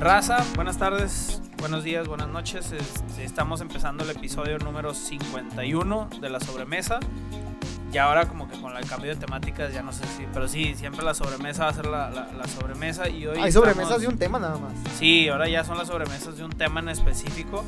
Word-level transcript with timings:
Raza, 0.00 0.44
buenas 0.54 0.78
tardes, 0.78 1.42
buenos 1.58 1.82
días, 1.82 2.06
buenas 2.06 2.28
noches. 2.28 2.70
Este, 2.72 3.24
estamos 3.24 3.60
empezando 3.60 4.04
el 4.04 4.10
episodio 4.10 4.58
número 4.58 4.94
51 4.94 6.08
de 6.20 6.30
la 6.30 6.38
sobremesa. 6.40 7.00
Y 7.92 7.96
ahora 7.96 8.26
como 8.28 8.48
que 8.48 8.60
con 8.60 8.76
el 8.76 8.84
cambio 8.86 9.10
de 9.14 9.16
temáticas 9.16 9.72
ya 9.72 9.82
no 9.82 9.92
sé 9.92 10.04
si, 10.16 10.26
pero 10.32 10.46
sí, 10.46 10.74
siempre 10.74 11.02
la 11.02 11.14
sobremesa 11.14 11.64
va 11.64 11.70
a 11.70 11.74
ser 11.74 11.86
la, 11.86 12.10
la- 12.10 12.28
la 12.36 12.46
sobremesa 12.46 13.08
y 13.08 13.26
hoy... 13.26 13.38
Hay 13.40 13.50
sobremesas 13.50 13.84
estamos- 13.84 14.02
de 14.02 14.08
un 14.08 14.18
tema 14.18 14.38
nada 14.38 14.58
más. 14.58 14.72
Sí, 14.98 15.28
ahora 15.30 15.48
ya 15.48 15.64
son 15.64 15.78
las 15.78 15.88
sobremesas 15.88 16.36
de 16.36 16.44
un 16.44 16.50
tema 16.52 16.80
en 16.80 16.90
específico. 16.90 17.64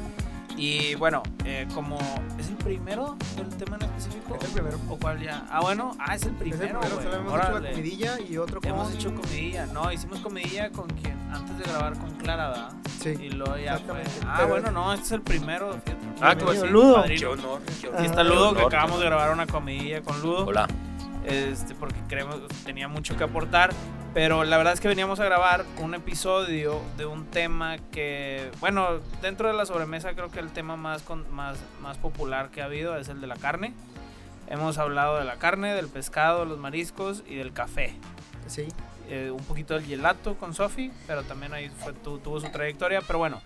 Y 0.60 0.94
bueno, 0.96 1.22
eh, 1.46 1.66
como... 1.74 1.98
¿Es 2.38 2.48
el 2.48 2.56
primero 2.56 3.16
del 3.36 3.48
tema 3.56 3.76
en 3.76 3.82
específico? 3.84 4.34
Es 4.36 4.44
el 4.44 4.50
primero. 4.52 4.78
¿O 4.90 4.96
cuál 4.98 5.18
ya? 5.20 5.46
Ah, 5.50 5.60
bueno, 5.62 5.96
ah, 5.98 6.14
es 6.14 6.22
el 6.24 6.28
Es 6.28 6.32
el 6.32 6.36
primero, 6.36 6.80
primero, 6.80 7.00
hemos 7.00 7.04
hecho 7.06 7.10
la 7.24 7.32
Órale. 7.32 7.70
comidilla 7.70 8.20
y 8.20 8.36
otro 8.36 8.60
con... 8.60 8.70
Hemos 8.70 8.92
hecho 8.92 9.14
comidilla, 9.14 9.64
no, 9.66 9.90
hicimos 9.90 10.20
comidilla 10.20 10.70
con 10.70 10.86
quien 10.88 11.16
antes 11.32 11.56
de 11.58 11.64
grabar 11.64 11.98
con 11.98 12.10
Clara, 12.16 12.48
¿verdad? 12.50 12.72
Sí, 13.02 13.08
Y 13.18 13.30
luego 13.30 13.56
ya 13.56 13.78
fue. 13.78 14.02
Ah, 14.26 14.34
Pero- 14.36 14.48
bueno, 14.50 14.70
no, 14.70 14.92
este 14.92 15.06
es 15.06 15.12
el 15.12 15.22
primero. 15.22 15.72
fíjate. 15.72 16.06
Ah, 16.20 16.34
¿cómo 16.38 16.50
Bienvenido, 16.50 16.64
así? 16.64 16.72
Ludo. 16.72 16.94
Padrino. 16.96 17.18
Qué 17.20 17.26
honor. 17.26 17.62
qué 17.80 17.86
honor. 17.88 17.98
Aquí 18.00 18.06
está 18.10 18.24
Ludo, 18.24 18.54
que 18.54 18.62
acabamos 18.62 18.98
de 19.00 19.06
grabar 19.06 19.32
una 19.32 19.46
comidilla 19.46 20.02
con 20.02 20.20
Ludo. 20.20 20.44
Hola. 20.44 20.68
Este, 21.24 21.74
porque 21.74 21.96
creemos 22.08 22.40
tenía 22.64 22.88
mucho 22.88 23.16
que 23.16 23.24
aportar. 23.24 23.70
Pero 24.14 24.42
la 24.42 24.56
verdad 24.56 24.72
es 24.72 24.80
que 24.80 24.88
veníamos 24.88 25.20
a 25.20 25.24
grabar 25.24 25.64
un 25.78 25.94
episodio 25.94 26.80
de 26.96 27.06
un 27.06 27.26
tema 27.26 27.76
que, 27.92 28.50
bueno, 28.58 28.98
dentro 29.22 29.46
de 29.46 29.54
la 29.54 29.64
sobremesa 29.66 30.14
creo 30.14 30.30
que 30.30 30.40
el 30.40 30.50
tema 30.50 30.76
más, 30.76 31.02
con- 31.02 31.32
más, 31.32 31.58
más 31.80 31.96
popular 31.98 32.50
que 32.50 32.60
ha 32.60 32.64
habido 32.64 32.96
es 32.96 33.08
el 33.08 33.20
de 33.20 33.28
la 33.28 33.36
carne. 33.36 33.72
Hemos 34.48 34.78
hablado 34.78 35.16
de 35.18 35.24
la 35.24 35.36
carne, 35.36 35.74
del 35.74 35.86
pescado, 35.86 36.44
los 36.44 36.58
mariscos 36.58 37.22
y 37.28 37.36
del 37.36 37.52
café. 37.52 37.94
Sí. 38.48 38.66
eh, 39.08 39.30
un 39.32 39.42
poquito 39.44 39.74
del 39.74 39.84
gelato 39.84 40.34
con 40.36 40.54
Sofi, 40.54 40.90
pero 41.08 41.22
también 41.24 41.52
ahí 41.52 41.68
fue, 41.68 41.92
tu- 41.92 42.18
tuvo 42.18 42.38
su 42.40 42.48
trayectoria. 42.50 43.00
Pero 43.00 43.18
bueno, 43.20 43.40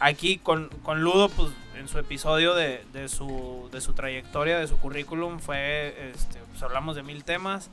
aquí 0.00 0.38
con, 0.38 0.68
con 0.82 1.02
Ludo, 1.02 1.28
pues 1.28 1.50
en 1.76 1.88
su 1.88 1.98
episodio 1.98 2.54
de, 2.54 2.84
de 2.92 3.08
su, 3.08 3.68
de 3.72 3.80
su 3.80 3.92
trayectoria, 3.94 4.58
de 4.58 4.66
su 4.66 4.76
currículum, 4.78 5.38
fue, 5.38 6.10
este, 6.14 6.38
pues 6.50 6.62
hablamos 6.62 6.96
de 6.96 7.02
mil 7.02 7.24
temas 7.24 7.70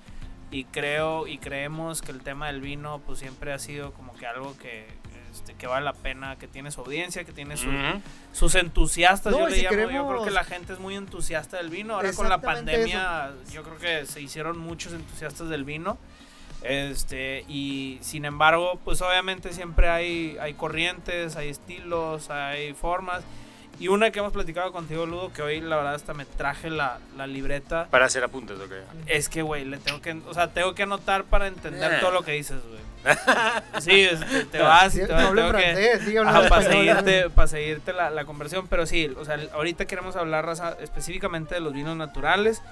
y 0.51 0.63
creo 0.65 1.27
y 1.27 1.39
creemos 1.39 2.01
que 2.01 2.11
el 2.11 2.21
tema 2.21 2.47
del 2.47 2.61
vino, 2.61 3.01
pues 3.05 3.19
siempre 3.19 3.51
ha 3.51 3.59
sido 3.59 3.91
como 3.93 4.13
que 4.15 4.25
algo 4.27 4.55
que, 4.57 4.87
este, 5.33 5.55
que 5.55 5.67
vale 5.67 5.83
la 5.83 5.91
pena, 5.93 6.37
que 6.37 6.47
tiene 6.47 6.71
su 6.71 6.79
audiencia, 6.81 7.25
que 7.25 7.33
tiene 7.33 7.57
su- 7.57 7.67
Ujú. 7.67 8.01
sus 8.31 8.55
entusiastas, 8.55 9.33
No, 9.33 9.39
yo 9.39 9.47
y 9.49 9.51
le 9.51 9.57
si 9.57 9.63
llamo, 9.63 9.75
yo 9.75 9.77
creo 9.87 9.89
queremos- 10.07 10.23
que 10.25 10.31
la 10.31 10.43
gente 10.45 10.71
es 10.73 10.79
muy 10.79 10.95
entusiasta 10.95 11.57
del 11.57 11.69
vino. 11.69 11.95
Ahora 11.95 12.13
con 12.13 12.29
la 12.29 12.39
pandemia, 12.39 13.33
yo 13.51 13.63
creo 13.63 13.77
que 13.77 14.05
se 14.05 14.21
hicieron 14.21 14.57
muchos 14.57 14.93
entusiastas 14.93 15.49
del 15.49 15.65
vino. 15.65 15.97
Este, 16.63 17.45
y 17.47 17.99
sin 18.01 18.25
embargo, 18.25 18.79
pues 18.83 19.01
obviamente 19.01 19.53
siempre 19.53 19.89
hay, 19.89 20.37
hay 20.41 20.53
corrientes, 20.53 21.35
hay 21.35 21.49
estilos, 21.49 22.29
hay 22.29 22.73
formas. 22.73 23.23
Y 23.79 23.89
una 23.89 24.09
que 24.09 24.17
hemos 24.17 24.33
platicado 24.33 24.71
contigo, 24.71 25.05
Ludo, 25.05 25.31
que 25.31 25.43
hoy 25.43 25.61
la 25.61 25.75
verdad 25.75 25.93
hasta 25.93 26.15
me 26.15 26.25
traje 26.25 26.71
la, 26.71 26.97
la 27.15 27.27
libreta. 27.27 27.85
Para 27.91 28.05
hacer 28.05 28.23
apuntes, 28.23 28.57
ok. 28.59 28.71
Es 29.05 29.29
que, 29.29 29.43
güey, 29.43 29.65
le 29.65 29.77
tengo 29.77 30.01
que, 30.01 30.13
o 30.27 30.33
sea, 30.33 30.47
tengo 30.47 30.73
que 30.73 30.81
anotar 30.83 31.25
para 31.25 31.45
entender 31.45 31.93
Eh. 31.93 31.97
todo 32.01 32.09
lo 32.09 32.23
que 32.23 32.31
dices, 32.31 32.57
güey. 32.67 32.87
Sí, 33.79 34.01
es- 34.01 34.19
te, 34.27 34.45
te 34.45 34.59
vas 34.59 34.95
y 34.95 35.01
Sí, 35.01 35.05
te 35.05 35.09
no 35.09 35.13
vas. 35.13 35.25
hablo 35.25 35.41
en 35.41 35.47
tengo 35.51 35.57
que- 35.59 35.73
francés, 35.73 36.01
sí, 36.05 36.17
en 36.17 36.25
para 36.49 36.61
seguirte, 36.63 37.29
para 37.29 37.47
seguirte 37.47 37.93
la, 37.93 38.09
la 38.09 38.25
conversión, 38.25 38.67
pero 38.67 38.87
sí, 38.87 39.13
o 39.15 39.23
sea, 39.23 39.37
ahorita 39.53 39.85
queremos 39.85 40.15
hablar 40.15 40.47
raza, 40.47 40.75
específicamente 40.81 41.53
de 41.53 41.61
los 41.61 41.71
vinos 41.73 41.95
naturales. 41.95 42.63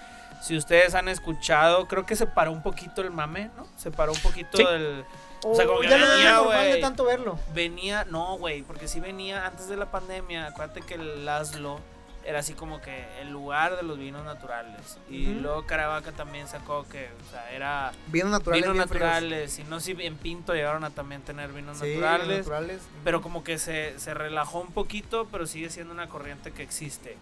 Si 0.42 0.56
ustedes 0.58 0.96
han 0.96 1.08
escuchado, 1.08 1.88
creo 1.88 2.06
que 2.06 2.16
se 2.16 2.28
paró 2.28 2.52
un 2.52 2.62
poquito 2.64 3.02
el 3.02 3.12
mame, 3.12 3.50
¿no? 3.58 3.68
Se 3.78 3.92
paró 3.92 4.12
un 4.14 4.20
poquito 4.22 4.58
Sí. 4.58 4.64
del... 4.66 5.06
O 5.44 5.52
O 5.52 5.56
sea, 5.56 5.66
como 5.68 5.80
que 5.82 5.90
ya 5.90 5.98
no 5.98 6.08
venía, 6.08 6.40
de 6.40 6.44
güey. 6.72 6.82
tanto 6.82 7.04
verlo. 7.06 7.38
Venía, 7.54 8.06
no, 8.06 8.38
güey, 8.38 8.64
porque 8.64 8.88
sí 8.88 9.00
venía 9.00 9.46
antes 9.46 9.68
de 9.68 9.78
la 9.78 9.92
pandemia. 9.92 10.48
Acuérdate 10.48 10.82
que 10.82 10.96
el 10.96 11.24
Laszlo 11.26 11.80
era 12.24 12.40
así 12.40 12.54
como 12.56 12.82
que 12.82 13.06
el 13.22 13.30
lugar 13.30 13.76
de 13.76 13.84
los 13.84 14.00
vinos 14.00 14.26
naturales. 14.26 14.98
Y 15.08 15.26
luego 15.36 15.68
Caravaca 15.68 16.12
también 16.14 16.48
sacó 16.48 16.88
que, 16.90 17.10
o 17.28 17.30
sea, 17.30 17.52
era 17.52 17.92
Vinos 18.08 18.32
naturales. 18.32 18.64
vinos 18.64 18.76
bien 18.76 18.88
fríos. 18.90 19.04
naturales. 19.04 19.60
Y 19.60 19.64
no 19.66 19.80
sé 19.80 19.96
si 19.96 20.04
en 20.04 20.16
Pinto 20.18 20.56
llegaron 20.56 20.84
a 20.84 20.90
también 20.90 21.22
tener 21.22 21.52
vinos 21.52 21.78
Sí, 21.78 21.90
naturales. 21.96 22.38
naturales. 22.40 22.82
Pero 23.04 23.22
como 23.22 23.44
que 23.44 23.60
se, 23.60 24.00
se 24.00 24.16
relajó 24.16 24.62
un 24.62 24.72
poquito, 24.72 25.28
pero 25.32 25.46
sigue 25.46 25.70
siendo 25.70 25.94
una 25.94 26.08
corriente 26.10 26.52
que 26.54 26.64
existe. 26.64 27.18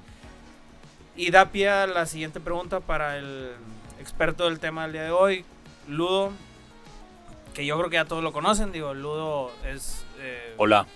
Y 1.16 1.30
da 1.32 1.52
pie 1.52 1.70
a 1.70 1.88
la 1.88 2.06
siguiente 2.06 2.40
pregunta 2.40 2.80
para 2.80 3.18
el 3.18 3.52
experto 4.00 4.46
del 4.46 4.60
tema 4.60 4.84
del 4.84 4.94
día 4.94 5.04
de 5.04 5.12
hoy, 5.12 5.46
Ludo, 5.88 6.32
que 7.54 7.66
yo 7.66 7.78
creo 7.78 7.90
que 7.90 7.96
ya 7.96 8.06
todos 8.06 8.24
lo 8.24 8.34
conocen, 8.34 8.72
digo, 8.72 8.94
Ludo 8.94 9.52
es... 9.66 10.06
eh, 10.20 10.56
Hola. 10.58 10.88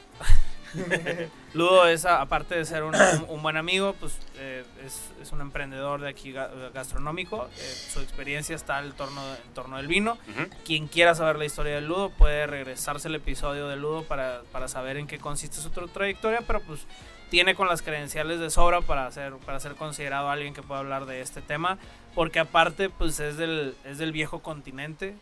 Ludo 1.53 1.87
es, 1.87 2.05
aparte 2.05 2.55
de 2.55 2.65
ser 2.65 2.83
un, 2.83 2.93
buen 3.41 3.57
amigo, 3.57 3.95
pues 3.99 4.17
eh, 4.37 4.63
es, 4.85 5.01
es 5.21 5.31
un 5.31 5.41
emprendedor 5.41 6.01
de 6.01 6.09
aquí 6.09 6.33
ga- 6.33 6.71
gastronómico. 6.73 7.47
Eh, 7.57 7.75
su 7.93 7.99
experiencia 8.01 8.55
está 8.55 8.79
en 8.83 8.91
torno, 8.93 9.21
en 9.35 9.53
torno 9.53 9.77
del 9.77 9.87
vino. 9.87 10.17
Quien 10.65 10.87
quiera 10.87 11.15
saber 11.15 11.37
la 11.37 11.45
historia 11.45 11.75
del 11.75 11.85
Ludo 11.87 12.09
puede 12.09 12.47
regresarse 12.47 13.07
al 13.07 13.15
episodio 13.15 13.67
del 13.67 13.81
Ludo 13.81 14.03
para, 14.03 14.41
para 14.51 14.67
saber 14.67 14.97
en 14.97 15.07
qué 15.07 15.19
consiste 15.19 15.57
su 15.57 15.69
tra- 15.71 15.89
trayectoria, 15.91 16.41
pero 16.45 16.59
pues 16.61 16.81
tiene 17.29 17.55
con 17.55 17.67
las 17.67 17.81
credenciales 17.81 18.39
de 18.39 18.49
sobra 18.49 18.81
para 18.81 19.11
ser, 19.11 19.33
para 19.45 19.59
ser 19.59 19.75
considerado 19.75 20.29
alguien 20.29 20.53
que 20.53 20.61
pueda 20.61 20.79
hablar 20.79 21.05
de 21.05 21.21
este 21.21 21.41
tema, 21.41 21.77
porque 22.15 22.39
aparte 22.39 22.89
pues 22.89 23.19
es 23.19 23.37
del, 23.37 23.75
es 23.85 23.97
del 23.97 24.11
viejo 24.11 24.41
continente 24.41 25.13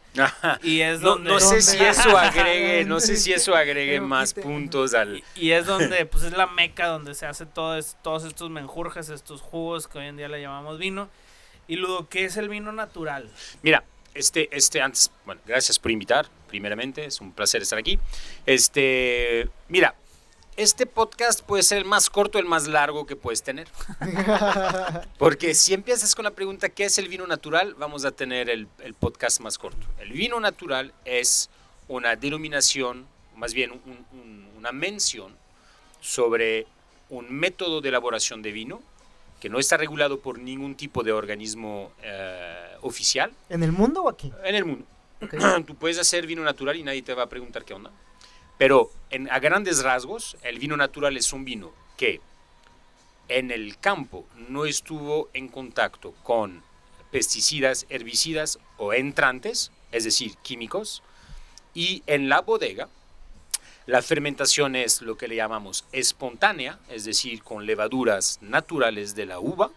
y 0.63 0.81
es 0.81 1.01
No, 1.01 1.09
donde... 1.11 1.29
no 1.31 1.39
sé 1.39 1.61
si 1.61 1.77
eso 1.83 2.17
agregue, 2.17 2.85
no 2.85 2.99
sé 2.99 3.17
si 3.17 3.33
eso 3.33 3.55
agregue 3.55 3.99
más 4.01 4.33
puntos 4.33 4.93
al. 4.93 5.23
Y 5.35 5.51
es 5.51 5.65
donde, 5.65 6.05
pues 6.05 6.23
es 6.23 6.31
la 6.33 6.47
meca 6.47 6.87
donde 6.87 7.13
se 7.15 7.25
hace 7.25 7.45
todo 7.45 7.77
es- 7.77 7.97
todos 8.01 8.23
estos 8.23 8.49
menjurjes, 8.49 9.09
estos 9.09 9.41
jugos 9.41 9.87
que 9.87 9.97
hoy 9.99 10.05
en 10.07 10.17
día 10.17 10.29
le 10.29 10.41
llamamos 10.41 10.77
vino. 10.79 11.09
Y 11.67 11.77
Ludo, 11.77 12.07
¿qué 12.07 12.25
es 12.25 12.37
el 12.37 12.47
vino 12.49 12.71
natural? 12.71 13.29
Mira, 13.63 13.83
este, 14.13 14.47
este 14.55 14.81
antes, 14.81 15.11
bueno, 15.25 15.41
gracias 15.45 15.79
por 15.79 15.89
invitar, 15.91 16.27
primeramente, 16.47 17.03
es 17.05 17.19
un 17.19 17.33
placer 17.33 17.63
estar 17.63 17.79
aquí. 17.79 17.97
Este, 18.45 19.49
mira, 19.67 19.95
este 20.57 20.85
podcast 20.85 21.41
puede 21.41 21.63
ser 21.63 21.77
el 21.79 21.85
más 21.85 22.09
corto, 22.09 22.39
el 22.39 22.45
más 22.45 22.67
largo 22.67 23.05
que 23.05 23.15
puedes 23.15 23.43
tener. 23.43 23.67
Porque 25.17 25.53
si 25.53 25.73
empiezas 25.73 26.15
con 26.15 26.23
la 26.25 26.31
pregunta, 26.31 26.69
¿qué 26.69 26.85
es 26.85 26.97
el 26.97 27.07
vino 27.07 27.27
natural? 27.27 27.73
Vamos 27.75 28.05
a 28.05 28.11
tener 28.11 28.49
el, 28.49 28.67
el 28.79 28.93
podcast 28.93 29.39
más 29.41 29.57
corto. 29.57 29.85
El 29.99 30.11
vino 30.11 30.39
natural 30.39 30.93
es 31.03 31.49
una 31.87 32.15
denominación, 32.15 33.05
más 33.35 33.53
bien 33.53 33.71
un- 33.71 34.05
un- 34.11 34.45
una 34.57 34.71
mención 34.71 35.35
sobre 36.01 36.65
un 37.09 37.31
método 37.31 37.81
de 37.81 37.89
elaboración 37.89 38.41
de 38.41 38.51
vino 38.51 38.81
que 39.39 39.49
no 39.49 39.59
está 39.59 39.77
regulado 39.77 40.19
por 40.21 40.39
ningún 40.39 40.75
tipo 40.75 41.03
de 41.03 41.11
organismo 41.11 41.91
eh, 42.01 42.77
oficial 42.81 43.31
¿En 43.49 43.61
el 43.61 43.71
mundo 43.71 44.03
o 44.03 44.09
aquí? 44.09 44.31
en 44.43 44.55
el 44.55 44.65
mundo. 44.65 44.85
Ok. 45.21 45.35
Tú 45.67 45.75
puedes 45.75 45.99
hacer 45.99 46.25
vino 46.25 46.43
natural 46.43 46.75
y 46.77 46.83
nadie 46.83 47.01
te 47.03 47.13
va 47.13 47.23
a 47.23 47.29
preguntar 47.29 47.63
qué 47.63 47.73
onda. 47.73 47.91
Pero 48.57 48.91
a 49.29 49.39
grandes 49.39 49.83
rasgos, 49.83 50.37
el 50.43 50.59
vino 50.59 50.77
natural 50.77 51.17
es 51.17 51.33
un 51.33 51.45
vino 51.45 51.73
que 51.97 52.21
en 53.27 53.51
el 53.51 53.77
campo 53.77 54.25
no 54.49 54.65
estuvo 54.65 55.29
en 55.33 55.47
contacto 55.47 56.13
con 56.23 56.63
pesticidas, 57.11 57.85
herbicidas 57.89 58.59
o 58.77 58.93
entrantes, 58.93 59.71
es 59.91 60.03
decir, 60.03 60.35
químicos, 60.43 61.01
y 61.73 62.03
en 62.07 62.29
la 62.29 62.41
bodega 62.41 62.89
la 63.85 64.01
fermentación 64.01 64.75
es 64.75 65.01
lo 65.01 65.15
que 65.15 65.27
le 65.27 65.35
llamamos 65.35 65.85
espontánea, 65.91 66.79
es 66.89 67.05
decir, 67.05 67.43
con 67.43 67.67
levaduras 67.67 68.39
naturales 68.41 69.13
de 69.13 69.27
la 69.27 69.39
uva, 69.39 69.69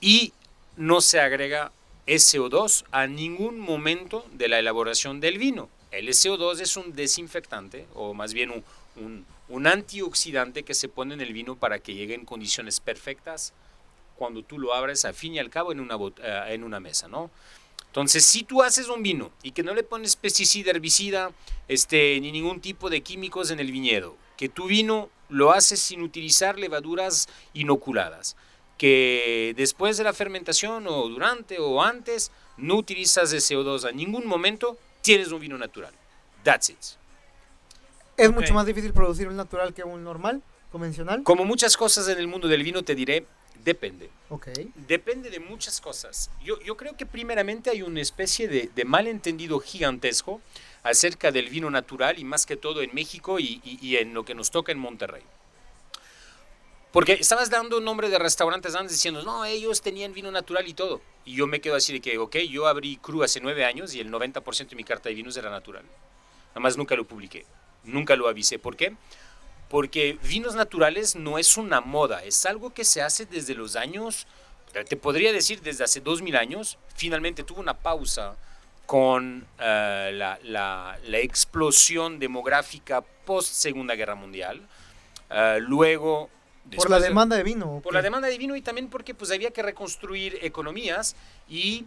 y 0.00 0.32
no 0.76 1.00
se 1.00 1.20
agrega 1.20 1.70
SO2 2.06 2.84
a 2.90 3.06
ningún 3.06 3.58
momento 3.58 4.26
de 4.32 4.48
la 4.48 4.58
elaboración 4.58 5.20
del 5.20 5.38
vino. 5.38 5.68
El 5.98 6.08
SO2 6.08 6.60
es 6.60 6.76
un 6.76 6.94
desinfectante, 6.94 7.86
o 7.94 8.14
más 8.14 8.34
bien 8.34 8.62
un, 8.96 9.66
antioxidante 9.66 10.62
que 10.62 10.74
se 10.74 10.88
pone 10.88 11.14
en 11.14 11.20
el 11.20 11.32
vino 11.32 11.56
para 11.56 11.78
que 11.78 11.94
llegue 11.94 12.14
en 12.14 12.24
condiciones 12.24 12.80
perfectas 12.80 13.52
cuando 14.16 14.42
tú 14.42 14.58
lo 14.58 14.74
abres 14.74 15.04
a 15.04 15.12
fin 15.12 15.34
y 15.34 15.38
al 15.38 15.50
cabo 15.50 15.72
en 15.72 15.80
una, 15.80 15.96
bot- 15.96 16.20
eh, 16.22 16.54
en 16.54 16.64
una 16.64 16.80
mesa, 16.80 17.08
¿no? 17.08 17.30
Entonces, 17.86 18.24
si 18.24 18.42
tú 18.42 18.62
haces 18.62 18.88
un 18.88 19.02
vino 19.02 19.30
y 19.42 19.52
que 19.52 19.62
no 19.62 19.74
le 19.74 19.82
pones 19.82 20.16
pesticida, 20.16 20.70
herbicida, 20.70 21.30
este, 21.68 22.20
ni 22.20 22.30
ningún 22.32 22.60
tipo 22.60 22.90
de 22.90 23.00
químicos 23.00 23.50
en 23.50 23.60
el 23.60 23.72
viñedo, 23.72 24.16
que 24.36 24.48
tu 24.50 24.66
vino 24.66 25.08
lo 25.30 25.52
haces 25.52 25.80
sin 25.80 26.02
utilizar 26.02 26.58
levaduras 26.58 27.26
inoculadas, 27.54 28.36
que 28.76 29.54
después 29.56 29.96
de 29.96 30.04
la 30.04 30.12
fermentación 30.12 30.86
o 30.86 31.08
durante 31.08 31.58
o 31.58 31.82
antes 31.82 32.30
no 32.58 32.76
utilizas 32.76 33.30
de 33.30 33.38
CO2 33.38 33.88
a 33.88 33.92
ningún 33.92 34.26
momento, 34.26 34.76
tienes 35.06 35.32
un 35.32 35.40
vino 35.40 35.56
natural. 35.58 35.92
That's 36.42 36.70
it. 36.70 36.78
Es 38.16 38.32
mucho 38.32 38.54
más 38.54 38.66
difícil 38.66 38.92
producir 38.92 39.28
un 39.28 39.36
natural 39.36 39.74
que 39.74 39.84
un 39.84 40.02
normal, 40.02 40.42
convencional. 40.72 41.22
Como 41.22 41.44
muchas 41.44 41.76
cosas 41.76 42.08
en 42.08 42.18
el 42.18 42.26
mundo 42.28 42.48
del 42.48 42.62
vino, 42.62 42.82
te 42.82 42.94
diré, 42.94 43.26
Depende. 43.64 44.10
Ok. 44.28 44.48
Depende 44.86 45.28
de 45.28 45.40
muchas 45.40 45.80
cosas. 45.80 46.30
Yo, 46.44 46.60
yo 46.60 46.76
creo 46.76 46.96
que 46.96 47.04
primeramente 47.04 47.68
hay 47.70 47.82
una 47.82 48.00
especie 48.00 48.46
de, 48.46 48.70
de 48.72 48.84
malentendido 48.84 49.58
gigantesco 49.58 50.40
acerca 50.84 51.32
del 51.32 51.48
vino 51.48 51.68
natural 51.68 52.16
y 52.18 52.22
más 52.24 52.46
que 52.46 52.56
todo 52.56 52.80
en 52.82 52.94
México 52.94 53.40
y, 53.40 53.60
y- 53.64 53.78
y 53.84 53.96
en 53.96 54.14
lo 54.14 54.24
que 54.24 54.34
nos 54.36 54.52
toca 54.52 54.70
en 54.70 54.78
Monterrey. 54.78 55.22
Porque 56.92 57.12
estabas 57.14 57.50
dando 57.50 57.80
nombre 57.80 58.08
de 58.08 58.18
restaurantes 58.18 58.74
antes 58.74 58.92
diciendo, 58.92 59.22
no, 59.22 59.44
ellos 59.44 59.82
tenían 59.82 60.14
vino 60.14 60.30
natural 60.30 60.66
y 60.66 60.72
todo. 60.72 61.02
Y 61.26 61.34
yo 61.36 61.46
me 61.46 61.60
quedo 61.60 61.76
así 61.76 61.92
de 61.92 62.00
que, 62.00 62.16
ok, 62.16 62.36
yo 62.48 62.66
abrí 62.66 62.96
Cru 62.96 63.22
hace 63.22 63.40
nueve 63.40 63.64
años 63.66 63.94
y 63.94 64.00
el 64.00 64.10
90% 64.10 64.70
de 64.70 64.76
mi 64.76 64.84
carta 64.84 65.08
de 65.08 65.14
vinos 65.14 65.36
era 65.36 65.50
natural. 65.50 65.84
Nada 66.50 66.60
más 66.60 66.76
nunca 66.78 66.94
lo 66.96 67.04
publiqué, 67.04 67.44
nunca 67.84 68.16
lo 68.16 68.28
avisé. 68.28 68.58
¿Por 68.58 68.76
qué? 68.76 68.94
Porque 69.68 70.18
vinos 70.22 70.54
naturales 70.54 71.16
no 71.16 71.38
es 71.38 71.56
una 71.58 71.80
moda, 71.82 72.22
es 72.24 72.46
algo 72.46 72.72
que 72.72 72.84
se 72.84 73.02
hace 73.02 73.26
desde 73.26 73.54
los 73.54 73.76
años, 73.76 74.26
te 74.88 74.96
podría 74.96 75.32
decir 75.32 75.60
desde 75.60 75.84
hace 75.84 76.00
2000 76.00 76.36
años, 76.36 76.78
finalmente 76.94 77.42
tuvo 77.42 77.60
una 77.60 77.74
pausa 77.74 78.36
con 78.86 79.46
eh, 79.58 80.12
la, 80.14 80.38
la- 80.44 80.96
la 81.04 81.18
explosión 81.18 82.18
demográfica 82.20 83.02
post 83.02 83.52
Segunda 83.52 83.94
Guerra 83.96 84.14
Mundial. 84.14 84.62
Eh, 85.28 85.58
luego... 85.60 86.30
Por 86.74 86.90
la 86.90 86.98
demanda 86.98 87.36
de 87.36 87.42
vino. 87.42 87.76
¿o 87.76 87.80
por 87.80 87.94
la 87.94 88.02
demanda 88.02 88.28
de 88.28 88.38
vino 88.38 88.56
y 88.56 88.62
también 88.62 88.88
porque 88.88 89.14
pues 89.14 89.30
había 89.30 89.50
que 89.50 89.62
reconstruir 89.62 90.38
economías 90.42 91.14
y 91.48 91.84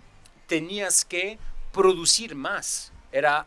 tenías 0.47 1.03
que 1.03 1.37
producir 1.71 2.35
más. 2.35 2.91
Era 3.11 3.45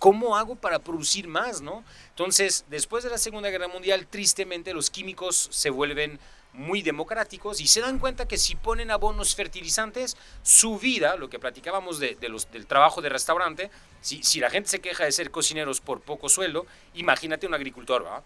¿cómo 0.00 0.36
hago 0.36 0.56
para 0.56 0.78
producir 0.78 1.28
más, 1.28 1.60
no? 1.60 1.84
Entonces, 2.08 2.64
después 2.70 3.04
de 3.04 3.10
la 3.10 3.18
Segunda 3.18 3.50
Guerra 3.50 3.68
Mundial, 3.68 4.06
tristemente 4.06 4.72
los 4.72 4.90
químicos 4.90 5.48
se 5.52 5.68
vuelven 5.68 6.18
muy 6.52 6.82
democráticos 6.82 7.60
y 7.60 7.68
se 7.68 7.80
dan 7.80 7.98
cuenta 7.98 8.26
que 8.26 8.36
si 8.36 8.56
ponen 8.56 8.90
abonos 8.90 9.34
fertilizantes, 9.36 10.16
su 10.42 10.78
vida, 10.78 11.16
lo 11.16 11.30
que 11.30 11.38
platicábamos 11.38 11.98
de, 12.00 12.16
de 12.16 12.28
los, 12.28 12.50
del 12.50 12.66
trabajo 12.66 13.00
de 13.00 13.08
restaurante, 13.08 13.70
si, 14.00 14.22
si 14.22 14.40
la 14.40 14.50
gente 14.50 14.68
se 14.68 14.80
queja 14.80 15.04
de 15.04 15.12
ser 15.12 15.30
cocineros 15.30 15.80
por 15.80 16.00
poco 16.00 16.28
sueldo, 16.28 16.66
imagínate 16.94 17.46
un 17.46 17.54
agricultor, 17.54 18.04
¿va? 18.04 18.22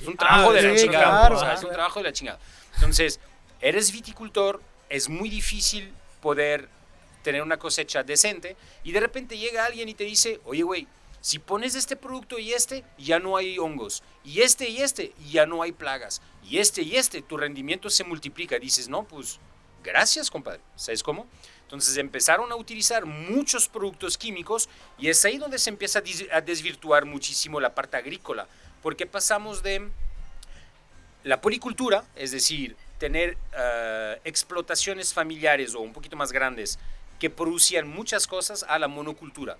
Es 0.00 0.06
un 0.06 0.16
trabajo 0.18 0.50
Ah, 0.50 0.52
de 0.54 0.62
la 0.62 0.74
sí, 0.76 0.84
chingada. 0.84 1.20
claro, 1.20 1.36
o 1.36 1.40
sea, 1.40 1.54
es 1.54 1.62
un 1.62 1.70
trabajo 1.70 2.00
de 2.00 2.04
la 2.04 2.12
chingada. 2.12 2.38
Entonces, 2.74 3.20
eres 3.60 3.92
viticultor, 3.92 4.60
es 4.88 5.08
muy 5.08 5.28
difícil 5.28 5.92
poder 6.20 6.68
tener 7.22 7.42
una 7.42 7.56
cosecha 7.58 8.02
decente 8.02 8.56
y 8.84 8.92
de 8.92 9.00
repente 9.00 9.36
llega 9.38 9.64
alguien 9.64 9.88
y 9.88 9.94
te 9.94 10.04
dice, 10.04 10.40
oye, 10.44 10.62
güey, 10.62 10.86
si 11.20 11.38
pones 11.38 11.74
este 11.74 11.96
producto 11.96 12.38
y 12.38 12.52
este, 12.52 12.84
ya 12.96 13.18
no 13.18 13.36
hay 13.36 13.58
hongos. 13.58 14.02
Y 14.24 14.40
este 14.40 14.68
y 14.68 14.78
este, 14.78 15.12
ya 15.30 15.46
no 15.46 15.62
hay 15.62 15.72
plagas. 15.72 16.22
Y 16.48 16.58
este 16.58 16.82
y 16.82 16.96
este, 16.96 17.22
tu 17.22 17.36
rendimiento 17.36 17.90
se 17.90 18.04
multiplica. 18.04 18.58
Dices, 18.58 18.88
no, 18.88 19.04
pues, 19.04 19.38
gracias, 19.82 20.30
compadre. 20.30 20.60
¿Sabes 20.76 21.02
cómo? 21.02 21.26
Entonces 21.62 21.98
empezaron 21.98 22.50
a 22.50 22.56
utilizar 22.56 23.04
muchos 23.04 23.68
productos 23.68 24.16
químicos 24.16 24.70
y 24.98 25.08
es 25.08 25.22
ahí 25.26 25.36
donde 25.36 25.58
se 25.58 25.68
empieza 25.68 26.02
a, 26.32 26.40
desvirtuar 26.40 27.04
muchísimo 27.04 27.60
la 27.60 27.74
parte 27.74 27.96
agrícola. 27.98 28.48
Porque 28.82 29.04
pasamos 29.04 29.62
de 29.62 29.90
la 31.24 31.40
policultura, 31.42 32.04
es 32.16 32.30
decir, 32.30 32.74
tener 32.98 33.36
eh, 33.54 34.20
explotaciones 34.24 35.12
familiares 35.12 35.74
o 35.74 35.80
un 35.80 35.92
poquito 35.92 36.16
más 36.16 36.32
grandes 36.32 36.78
que 37.18 37.28
producían 37.28 37.86
muchas 37.86 38.26
cosas 38.26 38.64
a 38.66 38.78
la 38.78 38.88
monocultura. 38.88 39.58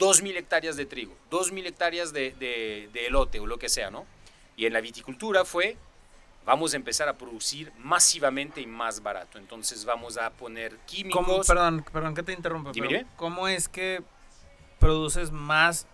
2.000 0.00 0.36
hectáreas 0.36 0.76
de 0.76 0.86
trigo, 0.86 1.14
2.000 1.30 1.66
hectáreas 1.66 2.12
de, 2.12 2.32
de- 2.32 2.88
de 2.92 3.06
elote 3.06 3.38
o 3.38 3.46
lo 3.46 3.58
que 3.58 3.68
sea, 3.68 3.90
¿no? 3.90 4.06
Y 4.56 4.66
en 4.66 4.72
la 4.72 4.80
viticultura 4.80 5.44
fue, 5.44 5.76
vamos 6.44 6.72
a 6.72 6.76
empezar 6.76 7.08
a 7.08 7.16
producir 7.18 7.70
masivamente 7.78 8.60
y 8.60 8.66
más 8.66 9.02
barato. 9.02 9.38
Entonces 9.38 9.84
vamos 9.84 10.16
a 10.16 10.30
poner 10.30 10.72
¿Cómo, 10.76 10.86
químicos. 10.86 11.46
perdón, 11.46 11.84
perdón 11.92 12.14
que 12.14 12.22
te 12.22 12.32
interrumpa, 12.32 12.72
Dime, 12.72 12.88
pero 12.88 12.98
dime. 13.00 13.10
¿cómo 13.16 13.46
es 13.46 13.68
que 13.68 14.02
produces 14.78 15.30
más 15.30 15.86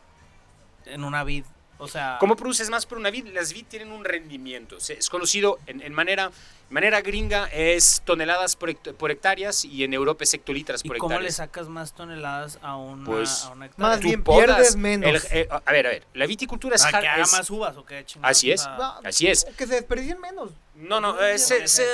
en 0.85 1.05
una 1.05 1.25
vid? 1.25 1.45
O 1.79 1.89
sea, 1.89 2.17
¿Cómo 2.21 2.37
produces 2.37 2.71
más 2.71 2.87
por 2.87 2.97
una 2.99 3.11
vid? 3.11 3.27
Las 3.35 3.53
vid 3.53 3.67
tienen 3.67 3.93
un 3.93 4.05
rendimiento. 4.05 4.79
Es 4.89 5.11
conocido 5.11 5.59
en, 5.67 5.83
en 5.83 5.93
manera, 5.93 6.31
manera 6.71 7.03
gringa, 7.03 7.47
es 7.53 8.01
toneladas 8.07 8.57
por, 8.57 8.71
hect- 8.71 8.95
por 8.95 9.11
hectáreas 9.11 9.65
y 9.65 9.85
en 9.85 9.93
Europa 9.93 10.25
es 10.25 10.33
hectolitras 10.33 10.83
¿y 10.85 10.89
por 10.89 10.97
cómo 10.99 11.21
le 11.21 11.31
sacas 11.31 11.69
más 11.69 11.93
toneladas 11.95 12.59
a 12.63 12.77
una, 12.77 13.05
Pues, 13.05 13.45
a 13.45 13.51
una 13.51 13.67
hectárea? 13.67 13.91
Más 13.91 14.01
bien 14.01 14.23
podas 14.25 14.47
pierdes 14.47 14.77
menos. 14.77 15.25
el- 15.31 15.39
eh, 15.41 15.49
a 15.51 15.71
ver, 15.73 15.87
a 15.87 15.91
ver, 15.91 16.07
la 16.15 16.27
viticultura 16.27 16.77
es... 16.77 16.83
¿Para 16.83 16.99
har- 16.99 17.03
que 17.03 17.09
haga 17.09 17.23
es- 17.25 17.33
más 17.33 17.51
uvas 17.51 17.77
o 17.77 17.85
qué 17.85 18.05
chingados? 18.07 18.37
Así 18.37 18.51
es. 18.51 18.65
Ah, 18.67 19.01
Así 19.05 19.27
es. 19.27 19.45
Que 19.57 19.67
se 19.67 19.75
desperdicien 19.75 20.19
menos. 20.19 20.53
No, 20.75 21.01
no, 21.01 21.17
¿que 21.19 21.35
eh, 21.35 21.39
se- 21.39 21.69
se 21.69 21.85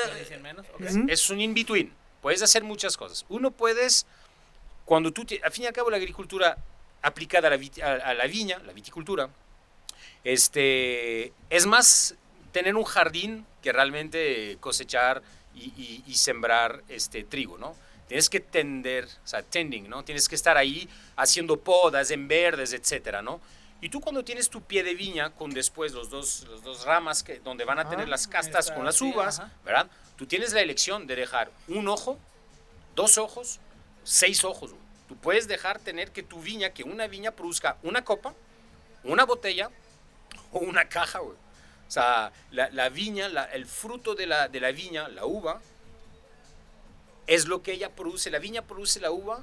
menos? 0.43 0.64
Ok. 0.75 0.81
Ujú. 0.90 1.06
es 1.08 1.29
un 1.31 1.40
in-between. 1.40 1.93
Puedes 2.20 2.40
hacer 2.40 2.62
muchas 2.62 2.96
cosas. 2.96 3.26
Uno 3.29 3.50
puedes, 3.50 4.06
cuando 4.84 5.12
tú, 5.12 5.25
te- 5.25 5.40
al 5.43 5.50
fin 5.50 5.64
y 5.64 5.67
al 5.67 5.73
cabo, 5.73 5.90
la 5.90 5.96
agricultura 5.96 6.56
aplicada 7.02 7.49
a 7.49 7.50
la, 7.50 7.56
a- 7.84 8.11
a 8.11 8.14
la 8.14 8.26
viña, 8.29 8.58
la 8.64 8.73
viticultura, 8.73 9.29
este, 10.24 11.32
es 11.50 11.66
más 11.66 12.14
tener 12.52 12.76
un 12.76 12.84
jardín 12.84 13.46
que 13.62 13.72
realmente 13.72 14.56
cosechar 14.60 15.22
y, 15.54 15.64
y- 15.76 16.04
y 16.06 16.14
sembrar 16.14 16.82
este, 16.88 17.24
trigo, 17.24 17.58
¿no? 17.58 17.74
Tienes 18.08 18.28
que 18.28 18.40
tender, 18.40 19.04
o 19.24 19.26
sea, 19.26 19.42
tending, 19.42 19.88
¿no? 19.88 20.04
Tienes 20.04 20.28
que 20.28 20.34
estar 20.34 20.56
ahí 20.56 20.88
haciendo 21.16 21.58
podas 21.58 22.10
en 22.10 22.28
verdes, 22.28 22.72
etcétera, 22.72 23.22
¿no? 23.22 23.40
Y 23.80 23.88
tú 23.88 24.00
cuando 24.00 24.22
tienes 24.24 24.48
tu 24.48 24.62
pie 24.62 24.82
de 24.84 24.94
viña 24.94 25.30
con 25.30 25.50
después 25.50 25.92
los 25.92 26.08
dos, 26.10 26.44
los 26.48 26.62
dos 26.62 26.84
ramas 26.84 27.22
que, 27.22 27.40
donde 27.40 27.64
van 27.64 27.78
a 27.78 27.88
tener 27.88 28.06
Ah, 28.06 28.10
las 28.10 28.28
castas 28.28 28.66
está, 28.66 28.74
con 28.76 28.84
las 28.84 28.96
sí, 28.96 29.04
uvas, 29.10 29.40
ajá. 29.40 29.52
¿verdad? 29.64 29.90
Tú 30.16 30.26
tienes 30.26 30.52
la 30.52 30.60
elección 30.60 31.06
de 31.06 31.16
dejar 31.16 31.50
un 31.69 31.88
ojo, 31.88 32.19
dos 32.94 33.19
ojos, 33.19 33.58
seis 34.04 34.44
ojos. 34.44 34.72
Tú 35.08 35.16
puedes 35.16 35.48
dejar 35.48 35.78
tener 35.80 36.12
que 36.12 36.22
tu 36.22 36.40
viña, 36.40 36.70
que 36.70 36.84
una 36.84 37.06
viña 37.08 37.32
produzca 37.32 37.76
una 37.82 38.04
copa, 38.04 38.34
una 39.04 39.24
botella 39.24 39.70
o 40.52 40.58
una 40.60 40.88
caja, 40.88 41.19
güey. 41.20 41.37
O 41.88 41.90
sea, 41.90 42.32
la, 42.52 42.70
la 42.70 42.88
viña, 42.88 43.28
la- 43.28 43.44
el 43.44 43.66
fruto 43.66 44.14
de 44.14 44.26
la, 44.26 44.49
de 44.49 44.60
la 44.60 44.72
viña, 44.72 45.08
la 45.08 45.26
uva, 45.26 45.60
es 47.26 47.46
lo 47.46 47.62
que 47.62 47.72
ella 47.72 47.90
produce. 47.90 48.31
La 48.31 48.38
viña 48.38 48.62
produce 48.62 49.00
la 49.00 49.10
uva 49.10 49.43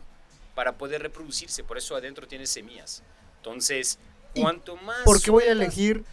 para 0.55 0.73
poder 0.77 1.01
reproducirse, 1.01 1.63
por 1.63 1.77
eso 1.77 1.95
adentro 1.95 2.27
tiene 2.27 2.45
semillas. 2.45 3.03
Entonces, 3.37 3.97
¿Y 4.33 4.41
cuanto 4.41 4.75
más... 4.77 5.01
¿Por 5.05 5.21
qué 5.21 5.31
voy 5.31 5.43
a 5.45 5.51
elegir 5.51 6.03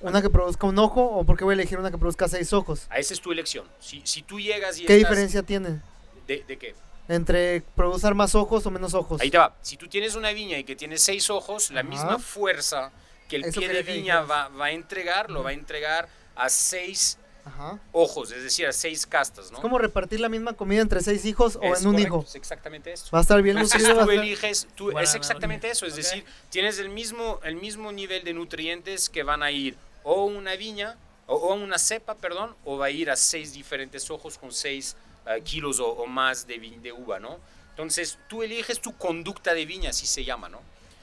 una 0.00 0.22
que 0.22 0.30
produzca 0.30 0.66
un 0.66 0.78
ojo 0.78 1.02
o 1.04 1.24
por 1.24 1.36
qué 1.36 1.44
voy 1.44 1.52
a 1.52 1.54
elegir 1.56 1.78
una 1.78 1.90
que 1.90 1.98
produzca 1.98 2.28
seis 2.28 2.52
ojos? 2.52 2.86
A 2.88 2.98
esa 2.98 3.12
es 3.14 3.20
tu 3.20 3.32
elección. 3.32 3.66
Si, 3.80 4.00
si 4.04 4.22
tú 4.22 4.38
llegas 4.40 4.78
y 4.78 4.86
¿Qué 4.86 4.96
estás- 4.96 5.10
diferencia 5.10 5.42
tiene 5.42 5.80
¿De, 6.26 6.44
de 6.44 6.58
qué? 6.58 6.74
entre 7.08 7.60
producir 7.74 8.14
más 8.14 8.34
ojos 8.36 8.64
o 8.66 8.70
menos 8.70 8.94
ojos? 8.94 9.20
Ahí 9.20 9.30
te 9.30 9.38
va. 9.38 9.56
Si 9.62 9.76
tú 9.76 9.88
tienes 9.88 10.14
una 10.14 10.30
viña 10.32 10.56
y 10.58 10.64
que 10.64 10.76
tiene 10.76 10.96
seis 10.96 11.28
ojos, 11.28 11.70
la 11.72 11.80
Ajá. 11.80 11.88
misma 11.90 12.18
fuerza 12.20 12.92
que 13.30 13.36
el 13.36 13.44
Eso 13.46 13.60
pie 13.60 13.68
de 13.70 13.82
viña 13.82 14.20
va, 14.22 14.48
va 14.48 14.66
a 14.66 14.70
entregar, 14.72 15.30
lo 15.30 15.42
va 15.42 15.50
a 15.50 15.52
entregar 15.54 16.08
a 16.36 16.48
seis 16.50 17.16
Ajá. 17.44 17.78
ojos, 17.92 18.32
es 18.32 18.42
decir, 18.42 18.66
a 18.66 18.72
seis 18.72 19.06
castas, 19.06 19.50
¿no? 19.50 19.56
Es 19.58 19.62
como 19.62 19.78
repartir 19.78 20.20
la 20.20 20.28
misma 20.28 20.52
comida 20.52 20.82
entre 20.82 21.00
seis 21.00 21.24
hijos 21.24 21.56
o 21.56 21.72
Es 21.74 21.80
en 21.80 21.86
un 21.88 21.92
correcto, 21.94 22.16
hijo. 22.16 22.24
Es 22.28 22.34
exactamente 22.34 22.92
eso. 22.92 23.06
Va 23.14 23.20
a 23.20 23.22
estar 23.22 23.40
bien 23.40 23.56
Entonces 23.56 23.82
tú 23.82 23.90
estar- 24.00 24.10
eliges, 24.10 24.68
tú- 24.74 24.98
es 24.98 25.14
exactamente 25.14 25.70
eso, 25.70 25.86
es 25.86 25.96
decir, 25.96 26.24
tienes 26.50 26.78
el 26.78 26.90
mismo, 26.90 27.40
el 27.42 27.56
mismo 27.56 27.92
nivel 27.92 28.24
de 28.24 28.34
nutrientes 28.34 29.08
que 29.08 29.22
van 29.22 29.42
a 29.42 29.50
ir 29.50 29.76
o 30.02 30.24
una 30.24 30.54
viña, 30.56 30.96
o, 31.26 31.34
o 31.36 31.54
una 31.54 31.78
cepa, 31.78 32.14
perdón, 32.16 32.54
o 32.64 32.76
va 32.76 32.86
a 32.86 32.90
ir 32.90 33.10
a 33.10 33.16
seis 33.16 33.52
diferentes 33.52 34.10
ojos 34.10 34.36
con 34.36 34.52
seis 34.52 34.96
eh, 35.26 35.40
kilos 35.42 35.78
o, 35.80 35.86
o 35.88 36.06
más 36.06 36.46
de, 36.46 36.58
de 36.58 36.92
uva, 36.92 37.20
¿no? 37.20 37.38
Entonces 37.70 38.18
tú 38.28 38.42
eliges 38.42 38.80
tu 38.80 38.96
conducta 38.98 39.54
de 39.54 39.64
viña, 39.64 39.90
así 39.90 40.06
se 40.06 40.24
llama, 40.24 40.48
¿no? 40.48 40.60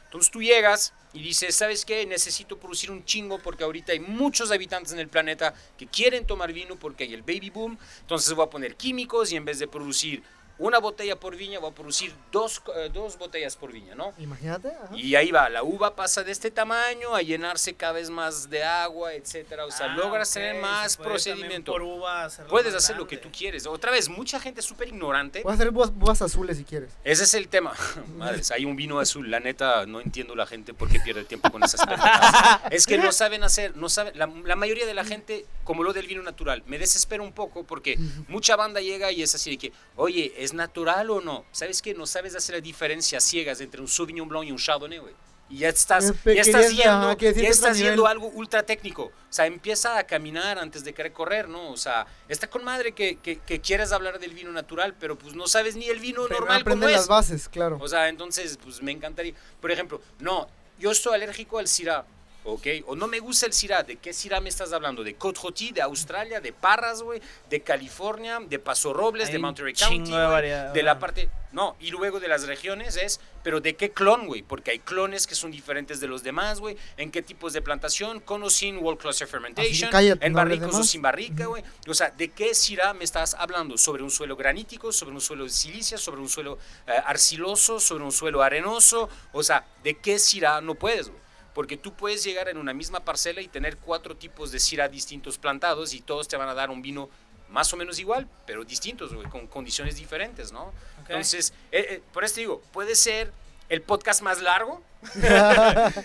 Entonces 0.08 0.32
tú 0.32 0.42
llegas 0.42 0.94
y 1.14 1.22
dices, 1.22 1.56
¿sabes 1.56 1.86
qué? 1.86 2.06
Necesito 2.06 2.58
producir 2.58 2.92
un 2.92 3.04
chingo 3.04 3.40
porque 3.40 3.64
ahorita 3.64 3.92
hay 3.92 4.00
muchos 4.00 4.52
habitantes 4.52 4.94
en 4.94 5.00
el 5.00 5.08
planeta 5.08 5.54
que 5.78 5.88
quieren 5.88 6.26
tomar 6.26 6.54
vino 6.54 6.76
porque 6.76 7.04
hay 7.04 7.14
el 7.14 7.22
baby 7.22 7.50
boom. 7.50 7.78
Entonces 8.02 8.34
voy 8.34 8.46
a 8.46 8.50
poner 8.50 8.76
químicos 8.76 9.32
y 9.32 9.36
en 9.36 9.46
vez 9.46 9.60
de 9.60 9.68
producir 9.68 10.24
una 10.60 10.80
botella 10.80 11.20
por 11.20 11.36
viña, 11.36 11.60
voy 11.60 11.72
a 11.72 11.74
producir 11.74 12.14
dos, 12.32 12.62
eh, 12.76 12.90
dos 12.94 13.18
botellas 13.18 13.56
por 13.56 13.72
viña, 13.72 13.94
¿no? 13.96 14.14
Imagínate. 14.18 14.70
ajá. 14.70 14.96
Y 14.96 15.16
ahí 15.16 15.32
va, 15.32 15.50
la 15.50 15.64
uva 15.64 15.96
pasa 15.96 16.24
de 16.24 16.32
este 16.32 16.50
tamaño 16.52 17.16
a 17.16 17.22
llenarse 17.22 17.76
cada 17.76 17.94
vez 17.94 18.10
más 18.10 18.50
de 18.50 18.64
agua, 18.64 19.14
etcétera. 19.14 19.66
O 19.66 19.72
sea, 19.72 19.88
Ah, 19.92 19.96
logras 19.96 20.32
tener 20.32 20.56
más 20.62 20.98
puede 20.98 21.10
procedimiento. 21.10 21.72
por 21.72 21.82
uva 21.82 22.26
hacerlo 22.26 22.50
Puedes 22.50 22.74
hacer 22.74 22.98
lo 22.98 23.08
que 23.08 23.18
tú 23.18 23.30
quieres. 23.32 23.66
Otra 23.68 23.92
vez, 23.92 24.10
mucha 24.10 24.40
gente 24.40 24.62
es 24.62 24.66
súper 24.66 24.88
ignorante. 24.88 25.42
Voy 25.44 25.52
a 25.52 25.56
hacer 25.56 25.72
búas, 25.72 25.94
búas 25.94 26.22
azules 26.22 26.58
si 26.58 26.64
quieres. 26.64 26.92
Ese 27.04 27.24
es 27.24 27.34
el 27.36 27.48
tema. 27.48 27.74
Madres, 28.18 28.52
hay 28.52 28.66
un 28.66 28.76
vino 28.76 29.00
azul. 29.00 29.30
La 29.30 29.40
neta, 29.40 29.86
no 29.86 30.02
entiendo 30.02 30.36
la 30.36 30.46
gente 30.48 30.74
por 30.74 30.90
qué 30.90 31.00
pierde 31.00 31.24
tiempo 31.24 31.52
con 31.52 31.64
esas 31.64 31.86
pendejadas. 31.86 32.62
Es 32.72 32.86
que 32.86 32.98
no 32.98 33.12
saben 33.12 33.44
hacer, 33.44 33.76
no 33.78 33.90
saben, 33.90 34.18
la, 34.18 34.28
la 34.46 34.56
mayoría 34.56 34.86
de 34.86 34.94
la 34.94 35.06
gente, 35.06 35.46
como 35.64 35.84
lo 35.84 35.94
del 35.94 36.08
vino 36.08 36.24
natural, 36.24 36.64
me 36.68 36.78
desespera 36.80 37.22
un 37.24 37.32
poco 37.34 37.64
porque 37.64 37.98
mucha 38.28 38.56
banda 38.56 38.82
llega 38.82 39.12
y 39.12 39.22
es 39.24 39.34
así 39.36 39.52
de 39.52 39.58
que, 39.58 39.74
oye, 39.96 40.34
¿es 40.48 40.54
natural 40.54 41.10
o 41.12 41.22
no? 41.22 41.46
¿Sabes 41.52 41.82
qué? 41.82 41.94
No 41.94 42.06
sabes 42.08 42.36
hacer 42.36 42.56
la 42.56 42.62
diferencia 42.62 43.20
ciegas 43.20 43.62
entre 43.62 43.82
un 43.82 43.88
Sauvignon 43.88 44.28
Blanc 44.28 44.46
y 44.48 44.52
un 44.52 44.58
Chardonnay, 44.58 44.98
güey. 45.00 45.14
y 45.50 45.60
ya 45.60 45.70
estás, 45.70 46.14
ya 46.26 46.42
estás 46.42 46.72
yendo, 46.76 47.18
ya 47.18 47.50
estás 47.50 47.78
yendo 47.78 48.06
algo 48.08 48.28
ultra 48.28 48.64
técnico. 48.64 49.04
O 49.04 49.34
sea, 49.38 49.46
empieza 49.46 49.98
a 49.98 50.04
caminar 50.06 50.58
antes 50.60 50.84
de 50.84 50.94
querer 50.94 51.14
correr, 51.14 51.48
¿no? 51.48 51.70
O 51.72 51.78
sea, 51.78 52.06
está 52.28 52.50
con 52.50 52.64
madre 52.66 52.92
que, 52.94 53.18
que, 53.20 53.40
que 53.40 53.62
quieras 53.62 53.92
hablar 53.94 54.20
del 54.20 54.34
vino 54.34 54.52
natural, 54.52 54.94
pero 55.00 55.18
pues 55.18 55.36
no 55.36 55.48
sabes 55.48 55.76
ni 55.78 55.86
el 55.88 56.00
vino 56.00 56.26
Primero 56.26 56.46
normal 56.46 56.64
como 56.66 56.88
es. 56.88 56.92
las 56.92 57.08
bases, 57.08 57.48
claro. 57.48 57.78
O 57.80 57.88
sea, 57.88 58.10
entonces, 58.10 58.58
pues 58.62 58.82
me 58.82 58.92
encantaría. 58.92 59.34
Por 59.62 59.72
ejemplo, 59.72 60.02
no, 60.20 60.48
yo 60.80 60.92
estoy 60.92 61.14
alérgico 61.16 61.60
al 61.60 61.68
Syrah, 61.70 62.06
¿ok? 62.48 62.68
O 62.88 62.96
no 62.96 63.08
me 63.08 63.20
gusta 63.20 63.46
el 63.46 63.54
Syrah. 63.54 63.84
¿De 63.84 63.98
qué 63.98 64.14
Syrah 64.14 64.40
me 64.40 64.50
estás 64.50 64.72
hablando? 64.72 65.04
¿De 65.04 65.16
Côte 65.16 65.72
de 65.74 65.82
Australia, 65.82 66.40
de 66.40 66.54
Parras, 66.54 67.04
güey? 67.04 67.22
¿De 67.50 67.62
California, 67.62 68.40
de 68.40 68.58
Paso 68.58 68.94
Robles, 68.94 69.28
Hay 69.28 69.34
de 69.34 69.40
Monterey 69.40 69.74
County? 69.74 70.12
de 70.12 70.18
variedad, 70.18 70.74
de 70.74 70.84
la 70.84 70.98
parte. 70.98 71.30
No, 71.52 71.76
y 71.80 71.92
luego 71.92 72.20
de 72.20 72.28
las 72.28 72.46
regiones 72.46 72.98
es, 72.98 73.20
pero 73.42 73.62
¿de 73.62 73.76
qué 73.76 73.92
clon, 73.92 74.28
güey? 74.28 74.44
Porque 74.44 74.72
hay 74.72 74.80
clones 74.80 75.26
que 75.28 75.34
son 75.34 75.50
diferentes 75.52 76.00
de 76.00 76.08
los 76.08 76.22
demás, 76.22 76.60
güey. 76.60 76.78
¿En 76.98 77.10
qué 77.10 77.22
tipos 77.22 77.54
de 77.54 77.62
plantación? 77.62 78.20
Con 78.20 78.44
o 78.44 78.50
sin 78.50 78.78
World 78.78 79.00
Cluster 79.00 79.28
Fermentation. 79.28 79.90
cállate, 79.90 80.26
en 80.26 80.34
no 80.34 80.38
barricos 80.38 80.76
o 80.76 80.84
sin 80.84 81.02
barrica, 81.02 81.46
güey. 81.46 81.64
O 81.88 81.94
sea, 81.94 82.12
¿de 82.12 82.30
qué 82.30 82.54
Syrah 82.54 82.94
me 82.94 83.04
estás 83.04 83.34
hablando? 83.34 83.78
¿Sobre 83.78 84.04
un 84.04 84.12
suelo 84.12 84.36
granítico? 84.36 84.92
¿Sobre 84.92 85.14
un 85.14 85.22
suelo 85.22 85.46
de 85.46 85.50
silicia? 85.50 85.98
¿Sobre 85.98 86.22
un 86.22 86.30
suelo 86.30 86.60
eh, 86.86 86.92
arciloso? 87.06 87.80
¿Sobre 87.80 88.04
un 88.04 88.12
suelo 88.12 88.42
arenoso? 88.42 89.10
O 89.32 89.42
sea, 89.42 89.66
¿de 89.84 89.96
qué 89.96 90.20
Syrah 90.20 90.62
no 90.62 90.76
puedes, 90.76 91.10
güey? 91.10 91.27
Porque 91.58 91.76
tú 91.76 91.92
puedes 91.96 92.24
llegar 92.24 92.50
en 92.50 92.58
una 92.58 92.72
misma 92.72 93.00
parcela 93.00 93.42
y 93.42 93.48
tener 93.48 93.78
cuatro 93.78 94.16
tipos 94.16 94.52
de 94.52 94.60
Syrah 94.60 94.90
distintos 94.90 95.40
plantados 95.40 95.92
y 95.96 96.02
todos 96.02 96.28
te 96.28 96.38
van 96.38 96.48
a 96.48 96.54
dar 96.54 96.70
un 96.70 96.84
vino 96.84 97.10
más 97.50 97.74
o 97.74 97.78
menos 97.78 97.98
igual, 97.98 98.28
pero 98.46 98.64
distintos, 98.64 99.12
güey, 99.12 99.28
con 99.28 99.48
condiciones 99.48 99.96
diferentes, 99.96 100.52
¿no? 100.52 100.72
Entonces, 101.00 101.54
eh, 101.72 101.88
eh, 101.90 102.02
por 102.14 102.24
eso 102.24 102.36
te 102.36 102.42
digo, 102.42 102.62
puede 102.72 102.94
ser 102.94 103.32
el 103.70 103.82
podcast 103.82 104.22
más 104.22 104.40
largo 104.40 104.84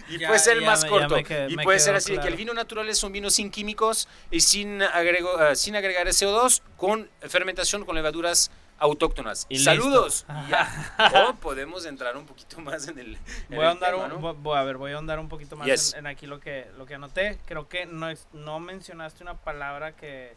y 0.09 0.19
Ya- 0.19 0.29
puede 0.29 0.39
ser 0.41 0.57
el 0.57 0.65
más 0.65 0.85
me- 0.85 0.89
corto. 0.89 1.19
y 1.19 1.57
puede 1.63 1.81
ser 1.81 1.97
así 1.97 2.13
de 2.17 2.21
que 2.21 2.29
el 2.29 2.37
vino 2.37 2.55
natural 2.55 2.89
es 2.89 3.03
un 3.03 3.13
vino 3.13 3.29
sin 3.29 3.51
químicos 3.51 4.09
y 4.31 4.41
sin, 4.41 4.81
agrego, 4.81 5.39
eh, 5.39 5.55
sin 5.55 5.77
agregar 5.77 6.07
CO2, 6.07 6.63
con 6.79 7.11
fermentación 7.29 7.85
con 7.85 7.95
levaduras 7.95 8.51
autóctonas. 8.83 9.47
Y 9.49 9.59
Saludos. 9.59 10.27
O 11.29 11.35
podemos 11.35 11.87
entrar 11.87 12.17
un 12.17 12.27
poquito 12.27 12.61
más 12.61 12.89
en 12.89 12.99
el, 12.99 13.15
en 13.15 13.21
Voy 13.51 13.59
el 13.61 13.65
a, 13.65 13.71
andar 13.71 13.93
tema, 13.95 14.05
un- 14.15 14.21
¿no? 14.23 14.35
voy- 14.35 14.59
a 14.59 14.63
ver, 14.63 14.77
voy 14.77 14.93
a 14.93 14.99
andar 14.99 15.19
un 15.19 15.29
poquito 15.29 15.57
más 15.57 15.67
Yes. 15.67 15.93
en, 15.95 16.01
en 16.01 16.07
aquí 16.09 16.27
lo 16.27 16.41
que, 16.41 16.71
lo 16.77 16.85
que 16.87 16.95
anoté. 16.95 17.39
Creo 17.47 17.69
que 17.69 17.87
no, 17.87 18.11
ex- 18.11 18.27
no 18.33 18.61
mencionaste 18.61 19.23
una 19.23 19.35
palabra 19.35 19.93
que, 19.97 20.35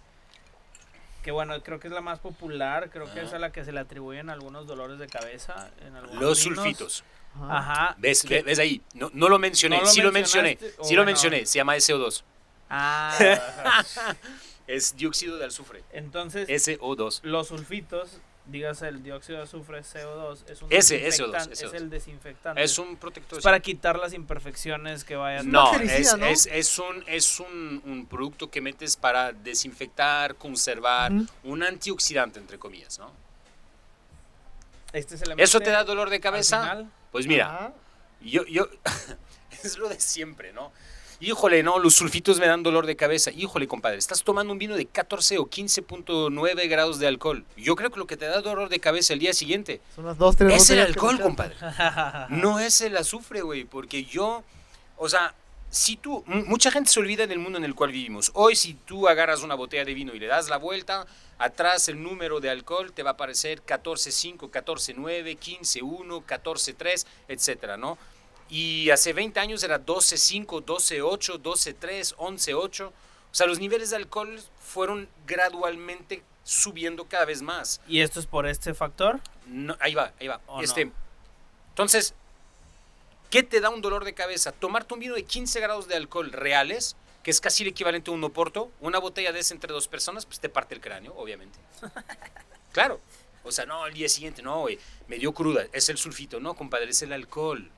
que, 1.23 1.31
bueno, 1.31 1.61
creo 1.63 1.79
que 1.79 1.87
es 1.87 1.93
la 1.93 2.01
más 2.01 2.19
popular. 2.19 2.89
Creo 2.91 3.11
que 3.13 3.21
es 3.21 3.33
a 3.33 3.39
la 3.39 3.51
que 3.51 3.65
se 3.65 3.71
le 3.71 3.79
atribuyen 3.79 4.29
algunos 4.29 4.67
dolores 4.67 4.99
de 4.99 5.07
cabeza. 5.07 5.69
En 5.81 5.95
algunos 5.95 6.21
Los 6.21 6.43
vinos. 6.43 6.57
sulfitos. 6.57 7.03
Ajá. 7.49 7.95
¿Ves, 7.97 8.25
ves 8.29 8.59
ahí? 8.59 8.81
No, 8.93 9.09
no 9.13 9.27
lo 9.27 9.37
mencioné, 9.39 9.77
¿No 9.77 9.83
lo 9.83 9.89
sí 9.89 10.01
lo 10.01 10.11
mencioné. 10.11 10.57
Sí 10.83 10.95
lo 10.95 11.03
mencioné, 11.03 11.45
se 11.45 11.57
llama 11.57 11.75
SO2. 11.75 12.23
Ah. 12.69 13.13
Es 14.67 14.95
dióxido 14.95 15.37
de 15.37 15.45
azufre. 15.45 15.83
entonces, 15.91 16.49
SO2. 16.49 17.19
los 17.21 17.49
sulfitos, 17.49 18.19
dígase 18.47 18.87
el 18.87 19.03
dióxido 19.03 19.39
de 19.39 19.43
azufre 19.43 19.81
CO2, 19.81 20.39
es 20.49 20.61
un 20.61 20.71
Ese, 20.71 20.99
desinfectante, 20.99 21.55
SO2, 21.55 21.67
es 21.67 21.73
el 21.73 21.89
desinfectante. 21.89 22.63
Es 22.63 22.77
un 22.77 22.95
protector. 22.97 23.39
Es 23.39 23.43
para 23.43 23.59
quitar 23.59 23.97
las 23.97 24.13
imperfecciones 24.13 25.03
que 25.03 25.15
vayan. 25.15 25.51
No, 25.51 25.73
es, 25.79 26.15
¿no? 26.17 26.25
es, 26.25 26.47
es 26.51 26.79
un, 26.79 27.03
es 27.07 27.39
un, 27.39 27.81
un 27.85 28.05
producto 28.05 28.49
que 28.49 28.61
metes 28.61 28.97
para 28.97 29.31
desinfectar, 29.31 30.35
conservar, 30.35 31.11
un 31.43 31.63
antioxidante, 31.63 32.39
entre 32.39 32.59
comillas, 32.59 32.99
¿no? 32.99 33.11
Este 34.93 35.17
se 35.17 35.25
¿Eso 35.37 35.59
te 35.59 35.71
da 35.71 35.83
dolor 35.83 36.09
de 36.09 36.19
cabeza? 36.19 36.85
Pues 37.11 37.27
mira, 37.27 37.53
Ajá. 37.53 37.73
yo, 38.21 38.45
yo, 38.45 38.69
es 39.63 39.77
lo 39.77 39.89
de 39.89 39.99
siempre, 39.99 40.53
¿no? 40.53 40.71
Híjole, 41.19 41.63
no, 41.63 41.79
los 41.79 41.95
sulfitos 41.95 42.39
me 42.39 42.47
dan 42.47 42.61
dolor 42.61 42.85
de 42.85 42.95
cabeza. 42.95 43.31
Híjole, 43.31 43.67
compadre, 43.67 43.97
estás 43.97 44.23
tomando 44.23 44.51
un 44.51 44.59
vino 44.59 44.75
de 44.75 44.85
14 44.85 45.37
o 45.37 45.45
15.9 45.45 46.69
grados 46.69 46.99
de 46.99 47.07
alcohol. 47.07 47.45
Yo 47.55 47.75
creo 47.75 47.89
que 47.89 47.99
lo 47.99 48.07
que 48.07 48.17
te 48.17 48.25
da 48.25 48.41
dolor 48.41 48.69
de 48.69 48.79
cabeza 48.79 49.13
el 49.13 49.19
día 49.19 49.33
siguiente 49.33 49.81
Son 49.95 50.05
las 50.05 50.17
dos, 50.17 50.35
tres 50.35 50.63
es 50.63 50.69
el 50.71 50.79
alcohol, 50.79 51.19
compadre. 51.19 51.55
No 52.29 52.59
es 52.59 52.81
el 52.81 52.97
azufre, 52.97 53.41
güey, 53.41 53.63
porque 53.63 54.03
yo, 54.03 54.43
o 54.97 55.07
sea, 55.07 55.33
si 55.69 55.97
tú, 55.97 56.23
mucha 56.27 56.71
gente 56.71 56.89
se 56.89 56.99
olvida 56.99 57.27
del 57.27 57.39
mundo 57.39 57.57
en 57.57 57.65
el 57.65 57.75
cual 57.75 57.91
vivimos. 57.91 58.31
Hoy 58.33 58.55
si 58.55 58.73
tú 58.73 59.07
agarras 59.07 59.41
una 59.41 59.55
botella 59.55 59.85
de 59.85 59.93
vino 59.93 60.13
y 60.13 60.19
le 60.19 60.27
das 60.27 60.49
la 60.49 60.57
vuelta, 60.57 61.05
atrás 61.37 61.87
el 61.89 62.01
número 62.01 62.39
de 62.39 62.49
alcohol 62.49 62.93
te 62.93 63.03
va 63.03 63.11
a 63.11 63.13
aparecer 63.13 63.61
14.5, 63.63 64.49
14.9, 64.49 65.37
15.1, 65.37 66.23
14.3, 66.25 67.05
etcétera, 67.27 67.77
¿no? 67.77 67.97
Y 68.49 68.89
hace 68.91 69.13
20 69.13 69.39
años 69.39 69.63
era 69.63 69.83
12.5, 69.83 70.63
12.8, 70.63 71.41
12.3, 71.41 72.15
11.8. 72.15 72.87
O 72.87 72.91
sea, 73.31 73.47
los 73.47 73.59
niveles 73.59 73.89
de 73.89 73.97
alcohol 73.97 74.39
fueron 74.59 75.09
gradualmente 75.25 76.23
subiendo 76.43 77.05
cada 77.05 77.25
vez 77.25 77.41
más. 77.41 77.81
¿Y 77.87 78.01
esto 78.01 78.19
es 78.19 78.27
por 78.27 78.47
este 78.47 78.73
factor? 78.73 79.19
No, 79.47 79.75
ahí 79.79 79.95
va, 79.95 80.13
ahí 80.19 80.27
va. 80.27 80.39
¿O 80.47 80.61
este, 80.61 80.85
no? 80.85 80.91
Entonces, 81.69 82.13
¿qué 83.29 83.43
te 83.43 83.59
da 83.59 83.69
un 83.69 83.81
dolor 83.81 84.05
de 84.05 84.13
cabeza? 84.13 84.51
Tomarte 84.51 84.93
un 84.93 84.99
vino 85.01 85.15
de 85.15 85.23
15 85.23 85.59
grados 85.59 85.87
de 85.87 85.95
alcohol 85.95 86.31
reales, 86.31 86.95
que 87.23 87.31
es 87.31 87.41
casi 87.41 87.63
el 87.63 87.69
equivalente 87.69 88.11
a 88.11 88.13
un 88.13 88.23
oporto, 88.23 88.71
una 88.79 88.99
botella 88.99 89.33
de 89.33 89.39
esa 89.39 89.53
entre 89.53 89.73
dos 89.73 89.87
personas, 89.87 90.25
pues 90.25 90.39
te 90.39 90.47
parte 90.47 90.75
el 90.75 90.81
cráneo, 90.81 91.13
obviamente. 91.17 91.57
claro. 92.71 93.01
O 93.43 93.51
sea, 93.51 93.65
no, 93.65 93.83
al 93.83 93.93
día 93.93 94.07
siguiente, 94.07 94.41
no, 94.41 94.61
güey, 94.61 94.79
me 95.07 95.17
dio 95.17 95.33
cruda, 95.33 95.65
es 95.73 95.89
el 95.89 95.97
sulfito. 95.97 96.39
No, 96.39 96.55
compadre, 96.55 96.89
es 96.89 97.01
el 97.01 97.11
alcohol. 97.11 97.69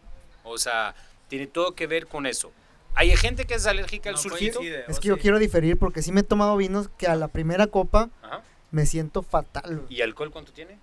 O 0.50 0.58
sea, 0.58 0.96
tiene 1.28 1.48
todo 1.48 1.76
que 1.76 1.88
ver 1.88 2.08
con 2.08 2.26
eso. 2.26 2.52
Hay 2.96 3.16
gente 3.16 3.46
que 3.46 3.54
es 3.56 3.68
alérgica 3.68 4.10
al 4.10 4.16
No 4.16 4.22
sulfito. 4.22 4.58
coincide, 4.60 4.86
Es 4.88 4.98
¿o 4.98 5.02
que 5.02 5.08
yo 5.10 5.18
quiero 5.20 5.38
diferir 5.40 5.78
porque 5.78 6.02
sí 6.02 6.12
me 6.12 6.22
he 6.22 6.24
tomado 6.24 6.58
vinos 6.58 6.90
que 6.98 7.06
a 7.08 7.16
la 7.16 7.28
primera 7.28 7.68
copa 7.68 8.10
Ajá. 8.24 8.42
me 8.72 8.86
siento 8.86 9.22
fatal. 9.22 9.84
¿Y 9.90 10.02
alcohol 10.02 10.32
cuánto 10.32 10.52
tiene? 10.52 10.80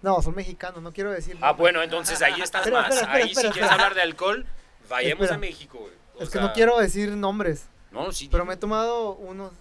No, 0.00 0.20
son 0.22 0.34
mexicanos, 0.34 0.82
no 0.82 0.92
quiero 0.92 1.10
decir. 1.10 1.36
Ah, 1.40 1.52
bueno, 1.52 1.82
entonces 1.82 2.20
ahí 2.22 2.40
estás 2.40 2.62
Espera, 2.66 2.82
más. 2.82 2.90
espera, 2.94 3.06
espera, 3.12 3.24
ahí 3.24 3.30
espera, 3.30 3.48
si 3.48 3.52
quieres 3.54 3.70
hablar 3.70 3.94
de 3.94 4.02
alcohol, 4.02 4.46
vayamos 4.88 5.22
Espera. 5.24 5.34
a 5.36 5.38
México, 5.38 5.78
güey. 5.78 5.92
O 6.18 6.22
Es 6.22 6.30
que 6.30 6.40
no 6.40 6.52
quiero 6.52 6.78
decir 6.78 7.10
nombres, 7.10 7.66
No, 7.90 8.12
sí. 8.12 8.28
pero 8.30 8.44
dime. 8.44 8.48
me 8.50 8.54
he 8.54 8.58
tomado 8.58 9.12
unos 9.12 9.52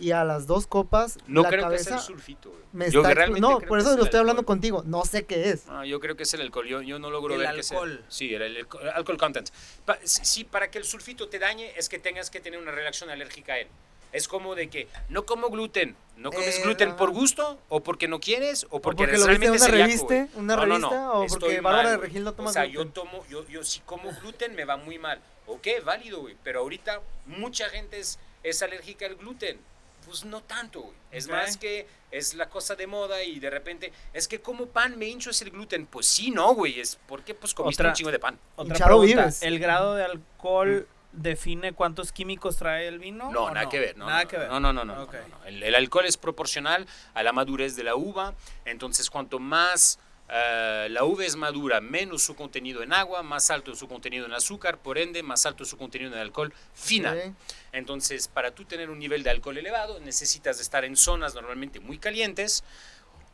y 0.00 0.12
a 0.12 0.24
las 0.24 0.46
dos 0.46 0.66
copas 0.66 1.18
No 1.26 1.42
la 1.42 1.48
creo 1.50 1.62
cabeza 1.62 1.82
que 1.84 1.88
sea 1.90 1.96
el 1.98 2.02
sulfito, 2.02 2.50
güey. 2.50 2.62
me 2.72 2.90
Yo 2.90 3.00
está 3.02 3.14
realmente 3.14 3.40
No, 3.40 3.58
creo 3.58 3.68
por 3.68 3.78
eso 3.78 3.90
es 3.90 3.96
lo 3.96 4.02
el 4.02 4.06
estoy 4.06 4.20
hablando 4.20 4.44
contigo, 4.44 4.82
no 4.86 5.04
sé 5.04 5.24
qué 5.26 5.50
es. 5.50 5.66
No, 5.66 5.84
yo 5.84 6.00
creo 6.00 6.16
que 6.16 6.22
es 6.24 6.34
el 6.34 6.40
alcohol. 6.40 6.66
Yo, 6.66 6.82
yo 6.82 6.98
no 6.98 7.10
logro 7.10 7.34
El 7.34 7.40
ver 7.40 7.54
que 7.54 7.62
sea. 7.62 7.78
alcohol. 7.78 8.04
Sí, 8.08 8.34
el, 8.34 8.42
el- 8.42 8.56
el 8.58 8.88
alcohol 8.94 9.18
content. 9.18 9.48
Pa- 9.84 9.98
sí, 10.04 10.44
para 10.44 10.70
que 10.70 10.78
el 10.78 10.84
sulfito 10.84 11.28
te 11.28 11.38
dañe 11.38 11.72
es 11.76 11.88
que 11.88 11.98
tengas 11.98 12.30
que 12.30 12.40
tener 12.40 12.58
una 12.60 12.70
reacción 12.70 13.10
alérgica 13.10 13.54
a 13.54 13.58
él. 13.58 13.68
Es 14.10 14.26
como 14.26 14.54
de 14.54 14.70
que 14.70 14.88
no 15.10 15.26
como 15.26 15.50
gluten. 15.50 15.94
¿No 16.16 16.32
comes 16.32 16.58
Eh, 16.58 16.62
gluten 16.62 16.96
por 16.96 17.10
gusto 17.10 17.58
o 17.68 17.80
porque 17.82 18.08
no 18.08 18.20
quieres 18.20 18.64
o 18.70 18.78
O 18.78 18.80
porque, 18.80 19.04
porque 19.04 19.12
viste 19.12 19.30
en 19.32 19.40
realmente 19.40 19.64
una 19.64 19.68
revista, 19.68 20.28
una 20.34 20.56
No, 20.56 20.66
no, 20.66 20.74
revista 20.74 20.96
no, 20.96 21.12
o 21.20 21.26
porque 21.26 21.60
Bárbara 21.60 21.90
de. 21.90 21.96
Regil 21.98 22.24
no 22.24 22.32
toma 22.32 22.48
O 22.48 22.52
sea, 22.52 22.64
gluten. 22.64 22.86
yo 22.86 22.92
tomo, 22.92 23.24
yo, 23.28 23.46
yo 23.48 23.62
si 23.62 23.80
como 23.80 24.10
gluten 24.22 24.54
me 24.54 24.64
va 24.64 24.76
muy 24.78 24.98
mal. 24.98 25.20
Ok, 25.46 25.66
válido, 25.84 26.20
güey. 26.20 26.36
Pero 26.42 26.60
ahorita 26.60 27.00
mucha 27.26 27.68
gente 27.68 28.00
es, 28.00 28.18
es 28.42 28.62
alérgica 28.62 29.04
al 29.06 29.16
gluten. 29.16 29.60
Pues 30.08 30.24
no 30.24 30.40
tanto, 30.42 30.80
güey. 30.80 30.94
Es 31.10 31.28
más 31.28 31.56
que 31.56 31.86
es 32.10 32.34
la 32.34 32.48
cosa 32.48 32.74
de 32.74 32.86
moda 32.86 33.22
y 33.22 33.38
de 33.38 33.50
repente, 33.50 33.92
es 34.12 34.26
que 34.26 34.40
como 34.40 34.66
pan 34.66 34.98
me 34.98 35.06
hincho 35.06 35.30
es 35.30 35.40
el 35.42 35.50
gluten. 35.50 35.86
Pues 35.86 36.06
sí, 36.06 36.30
no, 36.30 36.54
güey. 36.54 36.80
Es 36.80 36.98
porque 37.06 37.34
pues 37.34 37.54
comiste 37.54 37.82
Otra- 37.82 37.90
un 37.90 37.94
chingo 37.94 38.10
de 38.10 38.18
pan. 38.18 38.38
Otra 38.56 38.86
pregunta. 38.86 39.06
vives. 39.22 39.42
¿El 39.42 39.58
grado 39.58 39.94
de 39.94 40.04
alcohol 40.04 40.88
define 41.12 41.72
cuántos 41.72 42.12
químicos 42.12 42.56
trae 42.56 42.86
el 42.88 42.98
vino? 42.98 43.30
No, 43.30 43.50
nada 43.50 43.68
que 43.68 43.78
ver. 43.78 43.96
No, 43.96 44.06
nada 44.06 44.22
no, 44.24 44.28
que 44.28 44.36
ver. 44.38 44.48
No, 44.48 44.60
no, 44.60 44.72
no. 44.72 44.84
no, 44.84 45.02
Ok. 45.02 45.14
no, 45.14 45.38
no. 45.38 45.44
El, 45.46 45.62
el 45.62 45.74
alcohol 45.74 46.06
es 46.06 46.16
proporcional 46.16 46.86
a 47.14 47.22
la 47.22 47.32
madurez 47.32 47.76
de 47.76 47.84
la 47.84 47.94
uva. 47.94 48.34
Entonces, 48.64 49.10
cuanto 49.10 49.38
más 49.38 49.98
eh, 50.30 50.88
la 50.90 51.04
uva 51.04 51.24
es 51.24 51.36
madura, 51.36 51.80
menos 51.80 52.22
su 52.22 52.36
contenido 52.36 52.82
en 52.82 52.92
agua, 52.92 53.22
más 53.22 53.50
alto 53.50 53.74
su 53.74 53.88
contenido 53.88 54.26
en 54.26 54.32
azúcar, 54.34 54.78
por 54.78 54.98
ende, 54.98 55.22
más 55.22 55.46
alto 55.46 55.64
su 55.64 55.78
contenido 55.78 56.12
en 56.12 56.18
alcohol 56.18 56.52
final. 56.74 57.18
Ok. 57.18 57.34
Entonces, 57.72 58.28
para 58.28 58.50
tú 58.50 58.64
tener 58.64 58.90
un 58.90 58.98
nivel 58.98 59.22
de 59.22 59.30
alcohol 59.30 59.56
elevado, 59.56 60.00
necesitas 60.00 60.60
estar 60.60 60.84
en 60.84 60.96
zonas 60.96 61.34
normalmente 61.34 61.80
muy 61.80 61.98
calientes 61.98 62.62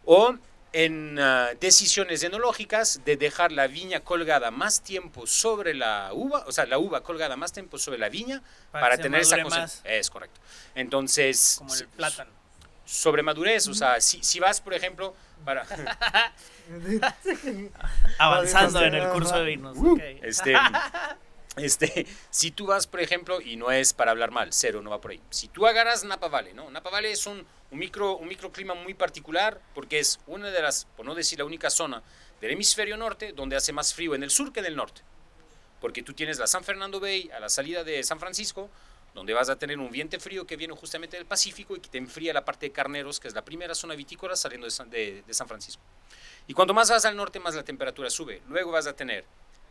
o 0.05 0.37
en 0.73 1.19
ah, 1.21 1.51
decisiones 1.61 2.23
enológicas 2.25 3.01
de 3.05 3.17
dejar 3.17 3.53
la 3.53 3.69
viña 3.69 4.01
colgada 4.01 4.51
más 4.51 4.83
tiempo 4.83 5.27
sobre 5.27 5.73
la 5.75 6.11
uva, 6.13 6.45
o 6.47 6.53
sea, 6.53 6.67
la 6.67 6.79
uva 6.79 7.03
colgada 7.03 7.37
más 7.37 7.53
tiempo 7.53 7.79
sobre 7.79 7.99
la 7.99 8.09
viña 8.09 8.43
Para 8.73 8.99
tener 8.99 9.21
esa 9.21 9.41
concentración. 9.41 9.83
Es 9.87 10.11
correcto. 10.11 10.41
Entonces, 10.75 11.57
Como 11.59 11.75
el 11.75 11.87
plátano. 11.89 12.31
sobre 12.85 13.23
madurez, 13.23 13.69
o 13.69 13.75
sea, 13.75 14.01
si, 14.01 14.23
si 14.23 14.41
vas, 14.41 14.61
por 14.61 14.75
ejemplo, 14.75 15.15
para 15.45 15.65
Avanzando 18.19 18.83
en 18.83 18.95
el 18.95 19.09
curso 19.11 19.37
de 19.39 19.45
vinos. 19.45 19.77
Uh, 19.79 19.99
este, 20.23 20.55
este, 21.57 22.07
si 22.31 22.51
tú 22.51 22.67
vas, 22.67 22.87
por 22.87 23.01
ejemplo, 23.01 23.41
y 23.41 23.57
no 23.57 23.71
es 23.71 23.93
para 23.93 24.11
hablar 24.11 24.31
mal, 24.31 24.53
cero, 24.53 24.83
no 24.83 24.91
va 24.91 25.01
por 25.01 25.13
ahí. 25.13 25.21
Si 25.31 25.49
tú 25.49 25.67
agarras 25.67 26.05
Napa 26.05 26.29
Valley, 26.29 26.55
¿no? 26.55 26.71
Napa 26.71 26.91
Valley 26.91 27.13
es 27.13 27.27
un, 27.27 27.47
un, 27.71 27.79
micro, 27.79 28.17
un 28.17 28.29
microclima 28.29 28.75
muy 28.75 28.95
particular 28.95 29.61
porque 29.75 29.99
es 29.99 30.19
una 30.27 30.51
de 30.51 30.63
las, 30.63 30.87
por 30.97 31.07
no 31.07 31.15
decir 31.15 31.39
la 31.39 31.45
única 31.45 31.71
zona 31.71 32.03
del 32.41 32.51
hemisferio 32.53 32.97
norte 32.97 33.33
donde 33.33 33.57
hace 33.57 33.73
más 33.73 33.95
frío 33.95 34.15
en 34.15 34.23
el 34.23 34.31
sur 34.31 34.53
que 34.53 34.61
en 34.61 34.67
el 34.67 34.77
norte. 34.77 35.03
porque 35.81 36.03
tú 36.03 36.13
tienes 36.15 36.39
la 36.39 36.47
San 36.47 36.65
Fernando 36.65 36.99
Bay 37.01 37.31
a 37.35 37.41
la 37.41 37.49
salida 37.49 37.85
de 37.85 38.03
San 38.03 38.19
Francisco, 38.19 38.69
donde 39.15 39.33
vas 39.33 39.49
a 39.49 39.57
tener 39.57 39.79
un 39.79 39.91
viento 39.93 40.19
frío 40.19 40.45
que 40.47 40.57
viene 40.57 40.75
justamente 40.75 41.17
del 41.17 41.27
Pacífico 41.27 41.77
y 41.77 41.81
que 41.81 41.89
te 41.89 41.99
enfría 41.99 42.33
la 42.35 42.45
parte 42.45 42.67
de 42.67 42.73
Carneros, 42.73 43.21
que 43.21 43.29
es 43.29 43.35
la 43.35 43.45
primera 43.45 43.75
zona 43.75 43.95
vitícola 43.95 44.35
saliendo 44.35 44.65
de 44.67 44.71
San, 44.73 44.91
de- 44.91 45.23
de 45.25 45.35
San 45.35 45.47
Francisco. 45.47 45.83
Y 46.47 46.55
cuanto 46.55 46.75
más 46.75 46.91
vas 46.91 47.05
al 47.05 47.17
norte, 47.17 47.41
más 47.41 47.55
la 47.55 47.65
temperatura 47.65 48.11
sube. 48.11 48.43
Luego 48.49 48.73
vas 48.73 48.87
a 48.87 48.95
tener 48.95 49.25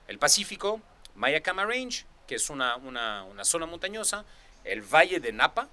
el 0.07 0.17
Pacífico, 0.17 0.81
Mayacama 1.15 1.65
Range, 1.65 2.05
que 2.27 2.35
es 2.35 2.49
una, 2.49 2.77
una, 2.77 3.43
zona 3.43 3.65
montañosa, 3.65 4.25
el 4.63 4.81
Valle 4.81 5.19
de 5.19 5.31
Napa, 5.31 5.67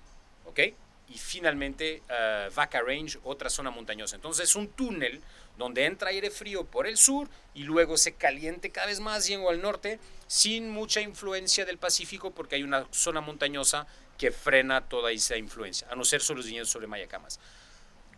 ¿ok? 0.45 0.61
Y 1.09 1.19
finalmente 1.19 2.03
eh, 2.09 2.51
Vaca 2.55 2.81
Range, 2.83 3.19
otra 3.25 3.49
zona 3.49 3.71
montañosa. 3.71 4.17
Entonces 4.17 4.51
es 4.51 4.55
un 4.57 4.69
túnel 4.69 5.23
donde 5.57 5.85
entra 5.85 6.11
aire 6.11 6.31
frío 6.31 6.65
por 6.65 6.87
el 6.87 6.97
sur 6.97 7.29
y 7.55 7.65
luego 7.65 7.97
se 7.97 8.15
caliente 8.15 8.71
cada 8.71 8.87
vez 8.87 9.01
más 9.01 9.27
yendo 9.27 9.49
al 9.51 9.61
norte 9.61 9.99
sin 10.27 10.71
mucha 10.71 11.01
influencia 11.01 11.65
del 11.65 11.79
Pacífico 11.79 12.31
porque 12.31 12.57
hay 12.57 12.63
una 12.63 12.87
zona 12.93 13.21
montañosa 13.21 13.87
que 14.17 14.31
frena 14.31 14.83
toda 14.83 15.11
esa 15.11 15.37
influencia, 15.37 15.89
a 15.91 15.97
no 15.97 16.05
ser 16.05 16.21
solo 16.21 16.39
los 16.39 16.47
viñedos 16.47 16.69
sobre 16.69 16.87
Mayacamas. 16.87 17.41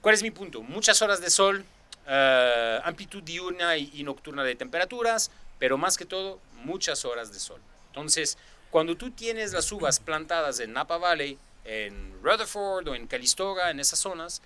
¿Cuál 0.01 0.17
es 0.17 0.23
mi 0.23 0.33
punto? 0.33 0.63
Muchas 0.63 1.01
horas 1.01 1.21
de 1.21 1.31
sol, 1.31 1.65
eh, 2.07 2.81
amplitud 2.85 3.23
diurna 3.23 3.77
y, 3.77 3.91
y 3.95 4.03
nocturna 4.05 4.45
de 4.45 4.55
temperaturas, 4.55 5.31
pero 5.59 5.79
más 5.79 5.97
que 5.97 6.05
todo, 6.05 6.41
muchas 6.65 7.05
horas 7.05 7.33
de 7.33 7.39
sol. 7.39 7.61
Entonces, 7.89 8.39
cuando 8.71 8.97
tú 8.97 9.11
tienes 9.11 9.53
las 9.53 9.71
uvas 9.73 10.01
plantadas 10.01 10.61
en 10.61 10.73
Napa 10.73 10.97
Valley, 10.99 11.39
en 11.65 12.19
Rutherford 12.23 12.89
o 12.89 12.95
en 12.95 13.07
Calistoga, 13.07 13.71
en 13.71 13.79
esas 13.81 13.99
zonas, 13.99 14.43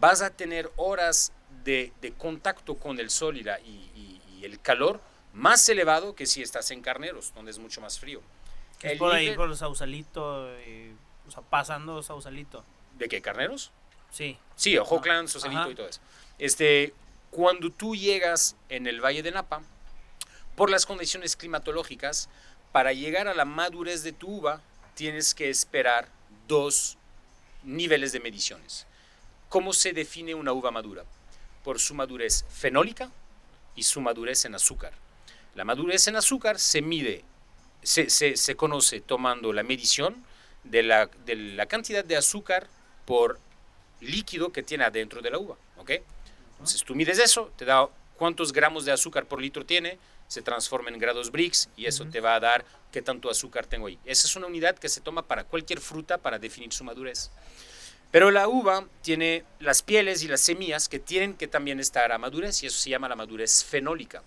vas 0.00 0.22
a 0.22 0.30
tener 0.30 0.70
horas 0.76 1.32
de, 1.64 1.92
de 2.00 2.12
contacto 2.12 2.76
con 2.76 2.98
el 2.98 3.10
sol 3.10 3.36
y, 3.36 3.42
la- 3.42 3.60
y- 3.60 3.90
y- 3.94 4.20
y 4.40 4.44
el 4.44 4.60
calor 4.60 5.00
más 5.32 5.68
elevado 5.68 6.14
que 6.14 6.26
si 6.26 6.42
estás 6.42 6.70
en 6.70 6.80
Carneros, 6.82 7.32
donde 7.34 7.50
es 7.50 7.58
mucho 7.58 7.80
más 7.80 7.98
frío. 7.98 8.20
Es 8.82 8.92
El 8.92 8.98
por 8.98 9.12
ahí, 9.14 9.26
nivel- 9.26 9.36
por 9.36 9.56
Sausalito, 9.56 10.48
y, 10.66 10.92
o 11.28 11.30
sea, 11.30 11.42
pasando 11.42 12.02
Sausalito. 12.02 12.64
¿De 12.98 13.08
qué? 13.08 13.20
¿Carneros? 13.20 13.70
Sí. 14.10 14.38
Sí, 14.54 14.76
Ojoklán, 14.78 15.28
Sausalito 15.28 15.60
Ajá. 15.62 15.70
y 15.70 15.74
todo 15.74 15.88
eso. 15.88 16.00
Este, 16.38 16.92
cuando 17.30 17.70
tú 17.70 17.94
llegas 17.96 18.56
en 18.68 18.86
el 18.86 19.00
Valle 19.00 19.22
de 19.22 19.30
Napa, 19.30 19.62
por 20.54 20.70
las 20.70 20.86
condiciones 20.86 21.36
climatológicas, 21.36 22.28
para 22.72 22.92
llegar 22.92 23.28
a 23.28 23.34
la 23.34 23.44
madurez 23.44 24.02
de 24.02 24.12
tu 24.12 24.28
uva, 24.38 24.60
tienes 24.94 25.34
que 25.34 25.50
esperar 25.50 26.08
dos 26.48 26.96
niveles 27.62 28.12
de 28.12 28.20
mediciones. 28.20 28.86
¿Cómo 29.48 29.72
se 29.72 29.92
define 29.92 30.34
una 30.34 30.52
uva 30.52 30.70
madura? 30.70 31.04
Por 31.64 31.78
su 31.78 31.94
madurez 31.94 32.44
fenólica 32.50 33.10
y 33.74 33.82
su 33.82 34.00
madurez 34.00 34.44
en 34.44 34.54
azúcar. 34.54 34.92
La 35.54 35.64
madurez 35.64 36.06
en 36.08 36.16
azúcar 36.16 36.58
se 36.58 36.82
mide, 36.82 37.24
se, 37.82 38.10
se- 38.10 38.36
se 38.36 38.56
conoce 38.56 39.00
tomando 39.00 39.52
la 39.52 39.62
medición 39.62 40.24
de 40.64 40.82
la, 40.82 41.06
de 41.24 41.36
la 41.36 41.66
cantidad 41.66 42.04
de 42.04 42.16
azúcar 42.16 42.66
por 43.04 43.38
líquido 44.00 44.52
que 44.52 44.62
tiene 44.62 44.84
adentro 44.84 45.22
de 45.22 45.30
la 45.30 45.38
uva, 45.38 45.56
¿ok? 45.78 45.92
Entonces 46.58 46.82
tú 46.84 46.94
mides 46.94 47.18
eso, 47.18 47.52
te 47.56 47.64
da 47.64 47.88
cuántos 48.16 48.52
gramos 48.52 48.84
de 48.84 48.92
azúcar 48.92 49.26
por 49.26 49.40
litro 49.40 49.64
tiene, 49.64 49.98
se 50.28 50.42
transforma 50.42 50.88
en 50.90 50.98
grados 50.98 51.30
Brix 51.30 51.68
y 51.76 51.86
eso 51.86 52.04
te 52.06 52.20
va 52.20 52.34
a 52.34 52.40
dar 52.40 52.64
qué 52.90 53.00
tanto 53.02 53.30
azúcar 53.30 53.66
tengo 53.66 53.86
ahí. 53.86 53.98
Esa 54.04 54.26
es 54.26 54.34
una 54.36 54.46
unidad 54.46 54.76
que 54.76 54.88
se 54.88 55.00
toma 55.00 55.22
para 55.22 55.44
cualquier 55.44 55.80
fruta 55.80 56.18
para 56.18 56.38
definir 56.38 56.72
su 56.72 56.82
madurez. 56.82 57.30
Pero 58.10 58.30
la 58.30 58.48
uva 58.48 58.86
tiene 59.02 59.44
las 59.60 59.82
pieles 59.82 60.22
y 60.22 60.28
las 60.28 60.40
semillas 60.40 60.88
que 60.88 60.98
tienen 60.98 61.34
que 61.34 61.46
también 61.46 61.78
estar 61.78 62.10
a 62.10 62.18
madurez 62.18 62.62
y 62.62 62.66
eso 62.66 62.78
se 62.78 62.90
llama 62.90 63.08
la 63.08 63.16
madurez 63.16 63.64
fenólica. 63.64 64.22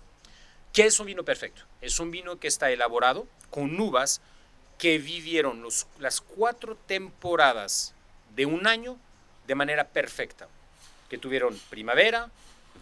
¿Qué 0.72 0.84
es 0.86 1.00
un 1.00 1.06
vino 1.06 1.24
perfecto? 1.24 1.62
Es 1.80 1.98
un 1.98 2.10
vino 2.10 2.38
que 2.38 2.46
está 2.46 2.70
elaborado 2.70 3.26
con 3.50 3.78
uvas 3.80 4.20
que 4.78 4.98
vivieron 4.98 5.60
los- 5.62 5.86
las 5.98 6.20
cuatro 6.20 6.76
temporadas 6.86 7.92
de 8.34 8.46
un 8.46 8.66
año 8.66 8.96
de 9.46 9.54
manera 9.54 9.88
perfecta, 9.88 10.48
que 11.10 11.18
tuvieron 11.18 11.58
primavera, 11.68 12.30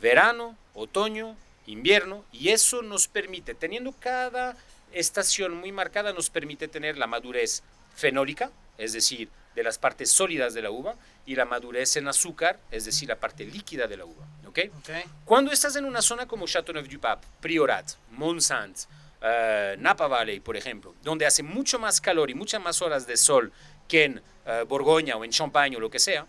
verano, 0.01 0.57
otoño, 0.75 1.35
invierno, 1.67 2.25
y 2.33 2.51
eso 2.51 2.83
nos 2.83 3.09
permite, 3.09 3.55
teniendo 3.55 3.93
cada 3.93 4.57
estación 4.93 5.55
muy 5.55 5.73
marcada, 5.73 6.13
nos 6.13 6.31
permite 6.31 6.69
tener 6.69 6.97
la 6.97 7.07
madurez 7.07 7.63
fenólica, 7.97 8.53
es 8.77 8.93
decir, 8.93 9.29
de 9.57 9.65
las 9.65 9.79
partes 9.79 10.11
sólidas 10.11 10.55
de 10.55 10.63
la 10.63 10.71
uva, 10.71 10.95
y 11.27 11.35
la 11.35 11.45
madurez 11.45 11.97
en 11.97 12.07
azúcar, 12.07 12.61
es 12.71 12.85
decir, 12.85 13.09
la 13.09 13.17
parte 13.17 13.45
líquida 13.45 13.87
de 13.89 13.97
la 13.97 14.05
uva. 14.05 14.25
¿ok? 14.47 14.59
Ok. 14.79 14.91
Cuando 15.25 15.51
estás 15.51 15.75
en 15.77 15.85
una 15.85 16.01
zona 16.01 16.27
como 16.27 16.47
Châteauneuf-du-Pape, 16.47 17.27
Priorat, 17.41 17.93
Mont-Saint, 18.13 18.77
eh, 19.21 19.77
Napa 19.79 20.07
Valley, 20.07 20.41
por 20.41 20.57
ejemplo, 20.57 20.95
donde 21.03 21.27
hace 21.27 21.43
mucho 21.43 21.79
más 21.79 22.01
calor 22.01 22.31
y 22.31 22.35
muchas 22.35 22.63
más 22.63 22.81
horas 22.83 23.07
de 23.07 23.17
sol 23.17 23.53
que 23.89 24.05
en 24.05 24.23
eh, 24.47 24.65
Borgoña 24.69 25.17
o 25.17 25.25
en 25.25 25.31
Champagne 25.31 25.77
o 25.77 25.81
lo 25.81 25.91
que 25.91 25.99
sea, 25.99 26.25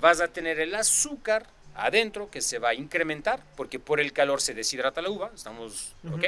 vas 0.00 0.20
a 0.20 0.28
tener 0.28 0.60
el 0.60 0.74
azúcar 0.74 1.46
adentro 1.74 2.30
que 2.30 2.40
se 2.40 2.58
va 2.58 2.70
a 2.70 2.74
incrementar 2.74 3.42
porque 3.56 3.78
por 3.78 4.00
el 4.00 4.12
calor 4.12 4.40
se 4.40 4.54
deshidrata 4.54 5.00
la 5.02 5.10
uva, 5.10 5.30
estamos, 5.34 5.94
¿ok? 6.12 6.24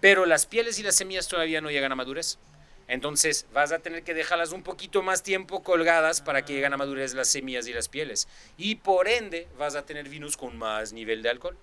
Pero 0.00 0.26
las 0.26 0.46
pieles 0.46 0.78
y 0.78 0.82
las 0.82 0.96
semillas 0.96 1.28
todavía 1.28 1.60
no 1.60 1.70
llegan 1.70 1.92
a 1.92 1.96
madurez. 1.96 2.38
Entonces 2.88 3.46
vas 3.52 3.70
a 3.70 3.78
tener 3.78 4.02
que 4.02 4.14
dejarlas 4.14 4.50
un 4.52 4.62
poquito 4.64 5.00
más 5.02 5.22
tiempo 5.22 5.62
colgadas 5.62 6.20
para 6.20 6.44
que 6.44 6.54
lleguen 6.54 6.72
a 6.72 6.76
madurez 6.76 7.14
las 7.14 7.28
semillas 7.28 7.68
y 7.68 7.72
las 7.72 7.88
pieles. 7.88 8.26
Y 8.56 8.76
por 8.76 9.06
ende 9.06 9.46
vas 9.58 9.76
a 9.76 9.86
tener 9.86 10.08
vinos 10.08 10.36
con 10.36 10.56
más 10.58 10.92
nivel 10.92 11.22
de 11.22 11.28
alcohol. 11.30 11.56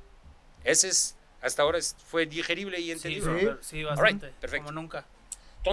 Ese 0.63 0.87
es, 0.87 1.15
hasta 1.41 1.63
ahora 1.63 1.79
es- 1.79 1.95
fue 2.07 2.25
digerible 2.27 2.79
y 2.79 2.91
entendible. 2.91 3.39
Sí. 3.41 3.45
sí, 3.61 3.77
sí, 3.79 3.83
bastante. 3.83 4.29
perfecto. 4.39 4.67
Como 4.67 4.79
nunca. 4.81 5.05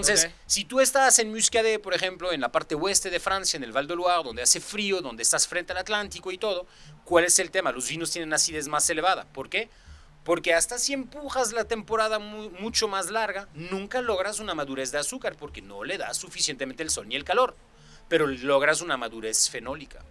Entonces, 0.01 0.31
si 0.47 0.65
tú 0.65 0.81
estás 0.81 1.19
en 1.19 1.31
Muscadet, 1.31 1.81
por 1.81 1.95
ejemplo, 1.95 2.33
en 2.33 2.41
la 2.41 2.51
parte 2.51 2.75
oeste 2.75 3.11
de 3.11 3.21
Francia, 3.21 3.57
en 3.57 3.65
el 3.65 3.73
Val 3.73 3.87
de 3.87 3.97
Loire, 3.97 4.23
donde 4.25 4.43
hace 4.43 4.61
frío, 4.61 5.01
donde 5.01 5.23
estás 5.23 5.47
frente 5.47 5.73
al 5.73 5.79
Atlántico 5.79 6.31
y 6.33 6.39
todo, 6.39 6.67
¿cuál 7.05 7.25
es 7.25 7.39
el 7.39 7.51
tema? 7.51 7.73
Los 7.73 7.89
vinos 7.89 8.11
tienen 8.11 8.33
acidez 8.33 8.69
más 8.69 8.89
elevada. 8.91 9.25
¿Por 9.33 9.49
qué? 9.49 9.69
Porque 10.25 10.55
hasta 10.55 10.79
si 10.79 10.95
empujas 10.95 11.53
la 11.53 11.65
temporada 11.65 12.19
mu- 12.19 12.51
mucho 12.59 12.89
más 12.89 13.11
larga, 13.11 13.49
nunca 13.55 14.01
logras 14.01 14.41
una 14.41 14.55
madurez 14.55 14.91
de 14.91 14.99
azúcar 14.99 15.37
porque 15.37 15.61
no 15.61 15.85
le 15.85 15.99
das 15.99 16.17
suficientemente 16.17 16.83
el 16.83 16.91
sol 16.91 17.07
ni 17.09 17.15
el 17.17 17.25
calor. 17.25 17.57
Pero 18.09 18.27
logras 18.27 18.81
una 18.81 18.97
madurez 18.97 19.51
fenólica 19.51 20.03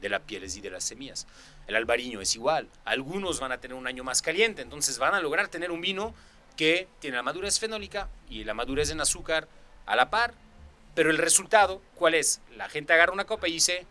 de 0.00 0.08
las 0.10 0.20
pieles 0.20 0.56
y 0.56 0.60
de 0.60 0.68
las 0.70 0.84
semillas. 0.84 1.26
El 1.66 1.76
albariño 1.76 2.20
es 2.20 2.34
igual. 2.34 2.68
Algunos 2.84 3.40
van 3.40 3.52
a 3.52 3.58
tener 3.58 3.74
un 3.74 3.86
año 3.86 4.04
más 4.04 4.20
caliente, 4.20 4.60
entonces 4.60 4.98
van 4.98 5.14
a 5.14 5.20
lograr 5.20 5.48
tener 5.48 5.70
un 5.70 5.80
vino 5.80 6.14
que 6.56 6.88
tiene 7.00 7.16
la 7.16 7.22
madurez 7.22 7.58
fenólica 7.58 8.08
y 8.28 8.44
la 8.44 8.54
madurez 8.54 8.90
en 8.90 9.00
azúcar 9.00 9.48
a 9.86 9.96
la 9.96 10.10
par. 10.10 10.34
Pero 10.94 11.10
el 11.10 11.18
resultado, 11.18 11.82
¿cuál 11.96 12.14
es? 12.14 12.40
La 12.56 12.68
gente 12.68 12.92
agarra 12.92 13.12
una 13.12 13.24
copa 13.24 13.48
y 13.48 13.52
dice, 13.52 13.84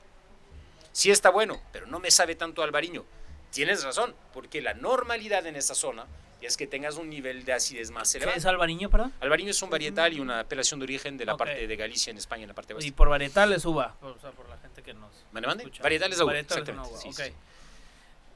sí 0.93 1.11
está 1.11 1.29
bueno, 1.29 1.61
pero 1.73 1.85
no 1.87 1.99
me 1.99 2.11
sabe 2.11 2.35
tanto 2.35 2.63
albariño. 2.63 3.03
Tienes 3.51 3.83
razón, 3.83 4.15
porque 4.33 4.61
la 4.61 4.73
normalidad 4.73 5.45
en 5.45 5.55
esa 5.57 5.75
zona 5.75 6.05
es 6.41 6.57
que 6.57 6.65
tengas 6.67 6.95
un 6.97 7.09
nivel 7.09 7.45
de 7.45 7.53
acidez 7.53 7.91
más 7.91 8.11
¿Qué 8.11 8.17
elevado. 8.17 8.37
es 8.37 8.45
albariño, 8.45 8.89
perdón? 8.89 9.13
Albariño 9.21 9.51
es 9.51 9.61
un 9.61 9.69
varietal 9.69 10.13
y 10.13 10.19
una 10.19 10.39
apelación 10.41 10.79
de 10.79 10.85
origen 10.85 11.17
de 11.17 11.25
la 11.25 11.33
Ok. 11.33 11.39
parte 11.39 11.67
de 11.67 11.75
Galicia 11.75 12.11
en 12.11 12.17
España, 12.17 12.43
en 12.43 12.49
la 12.49 12.53
parte 12.53 12.73
Y 12.73 12.75
oeste. 12.77 12.91
por 12.93 13.09
varietal 13.09 13.53
es 13.53 13.63
uva. 13.65 13.95
O 14.01 14.17
sea, 14.19 14.31
por 14.31 14.49
la 14.49 14.57
gente 14.57 14.81
que 14.81 14.93
nos. 14.93 15.11
¿Mande, 15.31 15.47
mande? 15.47 15.63
escucha. 15.63 15.83
Varietales 15.83 16.17
de 16.17 16.23
uva, 16.23 16.33
Varietales 16.33 16.67
exactamente, 16.69 16.93
uva, 16.93 17.01
sí, 17.01 17.09
ok. 17.09 17.27
sí. 17.27 17.33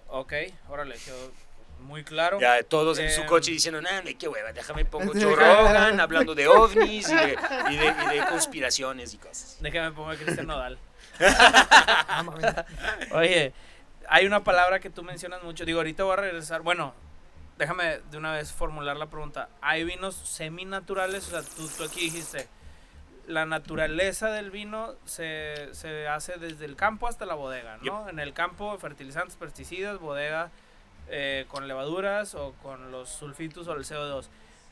Ok, 0.10 0.34
órale, 0.70 0.96
quedó 1.04 1.32
muy 1.82 2.04
claro. 2.04 2.40
Ya 2.40 2.62
todos 2.64 3.00
en 3.00 3.10
su 3.12 3.22
Eh, 3.22 3.26
coche 3.26 3.52
diciendo, 3.52 3.80
hombre, 3.80 4.16
qué 4.16 4.28
hueva, 4.28 4.52
déjame 4.54 4.86
pongo 4.86 5.14
Joe. 5.14 5.36
Rogan 5.36 6.00
hablando 6.00 6.36
de 6.36 6.48
ovnis 6.50 7.10
y 7.10 7.16
de, 7.16 7.38
y 7.72 7.76
de- 7.78 7.96
y 8.14 8.20
de 8.20 8.26
conspiraciones 8.30 9.14
y 9.14 9.18
cosas. 9.18 9.58
Déjame 9.62 9.92
pongo 9.92 10.12
a 10.12 10.16
Cristian 10.16 10.48
Nodal. 10.48 10.78
Ah. 11.20 12.24
Oye, 13.12 13.54
hay 14.08 14.26
una 14.26 14.44
palabra 14.44 14.80
que 14.80 14.90
tú 14.90 15.04
mencionas 15.04 15.44
mucho. 15.44 15.66
Digo, 15.66 15.80
ahorita 15.80 16.04
voy 16.04 16.14
a 16.14 16.18
regresar. 16.18 16.62
Bueno, 16.62 16.94
déjame 17.58 18.00
de 18.12 18.18
una 18.18 18.34
vez 18.34 18.52
formular 18.52 18.98
la 18.98 19.08
pregunta. 19.08 19.50
¿Hay 19.62 19.84
vinos 19.84 20.16
seminaturales? 20.16 21.28
O 21.28 21.32
sea, 21.32 21.42
tú, 21.42 21.68
tú 21.76 21.84
aquí 21.84 22.02
dijiste, 22.02 22.48
la 23.28 23.46
naturaleza 23.46 24.30
del 24.30 24.52
vino 24.52 24.94
se, 25.06 25.70
se 25.74 26.08
hace 26.08 26.38
desde 26.38 26.66
el 26.66 26.76
campo 26.76 27.08
hasta 27.08 27.26
la 27.26 27.34
bodega, 27.36 27.78
¿no? 27.82 28.08
En 28.10 28.20
el 28.20 28.34
campo, 28.34 28.78
fertilizantes, 28.78 29.36
pesticidas, 29.36 30.00
bodega 30.00 30.52
eh, 31.10 31.46
con 31.48 31.68
levaduras 31.68 32.36
o 32.36 32.54
con 32.62 32.92
los 32.92 33.10
sulfitos 33.10 33.68
o 33.68 33.74
el 33.74 33.84
CO2. 33.84 34.28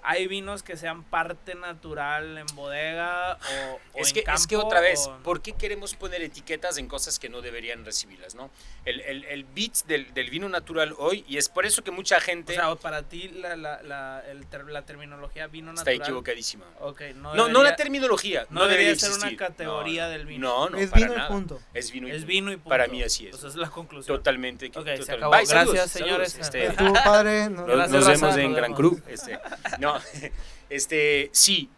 ¿Hay 0.08 0.28
vinos 0.28 0.64
que 0.64 0.78
sean 0.78 1.04
parte 1.04 1.56
natural 1.56 2.38
en 2.38 2.46
bodega 2.56 3.34
o, 3.36 3.80
o 3.94 4.00
Es 4.02 4.10
en 4.10 4.14
que, 4.14 4.20
es 4.32 4.48
que 4.48 4.56
campo, 4.56 4.68
otra 4.68 4.80
vez, 4.82 5.08
o- 5.08 5.18
¿por 5.24 5.42
qué 5.42 5.54
queremos 5.54 5.94
poner 5.96 6.22
etiquetas 6.22 6.78
en 6.78 6.88
cosas 6.88 7.18
que 7.20 7.30
no 7.30 7.42
deberían 7.42 7.84
recibirlas? 7.86 8.36
¿no? 8.36 8.50
El, 8.86 9.02
el, 9.02 9.24
el 9.26 9.44
bits 9.46 9.88
del, 9.88 10.14
del 10.14 10.30
vino 10.30 10.48
natural 10.50 10.94
hoy, 10.98 11.26
y 11.28 11.38
es 11.38 11.50
por 11.50 11.66
eso 11.66 11.84
que 11.84 11.92
mucha 11.92 12.18
O 12.18 12.22
gente 12.22 12.54
sea, 12.56 12.76
para 12.76 13.04
ti 13.04 13.30
la, 13.30 13.56
la, 13.56 13.82
la, 13.84 14.24
el 14.30 14.46
ter- 14.48 14.66
la 14.66 14.84
terminología 14.84 15.48
vino 15.48 15.72
está 15.72 15.82
natural. 15.86 16.02
equivocadísima. 16.02 16.66
Ok, 16.80 17.02
no, 17.16 17.34
No, 17.34 17.36
no 17.36 17.46
debería- 17.48 17.70
la 17.72 17.76
terminología. 17.76 18.48
no 18.50 18.62
No, 18.62 18.68
debería 18.68 18.88
debería 18.94 19.10
ser 19.10 19.28
una 19.28 19.38
categoría 19.38 20.04
No, 20.04 20.08
no. 20.08 20.18
del 20.18 20.26
vino. 20.28 20.48
No, 20.48 20.70
no, 20.70 20.78
es 20.78 20.90
para 20.90 21.02
vino 21.02 21.14
y 21.14 21.18
nada. 21.18 21.30
punto. 21.30 21.62
Es 21.74 21.92
vino 21.92 22.08
y 22.08 22.12
Es 22.12 22.18
punto. 22.18 22.28
vino 22.28 22.52
y 22.52 22.56
punto. 22.58 22.70
Para 22.70 22.88
mí 22.88 23.02
así 23.04 23.26
es. 23.26 23.32
Pues 23.32 23.40
esa 23.44 23.48
es 23.50 23.56
la 23.56 23.70
conclusión. 23.70 24.18
Totalmente. 24.18 24.68
Ok, 24.68 24.86
se 24.86 24.98
total- 24.98 25.16
acabó. 25.18 25.32
Bye, 25.32 25.46
Gracias, 25.46 25.58
saludos, 25.58 25.92
señores. 25.92 26.32
saludos, 26.34 26.56
este, 26.56 27.04
padre, 27.04 27.50
no- 27.50 27.66
nos, 27.66 27.68
Gracias, 27.68 27.92
nos 27.92 28.06
raza, 28.06 28.12
vemos 28.12 28.22
nos 28.36 28.38
en 28.46 28.54
Gran 28.54 28.74
vemos. 28.76 28.78
Cru. 28.78 29.02
Este. 29.08 29.40
No, 29.80 29.95
No, 30.00 30.30
este, 30.70 31.30
sí. 31.32 31.70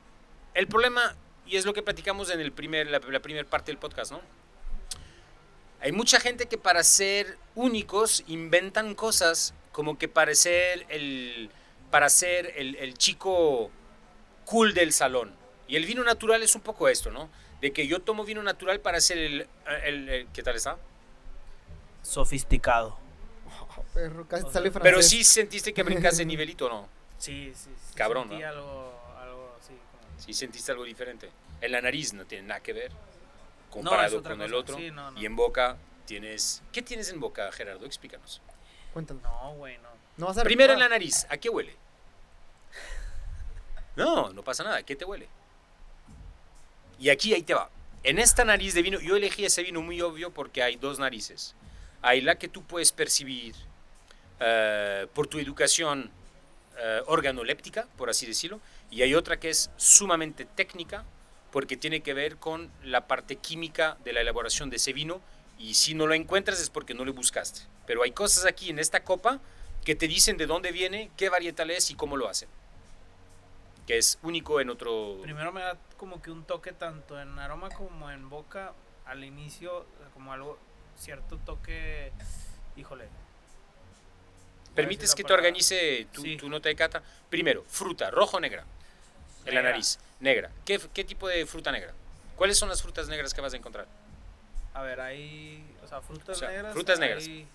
El 0.53 0.67
problema, 0.67 1.15
y 1.45 1.57
es 1.57 1.65
lo 1.65 1.73
que 1.73 1.81
platicamos 1.83 2.29
en 2.29 2.39
el 2.39 2.51
primer, 2.51 2.87
la, 2.87 2.99
la 2.99 3.19
primera 3.19 3.47
parte 3.47 3.71
del 3.71 3.77
podcast, 3.77 4.11
¿no? 4.11 4.21
Hay 5.81 5.91
mucha 5.91 6.19
gente 6.19 6.47
que 6.47 6.57
para 6.57 6.83
ser 6.83 7.37
únicos 7.55 8.23
inventan 8.27 8.95
cosas 8.95 9.53
como 9.71 9.97
que 9.99 10.07
para 10.07 10.33
ser 10.33 10.85
el, 10.89 11.51
para 11.91 12.09
ser 12.09 12.53
el, 12.57 12.75
el 12.77 12.95
chico 12.97 13.69
cool 14.45 14.73
del 14.73 14.91
salón. 14.91 15.35
Y 15.67 15.75
el 15.75 15.85
vino 15.85 16.03
natural 16.03 16.41
es 16.41 16.55
un 16.55 16.61
poco 16.61 16.87
esto, 16.89 17.11
¿no? 17.11 17.29
De 17.61 17.71
que 17.73 17.85
yo 17.87 18.01
tomo 18.01 18.23
vino 18.23 18.41
natural 18.41 18.79
para 18.79 18.99
ser 19.01 19.17
el... 19.19 19.47
el- 19.85 20.09
el- 20.09 20.27
¿Qué 20.33 20.41
tal 20.41 20.55
está? 20.55 20.77
Sofisticado. 22.01 22.97
Perro, 23.93 24.27
casi 24.27 24.43
O 24.43 24.47
te 24.47 24.53
sea, 24.53 24.61
sale 24.61 24.71
Pero 24.71 25.01
sí 25.01 25.23
sentiste 25.23 25.73
que 25.73 25.83
brincaste 25.83 26.19
de 26.21 26.25
nivelito, 26.25 26.69
¿no? 26.69 26.87
Sí, 27.17 27.51
sí. 27.55 27.69
sí 27.75 27.95
Cabrón, 27.95 28.29
sentí 28.29 28.43
¿no? 28.43 28.49
algo, 28.49 29.01
algo 29.19 29.55
así. 29.59 29.73
como- 29.73 30.19
Sí 30.19 30.33
sentiste 30.33 30.71
algo 30.71 30.83
diferente. 30.83 31.29
En 31.61 31.71
la 31.71 31.81
nariz 31.81 32.13
no 32.13 32.25
tiene 32.25 32.47
nada 32.47 32.61
que 32.61 32.73
ver 32.73 32.91
No, 32.91 33.71
comparado 33.71 34.19
otra 34.19 34.31
con 34.33 34.41
el 34.41 34.51
cosa. 34.51 34.59
otro. 34.61 34.77
Sí, 34.77 34.91
no, 34.91 35.11
no. 35.11 35.19
Y 35.19 35.25
en 35.25 35.35
boca 35.35 35.77
tienes... 36.05 36.61
¿Qué 36.71 36.81
tienes 36.81 37.09
en 37.09 37.19
boca, 37.19 37.51
Gerardo? 37.51 37.85
Explícanos. 37.85 38.41
Cuéntanos. 38.93 39.23
No, 39.23 39.53
güey, 39.55 39.77
no. 39.79 39.89
No 40.17 40.27
vas 40.27 40.37
a 40.37 40.43
Primero 40.43 40.73
en 40.73 40.79
la 40.79 40.89
nariz, 40.89 41.25
¿a 41.29 41.37
qué 41.37 41.49
huele? 41.49 41.75
No, 43.95 44.31
no 44.31 44.43
pasa 44.43 44.63
nada, 44.63 44.83
¿qué 44.83 44.95
te 44.95 45.05
huele? 45.05 45.27
Y 46.99 47.09
aquí 47.09 47.33
ahí 47.33 47.41
te 47.41 47.55
va. 47.55 47.69
En 48.03 48.19
esta 48.19 48.45
nariz 48.45 48.75
de 48.75 48.83
vino, 48.83 48.99
yo 48.99 49.15
elegí 49.15 49.43
ese 49.45 49.63
vino 49.63 49.81
muy 49.81 50.01
obvio 50.01 50.31
porque 50.31 50.61
hay 50.61 50.75
dos 50.75 50.99
narices. 50.99 51.55
Hay 52.03 52.21
la 52.21 52.35
que 52.37 52.47
tú 52.47 52.61
puedes 52.63 52.91
percibir 52.91 53.55
eh, 54.39 55.07
por 55.15 55.25
tu 55.27 55.39
educación 55.39 56.11
eh, 56.79 57.01
organoléptica, 57.07 57.87
por 57.97 58.09
así 58.09 58.25
decirlo, 58.25 58.59
y 58.91 59.01
hay 59.01 59.15
otra 59.15 59.39
que 59.39 59.49
es 59.49 59.71
sumamente 59.77 60.45
técnica 60.45 61.05
porque 61.51 61.75
tiene 61.75 62.01
que 62.01 62.13
ver 62.13 62.37
con 62.37 62.71
la 62.83 63.07
parte 63.07 63.37
química 63.37 63.97
de 64.03 64.13
la 64.13 64.21
elaboración 64.21 64.69
de 64.69 64.75
ese 64.75 64.93
vino 64.93 65.21
y 65.57 65.73
si 65.73 65.93
no 65.93 66.05
lo 66.05 66.13
encuentras 66.13 66.59
es 66.59 66.69
porque 66.69 66.93
no 66.93 67.03
lo 67.03 67.13
buscaste. 67.13 67.61
Pero 67.85 68.03
hay 68.03 68.11
cosas 68.11 68.45
aquí 68.45 68.69
en 68.69 68.79
esta 68.79 69.03
copa 69.03 69.39
que 69.83 69.95
te 69.95 70.07
dicen 70.07 70.37
de 70.37 70.45
dónde 70.45 70.71
viene, 70.71 71.09
qué 71.17 71.29
varietal 71.29 71.71
es 71.71 71.89
y 71.89 71.95
cómo 71.95 72.17
lo 72.17 72.29
hacen. 72.29 72.49
Que 73.87 73.97
es 73.97 74.19
único 74.21 74.59
en 74.59 74.69
otro... 74.69 75.17
Primero 75.23 75.51
me 75.51 75.61
da 75.61 75.77
como 75.97 76.21
que 76.21 76.29
un 76.29 76.43
toque 76.43 76.73
tanto 76.73 77.19
en 77.19 77.39
aroma 77.39 77.69
como 77.69 78.11
en 78.11 78.29
boca 78.29 78.73
al 79.05 79.23
inicio, 79.23 79.85
como 80.13 80.33
algo, 80.33 80.59
cierto 80.97 81.37
toque, 81.37 82.11
híjole. 82.75 83.07
¿Permites 84.77 85.13
que 85.15 85.23
te 85.23 85.33
organice 85.33 86.07
tu, 86.13 86.21
Sí. 86.21 86.37
tu 86.37 86.47
nota 86.49 86.69
de 86.69 86.75
cata? 86.75 87.01
Primero, 87.29 87.65
fruta, 87.67 88.09
rojo 88.11 88.37
o 88.37 88.39
negra. 88.39 88.63
En 89.45 89.55
la 89.55 89.61
nariz, 89.61 89.99
negra. 90.19 90.49
¿Qué, 90.65 90.79
¿Qué 90.93 91.03
tipo 91.03 91.27
de 91.27 91.45
fruta 91.45 91.71
negra? 91.71 91.93
¿Cuáles 92.35 92.57
son 92.57 92.69
las 92.69 92.81
frutas 92.81 93.07
negras 93.09 93.33
que 93.33 93.41
vas 93.41 93.53
a 93.53 93.57
encontrar? 93.57 93.87
A 94.73 94.81
ver, 94.83 95.01
hay, 95.01 95.65
o 95.83 95.87
sea, 95.87 96.01
frutas 96.01 96.37
O 96.37 96.39
sea, 96.39 96.49
negras. 96.49 96.73
frutas 96.73 96.99
negras. 96.99 97.23
hay- 97.23 97.47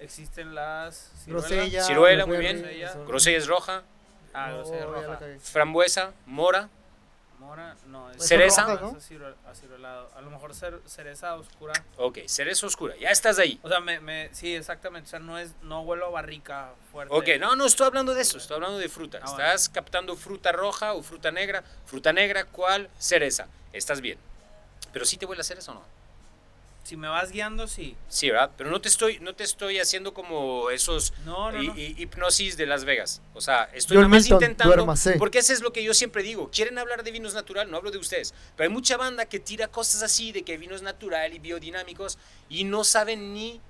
existen 0.00 0.54
las 0.54 1.10
Grosella. 1.26 1.82
Ciruela, 1.84 2.26
muy 2.26 2.36
bien. 2.38 2.62
Grosella 3.06 3.38
es 3.38 3.46
roja, 3.46 3.82
Ah, 4.34 4.50
grosella 4.52 4.84
la 4.86 4.86
roja. 4.86 5.18
frambuesa, 5.40 6.12
mora, 6.26 6.68
Mora, 7.38 7.76
no, 7.86 8.10
es 8.10 8.26
Cereza. 8.26 8.64
¿no? 8.80 8.96
acirolado. 9.46 10.10
A 10.16 10.20
lo 10.20 10.30
mejor 10.30 10.52
cer- 10.52 10.80
cereza 10.86 11.34
oscura. 11.34 11.74
ok, 11.98 12.18
cereza 12.26 12.66
oscura, 12.66 12.94
ya 12.96 13.10
estás 13.10 13.38
ahí. 13.38 13.58
O 13.62 13.68
sea, 13.68 13.80
me, 13.80 14.00
me, 14.00 14.30
sí, 14.34 14.54
exactamente. 14.54 15.08
O 15.08 15.10
sea, 15.10 15.18
no 15.18 15.38
es, 15.38 15.52
no 15.62 15.82
huelo 15.82 16.06
a 16.06 16.10
barrica 16.10 16.72
fuerte. 16.90 17.14
Ok, 17.14 17.28
no, 17.40 17.54
no 17.56 17.66
estoy 17.66 17.86
hablando 17.86 18.14
de 18.14 18.22
eso, 18.22 18.38
estoy 18.38 18.54
hablando 18.56 18.78
de 18.78 18.88
fruta. 18.88 19.18
Ah, 19.22 19.30
bueno. 19.30 19.44
Estás 19.44 19.68
captando 19.68 20.16
fruta 20.16 20.52
roja 20.52 20.94
o 20.94 21.02
fruta 21.02 21.30
negra. 21.30 21.62
Fruta 21.86 22.12
negra, 22.12 22.44
¿cuál? 22.44 22.88
Cereza. 22.98 23.48
Estás 23.72 24.00
bien. 24.00 24.18
Pero 24.92 25.04
sí 25.04 25.16
te 25.16 25.26
huele 25.26 25.40
a 25.40 25.44
cereza 25.44 25.72
o 25.72 25.74
no? 25.74 25.82
Si 26.84 26.96
me 26.98 27.08
vas 27.08 27.32
guiando, 27.32 27.66
sí. 27.66 27.96
Sí, 28.08 28.28
¿verdad? 28.30 28.50
Pero 28.58 28.70
no 28.70 28.78
te 28.80 28.88
estoy, 28.88 29.18
no 29.20 29.34
te 29.34 29.42
estoy 29.42 29.78
haciendo 29.80 30.12
como 30.12 30.68
esos 30.70 31.14
No, 31.24 31.50
no, 31.50 31.62
hi- 31.62 31.66
no. 31.68 31.74
hi- 31.76 31.94
hipnosis 31.98 32.58
de 32.58 32.66
Las 32.66 32.84
Vegas. 32.84 33.22
O 33.32 33.40
sea, 33.40 33.64
estoy 33.72 33.96
nada 33.96 34.08
más 34.08 34.28
intentando. 34.28 34.74
duérmase. 34.74 35.14
Porque 35.18 35.38
eso 35.38 35.54
es 35.54 35.62
lo 35.62 35.72
que 35.72 35.82
yo 35.82 35.94
siempre 35.94 36.22
digo. 36.22 36.50
Quieren 36.50 36.76
hablar 36.78 37.02
de 37.02 37.10
vinos 37.10 37.32
natural, 37.32 37.70
no 37.70 37.78
hablo 37.78 37.90
de 37.90 37.96
ustedes. 37.98 38.34
Pero 38.54 38.68
hay 38.68 38.72
mucha 38.72 38.98
banda 38.98 39.24
que 39.24 39.40
tira 39.40 39.66
cosas 39.68 40.02
así 40.02 40.30
de 40.32 40.42
que 40.42 40.58
vino 40.58 40.74
es 40.76 40.82
natural 40.82 41.32
y 41.32 41.38
biodinámicos 41.38 42.18
y 42.50 42.64
no 42.64 42.84
saben 42.84 43.32
ni 43.32 43.62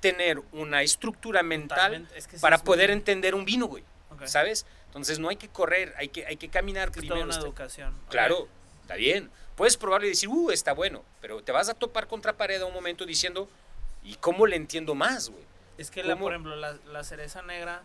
tener 0.00 0.40
una 0.52 0.82
estructura 0.82 1.42
mental 1.42 2.08
es 2.16 2.26
que 2.26 2.36
sí 2.36 2.40
para 2.40 2.56
es 2.56 2.62
poder 2.62 2.90
muy- 2.90 2.98
entender 2.98 3.34
un 3.34 3.44
vino, 3.44 3.66
güey. 3.66 3.82
Ok. 4.10 4.26
¿Sabes? 4.26 4.64
Entonces 4.86 5.18
no 5.18 5.28
hay 5.28 5.36
que 5.36 5.48
correr, 5.48 5.92
hay 5.98 6.08
que, 6.08 6.24
hay 6.24 6.36
que 6.36 6.48
caminar 6.48 6.88
Es 6.90 6.94
toda 6.94 7.06
primero. 7.16 7.26
una 7.26 7.36
educación. 7.36 7.94
Claro, 8.08 8.48
está 8.82 8.94
bien. 8.94 9.30
Puedes 9.56 9.76
probarlo 9.76 10.06
y 10.06 10.10
decir, 10.10 10.28
uh, 10.28 10.50
está 10.50 10.72
bueno, 10.72 11.02
pero 11.20 11.42
te 11.42 11.52
vas 11.52 11.68
a 11.68 11.74
topar 11.74 12.06
contra 12.06 12.32
pared 12.34 12.60
a 12.62 12.66
un 12.66 12.72
momento 12.74 13.04
diciendo, 13.04 13.48
¿y 14.02 14.14
cómo 14.14 14.46
le 14.46 14.56
entiendo 14.56 14.94
más, 14.94 15.28
güey? 15.28 15.42
Es 15.78 15.90
que, 15.90 16.02
la, 16.02 16.16
por 16.16 16.32
ejemplo, 16.32 16.56
la, 16.56 16.76
la 16.92 17.04
cereza 17.04 17.42
negra 17.42 17.82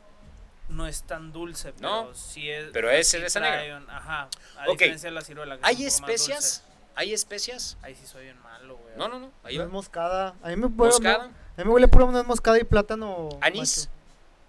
no 0.69 0.87
es 0.87 1.03
tan 1.03 1.31
dulce, 1.31 1.73
pero 1.73 1.89
No, 2.07 2.13
sí 2.15 2.49
es. 2.49 2.69
pero 2.73 2.89
es 2.89 3.07
cereza 3.07 3.39
negra. 3.39 3.77
un- 3.77 3.89
ajá. 3.89 4.29
A 4.57 4.63
Ok. 4.69 4.71
diferencia 4.79 5.09
de 5.09 5.15
la 5.15 5.21
ciruela. 5.21 5.57
que 5.57 5.61
¿Hay 5.65 5.85
especias? 5.85 6.63
¿Hay 6.95 7.13
especias? 7.13 7.77
Ahí 7.81 7.93
sí 7.95 8.07
soy 8.07 8.23
bien 8.23 8.41
malo, 8.41 8.77
güey. 8.77 8.95
No, 8.97 9.07
no, 9.09 9.19
no. 9.19 9.31
Ahí 9.43 9.55
No 9.57 9.61
va. 9.63 9.67
es 9.67 9.71
moscada. 9.73 10.33
A 10.41 10.47
mí 10.49 10.55
me 10.55 10.67
huele, 10.67 10.75
Moscada, 10.93 11.23
a 11.25 11.27
mí 11.57 11.63
me 11.65 11.69
huele 11.69 11.87
puro 11.89 12.09
nuez 12.09 12.25
moscada 12.25 12.57
y 12.57 12.63
plátano. 12.63 13.29
anís. 13.41 13.89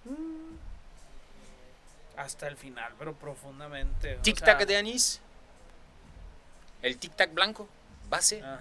Mm, 0.05 0.57
Hasta 2.16 2.46
el 2.48 2.57
final, 2.57 2.92
pero 2.98 3.14
profundamente. 3.14 4.16
o 4.16 4.22
tic-tac 4.22 4.57
sea, 4.59 4.66
de 4.66 4.76
anís. 4.76 5.20
El 6.83 6.99
tic-tac 7.01 7.33
blanco, 7.33 7.69
base. 8.09 8.43
ah, 8.45 8.61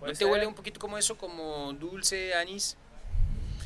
¿No 0.00 0.06
te 0.08 0.14
ser. 0.16 0.26
huele 0.26 0.46
un 0.46 0.54
poquito 0.54 0.80
como 0.80 0.98
eso, 0.98 1.16
como 1.16 1.72
dulce, 1.74 2.34
anís? 2.34 2.76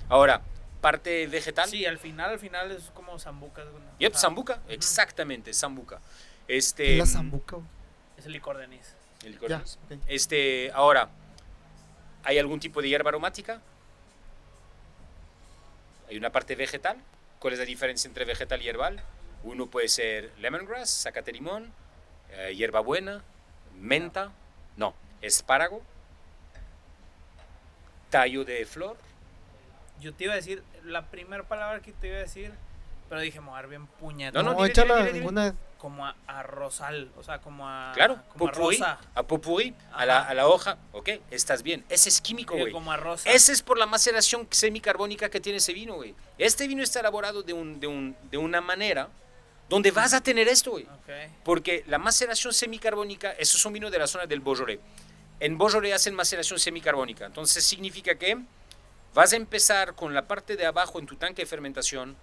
Ahora, 0.09 0.43
parte 0.81 1.27
vegetal. 1.27 1.69
Sí, 1.69 1.87
al 1.87 1.99
final, 1.99 2.31
al 2.31 2.39
final 2.39 2.71
es 2.71 2.85
como 2.95 3.19
zambuca. 3.19 3.65
Yep, 3.99 4.13
Ujú. 4.13 4.21
exactamente, 4.69 5.53
sambuca. 5.55 6.01
¿qué 6.47 6.57
Este, 6.59 6.93
es 6.95 6.99
la 6.99 7.07
zambuca? 7.07 7.57
güey? 7.57 7.69
Es 8.19 8.27
el 8.27 8.33
licor 8.33 8.57
de 8.59 8.65
anís. 8.65 8.95
el 9.25 9.33
licor 9.33 9.49
Ya, 9.49 9.57
de 9.89 9.95
anís. 9.95 10.05
Este, 10.07 10.71
ahora, 10.75 11.09
¿hay 12.23 12.39
algún 12.39 12.61
tipo 12.61 12.83
de 12.83 12.89
hierba 12.89 13.09
aromática? 13.09 13.61
Hay 16.09 16.17
una 16.17 16.31
parte 16.31 16.55
vegetal. 16.55 16.99
¿Cuál 17.41 17.55
es 17.55 17.59
la 17.59 17.65
diferencia 17.65 18.09
entre 18.09 18.25
vegetal 18.25 18.63
y 18.63 18.69
herbal? 18.69 19.03
Uno 19.45 19.67
puede 19.67 19.89
ser 19.89 20.33
lemongrass, 20.39 21.03
zacate 21.03 21.33
limón, 21.33 21.73
eh, 22.31 22.55
hierbabuena, 22.55 23.23
menta, 23.79 24.33
no, 24.77 24.95
espárrago, 25.23 25.83
tallo 28.11 28.45
de 28.45 28.65
flor. 28.67 28.97
Yo 30.01 30.13
te 30.15 30.25
iba 30.25 30.35
a 30.35 30.37
decir, 30.37 30.63
la 30.85 31.07
primera 31.07 31.43
palabra 31.45 31.81
que 31.81 31.93
te 31.93 32.09
iba 32.09 32.17
a 32.17 32.21
decir, 32.21 32.53
pero 33.09 33.21
dije, 33.21 33.41
dar 33.41 33.69
bien 33.69 33.87
puñeta. 33.87 34.43
No, 34.43 34.43
no, 34.43 34.51
No, 34.53 34.57
dile, 34.59 34.71
échala 34.71 35.05
dile, 35.05 35.21
dile. 35.21 35.53
Como 35.79 36.07
a, 36.07 36.17
a 36.27 36.43
rosal, 36.43 37.11
o 37.17 37.23
sea, 37.23 37.39
como 37.39 37.69
a. 37.69 37.93
Claro, 37.95 38.19
como 38.33 38.49
a 38.49 38.53
rosa. 38.53 38.99
a 39.15 39.23
popurrí, 39.23 39.75
a 39.93 40.07
la, 40.07 40.23
a 40.23 40.35
la 40.35 40.49
hoja, 40.49 40.79
ok, 40.93 41.11
estás 41.31 41.63
bien. 41.63 41.85
Ese 41.89 42.09
es 42.09 42.21
químico, 42.21 42.57
güey. 42.57 42.73
como 42.73 42.91
a 42.91 42.97
rosa. 42.97 43.31
Ese 43.31 43.53
es 43.53 43.63
por 43.63 43.79
la 43.79 43.87
maceración 43.87 44.49
semicarbónica 44.51 45.29
que 45.29 45.39
tiene 45.39 45.59
ese 45.59 45.73
vino, 45.75 45.95
güey. 45.95 46.15
Este 46.39 46.67
vino 46.67 46.83
está 46.83 47.01
elaborado 47.01 47.43
de, 47.43 47.53
un, 47.53 47.79
de, 47.79 47.87
un, 47.87 48.17
de 48.31 48.39
una 48.39 48.61
manera 48.61 49.09
donde 49.69 49.91
vas 49.91 50.13
a 50.15 50.21
tener 50.21 50.47
esto, 50.49 50.71
güey. 50.73 50.85
Ok. 50.85 51.11
Porque 51.45 51.85
la 51.87 51.99
maceración 51.99 52.53
semicarbónica, 52.53 53.33
eso 53.33 53.57
es 53.57 53.65
un 53.65 53.73
vino 53.73 53.91
de 53.91 53.99
la 53.99 54.07
zona 54.07 54.27
del 54.27 54.41
Beaujolais. 54.41 54.79
En 55.41 55.59
Beaujolais 55.59 55.95
hacen 55.95 56.15
maceración 56.15 56.59
semicarbónica. 56.59 57.27
Entonces 57.27 57.65
significa 57.65 58.15
que 58.17 58.39
vas 59.15 59.33
a 59.33 59.37
empezar 59.37 59.95
con 59.95 60.15
la 60.15 60.27
parte 60.29 60.57
de 60.57 60.67
abajo 60.67 60.99
en 60.99 61.07
tu 61.07 61.17
tanque 61.17 61.43
de 61.43 61.47
fermentación, 61.47 62.17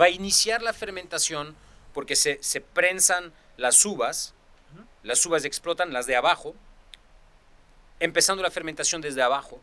va 0.00 0.06
a 0.06 0.08
iniciar 0.10 0.60
la 0.62 0.72
fermentación 0.72 1.54
porque 1.94 2.16
se, 2.16 2.38
se 2.42 2.60
prensan 2.60 3.32
las 3.56 3.84
uvas, 3.84 4.34
Ujú. 4.74 4.84
las 5.04 5.24
uvas 5.24 5.44
explotan, 5.44 5.92
las 5.92 6.06
de 6.06 6.16
abajo, 6.16 6.54
empezando 8.00 8.42
la 8.42 8.50
fermentación 8.50 9.00
desde 9.00 9.22
abajo, 9.22 9.60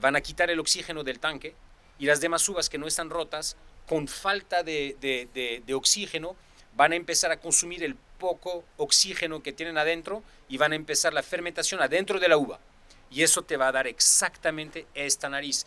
van 0.00 0.16
a 0.16 0.20
quitar 0.20 0.50
el 0.50 0.60
oxígeno 0.60 1.04
del 1.04 1.18
tanque 1.20 1.54
y 1.98 2.06
las 2.06 2.20
demás 2.20 2.46
uvas 2.48 2.68
que 2.68 2.78
no 2.78 2.86
están 2.86 3.10
rotas, 3.10 3.56
con 3.86 4.06
falta 4.08 4.62
de, 4.62 4.96
de- 5.00 5.28
de- 5.34 5.62
de 5.66 5.74
oxígeno, 5.74 6.36
van 6.80 6.92
a 6.92 6.96
empezar 6.96 7.30
a 7.30 7.38
consumir 7.38 7.84
el 7.84 7.94
poco 7.94 8.64
oxígeno 8.78 9.42
que 9.42 9.52
tienen 9.52 9.76
adentro 9.76 10.22
y 10.48 10.56
van 10.56 10.72
a 10.72 10.76
empezar 10.76 11.12
la 11.12 11.22
fermentación 11.22 11.82
adentro 11.82 12.18
de 12.18 12.26
la 12.26 12.38
uva. 12.38 12.58
Y 13.10 13.22
eso 13.22 13.42
te 13.42 13.58
va 13.58 13.68
a 13.68 13.72
dar 13.72 13.86
exactamente 13.86 14.86
esta 14.94 15.28
nariz. 15.28 15.66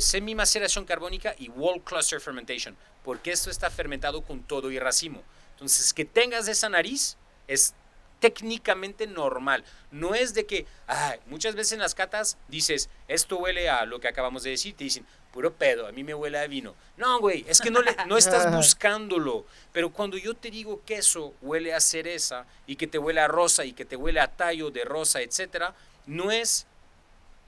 Semimaceración 0.00 0.84
carbónica 0.84 1.36
y 1.38 1.48
wall 1.50 1.80
cluster 1.84 2.20
fermentation, 2.20 2.76
porque 3.04 3.30
esto 3.30 3.52
está 3.52 3.70
fermentado 3.70 4.22
con 4.22 4.42
todo 4.42 4.72
y 4.72 4.80
racimo. 4.80 5.22
Entonces, 5.52 5.94
que 5.94 6.04
tengas 6.04 6.48
esa 6.48 6.68
nariz 6.68 7.16
es 7.46 7.72
técnicamente 8.18 9.06
normal. 9.06 9.64
No 9.92 10.16
es 10.16 10.34
de 10.34 10.44
que, 10.44 10.66
ay, 10.88 11.20
muchas 11.26 11.54
veces 11.54 11.74
en 11.74 11.78
las 11.78 11.94
catas 11.94 12.36
dices, 12.48 12.90
esto 13.06 13.38
huele 13.38 13.70
a 13.70 13.84
lo 13.84 14.00
que 14.00 14.08
acabamos 14.08 14.42
de 14.42 14.50
decir, 14.50 14.74
te 14.74 14.82
dicen, 14.82 15.06
puro 15.32 15.52
pedo, 15.52 15.86
a 15.86 15.92
mí 15.92 16.02
me 16.04 16.14
huele 16.14 16.38
a 16.38 16.46
vino. 16.46 16.74
No, 16.96 17.20
güey, 17.20 17.44
es 17.48 17.60
que 17.60 17.70
no, 17.70 17.80
le- 17.82 17.94
no 18.06 18.16
estás 18.16 18.52
buscándolo. 18.56 19.46
Pero 19.72 19.90
cuando 19.90 20.16
yo 20.16 20.34
te 20.34 20.50
digo 20.50 20.82
queso 20.84 21.34
huele 21.42 21.72
a 21.74 21.80
cereza 21.80 22.46
y 22.66 22.76
que 22.76 22.86
te 22.86 22.98
huele 22.98 23.20
a 23.20 23.28
rosa 23.28 23.64
y 23.64 23.72
que 23.72 23.84
te 23.84 23.96
huele 23.96 24.20
a 24.20 24.26
tallo 24.28 24.70
de 24.70 24.84
rosa, 24.84 25.20
etcétera, 25.20 25.74
no 26.06 26.30
es 26.30 26.66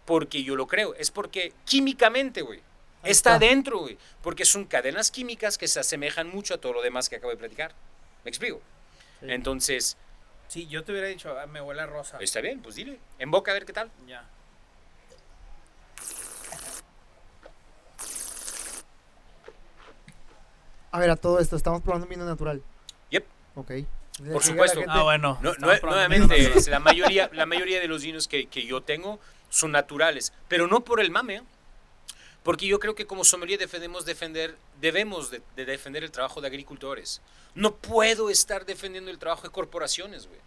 porque 0.05 0.43
yo 0.43 0.57
lo 0.57 0.67
creo, 0.67 0.95
es 0.95 1.11
porque 1.11 1.53
químicamente, 1.65 2.43
güey, 2.43 2.61
está 3.05 3.35
está. 3.35 3.39
dentro, 3.39 3.79
güey. 3.81 3.99
Porque 4.23 4.45
son 4.45 4.65
cadenas 4.65 5.11
químicas 5.11 5.59
que 5.59 5.69
se 5.69 5.81
asemejan 5.81 6.29
mucho 6.29 6.55
a 6.55 6.59
todo 6.59 6.73
lo 6.73 6.83
demás 6.83 7.09
que 7.09 7.17
acabo 7.17 7.31
de 7.31 7.37
platicar. 7.37 7.73
¿Me 8.25 8.29
explico? 8.31 8.61
Sí. 9.21 9.27
Entonces, 9.29 9.97
Sí, 10.49 10.67
yo 10.67 10.85
te 10.85 10.93
hubiera 10.93 11.09
dicho, 11.09 11.35
ah, 11.39 11.47
me 11.47 11.63
huele 11.63 11.81
a 11.81 11.87
rosa. 11.87 12.19
está 12.21 12.43
bien, 12.43 12.61
pues 12.61 12.75
dile. 12.75 12.99
En 13.19 13.31
boca 13.31 13.53
a 13.53 13.55
ver 13.55 13.65
qué 13.65 13.73
tal. 13.73 13.91
Ya. 14.07 14.29
A 20.93 20.99
ver, 20.99 21.11
a 21.11 21.17
todo 21.17 21.41
esto, 21.41 21.57
estamos 21.57 21.83
probando 21.83 22.05
un 22.05 22.11
vino 22.11 22.25
natural. 22.25 22.63
Yep. 23.11 23.25
Ok. 23.57 23.73
Por 24.31 24.43
supuesto. 24.43 24.81
Ah, 24.87 25.03
bueno. 25.03 25.39
No, 25.41 25.55
probando 25.55 25.87
nuevamente, 25.87 26.71
la, 26.71 26.79
mayoría, 26.79 27.31
la 27.33 27.47
mayoría 27.47 27.81
de 27.81 27.89
los 27.89 28.03
vinos 28.03 28.29
que, 28.29 28.47
que 28.47 28.67
yo 28.67 28.83
tengo 28.83 29.19
son 29.49 29.73
naturales, 29.73 30.33
pero 30.49 30.67
no 30.67 30.81
por 30.81 31.01
el 31.01 31.11
mame, 31.11 31.37
¿eh? 31.37 31.43
porque 32.43 32.67
yo 32.67 32.79
creo 32.79 32.95
que 32.95 33.07
como 33.07 33.25
sommelier 33.25 33.59
defendemos 33.59 34.05
defender, 34.05 34.57
debemos 34.81 35.31
de, 35.31 35.43
de 35.57 35.65
defender 35.65 36.05
el 36.05 36.11
trabajo 36.11 36.41
de 36.41 36.49
agricultores. 36.49 37.23
No 37.55 37.75
puedo 37.75 38.31
estar 38.31 38.67
defendiendo 38.67 39.11
el 39.11 39.19
trabajo 39.19 39.43
de 39.43 39.51
corporaciones, 39.51 40.27
güey. 40.27 40.41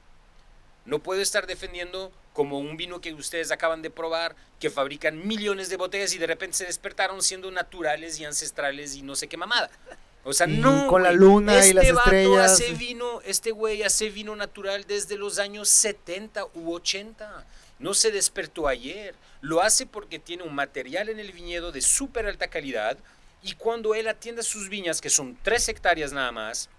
No 0.86 1.00
puedo 1.00 1.22
estar 1.22 1.48
defendiendo 1.48 2.12
como 2.34 2.60
un 2.60 2.78
vino 2.78 3.02
que 3.02 3.14
ustedes 3.14 3.52
acaban 3.52 3.82
de 3.82 3.90
probar, 3.90 4.36
que 4.60 4.70
fabrican 4.70 5.28
millones 5.28 5.70
de 5.70 5.78
botellas 5.78 6.14
y 6.14 6.20
de 6.20 6.28
repente 6.28 6.58
se 6.58 6.66
despertaron 6.66 7.24
siendo 7.24 7.50
naturales 7.50 8.20
y 8.20 8.26
ancestrales 8.26 8.96
y 8.96 9.02
no 9.02 9.16
sé 9.16 9.28
qué 9.28 9.38
mamada. 9.38 9.72
O 10.28 10.34
sea, 10.34 10.48
Y 10.48 10.58
no. 10.58 10.88
con 10.88 11.04
la 11.04 11.12
luna 11.12 11.54
y 11.56 11.60
este 11.60 11.74
las 11.76 11.88
vato 11.94 12.02
estrellas. 12.12 12.52
hace 12.52 12.74
vino, 12.74 13.22
este 13.22 13.52
güey 13.52 13.84
hace 13.84 14.10
vino 14.10 14.36
natural 14.36 14.84
desde 14.88 15.18
los 15.18 15.38
años 15.40 15.70
70 15.70 16.46
u 16.56 16.74
80. 16.74 17.46
No 17.78 17.94
se 17.94 18.12
despertó 18.12 18.68
ayer. 18.68 19.16
Lo 19.42 19.62
hace 19.62 19.86
porque 19.86 20.18
tiene 20.18 20.42
un 20.44 20.56
material 20.56 21.10
en 21.10 21.20
el 21.20 21.32
viñedo 21.32 21.72
de 21.72 21.82
súper 21.82 22.26
alta 22.26 22.48
calidad. 22.48 22.98
Y 23.44 23.54
cuando 23.54 23.94
él 23.94 24.08
atienda 24.08 24.42
sus 24.42 24.68
viñas, 24.70 25.00
que 25.00 25.12
son 25.12 25.38
tres 25.44 25.70
hectáreas 25.70 26.12
nada 26.12 26.32
más, 26.32 26.70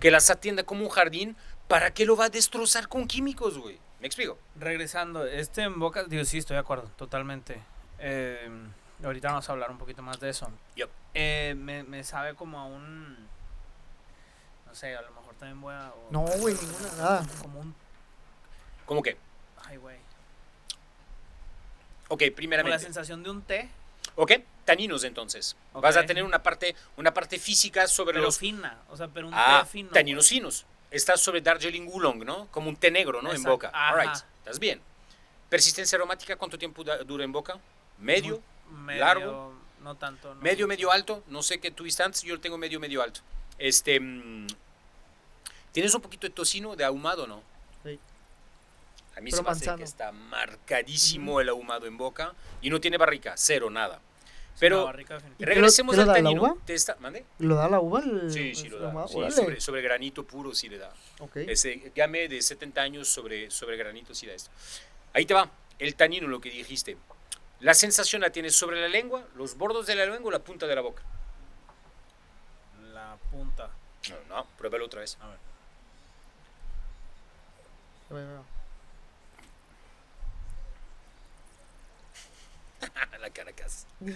que 0.00 0.10
las 0.10 0.28
atienda 0.28 0.64
como 0.64 0.82
un 0.82 0.88
jardín, 0.90 1.36
¿para 1.68 1.94
qué 1.94 2.04
lo 2.04 2.16
va 2.16 2.24
a 2.24 2.30
destrozar 2.30 2.88
con 2.88 3.06
químicos, 3.06 3.56
güey? 3.56 3.78
¿Me 4.00 4.08
explico? 4.08 4.36
Regresando, 4.56 5.24
este 5.24 5.62
en 5.62 5.78
boca, 5.78 6.02
digo, 6.04 6.24
sí, 6.24 6.38
estoy 6.38 6.54
de 6.54 6.60
acuerdo, 6.60 6.90
totalmente. 6.96 7.62
Eh, 8.00 8.50
ahorita 9.04 9.28
vamos 9.28 9.48
a 9.48 9.52
hablar 9.52 9.70
un 9.70 9.78
poquito 9.78 10.02
más 10.02 10.18
de 10.18 10.30
eso. 10.30 10.50
Yep. 10.74 10.90
Eh, 11.14 11.54
me, 11.56 11.82
me 11.84 12.02
sabe 12.04 12.34
como 12.34 12.58
a 12.58 12.64
un. 12.66 13.28
No 14.66 14.74
sé, 14.74 14.96
a 14.96 15.02
lo 15.02 15.10
mejor 15.12 15.34
también 15.36 15.60
voy 15.60 15.74
a. 15.74 15.92
o- 15.96 16.08
No, 16.10 16.20
güey, 16.22 16.54
ninguna, 16.54 16.88
nada. 16.96 17.26
Como 17.40 17.60
un. 17.60 17.74
¿Cómo 18.86 19.02
que? 19.02 19.16
Ay, 19.64 19.76
güey. 19.76 19.96
Ok, 22.08 22.20
Como 22.20 22.30
la 22.30 22.36
primeramente. 22.36 22.78
sensación 22.80 23.22
de 23.22 23.30
un 23.30 23.42
té, 23.42 23.68
Ok, 24.16 24.32
taninos 24.64 25.02
entonces. 25.04 25.56
Vas 25.72 25.96
a 25.96 26.04
tener 26.06 26.22
una 26.22 26.42
parte, 26.42 26.76
una 26.96 27.12
parte 27.14 27.38
física 27.38 27.88
sobre 27.88 28.14
pero 28.14 28.26
los 28.26 28.38
fina. 28.38 28.78
O 28.90 28.96
sea, 28.96 29.08
pero 29.08 29.26
un 29.28 29.34
Ah, 29.34 29.62
té 29.64 29.70
fino. 29.70 29.90
taninos 29.90 30.28
finos. 30.28 30.66
Estás 30.90 31.20
sobre 31.20 31.40
Darjeeling 31.40 31.88
Oolong, 31.90 32.24
¿no? 32.24 32.46
Como 32.52 32.68
un 32.68 32.76
té 32.76 32.90
negro, 32.90 33.20
¿no? 33.22 33.30
En 33.30 33.36
Exacto. 33.36 33.50
boca. 33.50 33.70
Ajá. 33.72 33.92
All 33.94 34.00
right. 34.00 34.14
Estás 34.38 34.58
bien. 34.60 34.80
Persistencia 35.48 35.96
aromática, 35.96 36.36
¿cuánto 36.36 36.56
tiempo 36.58 36.84
da- 36.84 36.98
dura 36.98 37.24
en 37.24 37.32
boca? 37.32 37.58
Medio, 37.98 38.40
Medio, 38.70 39.00
largo. 39.00 39.54
No 39.84 39.94
tanto. 39.96 40.34
no. 40.34 40.40
medio, 40.40 40.66
medio 40.66 40.90
alto. 40.90 41.22
No 41.28 41.42
sé 41.42 41.60
qué 41.60 41.70
tuviste 41.70 42.02
antes, 42.02 42.22
yo 42.22 42.34
lo 42.34 42.40
tengo 42.40 42.56
medio, 42.58 42.80
medio 42.80 43.02
alto. 43.02 43.20
Este, 43.58 44.00
mm, 44.00 44.46
¿tienes 45.72 45.94
un 45.94 46.00
poquito 46.00 46.26
de 46.26 46.32
tocino, 46.32 46.74
de 46.74 46.84
ahumado, 46.84 47.26
no? 47.26 47.42
Sí. 47.84 47.98
A 49.16 49.20
mí 49.20 49.30
Pero 49.30 49.36
se 49.36 49.42
me 49.44 49.50
hace 49.50 49.76
que 49.76 49.84
está 49.84 50.10
marcadísimo 50.10 51.40
el 51.40 51.48
ahumado 51.50 51.86
en 51.86 51.96
boca 51.96 52.34
y 52.62 52.70
no 52.70 52.80
tiene 52.80 52.96
barrica, 52.96 53.34
cero, 53.36 53.70
nada. 53.70 54.00
Pero 54.58 54.78
la 54.78 54.84
barrica 54.84 55.14
definitivamente. 55.14 55.42
¿Y 55.42 55.44
qué 55.44 55.50
lo- 55.50 55.54
regresemos 55.54 55.98
al 55.98 56.06
da, 56.06 56.12
la 56.12 56.22
tanino. 56.22 56.58
está- 56.68 56.96
¿mande? 57.00 57.24
¿Lo 57.40 57.56
da 57.56 57.68
la 57.68 57.80
uva? 57.80 58.00
el- 58.00 58.30
Sí, 58.32 58.54
sí 58.54 58.66
el 58.66 58.72
lo 58.72 58.78
da. 58.78 59.06
Sí, 59.08 59.14
sobre, 59.30 59.60
sobre 59.60 59.82
granito 59.82 60.24
puro 60.24 60.54
sí 60.54 60.68
le 60.68 60.78
da. 60.78 60.92
Ok. 61.18 61.36
Ese 61.38 61.92
game 61.94 62.28
de 62.28 62.40
70 62.40 62.80
años 62.80 63.08
sobre, 63.08 63.50
sobre 63.50 63.76
granito 63.76 64.14
sí 64.14 64.26
da 64.26 64.32
esto. 64.34 64.50
Ahí 65.12 65.26
te 65.26 65.34
va, 65.34 65.50
el 65.78 65.94
tanino, 65.96 66.26
lo 66.28 66.40
que 66.40 66.50
dijiste. 66.50 66.96
La 67.60 67.74
sensación 67.74 68.20
la 68.22 68.30
tienes 68.30 68.54
sobre 68.54 68.80
la 68.80 68.88
lengua, 68.88 69.24
los 69.36 69.56
bordos 69.56 69.86
de 69.86 69.94
la 69.94 70.04
lengua 70.06 70.28
o 70.28 70.30
la 70.32 70.38
punta 70.40 70.66
de 70.66 70.74
la 70.74 70.80
boca. 70.82 71.02
La 72.92 73.16
punta. 73.30 73.70
No, 74.10 74.36
no, 74.36 74.46
pruébalo 74.58 74.84
otra 74.86 75.00
vez. 75.00 75.16
A 75.20 75.28
ver. 75.28 75.38
La 83.20 83.30
Caracas. 83.30 83.86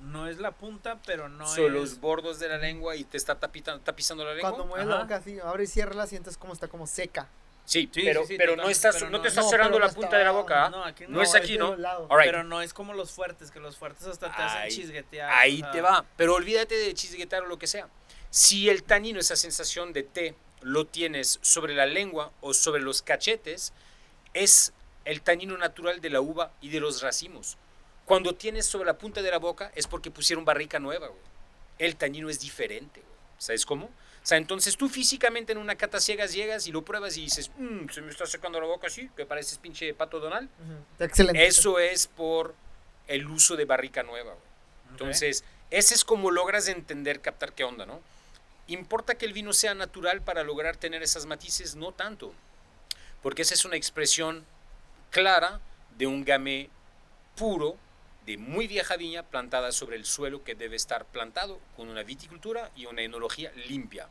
No 0.00 0.28
es 0.28 0.38
la 0.38 0.52
punta, 0.52 1.00
pero 1.04 1.28
no 1.28 1.44
Son 1.46 1.66
es. 1.66 1.72
los 1.72 2.00
bordos 2.00 2.38
de 2.38 2.48
la 2.48 2.56
lengua 2.56 2.94
y 2.94 3.02
te 3.02 3.16
está 3.16 3.38
tapita- 3.40 3.80
tapizando 3.80 4.24
la 4.24 4.32
lengua. 4.32 4.50
Cuando 4.52 4.66
mueves 4.68 4.86
la 4.86 4.94
Ajá. 4.94 5.02
boca 5.02 5.16
así, 5.16 5.40
abre 5.40 5.64
y 5.64 5.66
cierra 5.66 5.92
la 5.92 6.06
sientes 6.06 6.38
como 6.38 6.52
está 6.52 6.68
como 6.68 6.86
seca. 6.86 7.26
Sí, 7.68 7.86
Sí, 7.92 8.00
pero, 8.02 8.24
sí, 8.24 8.36
pero 8.38 8.56
no, 8.56 8.70
estás, 8.70 8.94
pero 8.94 9.10
no, 9.10 9.18
no- 9.18 9.22
te 9.22 9.28
estás 9.28 9.44
no, 9.44 9.50
cerrando 9.50 9.78
la 9.78 9.90
punta 9.90 10.16
de 10.16 10.24
la 10.24 10.30
boca. 10.30 10.70
No, 10.70 10.82
aquí 10.84 11.04
es 11.20 11.34
aquí, 11.34 11.58
¿no? 11.58 11.76
right. 11.76 12.08
Pero 12.24 12.42
no 12.42 12.62
es 12.62 12.72
como 12.72 12.94
los 12.94 13.10
fuertes, 13.10 13.50
que 13.50 13.60
los 13.60 13.76
fuertes 13.76 14.06
hasta 14.06 14.34
te 14.34 14.42
hacen 14.42 14.62
Ahí- 14.62 14.70
chisguetear. 14.70 15.30
Ahí 15.30 15.62
te 15.70 15.82
va. 15.82 16.02
Pero 16.16 16.34
olvídate 16.34 16.74
de 16.76 16.94
chisguetar 16.94 17.42
o 17.42 17.46
lo 17.46 17.58
que 17.58 17.66
sea. 17.66 17.86
Si 18.30 18.70
el 18.70 18.84
tanino, 18.84 19.20
esa 19.20 19.36
sensación 19.36 19.92
de 19.92 20.02
té, 20.02 20.34
lo 20.62 20.86
tienes 20.86 21.38
sobre 21.42 21.74
la 21.74 21.84
lengua 21.84 22.32
o 22.40 22.54
sobre 22.54 22.80
los 22.80 23.02
cachetes, 23.02 23.74
es 24.32 24.72
el 25.04 25.20
tanino 25.20 25.58
natural 25.58 26.00
de 26.00 26.08
la 26.08 26.22
uva 26.22 26.50
y 26.62 26.70
de 26.70 26.80
los 26.80 27.02
racimos. 27.02 27.58
Cuando 28.06 28.34
tienes 28.34 28.64
sobre 28.64 28.86
la 28.86 28.96
punta 28.96 29.20
de 29.20 29.30
la 29.30 29.38
boca 29.38 29.70
es 29.74 29.86
porque 29.86 30.10
pusieron 30.10 30.46
barrica 30.46 30.78
nueva, 30.78 31.08
güey. 31.08 31.20
El 31.78 31.96
tanino 31.96 32.30
es 32.30 32.40
diferente, 32.40 33.00
güey. 33.00 33.18
¿Sabes 33.36 33.66
cómo? 33.66 33.90
Sea, 34.28 34.36
entonces 34.36 34.76
tú 34.76 34.90
físicamente 34.90 35.52
en 35.52 35.58
una 35.58 35.74
cata 35.74 35.98
ciegas 36.00 36.34
llegas 36.34 36.66
y 36.66 36.70
lo 36.70 36.82
pruebas 36.82 37.16
y 37.16 37.22
dices, 37.22 37.50
"Mm, 37.56 37.88
se 37.88 38.02
me 38.02 38.10
está 38.10 38.26
secando 38.26 38.60
la 38.60 38.66
boca 38.66 38.88
así, 38.88 39.08
que 39.16 39.24
pareces 39.24 39.56
pinche 39.56 39.94
pato 39.94 40.20
Donald. 40.20 40.50
Ujú. 40.62 41.02
Excelente. 41.02 41.46
Eso 41.46 41.78
es 41.78 42.08
por 42.08 42.54
el 43.06 43.26
uso 43.26 43.56
de 43.56 43.64
barrica 43.64 44.02
nueva, 44.02 44.34
güey. 44.34 44.44
Entonces, 44.90 45.44
ese 45.70 45.94
es 45.94 46.04
como 46.04 46.30
logras 46.30 46.68
entender, 46.68 47.22
captar 47.22 47.54
qué 47.54 47.64
onda, 47.64 47.86
¿no? 47.86 48.02
¿Importa 48.66 49.14
que 49.14 49.24
el 49.24 49.32
vino 49.32 49.54
sea 49.54 49.72
natural 49.74 50.20
para 50.20 50.42
lograr 50.44 50.76
tener 50.76 51.02
esas 51.02 51.24
matices? 51.24 51.74
No 51.74 51.92
tanto, 51.92 52.34
porque 53.22 53.40
esa 53.40 53.54
es 53.54 53.64
una 53.64 53.76
expresión 53.76 54.44
clara 55.10 55.58
de 55.96 56.06
un 56.06 56.22
game 56.26 56.68
puro, 57.34 57.78
de 58.26 58.36
muy 58.36 58.66
vieja 58.66 58.98
viña 58.98 59.22
plantada 59.22 59.72
sobre 59.72 59.96
el 59.96 60.04
suelo 60.04 60.44
que 60.44 60.54
debe 60.54 60.76
estar 60.76 61.06
plantado 61.06 61.58
con 61.78 61.88
una 61.88 62.02
viticultura 62.02 62.70
y 62.76 62.84
una 62.84 63.00
enología 63.00 63.50
limpia. 63.66 64.10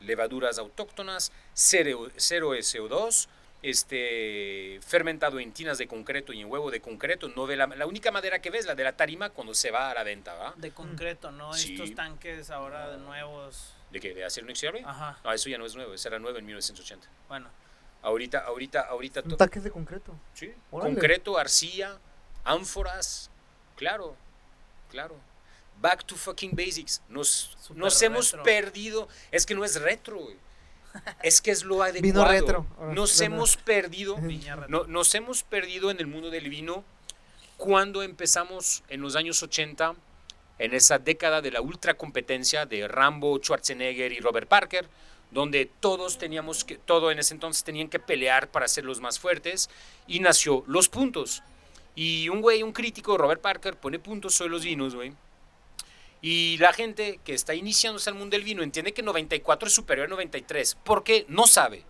Levaduras 0.00 0.58
autóctonas, 0.58 1.32
cero, 1.54 2.08
cero 2.16 2.54
SO2, 2.54 3.28
este, 3.62 4.78
fermentado 4.86 5.40
en 5.40 5.52
tinas 5.52 5.78
de 5.78 5.86
concreto 5.88 6.32
y 6.32 6.40
en 6.40 6.50
huevo 6.50 6.70
de 6.70 6.80
concreto. 6.80 7.28
No 7.28 7.46
de 7.46 7.56
la, 7.56 7.66
la 7.66 7.86
única 7.86 8.10
madera 8.10 8.40
que 8.40 8.50
ves, 8.50 8.66
la 8.66 8.74
de 8.74 8.84
la 8.84 8.92
tarima, 8.96 9.30
cuando 9.30 9.54
se 9.54 9.70
va 9.70 9.90
a 9.90 9.94
la 9.94 10.02
venta, 10.04 10.34
¿va? 10.34 10.54
De 10.56 10.70
concreto, 10.72 11.30
¿no? 11.32 11.52
Sí. 11.52 11.74
Estos 11.74 11.94
tanques 11.94 12.50
ahora 12.50 12.90
de 12.90 12.98
nuevos. 12.98 13.74
¿De 13.90 14.00
qué? 14.00 14.14
¿De 14.14 14.24
acero 14.24 14.46
inoxidable? 14.46 14.82
Ajá. 14.84 15.18
No, 15.24 15.32
eso 15.32 15.48
ya 15.48 15.58
no 15.58 15.66
es 15.66 15.74
nuevo, 15.74 15.94
eso 15.94 16.08
era 16.08 16.18
nuevo 16.18 16.38
en 16.38 16.46
1980. 16.46 17.08
Bueno, 17.28 17.48
Ahorita, 18.02 18.40
ahorita, 18.40 18.82
ahorita... 18.82 19.22
Taques 19.36 19.64
de 19.64 19.70
concreto. 19.72 20.14
Sí, 20.32 20.54
Órale. 20.70 20.92
concreto, 20.94 21.38
arcilla, 21.38 21.98
ánforas, 22.44 23.32
claro, 23.74 24.14
claro. 24.90 25.16
Back 25.80 26.04
to 26.04 26.16
fucking 26.16 26.52
basics. 26.56 27.02
Nos, 27.08 27.56
nos 27.74 28.00
hemos 28.02 28.32
retro. 28.32 28.42
perdido. 28.44 29.08
Es 29.30 29.44
que 29.46 29.54
no 29.54 29.64
es 29.64 29.80
retro, 29.80 30.18
güey. 30.18 30.36
Es 31.22 31.40
que 31.42 31.50
es 31.50 31.62
lo 31.64 31.82
adecuado. 31.82 32.24
retro. 32.28 32.66
Ahora, 32.78 32.94
Nos 32.94 33.20
vino- 33.20 33.34
hemos 33.34 33.56
perdido. 33.58 34.16
Viña 34.16 34.56
retro. 34.56 34.70
no- 34.70 34.84
nos 34.86 35.14
hemos 35.14 35.42
perdido 35.42 35.90
en 35.90 35.98
el 36.00 36.06
mundo 36.06 36.30
del 36.30 36.48
vino 36.48 36.84
cuando 37.56 38.02
empezamos 38.02 38.82
en 38.88 39.00
los 39.00 39.16
años 39.16 39.42
80, 39.42 39.94
en 40.58 40.74
esa 40.74 40.98
década 40.98 41.40
de 41.42 41.50
la 41.50 41.60
ultracompetencia 41.60 42.64
de 42.66 42.88
Rambo, 42.88 43.38
Schwarzenegger 43.38 44.12
y 44.12 44.20
Robert 44.20 44.48
Parker, 44.48 44.88
donde 45.30 45.66
todos 45.80 46.18
teníamos 46.18 46.64
que, 46.64 46.76
todo 46.78 47.10
en 47.10 47.18
ese 47.18 47.34
entonces 47.34 47.64
tenían 47.64 47.88
que 47.88 47.98
pelear 47.98 48.48
para 48.48 48.68
ser 48.68 48.84
los 48.84 49.00
más 49.00 49.18
fuertes, 49.18 49.68
y 50.06 50.20
nació 50.20 50.64
Los 50.66 50.88
Puntos. 50.88 51.42
Y 51.94 52.28
un 52.28 52.40
güey, 52.42 52.62
un 52.62 52.72
crítico, 52.72 53.16
Robert 53.18 53.40
Parker, 53.40 53.76
pone 53.76 53.98
puntos 53.98 54.34
sobre 54.34 54.50
los 54.50 54.62
vinos, 54.64 54.94
güey. 54.94 55.12
Y 56.28 56.58
la 56.58 56.72
gente 56.72 57.20
que 57.24 57.34
está 57.34 57.54
iniciándose 57.54 58.10
al 58.10 58.16
mundo 58.16 58.34
del 58.36 58.42
vino 58.42 58.62
entiende 58.64 58.92
que 58.92 59.02
94 59.02 59.68
es 59.68 59.72
superior 59.74 60.06
a 60.06 60.10
93, 60.10 60.76
porque 60.82 61.24
no 61.28 61.46
sabe. 61.46 61.84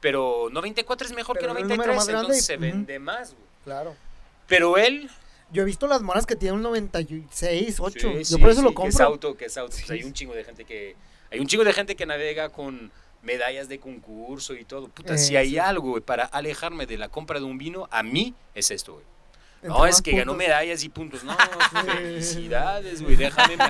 Pero 0.00 0.48
94 0.52 1.06
es 1.08 1.12
mejor 1.14 1.36
Pero 1.40 1.52
que 1.54 1.58
es 1.58 1.62
el 1.64 1.68
número 1.68 1.92
93, 1.92 1.96
más 1.96 2.08
entonces 2.22 2.42
y- 2.44 2.46
se 2.46 2.56
vende 2.58 2.98
más, 3.00 3.32
güey. 3.34 3.44
Claro. 3.64 3.96
Pero 4.46 4.76
él 4.76 5.10
Yo 5.52 5.62
he 5.62 5.64
visto 5.64 5.86
las 5.86 6.00
moras 6.00 6.26
que 6.26 6.34
tienen 6.36 6.56
un 6.56 6.62
96, 6.62 7.78
8. 7.80 7.98
Sí, 7.98 8.18
Yo 8.18 8.24
sí, 8.24 8.36
por 8.38 8.50
eso 8.50 8.60
sí, 8.60 8.64
lo 8.64 8.70
Que 8.74 8.88
es 8.88 8.94
compro. 8.96 9.04
auto, 9.06 9.36
que 9.36 9.44
es 9.46 9.56
auto. 9.58 9.74
Pues 9.76 9.90
hay 9.90 10.02
un 10.04 10.12
chingo 10.12 10.32
de 10.34 10.44
gente 10.44 10.64
que 10.64 10.94
hay 11.30 11.40
un 11.40 11.46
chingo 11.46 11.64
de 11.64 11.72
gente 11.72 11.94
que 11.96 12.06
navega 12.06 12.48
con 12.50 12.90
medallas 13.22 13.68
de 13.68 13.78
concurso 13.80 14.54
y 14.54 14.64
todo. 14.64 14.88
Puta, 14.88 15.14
Eh, 15.14 15.18
si 15.18 15.36
hay 15.36 15.50
sí. 15.50 15.58
algo 15.58 15.90
güey, 15.90 16.02
para 16.02 16.24
alejarme 16.24 16.86
de 16.86 16.98
la 16.98 17.08
compra 17.08 17.38
de 17.40 17.44
un 17.46 17.58
vino, 17.58 17.88
a 17.90 18.02
mí 18.02 18.32
es 18.54 18.70
esto, 18.70 18.94
güey. 18.94 19.04
No, 19.62 19.86
es 19.86 20.02
que 20.02 20.12
ganó 20.12 20.34
medallas 20.34 20.82
y 20.82 20.88
puntos. 20.88 21.22
No, 21.22 21.36
felicidades, 21.86 23.00
güey. 23.00 23.16
Déjame 23.16 23.56
me 23.56 23.64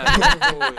güey. 0.57 0.73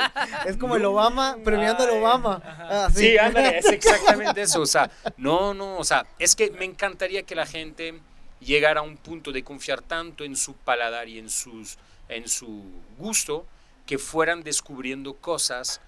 Es 0.45 0.57
como 0.57 0.75
el 0.75 0.85
Obama 0.85 1.37
premiando 1.43 1.83
al 1.83 1.91
Obama. 1.91 2.41
Ah, 2.43 2.89
Sí, 2.93 3.17
ándale, 3.17 3.59
es 3.59 3.65
exactamente 3.71 4.41
eso. 4.41 4.61
O 4.61 4.65
sea, 4.65 4.89
no, 5.17 5.53
no, 5.53 5.77
o 5.77 5.83
sea, 5.83 6.05
es 6.17 6.35
que 6.35 6.49
me 6.51 6.65
encantaría 6.65 7.23
que 7.23 7.35
la 7.35 7.45
gente 7.45 7.99
llegara 8.39 8.79
a 8.81 8.83
un 8.83 8.97
punto 8.97 9.31
de 9.31 9.43
confiar 9.43 9.81
tanto 9.81 10.23
en 10.23 10.35
su 10.35 10.53
paladar 10.53 11.07
y 11.07 11.19
en, 11.19 11.29
sus, 11.29 11.77
en 12.09 12.27
su 12.27 12.63
gusto 12.97 13.45
que 13.85 13.97
fueran 13.97 14.43
descubriendo 14.43 15.13
cosas 15.13 15.79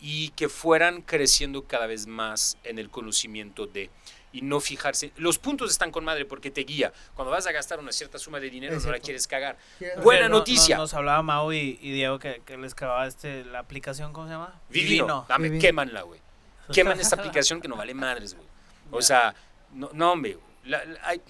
y 0.00 0.28
que 0.30 0.48
fueran 0.48 1.00
creciendo 1.00 1.64
cada 1.64 1.86
vez 1.86 2.06
más 2.06 2.58
en 2.64 2.78
el 2.78 2.90
conocimiento 2.90 3.66
de 3.66 3.90
y 4.32 4.42
no 4.42 4.60
fijarse. 4.60 5.12
Los 5.16 5.38
puntos 5.38 5.70
están 5.70 5.90
con 5.90 6.04
madre 6.04 6.24
porque 6.24 6.50
te 6.50 6.62
guía. 6.62 6.92
Cuando 7.14 7.30
vas 7.32 7.46
a 7.46 7.52
gastar 7.52 7.78
una 7.78 7.92
cierta 7.92 8.18
suma 8.18 8.38
de 8.40 8.50
dinero, 8.50 8.78
no 8.78 8.90
la 8.90 8.98
quieres 8.98 9.26
cagar. 9.26 9.56
Quiero- 9.78 10.02
Buena 10.02 10.22
No- 10.24 10.28
no- 10.28 10.38
noticia. 10.38 10.76
nos 10.76 10.92
hablaba 10.94 11.22
Mau 11.22 11.52
y, 11.52 11.78
y 11.80 11.92
Diego 11.92 12.18
que, 12.18 12.42
que 12.44 12.56
les 12.56 12.72
acababa 12.72 13.06
este, 13.06 13.44
la 13.44 13.60
aplicación, 13.60 14.12
¿cómo 14.12 14.26
se 14.26 14.32
llama? 14.34 14.60
Vivino. 14.68 15.24
Dame, 15.28 15.44
Vivino. 15.48 15.60
quémanla, 15.62 16.02
güey. 16.02 16.20
Queman 16.72 16.98
esta 17.00 17.16
aplicación 17.16 17.60
que 17.60 17.68
no 17.68 17.76
vale 17.76 17.94
madres, 17.94 18.34
güey. 18.34 18.46
O 18.90 19.00
sea, 19.00 19.34
no, 19.72 19.90
no 19.92 20.12
hombre. 20.12 20.36
La- 20.64 20.84
la- 20.84 21.00
ay, 21.04 21.22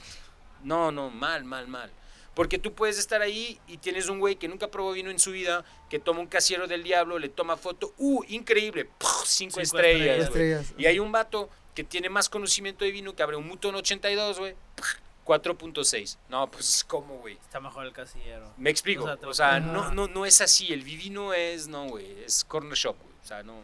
no, 0.64 0.90
no, 0.90 1.10
mal, 1.10 1.44
mal, 1.44 1.68
mal. 1.68 1.90
Porque 2.34 2.58
tú 2.58 2.74
puedes 2.74 2.98
estar 2.98 3.22
ahí 3.22 3.58
y 3.66 3.78
tienes 3.78 4.08
un 4.10 4.18
güey 4.18 4.36
que 4.36 4.46
nunca 4.48 4.68
probó 4.68 4.92
vino 4.92 5.10
en 5.10 5.18
su 5.18 5.30
vida, 5.32 5.64
que 5.88 5.98
toma 5.98 6.20
un 6.20 6.26
casillero 6.26 6.66
del 6.66 6.82
diablo, 6.82 7.18
le 7.18 7.28
toma 7.30 7.56
foto, 7.56 7.94
¡uh! 7.96 8.22
Increíble, 8.28 8.84
¡puf! 8.84 9.24
cinco, 9.24 9.52
Cinco 9.52 9.60
estrellas, 9.60 10.24
estrellas. 10.24 10.74
Y 10.76 10.84
hay 10.84 10.98
un 10.98 11.12
vato 11.12 11.48
que 11.76 11.84
tiene 11.84 12.08
más 12.08 12.28
conocimiento 12.28 12.84
de 12.84 12.90
vino 12.90 13.14
que 13.14 13.22
abre 13.22 13.36
un 13.36 13.46
Muton 13.46 13.76
82, 13.76 14.38
güey, 14.40 14.56
¡puf! 14.74 14.94
4.6. 15.26 16.18
No, 16.28 16.48
pues, 16.50 16.84
¿cómo, 16.88 17.18
güey? 17.18 17.34
Está 17.34 17.60
mejor 17.60 17.84
el 17.86 17.92
casillero. 17.92 18.52
Me 18.56 18.70
explico. 18.70 19.04
O 19.04 19.06
sea, 19.06 19.28
O 19.28 19.34
sea, 19.34 19.60
no, 19.60 19.92
no, 19.92 20.06
no 20.08 20.24
es 20.24 20.40
así. 20.40 20.72
El 20.72 20.82
vivino 20.82 21.34
es, 21.34 21.66
no, 21.68 21.86
güey, 21.88 22.22
es 22.24 22.44
corner 22.44 22.74
shop, 22.76 22.96
güey. 23.00 23.14
O 23.22 23.26
sea, 23.26 23.42
no. 23.42 23.60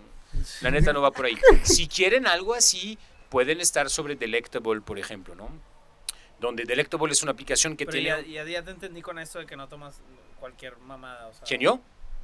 La 0.61 0.71
neta 0.71 0.93
no 0.93 1.01
va 1.01 1.11
por 1.13 1.25
ahí. 1.27 1.39
Si 1.63 1.87
quieren 1.87 2.27
algo 2.27 2.55
así, 2.55 2.99
pueden 3.31 3.61
estar 3.61 3.89
sobre 3.91 4.17
Delectable, 4.17 4.81
por 4.81 4.99
ejemplo, 4.99 5.35
¿no? 5.37 5.51
Donde 6.41 6.65
Delectable 6.65 7.13
es 7.13 7.23
una 7.23 7.31
aplicación 7.33 7.77
que 7.77 7.87
Pero 7.87 7.93
tiene... 7.99 8.09
ya, 8.29 8.45
ya, 8.45 8.51
ya 8.51 8.63
te 8.65 8.73
entendí 8.73 9.01
con 9.01 9.19
esto 9.21 9.39
de 9.39 9.47
que 9.47 9.57
no 9.57 9.69
tomas 9.69 10.01
cualquier 10.41 10.77
mamada. 10.79 11.29
O 11.29 11.33
sea, 11.33 11.45
¿Quién 11.45 11.61
yo? 11.61 11.81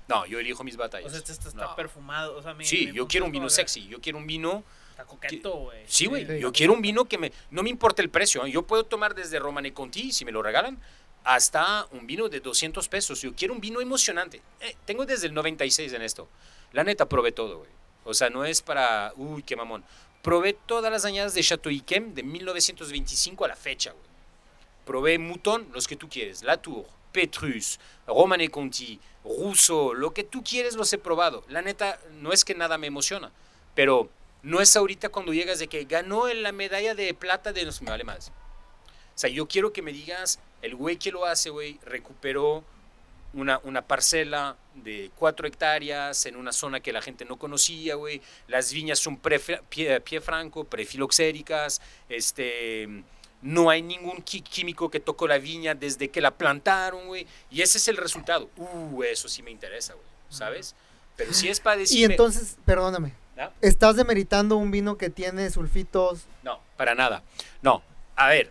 No, 0.09 0.27
yo 0.27 0.40
elijo 0.40 0.64
mis 0.64 0.77
batallas. 0.77 1.07
O 1.07 1.11
sea, 1.11 1.18
este 1.20 1.33
está, 1.33 1.48
está 1.48 1.64
No. 1.66 1.77
perfumado. 1.77 2.37
O 2.37 2.42
sea, 2.42 2.55
mi, 2.55 2.64
Sí, 2.64 2.88
mi 2.88 2.94
yo 2.94 3.07
quiero 3.07 3.27
un 3.27 3.33
vino 3.33 3.48
sexy. 3.48 3.87
Yo 3.87 4.01
quiero 4.01 4.18
un 4.18 4.27
vino... 4.27 4.64
Está 4.98 5.04
coqueto, 5.04 5.52
güey. 5.52 5.84
Sí, 5.87 6.06
güey. 6.06 6.26
Sí. 6.26 6.40
Yo 6.40 6.52
quiero 6.52 6.72
un 6.72 6.82
vino 6.82 7.04
que 7.04 7.18
me... 7.18 7.30
No 7.52 7.62
me 7.62 7.70
importa 7.70 8.02
el 8.02 8.11
precio. 8.11 8.44
¿eh? 8.44 8.50
Yo 8.50 8.66
puedo 8.66 8.82
tomar 8.82 9.14
desde 9.14 9.38
Romane 9.38 9.72
Conti, 9.72 10.11
si 10.11 10.24
me 10.24 10.32
lo 10.32 10.42
regalan, 10.42 10.76
hasta 11.22 11.87
un 11.92 12.04
vino 12.04 12.28
de 12.28 12.40
200 12.40 12.88
pesos. 12.88 13.22
Yo 13.22 13.32
quiero 13.32 13.54
un 13.54 13.61
vino 13.61 13.80
emocionante. 13.80 14.42
Eh, 14.61 14.74
tengo 14.87 15.06
desde 15.06 15.28
el 15.28 15.34
96 15.34 15.92
en 15.92 16.02
esto. 16.02 16.28
La 16.72 16.82
neta, 16.82 17.08
probé 17.08 17.30
todo, 17.30 17.58
güey. 17.58 17.70
O 18.02 18.12
sea, 18.12 18.28
no 18.28 18.44
es 18.44 18.61
para... 18.61 19.12
Uy, 19.14 19.44
qué 19.44 19.54
mamón. 19.54 19.84
Probé 20.20 20.54
todas 20.54 20.90
las 20.90 21.04
añadas 21.04 21.32
de 21.32 21.44
Chateau 21.44 21.70
Yquem 21.70 22.12
de 22.14 22.24
1925 22.24 23.44
a 23.44 23.48
la 23.48 23.56
fecha, 23.56 23.92
güey. 23.92 24.04
Probé 24.84 25.16
Mouton, 25.20 25.68
los 25.72 25.87
que 25.87 25.94
tú 25.94 26.08
quieres. 26.08 26.42
Latour, 26.42 26.87
Petrus, 27.12 27.78
Romane 28.04 28.48
Conti, 28.48 28.98
Rousseau, 29.24 29.94
lo 29.94 30.12
que 30.12 30.24
tú 30.24 30.42
quieres 30.42 30.74
los 30.74 30.92
he 30.92 30.98
probado. 30.98 31.44
La 31.48 31.62
neta, 31.62 32.00
no 32.14 32.32
es 32.32 32.44
que 32.44 32.56
nada 32.56 32.78
me 32.78 32.88
emociona, 32.88 33.30
pero 33.76 34.11
no 34.42 34.61
es 34.61 34.77
ahorita 34.77 35.09
cuando 35.09 35.33
llegas 35.33 35.59
de 35.59 35.68
que 35.68 35.85
ganó 35.85 36.29
en 36.29 36.42
la 36.42 36.53
medalla 36.53 36.94
de 36.94 37.12
plata 37.14 37.53
de 37.53 37.64
los 37.64 37.83
me 37.83 37.90
vale 37.90 38.05
más. 38.05 38.29
O 38.29 39.18
sea, 39.20 39.29
yo 39.31 39.46
quiero 39.48 39.72
que 39.72 39.83
me 39.83 39.92
digas, 39.92 40.38
el 40.62 40.77
güey 40.77 40.96
que 40.96 41.11
lo 41.11 41.27
hace, 41.27 41.51
güey, 41.51 41.79
recuperó 41.85 42.64
una, 43.33 43.61
una 43.64 43.83
parcela 43.83 44.57
de 44.74 45.11
cuatro 45.16 45.46
hectáreas 45.46 46.24
en 46.27 46.37
una 46.37 46.53
zona 46.53 46.81
que 46.81 46.92
la 46.92 47.03
gente 47.03 47.24
no 47.24 47.37
conocía, 47.37 47.96
güey. 47.96 48.22
Las 48.46 48.72
viñas 48.72 49.01
son 49.01 49.16
pre- 49.16 49.40
pie, 49.68 50.01
pie 50.01 50.20
franco, 50.20 50.64
prefiloxéricas, 50.64 51.81
este, 52.09 53.03
no 53.42 53.70
hay 53.70 53.83
ningún 53.83 54.22
químico 54.22 54.88
que 54.90 55.01
tocó 55.01 55.27
la 55.29 55.38
viña 55.38 55.74
desde 55.74 56.09
que 56.09 56.20
la 56.20 56.31
plantaron, 56.31 57.07
güey. 57.09 57.27
Y 57.51 57.62
ese 57.62 57.79
es 57.79 57.88
el 57.88 57.96
resultado. 57.96 58.48
Uh, 58.57 59.03
eso 59.03 59.29
sí 59.29 59.42
me 59.42 59.51
interesa, 59.51 59.94
güey, 59.94 60.07
¿sabes? 60.31 60.74
Pero 61.16 61.35
si 61.35 61.48
es 61.48 61.59
para 61.59 61.77
Y 61.77 61.81
decirme... 61.81 62.14
entonces, 62.14 62.57
perdóname, 62.64 63.12
¿no? 63.38 63.53
estás 63.62 63.96
demeritando 63.96 64.57
un 64.57 64.70
vino 64.70 64.98
que 64.98 65.11
tiene 65.11 65.48
sulfitos. 65.51 66.27
No, 66.42 66.61
para 66.77 66.94
nada. 66.94 67.22
No, 67.62 67.83
a 68.16 68.29
ver, 68.29 68.51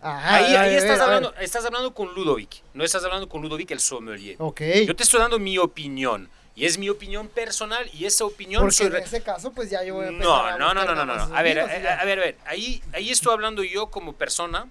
Ajá, 0.00 0.36
ahí, 0.36 0.54
a 0.54 0.60
ahí 0.62 0.70
ver, 0.70 0.78
estás, 0.78 1.00
a 1.00 1.06
ver. 1.06 1.14
hablando, 1.16 1.34
estás 1.40 1.64
hablando 1.64 1.92
con 1.92 2.14
Ludovic, 2.14 2.62
no 2.72 2.84
estás 2.84 3.04
hablando 3.04 3.28
con 3.28 3.42
Ludovic 3.42 3.70
el 3.72 3.80
sommelier. 3.80 4.36
Ok. 4.38 4.60
Yo 4.86 4.94
te 4.94 5.02
estoy 5.02 5.20
dando 5.20 5.38
mi 5.38 5.58
opinión, 5.58 6.30
y 6.54 6.64
es 6.66 6.78
mi 6.78 6.88
opinión 6.88 7.28
personal, 7.28 7.88
y 7.92 8.04
esa 8.04 8.24
opinión 8.24 8.62
Porque 8.62 8.76
soy 8.76 8.86
en 8.86 8.96
ese 8.96 9.22
caso, 9.22 9.52
pues 9.52 9.70
ya 9.70 9.82
yo 9.82 9.94
voy 9.94 10.06
a 10.06 10.10
No, 10.12 10.36
a 10.36 10.56
no, 10.56 10.72
no, 10.72 10.84
no, 10.84 10.94
no, 10.94 11.04
no. 11.04 11.36
A 11.36 11.42
ver, 11.42 11.58
esos 11.58 11.70
a, 11.70 12.04
ver, 12.04 12.18
a 12.20 12.22
ver, 12.24 12.36
ahí, 12.46 12.82
ahí 12.92 13.10
estoy 13.10 13.32
hablando 13.32 13.64
yo 13.64 13.88
como 13.88 14.12
persona, 14.12 14.68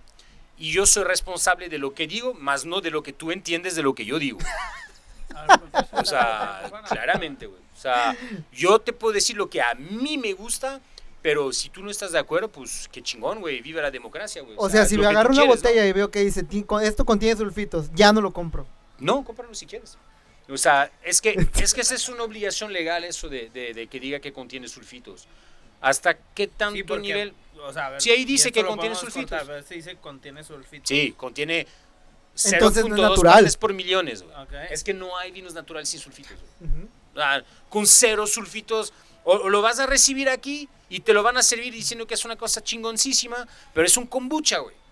y 0.58 0.72
yo 0.72 0.86
soy 0.86 1.04
responsable 1.04 1.70
de 1.70 1.78
lo 1.78 1.94
que 1.94 2.08
digo, 2.08 2.34
más 2.34 2.66
no 2.66 2.82
de 2.82 2.90
lo 2.90 3.04
que 3.04 3.14
tú 3.14 3.32
entiendes 3.32 3.76
de 3.76 3.84
lo 3.84 3.94
que 3.94 4.06
yo 4.06 4.20
digo. 4.20 4.40
O 5.92 6.04
sea, 6.04 6.64
claramente, 6.90 7.46
güey. 7.46 7.62
O 7.78 7.80
sea, 7.80 8.18
yo 8.52 8.80
te 8.80 8.92
puedo 8.92 9.13
decir 9.13 9.38
lo 9.38 9.50
que 9.50 9.62
a 9.62 9.76
mí 9.76 10.18
me 10.18 10.34
gusta, 10.34 10.82
pero 11.22 11.54
si 11.54 11.70
tú 11.70 11.84
no 11.84 11.92
estás 11.92 12.12
de 12.12 12.18
acuerdo, 12.20 12.50
pues 12.50 12.90
qué 12.92 13.04
chingón, 13.04 13.40
güey. 13.40 13.62
Vive 13.62 13.82
la 13.82 13.92
democracia, 13.92 14.42
güey. 14.42 14.56
O 14.58 14.68
sea, 14.70 14.86
si 14.86 14.98
me 14.98 15.06
agarro 15.06 15.30
una 15.30 15.42
quieres, 15.44 15.62
¿no? 15.63 15.70
botella 15.70 15.86
y 15.86 15.94
veo 15.94 16.10
que 16.10 16.20
dice, 16.24 16.42
"Ti- 16.44 16.63
con- 16.63 16.84
esto 16.84 17.06
contiene 17.06 17.36
sulfitos, 17.38 17.90
ya 17.94 18.12
no 18.12 18.22
lo 18.22 18.34
compro. 18.34 18.66
No, 19.00 19.24
cómpralo 19.24 19.54
si 19.54 19.66
quieres. 19.68 19.98
O 20.50 20.58
sea, 20.58 20.90
es 21.04 21.22
que, 21.22 21.36
es 21.62 21.74
que 21.74 21.82
esa 21.82 21.94
es 21.94 22.10
una 22.10 22.24
obligación 22.24 22.72
legal 22.74 23.04
eso 23.04 23.30
de, 23.30 23.50
de- 23.50 23.74
de 23.74 23.88
que 23.88 24.00
diga 24.00 24.20
que 24.20 24.34
contiene 24.34 24.68
sulfitos. 24.68 25.28
¿Hasta 25.82 26.18
qué 26.34 26.48
tanto 26.48 26.78
Sí, 26.78 26.84
porque, 26.84 27.02
nivel? 27.04 27.34
o 27.63 27.72
sea, 27.72 27.90
ver, 27.90 28.02
Sí, 28.02 28.10
ahí 28.10 28.26
dice 28.26 28.52
que 28.52 28.66
contiene 28.66 28.96
sulfitos. 28.96 29.30
cortar, 29.30 29.46
pero 29.46 29.58
este 29.60 29.76
dice 29.76 29.92
que 29.92 29.98
contiene 29.98 30.44
sulfitos. 30.44 30.88
Sí, 30.88 31.13
contiene 31.16 31.68
Entonces 32.46 32.86
no 32.86 32.96
es 32.96 33.02
0.2 33.02 33.10
natural. 33.10 33.34
partes 33.36 33.58
por 33.58 33.74
millones. 33.74 34.24
güey. 34.24 34.36
Ok. 34.36 34.54
Es 34.72 34.84
que 34.84 34.94
no 34.94 35.18
hay 35.18 35.32
vinos 35.32 35.54
naturales 35.54 35.90
sin 35.90 36.00
sulfitos. 36.00 36.38
güey. 36.60 36.72
Ujú. 36.72 36.90
Con 37.70 37.86
cero 37.88 38.28
sulfitos. 38.28 38.94
O, 39.24 39.34
o 39.34 39.50
lo 39.50 39.62
vas 39.62 39.80
a 39.80 39.86
recibir 39.86 40.30
aquí 40.30 40.70
y 40.90 41.02
te 41.02 41.14
lo 41.14 41.22
van 41.22 41.36
a 41.38 41.44
servir 41.44 41.74
diciendo 41.74 42.08
que 42.08 42.14
es 42.14 42.24
una 42.24 42.38
cosa 42.38 42.64
chingoncísima, 42.64 43.46
pero 43.74 43.86
es 43.86 43.98
un 43.98 44.08
kombucha, 44.08 44.60
güey. 44.60 44.76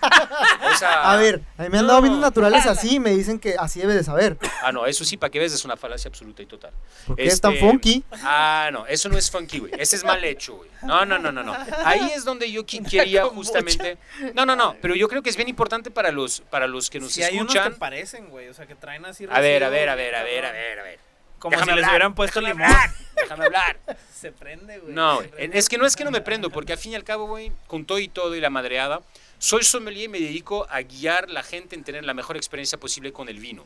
O 0.00 0.76
sea, 0.76 1.10
A 1.10 1.16
ver, 1.16 1.42
a 1.56 1.64
mí 1.64 1.70
me 1.70 1.78
han 1.78 1.84
no. 1.86 1.88
dado 1.94 2.02
vinos 2.02 2.20
naturales 2.20 2.66
así 2.66 2.94
y 2.94 3.00
me 3.00 3.10
dicen 3.10 3.38
que 3.40 3.56
así 3.58 3.80
debe 3.80 3.94
de 3.94 4.04
saber. 4.04 4.38
Ah, 4.62 4.70
no, 4.70 4.86
eso 4.86 5.04
sí, 5.04 5.16
para 5.16 5.28
que 5.30 5.40
veas, 5.40 5.52
es 5.52 5.64
una 5.64 5.76
falacia 5.76 6.08
absoluta 6.08 6.40
y 6.40 6.46
total. 6.46 6.72
Porque 7.06 7.26
es 7.26 7.40
tan 7.40 7.52
Este, 7.54 7.66
funky. 7.68 8.04
Ah, 8.22 8.70
no, 8.72 8.86
eso 8.86 9.08
no 9.08 9.18
es 9.18 9.28
funky, 9.28 9.58
güey. 9.58 9.72
Ese 9.76 9.96
es 9.96 10.04
mal 10.04 10.22
hecho, 10.22 10.54
güey. 10.56 10.70
No, 10.82 11.04
no, 11.04 11.18
no, 11.18 11.32
no, 11.32 11.42
no. 11.42 11.52
Ahí 11.84 12.12
es 12.14 12.24
donde 12.24 12.50
yo 12.50 12.64
quería 12.64 13.24
justamente. 13.24 13.98
No, 14.34 14.46
no, 14.46 14.54
no, 14.54 14.76
pero 14.80 14.94
yo 14.94 15.08
creo 15.08 15.20
que 15.22 15.30
es 15.30 15.36
bien 15.36 15.48
importante 15.48 15.90
para 15.90 16.12
los, 16.12 16.42
para 16.42 16.68
los 16.68 16.90
que 16.90 17.00
nos 17.00 17.12
Si 17.12 17.24
hay 17.24 17.34
unos 17.40 17.52
escuchan. 17.52 17.72
que 17.72 17.78
parecen, 17.80 18.28
güey, 18.28 18.48
o 18.48 18.54
sea, 18.54 18.66
que 18.66 18.76
traen 18.76 19.04
así 19.04 19.26
A 19.28 19.40
ver, 19.40 19.64
a 19.64 19.68
ver, 19.68 19.88
a 19.88 19.96
ver, 19.96 20.14
a 20.14 20.22
ver, 20.22 20.44
a 20.46 20.52
ver, 20.52 20.78
a 20.78 20.82
ver. 20.84 21.07
Como 21.38 21.52
Déjame 21.52 21.72
si 21.72 21.76
les 21.76 21.84
hablar, 21.84 21.90
hubieran 21.92 22.14
puesto 22.14 22.40
déjame 22.40 22.64
limón. 22.64 22.76
hablar, 22.76 22.94
Déjame 23.16 23.44
hablar. 23.46 23.80
Se 24.12 24.32
prende, 24.32 24.78
güey. 24.78 24.92
No, 24.94 25.18
prende. 25.18 25.58
es 25.58 25.68
que 25.68 25.78
no 25.78 25.86
es 25.86 25.94
que 25.96 26.04
no 26.04 26.10
me 26.10 26.20
prendo, 26.20 26.50
porque 26.50 26.72
al 26.72 26.78
fin 26.78 26.92
y 26.92 26.94
al 26.94 27.04
cabo, 27.04 27.26
güey, 27.26 27.52
con 27.66 27.84
todo 27.84 27.98
y 27.98 28.08
todo 28.08 28.34
y 28.34 28.40
la 28.40 28.50
madreada, 28.50 29.02
soy 29.38 29.62
sommelier 29.62 30.04
y 30.06 30.08
me 30.08 30.20
dedico 30.20 30.66
a 30.68 30.82
guiar 30.82 31.30
la 31.30 31.42
gente 31.42 31.76
en 31.76 31.84
tener 31.84 32.04
la 32.04 32.14
mejor 32.14 32.36
experiencia 32.36 32.78
posible 32.78 33.12
con 33.12 33.28
el 33.28 33.38
vino. 33.38 33.64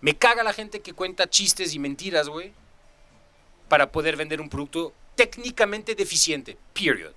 Me 0.00 0.16
caga 0.16 0.42
la 0.42 0.52
gente 0.52 0.80
que 0.80 0.92
cuenta 0.92 1.28
chistes 1.28 1.74
y 1.74 1.78
mentiras, 1.78 2.28
güey, 2.28 2.52
para 3.68 3.90
poder 3.90 4.16
vender 4.16 4.40
un 4.40 4.48
producto 4.48 4.92
técnicamente 5.14 5.94
deficiente, 5.94 6.56
period. 6.74 7.12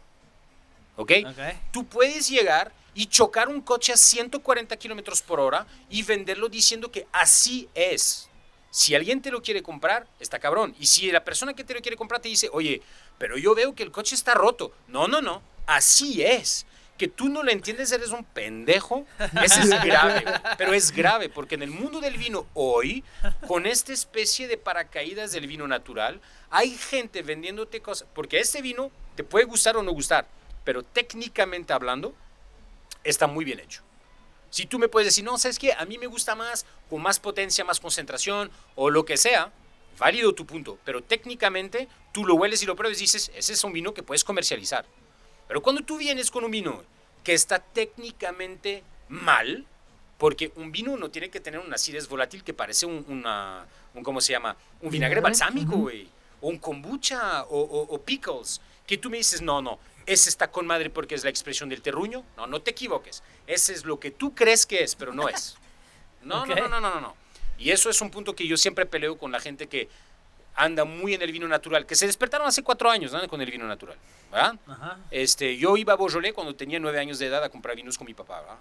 ¿Ok? 0.95 1.12
Ok. 1.25 1.39
Tú 1.72 1.86
puedes 1.86 2.30
llegar 2.30 2.72
y 2.93 3.05
chocar 3.05 3.47
un 3.49 3.61
coche 3.61 3.93
a 3.93 3.97
140 3.97 4.76
kilómetros 4.78 5.22
por 5.22 5.39
hora 5.39 5.66
y 5.89 6.03
venderlo 6.03 6.49
diciendo 6.49 6.91
que 6.91 7.05
así 7.11 7.70
es. 7.74 8.28
Si 8.72 8.93
alguien 8.93 9.22
te 9.22 9.32
lo 9.32 9.41
quiere 9.41 9.63
comprar, 9.63 10.07
está 10.20 10.39
cabrón. 10.39 10.76
Y 10.80 10.86
si 10.86 11.11
la 11.11 11.24
persona 11.24 11.53
que 11.53 11.63
te 11.63 11.74
lo 11.74 11.82
quiere 11.82 11.97
comprar 11.97 12.22
te 12.22 12.30
dice, 12.30 12.49
oye, 12.51 12.82
pero 13.17 13.38
yo 13.38 13.55
veo 13.55 13.74
que 13.74 13.84
el 13.84 13.91
coche 13.91 14.15
está 14.15 14.34
roto. 14.34 14.72
No, 14.88 15.07
no, 15.07 15.22
no. 15.22 15.41
Así 15.65 16.24
es. 16.24 16.65
Que 16.97 17.07
tú 17.07 17.30
no 17.30 17.43
lo 17.43 17.51
entiendes, 17.51 17.91
eres 17.91 18.09
un 18.09 18.24
pendejo. 18.24 19.05
Ese 19.41 19.61
es 19.61 19.70
grave. 19.84 20.24
Pero 20.57 20.74
es 20.74 20.91
grave 20.91 21.30
porque 21.30 21.55
en 21.55 21.63
el 21.63 21.72
mundo 21.72 22.01
del 22.01 22.17
vino 22.17 22.45
hoy, 22.53 23.03
con 23.47 23.65
esta 23.65 23.93
especie 23.93 24.47
de 24.47 24.57
paracaídas 24.57 25.32
del 25.32 25.47
vino 25.47 25.67
natural, 25.67 26.20
hay 26.49 26.72
gente 26.72 27.22
vendiéndote 27.22 27.82
cosas. 27.82 28.07
Porque 28.13 28.39
este 28.39 28.61
vino 28.61 28.91
te 29.15 29.24
puede 29.24 29.45
gustar 29.45 29.78
o 29.78 29.84
no 29.84 29.91
gustar. 29.91 30.28
Pero 30.63 30.84
técnicamente 30.84 31.74
hablando, 31.74 32.13
está 33.03 33.28
muy 33.28 33.45
bien 33.45 33.59
hecho. 33.59 33.82
Si 34.50 34.66
tú 34.66 34.80
me 34.80 34.88
puedes 34.88 35.08
decir, 35.08 35.24
no, 35.24 35.38
¿sabes 35.38 35.60
qué? 35.60 35.74
A 35.74 35.86
mí 35.86 35.97
me 35.97 36.08
gusta 36.08 36.36
más, 36.36 36.66
con 36.89 37.02
más 37.02 37.20
potencia, 37.20 37.64
más 37.64 37.80
concentración, 37.80 38.50
o 38.76 38.89
lo 38.89 39.06
que 39.06 39.16
sea, 39.18 39.52
válido 39.97 40.34
tu 40.34 40.45
punto. 40.45 40.78
Pero 40.86 41.04
técnicamente, 41.04 41.88
tú 42.12 42.26
lo 42.26 42.36
hueles 42.36 42.64
y 42.64 42.66
lo 42.66 42.76
pruebas 42.76 42.97
y 43.00 43.02
dices, 43.04 43.32
ese 43.36 43.54
es 43.54 43.64
un 43.64 43.74
vino 43.74 43.93
que 43.93 44.02
puedes 44.04 44.24
comercializar. 44.24 44.86
Pero 45.47 45.62
cuando 45.62 45.84
tú 45.84 45.97
vienes 45.97 46.32
con 46.32 46.43
un 46.43 46.52
vino 46.52 46.84
que 47.24 47.34
está 47.34 47.60
técnicamente 47.60 48.84
mal, 49.10 49.66
porque 50.18 50.52
un 50.56 50.72
vino 50.72 50.97
no 50.97 51.10
tiene 51.10 51.30
que 51.30 51.39
tener 51.39 51.60
una 51.60 51.76
acidez 51.76 52.08
volátil 52.08 52.43
que 52.43 52.54
parece 52.54 52.86
un, 52.86 53.06
una, 53.08 53.66
un 53.93 54.04
¿cómo 54.04 54.20
se 54.22 54.34
llama? 54.34 54.56
Un 54.82 54.89
vinagre 54.91 55.22
balsámico, 55.22 55.76
güey. 55.78 56.10
O 56.41 56.50
un 56.50 56.58
kombucha, 56.58 57.43
o, 57.43 57.60
o- 57.60 57.93
o 57.95 58.02
pickles. 58.02 58.62
Que 58.88 58.97
tú 58.97 59.10
me 59.10 59.18
dices, 59.18 59.41
no, 59.41 59.62
no, 59.62 59.80
ese 60.14 60.30
está 60.30 60.49
con 60.51 60.66
madre 60.68 60.89
porque 60.89 61.16
es 61.16 61.24
la 61.24 61.30
expresión 61.30 61.70
del 61.70 61.82
terruño. 61.82 62.24
No, 62.38 62.47
no 62.47 62.62
te 62.62 62.72
equivoques. 62.72 63.24
Ese 63.47 63.74
es 63.74 63.86
lo 63.86 63.99
que 63.99 64.12
tú 64.12 64.34
crees 64.36 64.66
que 64.66 64.84
es, 64.84 64.95
pero 64.95 65.14
no 65.14 65.30
es. 65.30 65.55
No, 66.22 66.41
Ok. 66.43 66.49
no, 66.49 66.55
no, 66.55 66.68
no, 66.68 66.80
no, 66.82 66.89
no, 66.95 67.01
no. 67.01 67.16
Y 67.57 67.72
eso 67.72 67.89
es 67.89 68.01
un 68.01 68.10
punto 68.10 68.36
que 68.36 68.47
yo 68.47 68.57
siempre 68.57 68.86
peleo 68.86 69.18
con 69.18 69.32
la 69.32 69.39
gente 69.39 69.68
que 69.68 69.89
anda 70.55 70.84
muy 70.86 71.14
en 71.14 71.22
el 71.22 71.32
vino 71.32 71.47
natural, 71.47 71.86
que 71.86 71.95
se 71.95 72.05
despertaron 72.05 72.47
hace 72.47 72.64
cuatro 72.64 72.89
años 72.89 73.12
¿no? 73.14 73.26
con 73.30 73.39
el 73.41 73.49
vino 73.49 73.66
natural, 73.68 73.97
¿verdad? 74.32 74.55
Ajá. 74.68 74.97
Este, 75.12 75.55
yo 75.57 75.78
iba 75.78 75.93
a 75.93 75.95
Beaujolais 75.95 76.34
cuando 76.34 76.55
tenía 76.55 76.80
nueve 76.80 76.99
años 76.99 77.20
de 77.20 77.28
edad 77.28 77.43
a 77.43 77.49
comprar 77.49 77.76
vinos 77.76 77.97
con 77.97 78.07
mi 78.07 78.14
papá, 78.14 78.41
¿verdad? 78.41 78.57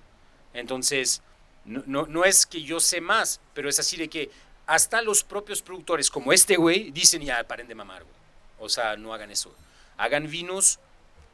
Entonces, 0.54 1.22
no, 1.64 1.82
no, 1.86 2.06
no 2.06 2.24
es 2.24 2.46
que 2.46 2.62
yo 2.62 2.78
sé 2.80 3.00
más, 3.00 3.40
pero 3.54 3.68
es 3.68 3.78
así 3.78 3.96
de 3.96 4.08
que 4.08 4.30
hasta 4.66 5.00
los 5.02 5.24
propios 5.24 5.62
productores, 5.62 6.10
como 6.10 6.32
este 6.32 6.56
güey, 6.56 6.90
dicen 6.90 7.22
ya, 7.22 7.42
paren 7.44 7.66
de 7.68 7.74
mamar, 7.74 8.02
güey. 8.04 8.14
O 8.60 8.68
sea, 8.68 8.96
no 8.96 9.14
hagan 9.14 9.30
eso. 9.30 9.54
Hagan 9.96 10.30
vinos 10.30 10.78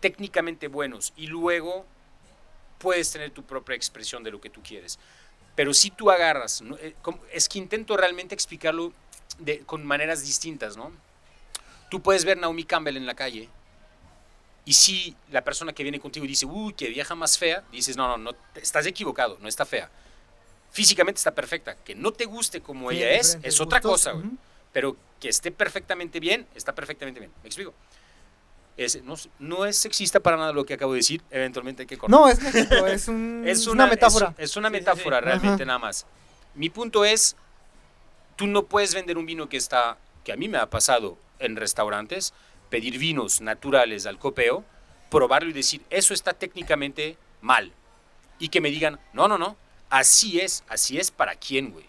técnicamente 0.09 0.69
buenos 0.69 1.15
y 1.17 1.29
luego 1.29 1.87
puedes 2.79 3.11
tener 3.11 3.31
tu 3.31 3.43
propia 3.43 3.75
expresión 3.75 4.23
de 4.23 4.31
lo 4.31 4.39
que 4.39 4.51
tú 4.51 4.61
quieres. 4.63 4.99
Pero 5.57 5.73
si 5.73 5.91
tú 5.91 6.11
agarras, 6.11 6.61
¿no? 6.61 6.77
Eh, 6.77 6.95
es 7.33 7.49
que 7.49 7.59
intento 7.59 7.97
realmente 7.97 8.35
explicarlo 8.35 8.93
de- 9.39 9.61
con 9.61 9.83
maneras 9.83 10.21
distintas, 10.23 10.77
¿no? 10.77 10.93
Tú 11.91 12.03
puedes 12.03 12.27
ver 12.27 12.37
Naomi 12.37 12.65
Campbell 12.65 12.99
en 12.99 13.07
la 13.07 13.15
calle 13.15 13.49
y 14.67 14.75
si 14.75 15.17
la 15.31 15.43
persona 15.43 15.73
que 15.73 15.83
viene 15.83 15.99
contigo 16.01 16.27
dice, 16.27 16.45
uy, 16.45 16.75
qué 16.75 16.89
vieja 16.91 17.15
más 17.15 17.39
fea, 17.39 17.65
dices, 17.73 17.97
no, 17.97 18.07
no, 18.07 18.19
no, 18.19 18.31
estás 18.57 18.85
equivocado, 18.85 19.39
no 19.41 19.49
está 19.49 19.65
fea. 19.65 19.91
Físicamente 20.71 21.17
está 21.19 21.31
perfecta. 21.35 21.77
Que 21.77 21.95
no 21.95 22.13
te 22.13 22.27
guste 22.27 22.61
como 22.61 22.91
Sí, 22.91 22.97
ella 22.99 23.11
es, 23.13 23.39
es 23.43 23.59
otra 23.59 23.79
gustos, 23.79 23.93
cosa, 23.93 24.13
güey. 24.13 24.27
ujú. 24.27 24.37
Pero 24.71 24.97
que 25.19 25.31
esté 25.31 25.51
perfectamente 25.51 26.21
bien, 26.21 26.47
está 26.55 26.75
perfectamente 26.75 27.21
bien. 27.21 27.33
¿Me 27.43 27.47
explico? 27.49 27.73
Es- 28.77 29.03
no, 29.05 29.15
no 29.39 29.67
es 29.67 29.77
sexista 29.77 30.21
para 30.21 30.37
nada 30.37 30.53
lo 30.53 30.65
que 30.67 30.75
acabo 30.75 30.93
de 30.93 30.99
decir, 30.99 31.23
eventualmente 31.31 31.83
hay 31.83 31.87
que 31.87 31.97
cortar. 31.97 32.19
No, 32.19 32.29
es 32.29 32.41
México, 32.41 32.87
es, 32.87 33.09
un- 33.09 33.43
Es 33.47 33.61
es 33.61 33.67
una, 33.69 33.87
metáfora. 33.87 34.35
Es, 34.39 34.51
es 34.51 34.57
una 34.57 34.69
Sí, 34.69 34.75
sí, 34.75 34.81
sí. 34.81 34.87
metáfora 34.87 35.21
realmente 35.21 35.63
Ajá. 35.63 35.65
nada 35.67 35.79
más. 35.79 36.07
Mi 36.55 36.71
punto 36.71 37.05
es, 37.05 37.37
tú 38.37 38.47
no 38.47 38.65
puedes 38.65 38.95
vender 38.95 39.17
un 39.19 39.27
vino 39.27 39.49
que 39.49 39.57
está, 39.57 39.97
que 40.25 40.33
a 40.33 40.37
mí 40.37 40.49
me 40.49 40.59
ha 40.59 40.69
pasado 40.71 41.17
en 41.39 41.57
restaurantes, 41.57 42.33
pedir 42.71 42.99
vinos 42.99 43.41
naturales 43.41 44.07
al 44.07 44.19
copeo, 44.19 44.65
probarlo 45.11 45.51
y 45.51 45.53
decir, 45.53 45.83
eso 45.91 46.13
está 46.15 46.33
técnicamente 46.33 47.17
mal. 47.41 47.73
Y 48.41 48.49
que 48.49 48.61
me 48.61 48.71
digan, 48.71 48.99
no, 49.13 49.29
no, 49.29 49.39
no, 49.39 49.57
así 49.91 50.41
es, 50.41 50.65
así 50.69 50.99
es 50.99 51.11
para 51.13 51.37
quién, 51.37 51.71
güey. 51.71 51.87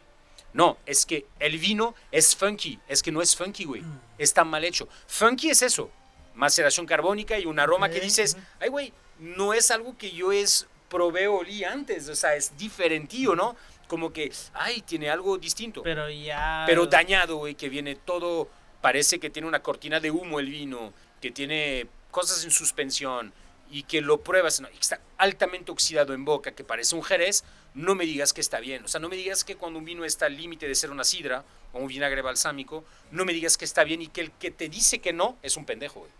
No, 0.53 0.77
es 0.86 1.05
que 1.05 1.25
el 1.39 1.57
vino 1.57 1.95
es 2.11 2.36
funky, 2.36 2.79
es 2.88 3.01
que 3.03 3.11
no 3.11 3.21
es 3.21 3.36
funky, 3.36 3.65
güey. 3.65 3.83
Está 4.17 4.43
mal 4.43 4.63
hecho. 4.63 4.88
Funky 5.07 5.49
es 5.49 5.61
eso, 5.63 5.89
maceración 6.36 6.86
carbónica 6.86 7.39
y 7.39 7.45
un 7.45 7.59
aroma 7.59 7.89
que 7.89 7.99
dices, 7.99 8.38
ay, 8.59 8.69
güey, 8.69 8.93
no 9.19 9.53
es 9.53 9.71
algo 9.71 9.97
que 9.97 10.11
yo 10.11 10.31
es 10.31 10.67
probé 10.89 11.27
o 11.27 11.38
olí 11.38 11.63
antes, 11.63 12.07
o 12.09 12.15
sea, 12.15 12.36
es 12.36 12.57
diferentío, 12.57 13.36
¿no? 13.36 13.55
Como 13.88 14.11
que, 14.13 14.31
ay, 14.53 14.81
tiene 14.81 15.09
algo 15.09 15.38
distinto. 15.38 15.83
Pero, 15.83 16.05
Pero 16.05 16.83
ya. 16.83 16.89
dañado, 16.89 17.38
güey, 17.38 17.55
que 17.55 17.69
viene 17.69 17.95
todo, 17.95 18.49
parece 18.81 19.19
que 19.19 19.29
tiene 19.29 19.47
una 19.47 19.61
cortina 19.61 19.99
de 19.99 20.11
humo 20.11 20.39
el 20.39 20.49
vino, 20.49 20.93
que 21.21 21.31
tiene 21.31 21.88
cosas 22.11 22.43
en 22.43 22.51
suspensión 22.51 23.33
y 23.69 23.83
que 23.83 24.01
lo 24.01 24.21
pruebas, 24.21 24.61
¿no? 24.61 24.69
y 24.69 24.73
que 24.73 24.79
está 24.79 24.99
altamente 25.17 25.71
oxidado 25.71 26.13
en 26.13 26.23
boca, 26.23 26.51
que 26.51 26.63
parece 26.63 26.95
un 26.95 27.03
jerez, 27.03 27.43
no 27.73 27.93
me 27.95 28.05
digas 28.05 28.31
que 28.31 28.41
está 28.41 28.59
bien. 28.59 28.86
O 28.86 28.88
sea, 28.88 28.99
no 28.99 29.09
me 29.09 29.15
digas 29.15 29.43
que 29.43 29.55
cuando 29.55 29.79
un 29.79 29.86
vino 29.86 30.05
está 30.05 30.27
al 30.27 30.38
límite 30.38 30.67
de 30.67 30.75
ser 30.75 30.91
una 30.91 31.03
sidra 31.03 31.43
o 31.73 31.79
un 31.79 31.88
vinagre 31.88 32.21
balsámico, 32.21 32.86
no 33.11 33.25
me 33.25 33.33
digas 33.33 33.57
que 33.57 33.65
está 33.65 33.83
bien 33.83 34.01
y 34.01 34.07
que 34.07 34.21
el 34.21 34.31
que 34.31 34.51
te 34.51 34.69
dice 34.69 34.99
que 34.99 35.13
no 35.13 35.38
es 35.41 35.57
un 35.57 35.65
pendejo, 35.65 35.99
güey. 36.01 36.11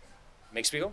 ¿Me 0.56 0.60
explico? 0.60 0.90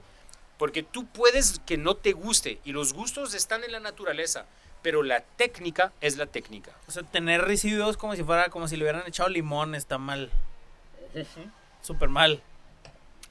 Porque 0.57 0.83
tú 0.83 1.05
puedes 1.05 1.61
que 1.65 1.77
no 1.77 1.95
te 1.95 2.11
guste 2.11 2.59
y 2.65 2.73
los 2.73 2.91
gustos 2.91 3.33
están 3.33 3.63
en 3.63 3.71
la 3.71 3.79
naturaleza, 3.79 4.45
pero 4.81 5.03
la 5.03 5.21
técnica 5.21 5.93
es 6.01 6.17
la 6.17 6.25
técnica. 6.25 6.73
O 6.85 6.91
sea, 6.91 7.03
tener 7.03 7.39
residuos 7.39 7.95
como 7.95 8.13
si 8.13 8.25
fuera, 8.25 8.49
como 8.49 8.67
si 8.67 8.75
le 8.75 8.83
hubieran 8.83 9.07
echado 9.07 9.29
limón, 9.29 9.73
está 9.73 9.97
mal. 9.97 10.29
Súper 11.81 12.09
mal. 12.09 12.43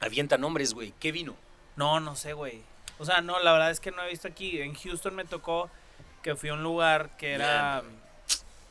Avienta 0.00 0.38
nombres, 0.38 0.72
güey. 0.72 0.94
¿Qué 0.98 1.12
vino? 1.12 1.36
No, 1.76 2.00
no 2.00 2.16
sé, 2.16 2.32
güey. 2.32 2.62
O 2.98 3.04
sea, 3.04 3.20
no, 3.20 3.38
la 3.38 3.52
verdad 3.52 3.70
es 3.70 3.80
que 3.80 3.90
no 3.90 4.02
he 4.02 4.08
visto 4.08 4.26
aquí. 4.26 4.62
En 4.62 4.74
Houston 4.74 5.14
me 5.14 5.26
tocó 5.26 5.68
que 6.22 6.34
fui 6.34 6.48
a 6.48 6.54
un 6.54 6.62
lugar 6.62 7.14
que 7.18 7.34
era. 7.34 7.82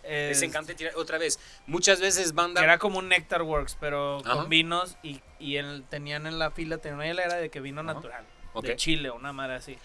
Es- 0.04 0.42
encanta 0.42 0.74
tirar 0.76 0.96
otra 0.96 1.18
vez. 1.18 1.40
Muchas 1.68 2.00
veces 2.00 2.34
banda. 2.34 2.64
era 2.64 2.78
como 2.80 3.00
un 3.00 3.10
Nectar 3.10 3.42
Works, 3.44 3.78
pero 3.80 4.20
Ajá. 4.20 4.34
con 4.36 4.50
vinos 4.50 4.98
y, 5.04 5.22
y 5.40 5.58
el- 5.58 5.84
tenían 5.90 6.28
en 6.28 6.40
la 6.40 6.52
fila, 6.52 6.78
tenían 6.78 6.96
una 7.00 7.08
hielera 7.08 7.36
de 7.36 7.50
que 7.50 7.60
vino 7.60 7.82
Ajá. 7.82 7.94
natural. 7.94 8.26
Ok. 8.54 8.66
De 8.66 8.76
Chile, 8.76 9.12
una 9.12 9.32
madre 9.34 9.56
así. 9.56 9.78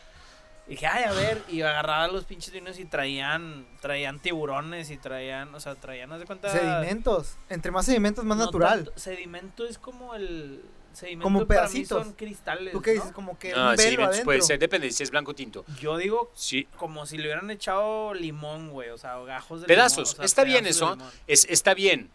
Y 0.67 0.71
dije, 0.71 0.87
ay, 0.89 1.05
a 1.05 1.13
ver, 1.13 1.41
y 1.49 1.63
agarraba 1.63 2.09
los 2.09 2.25
pinches 2.25 2.53
vinos 2.53 2.81
y 2.81 2.85
traían, 2.87 3.65
traían 3.81 4.19
tiburones 4.19 4.91
y 4.91 4.97
traían, 4.97 5.55
o 5.55 5.61
sea, 5.61 5.77
traían, 5.77 6.11
haz 6.13 6.19
de 6.19 6.27
cuenta. 6.27 6.51
Sedimentos. 6.51 7.37
Entre 7.49 7.71
más 7.71 7.87
sedimentos, 7.87 8.25
más 8.25 8.37
no 8.37 8.47
natural. 8.47 8.85
tanto- 8.87 8.99
sedimento 8.99 9.65
es 9.65 9.79
como 9.79 10.15
el. 10.17 10.65
Sedimento 10.97 11.25
Como 11.25 11.47
para 11.47 11.63
mí 11.63 11.67
pedacitos. 11.75 12.05
son 12.05 12.13
cristales. 12.15 12.73
¿Tú 12.73 12.81
qué 12.81 12.95
¿no? 12.95 13.01
dices? 13.01 13.13
Como 13.13 13.39
que 13.39 13.53
Ah, 13.55 13.71
un 13.73 13.79
sí, 13.79 13.91
velo 13.91 14.05
adentro. 14.05 14.25
puede 14.25 14.41
ser, 14.41 14.59
depende 14.59 14.91
si 14.91 15.03
es 15.03 15.11
blanco 15.11 15.33
o 15.33 15.35
tinto. 15.35 15.65
Yo 15.79 15.99
digo 15.99 16.31
Sí. 16.35 16.67
como 16.79 17.05
si 17.05 17.19
le 17.19 17.25
hubieran 17.25 17.51
echado 17.51 18.15
limón, 18.15 18.71
güey, 18.71 18.89
o 18.89 18.97
sea, 18.97 19.19
gajos 19.19 19.61
de 19.61 19.67
Pedazos. 19.67 19.97
limón, 20.09 20.13
o 20.13 20.17
sea, 20.17 20.25
está 20.25 20.45
bien 20.45 20.65
pedazos 20.65 20.97
eso. 20.99 21.13
Es, 21.27 21.47
está 21.51 21.75
bien. 21.75 22.09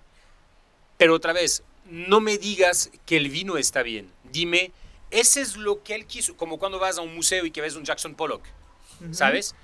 Pero 0.97 1.13
otra 1.15 1.31
vez, 1.33 1.63
no 1.85 2.19
me 2.21 2.37
digas 2.39 2.89
que 3.05 3.17
el 3.17 3.29
vino 3.29 3.57
está 3.57 3.83
bien. 3.83 4.11
Dime, 4.31 4.71
ese 5.11 5.41
es 5.41 5.57
lo 5.57 5.83
que 5.83 5.93
él 5.95 6.05
quiso. 6.07 6.35
Como 6.35 6.57
cuando 6.57 6.79
vas 6.79 6.97
a 6.97 7.01
un 7.01 7.13
museo 7.13 7.45
y 7.45 7.51
que 7.51 7.61
ves 7.61 7.75
un 7.75 7.83
Jackson 7.85 8.15
Pollock. 8.15 8.43
¿sabes? 9.11 9.55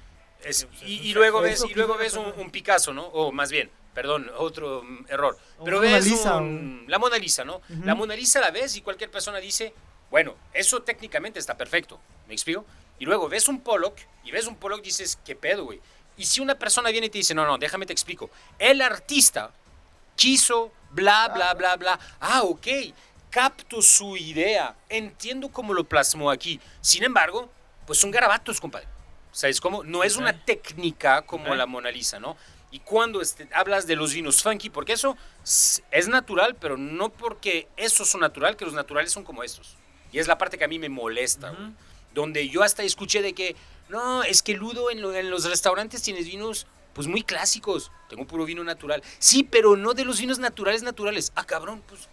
Es- 0.43 0.65
pues, 0.65 0.82
es 0.84 0.88
y, 0.88 1.13
luego 1.13 1.41
ves, 1.41 1.63
y 1.70 1.74
luego 1.74 1.95
ves 1.97 2.15
un 2.15 2.49
Picasso, 2.51 2.93
¿no? 2.93 3.05
O 3.07 3.32
más 3.32 3.51
bien, 3.51 3.70
perdón, 3.98 4.30
otro 4.38 4.84
mm, 4.84 5.06
error. 5.10 5.36
O 5.58 5.64
Pero 5.66 5.80
ves 5.80 5.89
Mona 5.89 6.04
Lisa, 6.06 6.36
un- 6.38 6.86
la 6.88 7.00
Mona 7.00 7.18
Lisa, 7.18 7.43
¿no? 7.43 7.62
La 7.84 7.95
Mona 7.95 8.16
Lisa 8.16 8.39
la 8.39 8.52
ves 8.52 8.76
y 8.76 8.82
cualquier 8.82 9.10
persona 9.10 9.39
dice, 9.39 9.74
bueno, 10.12 10.36
eso 10.54 10.84
técnicamente 10.84 11.39
está 11.39 11.58
perfecto. 11.58 12.00
¿Me 12.28 12.36
explico? 12.36 12.64
Y 13.00 13.06
luego 13.06 13.28
ves 13.28 13.48
un 13.48 13.60
Pollock 13.60 13.98
y 14.24 14.30
ves 14.30 14.45
un 14.45 14.56
Pollock 14.56 14.82
y 14.82 14.89
dices, 14.89 15.18
¿qué 15.26 15.36
pedo, 15.36 15.64
güey? 15.66 15.82
Y 16.16 16.26
si 16.26 16.41
una 16.41 16.54
persona 16.54 16.91
viene 16.91 17.08
y 17.08 17.10
te 17.10 17.18
dice, 17.18 17.34
no, 17.34 17.43
no, 17.48 17.58
déjame 17.58 17.88
te 17.88 17.93
explico. 17.93 18.30
El 18.60 18.82
artista 18.82 19.50
quiso, 20.16 20.72
bla, 20.91 21.30
bla, 21.30 21.56
bla, 21.56 21.76
bla. 21.76 22.00
Ah, 22.20 22.43
ok, 22.43 22.68
capto 23.32 23.82
su 23.82 24.16
idea, 24.16 24.76
entiendo 24.89 25.50
cómo 25.50 25.74
lo 25.74 25.84
plasmó 25.86 26.30
aquí. 26.30 26.60
Sin 26.82 27.04
embargo, 27.04 27.50
pues 27.88 27.98
son 27.98 28.12
garabatos, 28.12 28.62
compadre. 28.62 28.88
¿Sabes 29.32 29.60
cómo? 29.60 29.84
No 29.84 30.04
es 30.04 30.18
una 30.18 30.34
técnica 30.45 31.24
como 31.24 31.56
la 31.56 31.66
Mona 31.66 31.89
Lisa, 31.89 32.20
¿no? 32.20 32.38
Y 32.70 32.80
cuando 32.80 33.22
este, 33.22 33.47
hablas 33.53 33.88
de 33.88 33.95
los 33.95 34.13
vinos 34.13 34.43
funky, 34.43 34.70
porque 34.70 34.93
eso 34.93 35.15
es 35.91 36.07
natural, 36.09 36.55
pero 36.59 36.76
no 36.78 37.09
porque 37.09 37.68
esos 37.78 38.09
son 38.09 38.22
natural, 38.22 38.57
que 38.57 38.65
los 38.65 38.74
naturales 38.74 39.11
son 39.11 39.24
como 39.24 39.43
estos. 39.43 39.76
Y 40.11 40.20
es 40.20 40.28
la 40.28 40.38
parte 40.38 40.57
que 40.57 40.65
a 40.65 40.68
mí 40.68 40.78
me 40.80 40.89
molesta, 40.89 41.49
güey. 41.51 41.63
Ujú. 41.63 41.74
Donde 42.13 42.49
yo 42.49 42.63
hasta 42.63 42.84
escuché 42.84 43.22
de 43.22 43.34
que, 43.34 43.55
no, 43.89 44.24
es 44.24 44.41
que 44.41 44.53
Ludo 44.53 44.89
en, 44.91 45.01
lo- 45.01 45.13
en 45.13 45.30
los 45.30 45.45
restaurantes 45.45 46.01
tienes 46.01 46.26
vinos 46.26 46.68
pues 46.93 47.07
muy 47.07 47.22
clásicos. 47.24 47.91
Tengo 48.09 48.26
puro 48.26 48.43
vino 48.43 48.63
natural. 48.63 49.01
Sí, 49.20 49.43
pero 49.43 49.78
no 49.78 49.93
de 49.93 50.03
los 50.03 50.20
vinos 50.20 50.39
naturales 50.39 50.82
naturales. 50.84 51.32
Ah, 51.36 51.45
cabrón, 51.45 51.84
pues... 51.88 52.09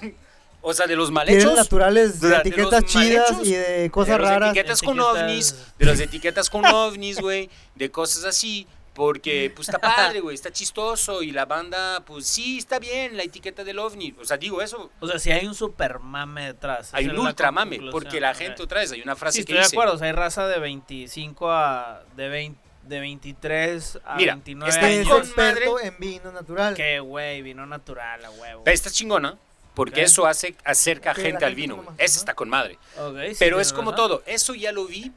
o 0.62 0.72
sea, 0.74 0.86
de 0.86 0.96
los 0.96 1.10
mal 1.10 1.26
Tienen 1.26 1.46
hechos. 1.46 1.56
naturales 1.58 2.20
de 2.20 2.28
de 2.28 2.36
etiquetas 2.36 2.84
chidas 2.84 3.30
hechos, 3.32 3.46
y 3.48 3.52
de 3.54 3.90
cosas 3.90 4.16
de 4.16 4.22
las 4.22 4.30
raras. 4.30 4.50
etiquetas 4.50 4.82
con 4.82 4.98
Etiquetas- 4.98 5.22
ovnis, 5.22 5.56
de 5.78 5.86
las 5.86 6.00
etiquetas 6.00 6.50
con 6.50 6.64
ovnis, 6.64 7.20
güey, 7.20 7.50
de 7.74 7.90
cosas 7.90 8.24
así, 8.24 8.66
porque 8.94 9.50
pues 9.54 9.68
está 9.68 9.78
padre, 9.78 10.20
güey, 10.20 10.34
está 10.34 10.52
chistoso 10.52 11.22
y 11.22 11.30
la 11.32 11.44
banda, 11.44 12.02
pues 12.06 12.26
sí, 12.26 12.58
está 12.58 12.78
bien 12.78 13.16
la 13.16 13.24
etiqueta 13.24 13.64
del 13.64 13.78
ovni, 13.78 14.14
o 14.20 14.24
sea, 14.24 14.36
digo 14.36 14.62
eso, 14.62 14.90
O 15.00 15.06
sea, 15.08 15.18
si 15.18 15.30
hay 15.32 15.46
un 15.46 15.54
super 15.54 15.98
mame 15.98 16.46
detrás. 16.46 16.94
hay 16.94 17.06
un 17.08 17.18
ultra 17.18 17.50
mame, 17.50 17.80
porque 17.90 18.20
la 18.20 18.34
gente 18.34 18.62
otra 18.62 18.80
vez, 18.80 18.92
hay 18.92 19.02
una 19.02 19.16
frase 19.16 19.38
Sí, 19.38 19.44
que 19.44 19.52
estoy 19.52 19.56
de 19.56 19.62
dice, 19.64 19.76
acuerdo, 19.76 19.94
o 19.94 19.98
sea, 19.98 20.06
hay 20.06 20.12
raza 20.12 20.46
de 20.46 20.58
25 20.58 21.50
a... 21.50 22.02
de 22.16 22.28
20, 22.28 22.60
de 22.84 23.00
23 23.00 23.98
a 24.04 24.16
Mira, 24.16 24.34
29 24.34 24.70
está 24.70 24.86
años. 24.86 25.08
con 25.08 25.18
experto 25.22 25.72
madre. 25.72 25.86
en 25.88 25.98
vino 25.98 26.32
natural. 26.32 26.74
Que, 26.74 27.00
güey, 27.00 27.42
vino 27.42 27.64
natural, 27.66 28.24
a 28.24 28.30
huevo. 28.30 28.62
está 28.66 28.90
chingona, 28.90 29.38
porque 29.74 30.02
eso 30.02 30.26
hace, 30.26 30.54
acerca 30.64 31.14
Que 31.14 31.22
la 31.22 31.26
gente 31.28 31.44
al 31.46 31.54
vino, 31.54 31.82
ese 31.98 32.18
está 32.18 32.34
con 32.34 32.48
madre. 32.48 32.78
Sí, 32.94 33.36
Pero 33.38 33.58
es 33.58 33.72
como 33.72 33.90
razón. 33.90 34.08
todo. 34.08 34.22
Eso 34.26 34.54
ya 34.54 34.70
lo 34.70 34.86
vi 34.86 35.10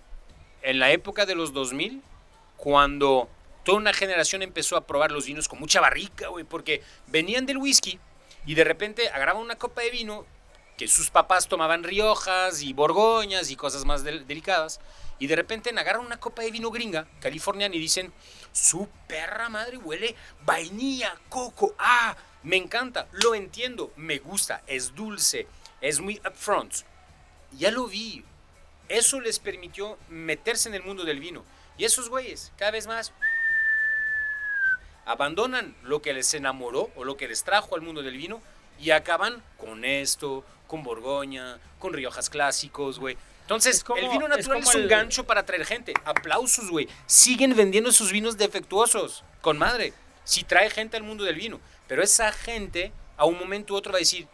en 0.62 0.80
la 0.80 0.92
época 0.92 1.26
de 1.26 1.36
los 1.36 1.54
2000, 1.54 2.02
cuando 2.56 3.30
toda 3.68 3.80
una 3.80 3.92
generación 3.94 4.42
empezó 4.44 4.78
a 4.78 4.88
probar 4.88 5.12
los 5.12 5.26
vinos 5.26 5.50
con 5.50 5.60
mucha 5.60 5.82
barrica, 5.82 6.30
güey, 6.30 6.46
porque 6.46 6.82
venían 7.08 7.46
del 7.46 7.58
whisky 7.58 8.00
y 8.46 8.56
de 8.56 8.64
repente 8.64 9.10
agarraban 9.10 9.42
una 9.44 9.58
copa 9.58 9.82
de 9.82 9.90
vino 9.90 10.26
que 10.78 10.88
sus 10.88 11.10
papás 11.10 11.50
tomaban 11.50 11.84
riojas 11.84 12.62
y 12.62 12.72
borgoñas 12.72 13.52
y 13.52 13.58
cosas 13.58 13.84
más 13.84 14.06
del- 14.06 14.26
delicadas. 14.26 14.80
Y 15.20 15.28
de 15.28 15.36
repente 15.36 15.72
agarran 15.72 16.06
una 16.06 16.18
copa 16.18 16.44
de 16.44 16.52
vino 16.52 16.72
gringa, 16.72 17.08
californiana, 17.20 17.76
y 17.76 17.80
dicen, 17.80 18.14
su 18.54 18.88
perra 19.06 19.50
madre 19.50 19.76
huele 19.78 20.16
vainilla, 20.46 21.18
coco, 21.28 21.76
ah, 21.78 22.16
me 22.44 22.56
encanta, 22.56 23.10
lo 23.12 23.36
entiendo, 23.36 23.92
me 23.98 24.20
gusta, 24.20 24.62
es 24.66 24.96
dulce, 24.96 25.46
es 25.82 26.00
muy 26.00 26.22
upfront. 26.26 26.74
Ya 27.52 27.70
lo 27.72 27.88
vi. 27.88 28.24
Eso 28.88 29.20
les 29.20 29.40
permitió 29.40 29.98
meterse 30.08 30.70
en 30.70 30.76
el 30.76 30.84
mundo 30.84 31.04
del 31.04 31.20
vino. 31.20 31.44
Y 31.78 31.84
esos 31.84 32.08
güeyes, 32.08 32.54
cada 32.58 32.72
vez 32.72 32.88
más, 32.88 33.12
abandonan 35.08 35.76
lo 35.84 36.02
que 36.02 36.14
les 36.14 36.34
enamoró 36.34 36.92
o 36.96 37.04
lo 37.04 37.18
que 37.18 37.28
les 37.28 37.44
trajo 37.44 37.76
al 37.76 37.82
mundo 37.82 38.04
del 38.04 38.18
vino 38.18 38.42
y 38.80 38.92
acaban 38.92 39.42
con 39.58 39.84
esto, 39.86 40.44
con 40.68 40.84
Borgoña, 40.84 41.58
con 41.80 41.94
Riojas 41.94 42.30
clásicos, 42.30 43.00
güey. 43.00 43.18
Entonces, 43.42 43.78
Es 43.78 43.84
como- 43.84 43.98
el 44.00 44.10
vino 44.10 44.26
es 44.26 44.30
natural 44.38 44.60
es, 44.60 44.66
como 44.66 44.78
un 44.78 44.84
el- 44.84 44.90
gancho 44.90 45.24
para 45.26 45.42
atraer 45.42 45.66
gente. 45.66 45.94
Aplausos, 46.06 46.70
güey. 46.70 46.88
Siguen 47.06 47.56
vendiendo 47.56 47.92
sus 47.92 48.12
vinos 48.12 48.38
defectuosos. 48.38 49.24
Con 49.42 49.58
madre. 49.58 49.94
Si 50.26 50.44
trae 50.44 50.70
gente 50.70 50.98
al 50.98 51.04
mundo 51.04 51.24
del 51.24 51.36
vino. 51.36 51.60
Pero 51.88 52.04
esa 52.04 52.32
gente, 52.34 52.92
a 53.16 53.24
un 53.26 53.40
momento 53.40 53.74
u 53.74 53.78
otro, 53.78 53.94
va 53.94 53.98
a 53.98 54.00
decir, 54.00 54.28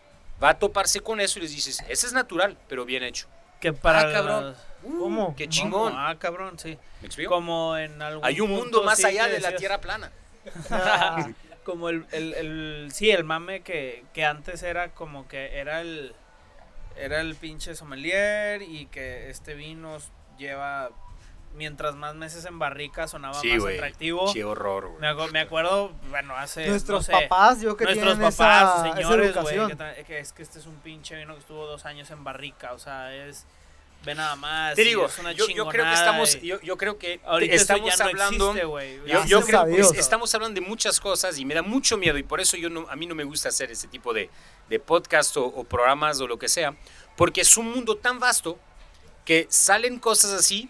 va 0.43 0.49
a 0.49 0.57
toparse 0.59 0.99
con 1.01 1.21
eso 1.21 1.37
y 1.37 1.43
les 1.43 1.51
dices, 1.51 1.83
ese 1.87 2.07
es 2.07 2.13
natural, 2.13 2.57
pero 2.67 2.83
bien 2.85 3.03
hecho. 3.03 3.27
Que 3.61 3.71
para 3.71 3.99
Ah, 4.09 4.11
cabrón. 4.11 4.55
Uh, 4.81 4.99
¿Cómo? 4.99 5.35
Qué 5.35 5.43
¿Cómo? 5.45 5.51
chingón. 5.53 5.93
Ah, 5.95 6.15
cabrón, 6.17 6.57
sí. 6.57 6.75
¿Me 6.99 7.05
explico? 7.07 7.29
Como 7.35 7.77
en 7.77 8.01
algún 8.01 8.25
Hay 8.25 8.41
un 8.41 8.49
mundo 8.49 8.63
punto, 8.79 8.83
más 8.83 8.97
sí, 8.97 9.05
allá 9.05 9.25
de 9.27 9.39
la 9.39 9.49
decías- 9.51 9.59
tierra 9.59 9.79
plana. 9.79 10.11
como 11.63 11.89
el, 11.89 12.05
el, 12.11 12.33
el- 12.33 12.89
sí, 12.91 13.09
el 13.11 13.23
mame 13.23 13.61
que, 13.61 14.03
que 14.13 14.25
antes 14.25 14.63
era 14.63 14.89
como 14.93 15.27
que 15.27 15.57
era 15.59 15.81
el 15.81 16.15
era 16.95 17.21
el 17.21 17.35
pinche 17.35 17.73
sommelier 17.75 18.61
y 18.61 18.85
que 18.87 19.29
este 19.29 19.55
vino 19.55 19.97
lleva 20.37 20.91
mientras 21.55 21.95
más 21.95 22.13
meses 22.15 22.45
en 22.45 22.59
barrica 22.59 23.07
sonaba 23.07 23.33
Sí, 23.35 23.49
más 23.49 23.59
güey. 23.61 23.75
atractivo. 23.77 24.31
Qué 24.33 24.43
horror, 24.43 24.87
güey. 24.89 25.01
Me, 25.01 25.07
acu- 25.07 25.31
me 25.31 25.39
acuerdo, 25.39 25.91
bueno, 26.09 26.35
hace 26.35 26.67
Nuestros 26.67 27.07
no 27.09 27.17
sé, 27.19 27.27
papás, 27.27 27.61
yo 27.61 27.77
que 27.77 27.85
nuestros 27.85 28.15
tienen 28.15 28.31
papás, 28.31 28.79
esa, 28.79 28.87
esa 28.89 28.95
señores, 28.95 29.35
güey, 29.35 29.57
que, 29.95 30.03
que 30.03 30.19
es 30.19 30.33
que 30.33 30.41
este 30.43 30.59
es 30.59 30.65
un 30.67 30.75
pinche 30.77 31.15
vino 31.15 31.33
que 31.33 31.39
estuvo 31.39 31.65
dos 31.65 31.85
años 31.85 32.09
en 32.11 32.23
barrica, 32.23 32.73
o 32.73 32.79
sea, 32.79 33.13
es 33.15 33.45
ve 34.03 34.15
nada 34.15 34.35
más. 34.35 34.75
Te 34.75 34.83
digo, 34.83 35.05
es 35.05 35.17
una 35.19 35.31
yo, 35.31 35.47
yo 35.47 35.67
creo 35.67 35.85
que 35.85 35.93
estamos, 35.93 36.41
yo, 36.41 36.59
yo 36.61 36.77
creo 36.77 36.97
que 36.97 37.19
ahorita 37.25 37.55
estamos 37.55 37.89
ya 37.89 38.03
no 38.03 38.09
hablando, 38.09 38.51
existe, 38.51 39.11
yo, 39.11 39.25
yo 39.25 39.41
creo 39.41 39.91
que 39.91 39.99
estamos 39.99 40.33
hablando 40.35 40.59
de 40.59 40.65
muchas 40.65 40.99
cosas 40.99 41.37
y 41.37 41.45
me 41.45 41.53
da 41.53 41.61
mucho 41.61 41.97
miedo 41.97 42.17
y 42.17 42.23
por 42.23 42.41
eso 42.41 42.57
yo 42.57 42.69
no, 42.69 42.87
a 42.89 42.95
mí 42.95 43.05
no 43.05 43.15
me 43.15 43.23
gusta 43.23 43.49
hacer 43.49 43.71
ese 43.71 43.87
tipo 43.87 44.13
de, 44.13 44.29
de 44.69 44.79
podcast 44.79 45.35
o, 45.37 45.45
o 45.45 45.63
programas 45.63 46.19
o 46.19 46.27
lo 46.27 46.37
que 46.37 46.49
sea, 46.49 46.75
porque 47.15 47.41
es 47.41 47.57
un 47.57 47.71
mundo 47.71 47.97
tan 47.97 48.19
vasto 48.19 48.59
que 49.25 49.47
salen 49.49 49.99
cosas 49.99 50.31
así 50.31 50.69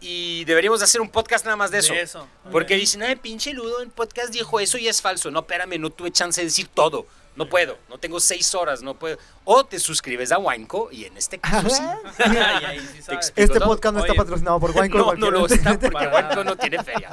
y 0.00 0.44
deberíamos 0.44 0.82
hacer 0.82 1.00
un 1.00 1.08
podcast 1.08 1.44
nada 1.44 1.56
más 1.56 1.70
de 1.70 1.78
eso. 1.78 1.94
De 1.94 2.02
eso. 2.02 2.28
Porque 2.52 2.76
dicen, 2.76 3.02
ay, 3.02 3.16
pinche 3.16 3.52
Ludo, 3.54 3.80
en 3.80 3.90
podcast 3.90 4.32
dijo 4.32 4.60
eso 4.60 4.76
y 4.76 4.86
es 4.86 5.00
falso. 5.00 5.30
No, 5.30 5.40
espérame, 5.40 5.78
no 5.78 5.88
tuve 5.90 6.10
chance 6.10 6.40
de 6.40 6.46
decir 6.46 6.68
todo. 6.68 7.06
No 7.36 7.48
puedo, 7.48 7.78
no 7.88 7.98
tengo 7.98 8.20
seis 8.20 8.54
horas, 8.54 8.80
no 8.82 8.94
puedo. 8.96 9.18
O 9.44 9.64
te 9.66 9.78
suscribes 9.80 10.30
a 10.30 10.38
Wineco 10.38 10.88
y 10.92 11.04
en 11.04 11.16
este 11.16 11.38
caso 11.40 11.68
sí. 11.68 11.82
Y 12.26 12.36
ahí 12.64 12.78
sí 12.78 13.02
sabes. 13.02 13.26
explico 13.26 13.32
Este 13.36 13.58
todo. 13.58 13.68
podcast 13.70 13.94
no 13.96 14.00
está 14.02 14.14
patrocinado 14.14 14.60
por 14.60 14.70
Wineco. 14.70 14.98
No, 15.14 15.14
no 15.14 15.30
lo 15.30 15.46
está 15.46 15.78
porque 15.78 15.90
nada. 15.90 16.44
no 16.44 16.56
tiene 16.56 16.82
feria. 16.84 17.10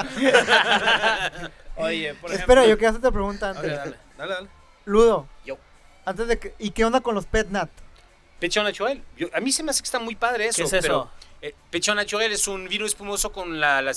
Oye, 1.75 2.13
por 2.15 2.29
ejemplo. 2.29 2.33
Espera, 2.33 2.65
yo 2.67 2.77
quiero 2.77 2.89
hacerte 2.89 3.07
otra 3.07 3.11
pregunta 3.11 3.49
antes. 3.49 3.71
dale, 3.75 3.95
dale, 4.17 4.33
dale. 4.33 4.47
Ludo, 4.85 5.27
Yo. 5.45 5.57
antes 6.05 6.27
de 6.27 6.39
que... 6.39 6.55
¿Y 6.59 6.71
qué 6.71 6.85
onda 6.85 7.01
con 7.01 7.15
los 7.15 7.25
pet 7.25 7.47
nat? 7.49 7.69
Pechón. 8.39 8.65
Yo- 9.17 9.27
a 9.33 9.39
mí 9.39 9.51
se 9.51 9.63
me 9.63 9.71
hace 9.71 9.81
que 9.81 9.85
está 9.85 9.99
muy 9.99 10.15
padre 10.15 10.47
eso. 10.47 10.57
¿Qué 10.57 10.63
es 10.63 10.73
eso? 10.73 10.81
Pero, 10.81 11.11
eh, 11.41 11.55
Pechón 11.69 11.95
Naturel 11.95 12.31
es 12.31 12.47
un 12.47 12.67
vino 12.67 12.85
espumoso 12.85 13.31
con 13.31 13.59
la... 13.59 13.81
la- 13.81 13.91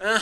ah, 0.00 0.20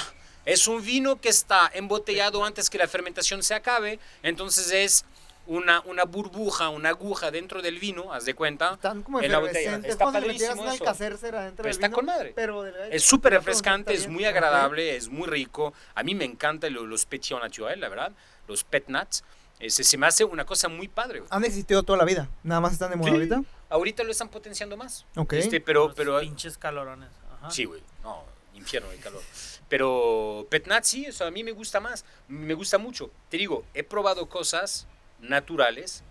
es 0.53 0.66
un 0.68 0.84
vino 0.84 1.20
que 1.20 1.28
está 1.28 1.70
embotellado 1.74 2.44
antes 2.44 2.68
que 2.70 2.78
la 2.78 2.88
fermentación 2.88 3.42
se 3.42 3.55
acabe. 3.55 3.98
Entonces 4.22 4.70
es 4.72 5.05
una, 5.46 5.80
una 5.80 6.05
burbuja, 6.05 6.68
una 6.68 6.90
aguja 6.90 7.30
dentro 7.30 7.61
del 7.62 7.78
vino, 7.78 8.12
haz 8.12 8.24
de 8.24 8.34
cuenta. 8.34 8.74
Están 8.74 9.03
como 9.03 9.20
En 9.20 9.32
la 9.32 9.38
botella. 9.38 9.80
Está 9.84 10.05
padrísimo 10.12 10.70
eso. 10.70 10.84
Pero 10.98 11.40
del 11.40 11.66
está 11.70 11.86
vino, 11.88 11.96
con 11.96 12.05
madre. 12.07 12.32
Pero 12.36 12.64
Es 12.66 13.03
súper 13.03 13.32
refrescante, 13.32 13.94
es 13.94 14.07
muy 14.07 14.24
agradable, 14.24 14.96
es 14.96 15.09
muy 15.09 15.26
rico. 15.28 15.72
A 15.94 16.03
mí 16.03 16.14
me 16.14 16.24
encantan 16.24 16.72
lo- 16.74 16.86
los 16.86 17.07
Naturel, 17.40 17.80
la 17.80 17.88
verdad. 17.88 18.12
Los 18.46 18.64
Pet 18.64 18.88
Nuts. 18.88 19.24
Ese, 19.59 19.84
se 19.84 19.98
me 19.98 20.07
hace 20.07 20.24
una 20.24 20.46
cosa 20.46 20.68
muy 20.68 20.88
padre. 20.88 21.22
Han 21.28 21.44
existido 21.44 21.82
toda 21.82 21.98
la 21.98 22.05
vida. 22.05 22.28
Nada 22.42 22.61
más 22.62 22.72
están 22.72 22.90
de 22.90 22.96
moda 22.96 23.11
Sí. 23.11 23.14
ahorita. 23.16 23.42
Ahorita 23.68 24.03
lo 24.05 24.11
están 24.11 24.28
potenciando 24.30 24.76
más. 24.76 25.05
Ok. 25.16 25.34
Este, 25.34 25.61
pero, 25.61 25.88
Los 25.88 25.94
pero 25.94 26.18
pinches 26.20 26.57
calorones. 26.57 27.11
Ajá. 27.38 27.51
Sí, 27.51 27.64
güey. 27.66 27.82
No, 28.03 28.24
infierno 28.55 28.88
de 28.88 28.96
calor. 28.96 29.22
Pero 29.71 30.47
Petnat 30.51 30.85
sí, 30.85 31.07
eso 31.07 31.25
a 31.25 31.31
mí 31.31 31.43
me 31.43 31.53
gusta 31.53 31.81
más. 31.81 32.05
Me 32.29 32.53
gusta 32.53 32.77
mucho. 32.77 33.11
Te 33.31 33.39
digo, 33.39 33.64
he 33.73 33.83
probado 33.83 34.29
cosas 34.29 34.87
naturales 35.21 36.03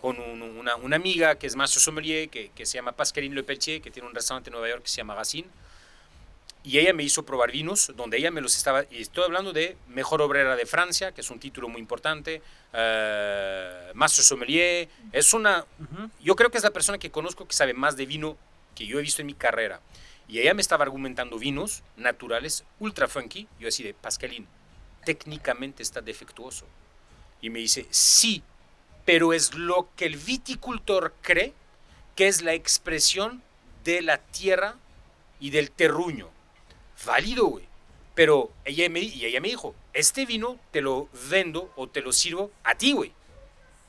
con 0.00 0.18
un- 0.18 0.40
una, 0.42 0.76
una 0.76 0.96
amiga 0.96 1.34
que 1.34 1.46
es 1.46 1.56
maestro 1.56 1.80
sommelier, 1.80 2.30
que, 2.30 2.50
que 2.54 2.64
se 2.64 2.78
llama 2.78 2.92
Pascaline 2.92 3.34
Le 3.34 3.42
Pelletier, 3.42 3.82
que 3.82 3.90
tiene 3.90 4.08
un 4.08 4.14
restaurante 4.14 4.48
en 4.48 4.52
Nueva 4.52 4.68
York 4.70 4.82
que 4.84 4.88
se 4.88 4.96
llama 4.96 5.14
Racine. 5.14 5.48
Y 6.62 6.78
ella 6.78 6.92
me 6.92 7.02
hizo 7.02 7.24
probar 7.24 7.50
vinos, 7.50 7.90
donde 7.96 8.18
ella 8.18 8.30
me 8.30 8.40
los 8.42 8.54
estaba... 8.56 8.84
Y 8.90 9.00
estoy 9.00 9.24
hablando 9.24 9.52
de 9.54 9.76
Mejor 9.88 10.20
Obrera 10.22 10.56
de 10.56 10.66
Francia, 10.66 11.12
que 11.12 11.22
es 11.22 11.30
un 11.30 11.40
título 11.40 11.68
muy 11.68 11.80
importante. 11.80 12.40
maestro 13.94 14.22
sommelier. 14.22 14.88
Es 15.12 15.32
una, 15.34 15.64
Ujú. 15.80 16.10
yo 16.20 16.36
creo 16.36 16.50
que 16.50 16.58
es 16.58 16.64
la 16.64 16.70
persona 16.70 16.98
que 16.98 17.10
conozco 17.10 17.46
que 17.46 17.54
sabe 17.54 17.74
más 17.74 17.96
de 17.96 18.06
vino 18.06 18.36
que 18.74 18.86
yo 18.86 18.98
he 18.98 19.02
visto 19.02 19.22
en 19.22 19.26
mi 19.26 19.34
carrera. 19.34 19.80
Y 20.30 20.38
ella 20.38 20.54
me 20.54 20.62
estaba 20.62 20.84
argumentando 20.84 21.38
vinos 21.40 21.82
naturales, 21.96 22.64
ultra 22.78 23.08
funky. 23.08 23.48
Yo 23.58 23.66
así 23.66 23.82
de, 23.82 23.94
Pascalín, 23.94 24.46
técnicamente 25.04 25.82
está 25.82 26.00
defectuoso. 26.00 26.66
Y 27.40 27.50
me 27.50 27.58
dice, 27.58 27.88
sí, 27.90 28.44
pero 29.04 29.32
es 29.32 29.54
lo 29.54 29.88
que 29.96 30.06
el 30.06 30.16
viticultor 30.16 31.14
cree 31.20 31.52
que 32.14 32.28
es 32.28 32.42
la 32.42 32.54
expresión 32.54 33.42
de 33.82 34.02
la 34.02 34.18
tierra 34.18 34.76
y 35.40 35.50
del 35.50 35.72
terruño. 35.72 36.30
Válido, 37.04 37.46
güey. 37.46 37.64
Pero 38.14 38.52
ella 38.64 38.88
me, 38.88 39.00
y 39.00 39.24
ella 39.24 39.40
me 39.40 39.48
dijo, 39.48 39.74
este 39.94 40.26
vino 40.26 40.60
te 40.70 40.80
lo 40.80 41.08
vendo 41.28 41.72
o 41.74 41.88
te 41.88 42.02
lo 42.02 42.12
sirvo 42.12 42.52
a 42.62 42.76
ti, 42.76 42.92
güey. 42.92 43.12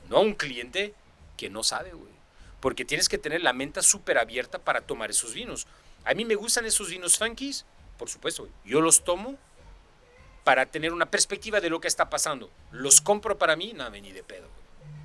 No 0.08 0.16
a 0.16 0.20
un 0.20 0.34
cliente 0.34 0.92
que 1.36 1.50
no 1.50 1.62
sabe, 1.62 1.92
güey. 1.92 2.12
Porque 2.58 2.84
tienes 2.84 3.08
que 3.08 3.18
tener 3.18 3.42
la 3.42 3.52
mente 3.52 3.80
súper 3.82 4.18
abierta 4.18 4.58
para 4.58 4.80
tomar 4.80 5.10
esos 5.10 5.34
vinos. 5.34 5.68
A 6.04 6.14
mí 6.14 6.24
me 6.24 6.34
gustan 6.34 6.64
esos 6.66 6.88
vinos 6.90 7.18
funkies, 7.18 7.64
por 7.98 8.08
supuesto, 8.08 8.42
güey. 8.42 8.52
Yo 8.64 8.80
los 8.80 9.04
tomo 9.04 9.36
para 10.44 10.66
tener 10.66 10.92
una 10.92 11.06
perspectiva 11.06 11.60
de 11.60 11.70
lo 11.70 11.80
que 11.80 11.88
está 11.88 12.10
pasando. 12.10 12.50
Los 12.72 13.00
compro 13.00 13.38
para 13.38 13.54
mí, 13.56 13.72
no, 13.74 13.88
ni 13.90 14.12
de 14.12 14.22
pedo. 14.24 14.48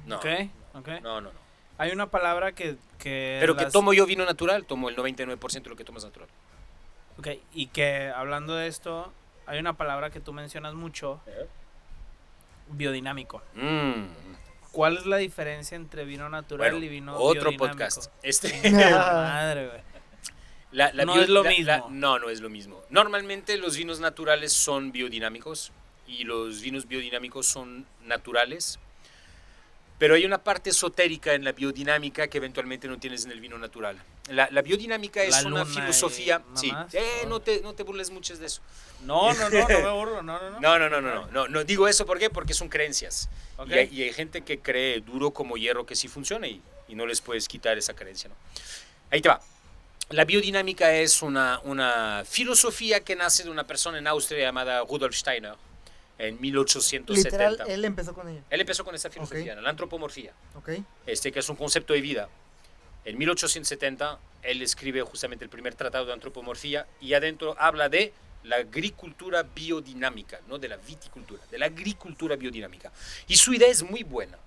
No, 0.05 0.17
Ok, 0.17 0.25
ok. 0.73 0.87
no, 1.03 1.21
no, 1.21 1.31
no. 1.33 1.47
Hay 1.77 1.91
una 1.91 2.09
palabra 2.09 2.53
que. 2.53 2.77
que 2.97 3.37
Pero 3.39 3.55
que 3.55 3.67
tomo 3.67 3.93
yo 3.93 4.05
vino 4.07 4.25
natural, 4.25 4.65
tomo 4.65 4.89
el 4.89 4.95
99% 4.95 5.61
de 5.63 5.69
lo 5.69 5.75
que 5.75 5.83
tomas 5.83 6.03
natural. 6.03 6.27
Ok, 7.19 7.27
y 7.53 7.67
que 7.67 8.09
hablando 8.09 8.55
de 8.55 8.67
esto, 8.67 9.13
hay 9.45 9.59
una 9.59 9.73
palabra 9.73 10.09
que 10.09 10.19
tú 10.19 10.33
mencionas 10.33 10.73
mucho: 10.73 11.21
biodinámico. 12.69 13.41
Mm. 13.53 14.05
¿Cuál 14.71 14.97
es 14.97 15.05
la 15.05 15.17
diferencia 15.17 15.75
entre 15.75 16.05
vino 16.05 16.29
natural 16.29 16.71
Bueno, 16.71 16.85
y 16.85 16.89
vino 16.89 17.13
otro 17.15 17.49
biodinámico? 17.51 17.67
podcast. 17.67 18.11
Este, 18.21 18.71
Madre, 18.71 19.67
güey. 19.67 19.81
La- 20.71 20.91
la 20.93 21.05
No 21.05 21.13
bio- 21.13 21.23
es 21.23 21.29
lo 21.29 21.43
la- 21.43 21.49
mismo. 21.49 21.87
no, 21.91 22.19
no 22.19 22.29
es 22.29 22.41
lo 22.41 22.49
mismo. 22.49 22.81
Normalmente 22.89 23.57
los 23.57 23.77
vinos 23.77 23.99
naturales 23.99 24.51
son 24.53 24.91
biodinámicos 24.91 25.71
y 26.07 26.23
los 26.23 26.61
vinos 26.61 26.87
biodinámicos 26.87 27.47
son 27.47 27.85
naturales. 28.05 28.79
Pero 29.99 30.13
hay 30.13 30.25
una 30.25 30.37
parte 30.43 30.69
esotérica 30.69 31.33
en 31.33 31.43
la 31.43 31.53
biodinámica 31.53 32.27
que 32.27 32.37
eventualmente 32.37 32.87
no 32.87 32.99
tienes 32.99 33.25
en 33.25 33.31
el 33.31 33.39
vino 33.39 33.57
natural. 33.57 33.97
La, 34.29 34.47
la 34.51 34.61
biodinámica 34.61 35.23
es 35.23 35.43
una 35.43 35.65
filosofía. 35.65 36.43
Sí. 36.53 36.71
Eh, 36.93 37.25
no, 37.27 37.39
te, 37.39 37.61
no 37.61 37.73
te 37.73 37.81
burles 37.81 38.11
mucho 38.11 38.37
de 38.37 38.45
eso. 38.45 38.61
No, 39.01 39.33
no, 39.33 39.49
no, 39.49 39.59
no 39.67 39.67
me 39.67 39.91
burlo, 39.91 40.21
no, 40.21 40.39
no, 40.39 40.49
no. 40.51 40.59
No, 40.59 40.77
no, 40.77 40.89
no, 40.89 41.01
no, 41.01 41.25
no, 41.31 41.47
no, 41.47 41.63
digo 41.63 41.87
eso 41.87 42.05
¿por 42.05 42.19
qué? 42.19 42.29
porque 42.29 42.53
son 42.53 42.69
creencias. 42.69 43.27
Ok. 43.57 43.69
Y, 43.69 43.73
hay, 43.73 43.89
y 43.91 44.03
hay 44.03 44.13
gente 44.13 44.41
que 44.43 44.59
cree 44.59 45.01
duro 45.01 45.31
como 45.31 45.57
hierro 45.57 45.85
que 45.87 45.95
sí 45.95 46.07
funciona 46.07 46.45
y, 46.47 46.61
y 46.87 46.93
no 46.93 47.07
les 47.07 47.19
puedes 47.21 47.47
quitar 47.47 47.75
esa 47.79 47.95
creencia. 47.95 48.29
¿no? 48.29 48.35
Ahí 49.09 49.19
te 49.21 49.29
va. 49.29 49.41
La 50.09 50.23
biodinámica 50.23 50.93
es 50.93 51.21
una, 51.21 51.59
una 51.65 52.23
filosofía 52.25 53.03
que 53.03 53.15
nace 53.15 53.43
de 53.43 53.49
una 53.49 53.67
persona 53.67 53.97
en 53.97 54.07
Austria 54.07 54.39
llamada 54.39 54.81
Rudolf 54.81 55.13
Steiner 55.15 55.55
en 56.17 56.39
1870. 56.39 57.13
Literal, 57.29 57.57
él... 57.67 57.73
él 57.73 57.85
empezó 57.85 58.13
con 58.13 58.29
ella. 58.29 58.41
empezó 58.49 58.85
con 58.85 58.95
esa 58.95 59.09
filosofía, 59.09 59.55
la 59.55 59.69
antropomorfía, 59.69 60.31
Ok. 60.55 60.69
este, 61.05 61.31
que 61.31 61.39
es 61.39 61.49
un 61.49 61.57
concepto 61.57 61.93
de 61.93 62.01
vida. 62.01 62.29
En 63.03 63.17
1870 63.17 64.17
él 64.43 64.61
escribe 64.61 65.01
justamente 65.01 65.43
el 65.43 65.49
primer 65.49 65.75
tratado 65.75 66.05
de 66.05 66.13
antropomorfía 66.13 66.87
y 67.01 67.13
adentro 67.13 67.55
habla 67.59 67.89
de 67.89 68.13
la 68.43 68.57
agricultura 68.57 69.43
biodinámica, 69.43 70.39
no 70.47 70.57
de 70.57 70.69
la 70.69 70.77
viticultura, 70.77 71.41
de 71.51 71.57
la 71.57 71.65
agricultura 71.65 72.37
biodinámica. 72.37 72.93
Y 73.27 73.35
su 73.35 73.53
idea 73.53 73.67
es 73.67 73.83
muy 73.83 74.03
buena, 74.03 74.37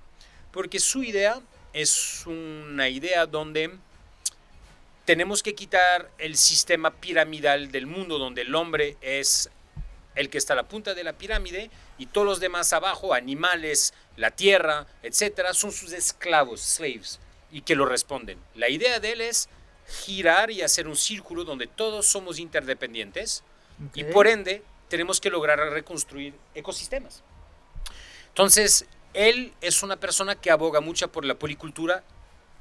porque 0.52 0.80
su 0.80 1.02
idea 1.02 1.38
es 1.74 2.24
una 2.26 2.88
idea 2.88 3.26
donde 3.26 3.78
tenemos 5.10 5.42
que 5.42 5.56
quitar 5.56 6.08
el 6.18 6.36
sistema 6.36 6.92
piramidal 6.92 7.72
del 7.72 7.88
mundo, 7.88 8.16
donde 8.16 8.42
el 8.42 8.54
hombre 8.54 8.96
es 9.00 9.50
el 10.14 10.30
que 10.30 10.38
está 10.38 10.52
a 10.52 10.56
la 10.56 10.68
punta 10.68 10.94
de 10.94 11.02
la 11.02 11.14
pirámide 11.14 11.68
y 11.98 12.06
todos 12.06 12.24
los 12.24 12.38
demás 12.38 12.72
abajo, 12.72 13.12
animales, 13.12 13.92
la 14.16 14.30
tierra, 14.30 14.86
etcétera, 15.02 15.52
son 15.52 15.72
sus 15.72 15.92
esclavos, 15.92 16.60
slaves, 16.60 17.18
y 17.50 17.62
que 17.62 17.74
lo 17.74 17.86
responden. 17.86 18.38
La 18.54 18.68
idea 18.68 19.00
de 19.00 19.10
él 19.10 19.20
es 19.22 19.48
girar 20.04 20.52
y 20.52 20.62
hacer 20.62 20.86
un 20.86 20.94
círculo 20.94 21.42
donde 21.42 21.66
todos 21.66 22.06
somos 22.06 22.38
interdependientes 22.38 23.42
y 23.94 24.04
por 24.04 24.28
ende 24.28 24.62
tenemos 24.86 25.20
que 25.20 25.30
lograr 25.30 25.58
reconstruir 25.58 26.34
ecosistemas. 26.54 27.24
Entonces, 28.28 28.86
él 29.12 29.54
es 29.60 29.82
una 29.82 29.96
persona 29.96 30.36
que 30.36 30.52
aboga 30.52 30.80
mucho 30.80 31.10
por 31.10 31.24
la 31.24 31.34
policultura 31.34 32.04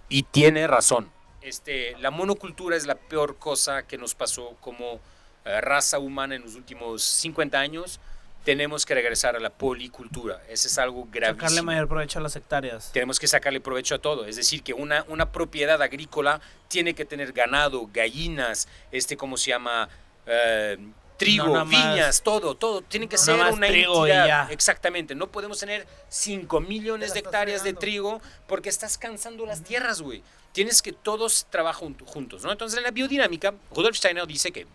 y 0.10 0.24
tiene 0.24 0.66
razón. 0.66 1.12
Este, 1.42 1.96
la 2.00 2.12
monocultura 2.12 2.76
es 2.76 2.86
la 2.86 2.96
peor 2.96 3.38
cosa 3.38 3.84
que 3.88 3.98
nos 3.98 4.14
pasó 4.16 4.56
como 4.60 5.00
eh, 5.46 5.62
raza 5.62 6.00
humana 6.00 6.36
en 6.36 6.42
los 6.44 6.56
últimos 6.56 7.02
50 7.04 7.60
años. 7.60 8.00
Tenemos 8.44 8.86
que 8.86 8.94
regresar 8.96 9.36
a 9.36 9.40
la 9.40 9.50
policultura. 9.50 10.42
Ese 10.50 10.68
es 10.70 10.78
algo 10.78 11.06
Sacarle 11.06 11.34
gravísimo 11.34 11.64
mayor 11.64 11.88
provecho 11.88 12.20
a 12.20 12.22
las 12.22 12.36
hectáreas. 12.36 12.92
tenemos 12.94 13.20
que 13.20 13.28
sacarle 13.28 13.60
provecho 13.62 13.96
a 13.96 14.00
todo. 14.00 14.26
Es 14.26 14.38
decir, 14.38 14.64
que 14.64 14.74
una, 14.74 15.06
una 15.10 15.32
propiedad 15.32 15.82
agrícola 15.82 16.40
tiene 16.68 16.94
que 16.94 17.06
tener 17.06 17.34
ganado, 17.34 17.90
gallinas, 17.94 18.68
este, 18.92 19.18
¿cómo 19.18 19.36
se 19.38 19.50
llama? 19.52 19.90
Eh, 20.26 20.78
trigo, 21.18 21.48
No 21.48 21.52
nada 21.54 21.66
más- 21.66 21.94
viñas, 21.96 22.22
todo, 22.24 22.56
todo. 22.56 22.82
Tiene 22.82 23.10
que 23.10 23.18
No 23.18 23.22
ser 23.24 23.36
una 23.54 23.68
entidad. 23.68 24.06
ya. 24.28 24.48
Exactamente. 24.52 25.16
No 25.16 25.28
podemos 25.28 25.60
tener 25.60 25.86
5 26.08 26.62
millones 26.62 27.14
de 27.14 27.20
hectáreas 27.20 27.64
de 27.64 27.74
trigo 27.74 28.22
porque 28.48 28.70
estás 28.70 28.98
cansando 28.98 29.46
las 29.46 29.64
tierras, 29.64 30.02
güey. 30.02 30.24
Tienes 30.52 30.82
que 30.82 30.94
todos 30.94 31.46
trabajen 31.50 31.98
juntos, 32.06 32.44
¿no? 32.44 32.52
Entonces, 32.52 32.78
en 32.78 32.84
la 32.84 32.92
biodinámica, 32.92 33.54
Rudolf 33.72 33.96
Steiner 33.98 34.26
dice 34.26 34.52
que 34.52 34.66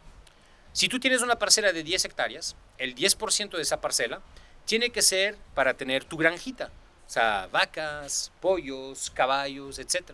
si 0.72 0.88
tú 0.88 0.98
tienes 1.00 1.22
una 1.22 1.38
parcela 1.38 1.72
de 1.72 1.82
10 1.82 2.04
hectáreas, 2.04 2.56
el 2.78 2.94
10% 2.94 3.56
de 3.56 3.62
esa 3.62 3.80
parcela 3.80 4.20
tiene 4.64 4.90
que 4.90 5.02
ser 5.02 5.36
para 5.54 5.74
tener 5.74 6.04
tu 6.04 6.16
granjita. 6.16 6.70
O 7.06 7.10
sea, 7.10 7.48
vacas, 7.52 8.32
pollos, 8.40 9.10
caballos, 9.10 9.78
etc. 9.78 10.12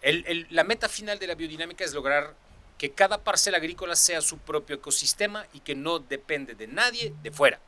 El- 0.00 0.46
la 0.50 0.64
meta 0.64 0.88
final 0.88 1.18
de 1.18 1.26
la 1.26 1.34
biodinámica 1.34 1.84
es 1.84 1.92
lograr 1.92 2.34
que 2.78 2.92
cada 2.92 3.18
parcela 3.18 3.58
agrícola 3.58 3.96
sea 3.96 4.20
su 4.22 4.38
propio 4.38 4.76
ecosistema 4.76 5.46
y 5.52 5.60
que 5.60 5.74
no 5.74 5.98
depende 5.98 6.54
de 6.54 6.68
nadie 6.68 7.12
de 7.22 7.32
fuera. 7.32 7.58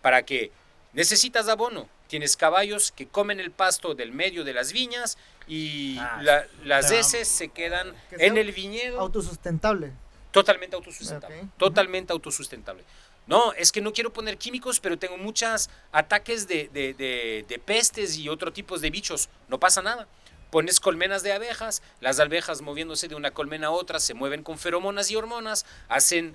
Para 0.00 0.24
que 0.24 0.50
necesitas 0.94 1.48
abono, 1.48 1.88
tienes 2.06 2.36
caballos 2.36 2.92
que 2.92 3.06
comen 3.06 3.40
el 3.40 3.50
pasto 3.50 3.94
del 3.94 4.12
medio 4.12 4.44
de 4.44 4.52
las 4.52 4.72
viñas 4.72 5.16
y 5.46 5.96
Ah, 5.98 6.20
la- 6.22 6.46
las 6.64 6.90
heces 6.90 7.28
se 7.28 7.48
quedan 7.48 7.94
Que 8.10 8.26
en 8.26 8.36
el 8.38 8.52
viñedo. 8.52 9.00
Autosustentable. 9.00 9.92
Totalmente 10.30 10.74
autosustentable. 10.76 11.40
Ok. 11.42 11.48
Totalmente 11.58 12.12
autosustentable. 12.12 12.84
No, 13.26 13.52
es 13.54 13.72
que 13.72 13.80
no 13.80 13.92
quiero 13.92 14.12
poner 14.12 14.36
químicos, 14.36 14.80
pero 14.80 14.98
tengo 14.98 15.16
muchos 15.16 15.70
ataques 15.92 16.46
de, 16.46 16.68
de- 16.72 16.92
de- 16.94 17.44
de 17.48 17.58
pestes 17.58 18.16
y 18.18 18.28
otro 18.28 18.52
tipos 18.52 18.80
de 18.80 18.90
bichos. 18.90 19.28
No 19.48 19.58
pasa 19.58 19.80
nada. 19.80 20.06
Pones 20.50 20.78
colmenas 20.78 21.22
de 21.22 21.32
abejas, 21.32 21.82
las 22.00 22.20
abejas 22.20 22.60
moviéndose 22.60 23.08
de 23.08 23.14
una 23.14 23.30
colmena 23.32 23.68
a 23.68 23.70
otra 23.70 23.98
se 23.98 24.14
mueven 24.14 24.42
con 24.42 24.56
feromonas 24.58 25.10
y 25.10 25.16
hormonas, 25.16 25.64
hacen, 25.88 26.34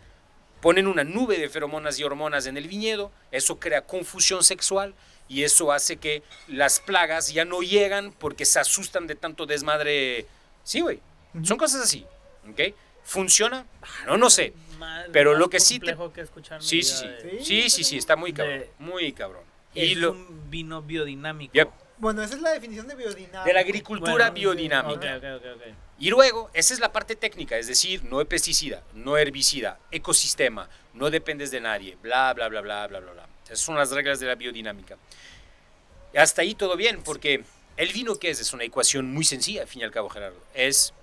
ponen 0.62 0.88
una 0.88 1.04
nube 1.06 1.38
de 1.38 1.48
feromonas 1.48 2.00
y 2.00 2.04
hormonas 2.04 2.46
en 2.46 2.58
el 2.58 2.68
viñedo, 2.68 3.12
eso 3.32 3.60
crea 3.60 3.82
confusión 3.86 4.44
sexual 4.44 4.94
y 5.30 5.44
eso 5.44 5.72
hace 5.72 5.96
que 5.98 6.24
las 6.48 6.80
plagas 6.82 7.32
ya 7.32 7.46
no 7.46 7.62
llegan 7.62 8.12
porque 8.12 8.44
se 8.46 8.60
asustan 8.60 9.08
de 9.08 9.16
tanto 9.16 9.46
desmadre. 9.46 10.26
Sí, 10.64 10.82
güey. 10.82 11.00
Son 11.44 11.58
cosas 11.58 11.82
así. 11.84 12.06
¿Ok? 12.50 12.74
¿Funciona? 13.04 13.66
No, 14.06 14.18
no 14.18 14.30
sé. 14.30 14.54
Más- 14.78 15.06
Pero 15.14 15.32
más 15.32 15.40
lo 15.40 15.50
que 15.50 15.60
sí 15.60 15.80
te- 15.80 15.96
que 16.14 16.26
Sí, 16.60 16.84
sí, 16.84 16.96
sí. 16.96 17.08
de- 17.08 17.44
Sí, 17.44 17.70
sí, 17.70 17.84
sí, 17.84 17.98
está 17.98 18.16
muy 18.16 18.32
de- 18.32 18.38
cabrón. 18.38 18.66
Muy 18.80 19.14
cabrón. 19.14 19.44
Es 19.76 19.90
Y 19.92 19.96
lo, 19.96 20.12
un 20.12 20.50
vino 20.50 20.82
biodinámico. 20.82 21.54
Yep. 21.54 21.70
Bueno, 22.00 22.24
esa 22.24 22.36
es 22.36 22.42
la 22.42 22.52
definición 22.52 22.88
de 22.88 22.96
biodinámica. 22.96 23.44
de 23.44 23.54
la 23.54 23.60
agricultura 23.60 24.12
Bueno, 24.30 24.34
biodinámica. 24.34 25.18
Ok, 25.18 25.24
ok, 25.24 25.42
ok, 25.46 25.56
ok. 25.58 25.74
Y 26.00 26.10
luego, 26.10 26.50
esa 26.54 26.74
es 26.74 26.80
la 26.80 26.92
parte 26.94 27.16
técnica, 27.18 27.58
es 27.58 27.68
decir, 27.68 28.04
no 28.06 28.20
hay 28.20 28.26
pesticida, 28.26 28.82
no 28.94 29.18
herbicida, 29.18 29.78
ecosistema, 29.92 30.70
no 30.94 31.10
dependes 31.10 31.52
de 31.52 31.60
nadie, 31.60 31.98
bla, 32.02 32.34
bla, 32.34 32.48
bla, 32.48 32.62
bla, 32.62 32.88
bla, 32.88 33.00
bla, 33.02 33.12
bla. 33.12 33.29
Esas 33.50 33.66
son 33.66 33.76
las 33.76 33.92
reglas 33.92 34.20
de 34.20 34.28
la 34.28 34.36
biodinámica. 34.36 34.98
Hasta 36.16 36.42
ahí 36.42 36.56
todo 36.56 36.76
bien, 36.76 37.02
porque 37.04 37.44
el 37.78 37.94
vino, 37.94 38.16
¿qué 38.18 38.30
es? 38.30 38.40
Es 38.40 38.54
una 38.54 38.64
ecuación 38.64 39.12
muy 39.12 39.26
sencilla, 39.26 39.64
al 39.64 39.68
fin 39.68 39.82
y 39.82 39.86
al 39.86 39.92
cabo, 39.92 40.10
Gerardo. 40.10 40.40
Es, 40.54 40.94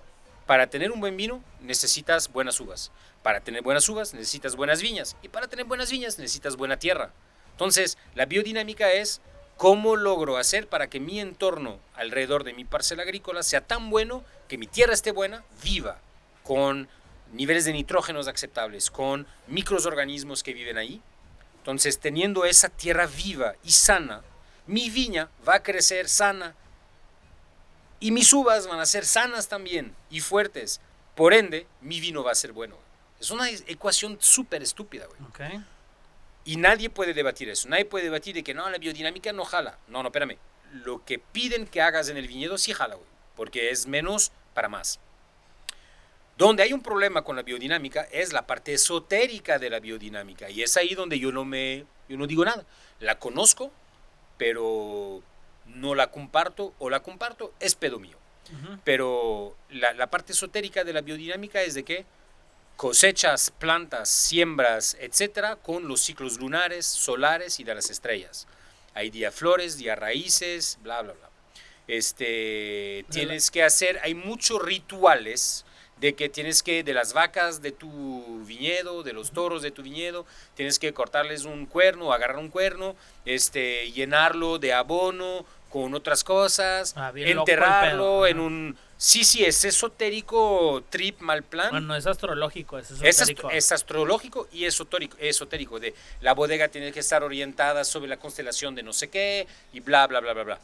para 0.45 0.67
tener 0.67 0.91
un 0.91 0.99
buen 0.99 1.17
vino, 1.17 1.43
necesitas 1.61 2.31
buenas 2.31 2.59
uvas. 2.59 2.91
Para 3.23 3.41
tener 3.41 3.61
buenas 3.61 3.89
uvas, 3.89 4.13
necesitas 4.13 4.55
buenas 4.55 4.81
viñas. 4.81 5.17
Y 5.21 5.27
para 5.27 5.47
tener 5.47 5.65
buenas 5.65 5.91
viñas, 5.91 6.17
necesitas 6.19 6.55
buena 6.55 6.77
tierra. 6.77 7.11
Entonces, 7.51 7.97
la 8.15 8.25
biodinámica 8.25 8.91
es 8.93 9.21
cómo 9.57 9.95
logro 9.95 10.37
hacer 10.37 10.67
para 10.67 10.87
que 10.87 10.99
mi 10.99 11.19
entorno 11.19 11.79
alrededor 11.95 12.43
de 12.43 12.53
mi 12.53 12.63
parcela 12.63 13.03
agrícola 13.03 13.43
sea 13.43 13.61
tan 13.61 13.89
bueno 13.89 14.23
que 14.47 14.57
mi 14.57 14.67
tierra 14.67 14.93
esté 14.93 15.11
buena, 15.11 15.43
viva, 15.63 15.99
con 16.43 16.87
niveles 17.33 17.65
de 17.65 17.73
nitrógenos 17.73 18.27
aceptables, 18.27 18.91
con 18.91 19.27
microorganismos 19.47 20.43
que 20.43 20.53
viven 20.53 20.77
ahí. 20.77 21.01
Entonces, 21.67 21.99
teniendo 21.99 22.45
esa 22.45 22.69
tierra 22.69 23.07
viva 23.07 23.55
y 23.61 23.71
sana, 23.71 24.23
mi 24.67 24.89
viña 24.89 25.29
va 25.45 25.55
a 25.55 25.63
crecer 25.63 26.07
sana 26.07 26.55
y 27.99 28.11
mis 28.11 28.31
uvas 28.31 28.67
van 28.67 28.79
a 28.79 28.85
ser 28.85 29.05
sanas 29.05 29.49
también 29.49 29.93
y 30.09 30.21
fuertes. 30.21 30.79
Por 31.13 31.33
ende, 31.33 31.67
mi 31.81 31.99
vino 31.99 32.23
va 32.23 32.31
a 32.31 32.35
ser 32.35 32.53
bueno. 32.53 32.77
Es 33.19 33.31
una 33.31 33.49
e- 33.49 33.61
ecuación 33.67 34.15
súper 34.21 34.63
estúpida, 34.63 35.07
güey. 35.07 35.19
Ok. 35.27 35.61
Y 36.45 36.55
nadie 36.55 36.89
puede 36.89 37.13
debatir 37.13 37.49
eso. 37.49 37.67
Nadie 37.67 37.83
puede 37.83 38.05
debatir 38.05 38.33
de 38.33 38.45
que 38.45 38.53
no, 38.53 38.69
la 38.69 38.77
biodinámica 38.77 39.33
no 39.33 39.43
jala. 39.43 39.77
No, 39.89 40.01
no, 40.01 40.07
espérame. 40.07 40.37
Lo 40.71 41.03
que 41.03 41.19
piden 41.19 41.67
que 41.67 41.81
hagas 41.81 42.07
en 42.07 42.15
el 42.15 42.29
viñedo 42.29 42.57
sí 42.57 42.71
jala, 42.71 42.95
güey. 42.95 43.09
Porque 43.35 43.71
es 43.71 43.87
menos 43.87 44.31
para 44.53 44.69
más. 44.69 45.01
Donde 46.37 46.61
hay 46.61 46.71
un 46.71 46.81
problema 46.81 47.23
con 47.23 47.35
la 47.35 47.41
biodinámica 47.41 48.07
es 48.11 48.31
la 48.31 48.45
parte 48.45 48.73
esotérica 48.73 49.57
de 49.57 49.69
la 49.71 49.79
biodinámica. 49.79 50.49
Y 50.49 50.61
es 50.61 50.77
ahí 50.77 50.93
donde 50.93 51.17
yo 51.17 51.31
no 51.31 51.45
me, 51.45 51.85
yo 52.07 52.17
no 52.17 52.27
digo 52.27 52.45
nada. 52.45 52.63
La 52.99 53.17
conozco, 53.17 53.71
pero 54.37 55.23
no 55.65 55.95
la 55.95 56.11
comparto 56.11 56.73
o 56.77 56.89
la 56.89 57.01
comparto, 57.01 57.53
es 57.59 57.75
pedo 57.75 57.99
mío. 57.99 58.17
Pero 58.85 59.57
la, 59.69 59.93
la 59.93 60.09
parte 60.09 60.31
esotérica 60.31 60.85
de 60.85 60.93
la 60.93 61.01
biodinámica 61.01 61.61
es 61.61 61.73
de 61.73 61.83
que 61.83 62.05
cosechas, 62.77 63.51
plantas, 63.51 64.07
siembras, 64.07 64.95
etcétera, 65.01 65.57
con 65.57 65.89
los 65.89 65.99
ciclos 66.01 66.39
lunares, 66.39 66.85
solares 66.85 67.59
y 67.59 67.65
de 67.65 67.75
las 67.75 67.89
estrellas. 67.89 68.47
Hay 68.93 69.09
día 69.09 69.31
flores, 69.31 69.77
día 69.77 69.95
raíces, 69.95 70.77
bla, 70.81 71.01
bla, 71.01 71.13
bla. 71.13 71.29
Este, 71.87 73.05
tienes 73.09 73.51
que 73.51 73.63
hacer, 73.63 73.99
hay 74.03 74.13
muchos 74.13 74.61
rituales 74.61 75.65
de 75.99 76.13
que 76.13 76.29
tienes 76.29 76.61
que, 76.63 76.83
de 76.83 76.93
las 76.93 77.13
vacas 77.13 77.61
de 77.61 77.71
tu 77.71 78.43
viñedo, 78.45 79.01
de 79.03 79.13
los 79.13 79.31
toros 79.31 79.61
de 79.61 79.71
tu 79.71 79.81
viñedo, 79.81 80.25
tienes 80.55 80.77
que 80.79 80.93
cortarles 80.93 81.45
un 81.45 81.65
cuerno, 81.65 82.13
agarrar 82.13 82.37
un 82.37 82.49
cuerno, 82.49 82.95
este, 83.25 83.91
llenarlo 83.91 84.59
de 84.59 84.73
abono 84.73 85.45
con 85.69 85.93
otras 85.95 86.23
cosas, 86.23 86.93
Ah, 86.95 87.11
enterrarlo 87.15 88.21
pedo. 88.21 88.27
en 88.27 88.39
un... 88.39 88.77
Sí, 88.99 89.23
sí, 89.25 89.43
es 89.45 89.63
esotérico, 89.65 90.83
trip, 90.89 91.19
mal 91.19 91.43
plan. 91.43 91.69
Bueno, 91.71 91.95
es 91.95 92.07
astrológico, 92.07 92.79
es 92.79 92.89
Es, 92.91 93.01
esotérico. 93.01 93.47
ast- 93.49 93.55
es 93.55 93.71
astrológico 93.71 94.47
y 94.51 94.65
esotérico, 94.65 95.17
esotérico, 95.19 95.79
de 95.79 95.93
la 96.21 96.33
bodega 96.33 96.67
tiene 96.69 96.91
que 96.91 97.01
estar 97.01 97.21
orientada 97.23 97.83
sobre 97.83 98.07
la 98.07 98.17
constelación 98.17 98.73
de 98.75 98.83
no 98.83 98.93
sé 98.93 99.09
qué 99.09 99.45
y 99.73 99.81
bla, 99.81 100.07
bla, 100.07 100.19
bla, 100.19 100.33
bla, 100.33 100.43
bla. 100.43 100.59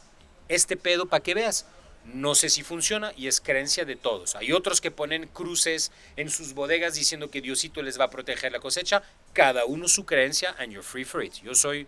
Este 0.48 0.76
pedo, 0.76 1.06
para 1.06 1.22
que 1.22 1.34
veas, 1.34 1.66
no 2.04 2.34
sé 2.34 2.50
si 2.50 2.62
funciona 2.62 3.12
y 3.16 3.28
es 3.28 3.40
creencia 3.40 3.84
de 3.84 3.96
todos. 3.96 4.34
Hay 4.36 4.52
otros 4.52 4.80
que 4.80 4.90
ponen 4.90 5.26
cruces 5.28 5.90
en 6.16 6.30
sus 6.30 6.52
bodegas 6.52 6.94
diciendo 6.94 7.30
que 7.30 7.40
Diosito 7.40 7.82
les 7.82 7.98
va 7.98 8.04
a 8.04 8.10
proteger 8.10 8.52
la 8.52 8.60
cosecha. 8.60 9.02
Cada 9.32 9.64
uno 9.64 9.88
su 9.88 10.04
creencia 10.04 10.54
and 10.58 10.72
you're 10.72 10.82
free 10.82 11.04
for 11.04 11.24
it. 11.24 11.34
Yo 11.42 11.54
soy, 11.54 11.86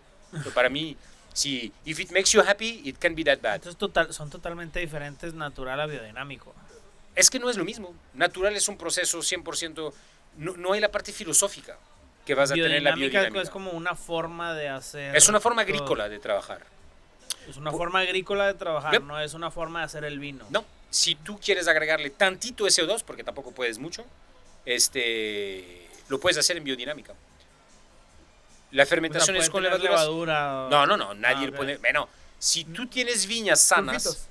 para 0.53 0.69
mí, 0.69 0.97
si 1.33 1.71
if 1.85 1.99
it 1.99 2.11
makes 2.11 2.31
you 2.31 2.41
happy, 2.41 2.81
it 2.83 2.97
can 2.97 3.13
be 3.15 3.23
that 3.23 3.39
bad. 3.41 3.55
Entonces 3.55 3.77
total, 3.77 4.11
son 4.13 4.29
totalmente 4.29 4.79
diferentes 4.79 5.33
natural 5.33 5.79
a 5.79 5.85
biodinámico. 5.85 6.53
Es 7.15 7.29
que 7.29 7.39
no 7.39 7.49
es 7.49 7.57
lo 7.57 7.65
mismo. 7.65 7.95
Natural 8.13 8.55
es 8.55 8.67
un 8.67 8.77
proceso 8.77 9.19
100%, 9.19 9.93
no, 10.37 10.57
no 10.57 10.73
hay 10.73 10.79
la 10.79 10.91
parte 10.91 11.11
filosófica 11.11 11.77
que 12.25 12.35
vas 12.35 12.51
a 12.51 12.53
tener 12.53 12.71
en 12.71 12.83
la 12.83 12.91
Biodinámica 12.91 13.19
biodinámica. 13.19 13.41
es 13.43 13.49
como 13.49 13.71
una 13.71 13.95
forma 13.95 14.53
de 14.53 14.69
hacer. 14.69 15.15
Es 15.15 15.29
una 15.29 15.39
forma 15.39 15.63
todo. 15.63 15.73
agrícola 15.73 16.09
de 16.09 16.19
trabajar. 16.19 16.76
Es 17.47 17.57
una 17.57 17.71
forma 17.71 17.99
agrícola 18.01 18.47
de 18.47 18.53
trabajar, 18.55 18.91
Yep. 18.93 19.03
no 19.03 19.19
es 19.19 19.33
una 19.33 19.49
forma 19.51 19.79
de 19.79 19.85
hacer 19.85 20.03
el 20.03 20.19
vino. 20.19 20.45
No, 20.49 20.65
si 20.89 21.15
tú 21.15 21.39
quieres 21.39 21.67
agregarle 21.67 22.09
tantito 22.09 22.65
CO2, 22.65 23.03
porque 23.03 23.23
tampoco 23.23 23.51
puedes 23.51 23.77
mucho, 23.79 24.03
este, 24.65 25.87
lo 26.09 26.19
puedes 26.19 26.37
hacer 26.37 26.57
en 26.57 26.63
biodinámica. 26.63 27.13
La 28.71 28.85
fermentación 28.85 29.35
O 29.35 29.39
sea, 29.39 29.45
es 29.45 29.49
con 29.49 29.63
levaduras. 29.63 29.91
levadura 30.01 30.65
o- 30.65 30.69
No, 30.69 30.85
no, 30.85 30.97
no, 30.97 31.13
nadie 31.13 31.43
Ah, 31.47 31.49
le 31.49 31.51
pone. 31.53 31.77
Bueno, 31.77 32.09
si 32.37 32.65
tú 32.65 32.87
tienes 32.87 33.25
viñas 33.25 33.61
sanas. 33.61 34.03
Sulfitos. 34.03 34.27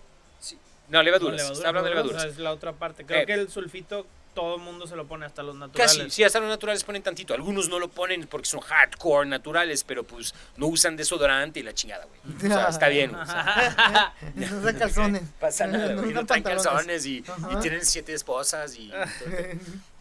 No, 0.89 1.03
levaduras. 1.03 1.33
No, 1.33 1.37
levadura, 1.39 1.57
está 1.59 1.69
hablando 1.69 1.89
de 1.89 1.95
levaduras. 1.95 2.19
O 2.19 2.25
sea, 2.27 2.31
es 2.33 2.39
la 2.39 2.53
otra 2.53 2.73
parte. 2.73 3.05
Creo 3.07 3.23
Eh. 3.23 3.27
que 3.27 3.33
el 3.35 3.51
sulfito 3.51 4.07
todo 4.37 4.57
el 4.57 4.61
mundo 4.61 4.87
se 4.87 4.95
lo 4.95 5.07
pone 5.07 5.25
hasta 5.25 5.43
los 5.43 5.57
naturales. 5.57 5.97
Casi, 5.97 6.11
sí, 6.11 6.23
hasta 6.23 6.41
los 6.41 6.51
naturales 6.51 6.85
ponen 6.85 7.03
tantito. 7.03 7.33
Algunos 7.33 7.71
no 7.71 7.79
lo 7.79 7.89
ponen 7.89 8.27
porque 8.27 8.47
son 8.47 8.61
hardcore 8.61 9.27
naturales, 9.27 9.83
pero 9.83 10.05
pues 10.05 10.35
no 10.59 10.67
usan 10.67 10.95
desodorante 10.95 11.61
y 11.61 11.63
la 11.63 11.73
chingada, 11.73 12.05
güey. 12.05 12.37
O 12.37 12.55
sea, 12.55 12.67
está 12.69 12.89
bien. 12.89 13.15
o 13.15 13.25
sea, 13.25 14.15
No 14.35 14.59
usan 14.59 14.79
calzones. 14.79 15.23
pasa 15.41 15.67
nada, 15.67 15.95
No 15.95 16.03
güey. 16.03 16.13
No 16.13 16.27
traen 16.27 16.43
pantalones. 16.43 16.67
calzones 16.67 17.07
y, 17.07 17.25
tienen 17.63 17.83
siete 17.85 18.13
esposas 18.13 18.77
y 18.77 18.93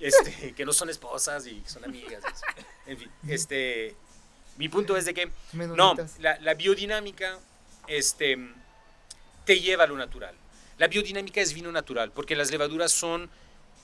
este, 0.01 0.51
que 0.53 0.65
no 0.65 0.73
son 0.73 0.89
esposas 0.89 1.47
y 1.47 1.61
que 1.61 1.69
son 1.69 1.85
amigas. 1.85 2.21
En 2.85 2.97
fin, 2.97 3.09
este, 3.29 3.95
mi 4.57 4.67
punto 4.67 4.97
es 4.97 5.05
de 5.05 5.13
que 5.13 5.31
no, 5.53 5.95
la, 6.19 6.37
la 6.41 6.53
biodinámica 6.55 7.39
este, 7.87 8.37
te 9.45 9.61
lleva 9.61 9.85
a 9.85 9.87
lo 9.87 9.95
natural. 9.95 10.35
La 10.77 10.87
biodinámica 10.87 11.39
es 11.39 11.53
vino 11.53 11.71
natural 11.71 12.11
porque 12.11 12.35
las 12.35 12.51
levaduras 12.51 12.91
son 12.91 13.29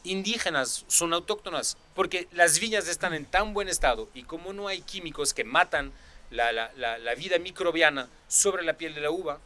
indígenas, 0.03 0.85
son 0.87 1.13
autóctonas, 1.13 1.77
porque 1.95 2.27
las 2.31 2.59
viñas 2.59 2.87
están 2.87 3.13
en 3.13 3.25
tan 3.25 3.53
buen 3.53 3.69
estado 3.69 4.09
y 4.13 4.23
como 4.23 4.53
no 4.53 4.67
hay 4.67 4.81
químicos 4.81 5.33
que 5.33 5.43
matan 5.43 5.91
la, 6.29 6.51
la- 6.51 6.71
la- 6.75 7.15
vida 7.15 7.37
microbiana 7.39 8.07
sobre 8.27 8.63
la 8.63 8.73
piel 8.77 8.95
de 8.95 9.01
la 9.01 9.11
uva, 9.11 9.39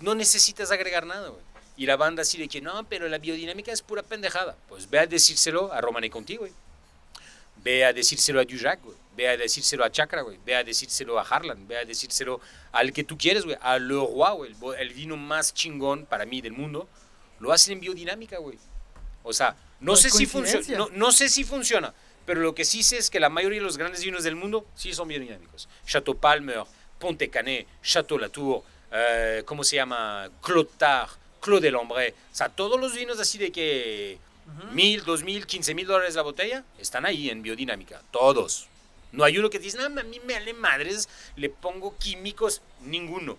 no 0.00 0.14
necesitas 0.14 0.70
agregar 0.70 1.06
nada. 1.06 1.32
Y 1.76 1.86
la 1.86 1.96
banda 1.96 2.22
así 2.22 2.38
de 2.38 2.48
que 2.48 2.60
no, 2.60 2.84
pero 2.88 3.08
la 3.08 3.18
biodinámica 3.18 3.72
es 3.72 3.82
pura 3.82 4.02
pendejada. 4.02 4.56
Pues 4.68 4.90
ve 4.90 4.98
a 4.98 5.06
decírselo 5.06 5.72
a 5.72 5.80
Romane 5.80 6.10
Conti, 6.10 6.36
güey. 6.36 6.52
Ve 7.62 7.84
a 7.84 7.92
decírselo 7.92 8.40
a 8.40 8.44
Dujak, 8.44 8.82
güey. 8.82 8.96
Ve 9.16 9.28
a 9.28 9.36
decírselo 9.36 9.84
a 9.84 9.90
Chakra, 9.90 10.22
güey. 10.22 10.38
Ve 10.44 10.54
a 10.56 10.64
decírselo 10.64 11.18
a 11.18 11.22
Harlan. 11.22 11.66
Ve 11.68 11.78
a 11.78 11.84
decírselo 11.84 12.40
al 12.72 12.92
que 12.92 13.04
tú 13.04 13.16
quieres, 13.16 13.44
güey. 13.44 13.56
A 13.60 13.78
Leroy, 13.78 14.52
güey. 14.58 14.80
El 14.80 14.92
vino 14.92 15.16
más 15.16 15.54
chingón 15.54 16.04
para 16.06 16.24
mí 16.26 16.40
del 16.40 16.52
mundo. 16.52 16.88
Lo 17.40 17.52
hacen 17.52 17.74
en 17.74 17.80
biodinámica, 17.80 18.38
güey. 18.38 18.58
O 19.28 19.32
sea, 19.32 19.56
no, 19.80 19.96
sé 19.96 20.10
si. 20.10 20.26
No, 20.76 20.88
no 20.92 21.12
sé 21.12 21.28
si 21.28 21.44
funciona. 21.44 21.92
Pero 22.26 22.40
lo 22.42 22.54
que 22.54 22.64
sí 22.64 22.82
sé 22.82 22.98
es 22.98 23.08
que 23.08 23.20
la 23.20 23.30
mayoría 23.30 23.58
de 23.58 23.64
los 23.64 23.78
grandes 23.78 24.04
vinos 24.04 24.22
del 24.22 24.36
mundo 24.36 24.66
sí 24.74 24.92
son 24.92 25.08
biodinámicos. 25.08 25.68
Chateau 25.86 26.14
Palmer, 26.14 26.62
Ponte 26.98 27.30
Canet, 27.30 27.66
Chateau 27.82 28.18
Latour, 28.18 28.62
eh, 28.92 29.42
¿cómo 29.46 29.64
se 29.64 29.76
llama? 29.76 30.28
Claude 30.42 30.68
Tard, 30.76 31.08
Claude 31.40 31.62
del 31.62 31.76
Hombre. 31.76 32.14
O 32.30 32.36
sea, 32.36 32.50
todos 32.50 32.78
los 32.78 32.94
vinos 32.94 33.18
así 33.18 33.38
de 33.38 33.50
que 33.50 34.18
mil, 34.72 35.04
dos 35.04 35.22
mil, 35.22 35.46
quince 35.46 35.74
mil 35.74 35.86
dólares 35.86 36.16
la 36.16 36.22
botella 36.22 36.64
están 36.78 37.06
ahí 37.06 37.30
en 37.30 37.42
biodinámica. 37.42 38.02
Todos. 38.10 38.68
No 39.12 39.24
hay 39.24 39.38
uno 39.38 39.48
que 39.48 39.58
dice, 39.58 39.78
no, 39.78 39.84
a 39.84 40.04
mí 40.04 40.20
me 40.26 40.34
vale 40.34 40.52
madres, 40.52 41.08
le 41.36 41.48
pongo 41.48 41.96
químicos. 41.96 42.60
Ninguno. 42.82 43.38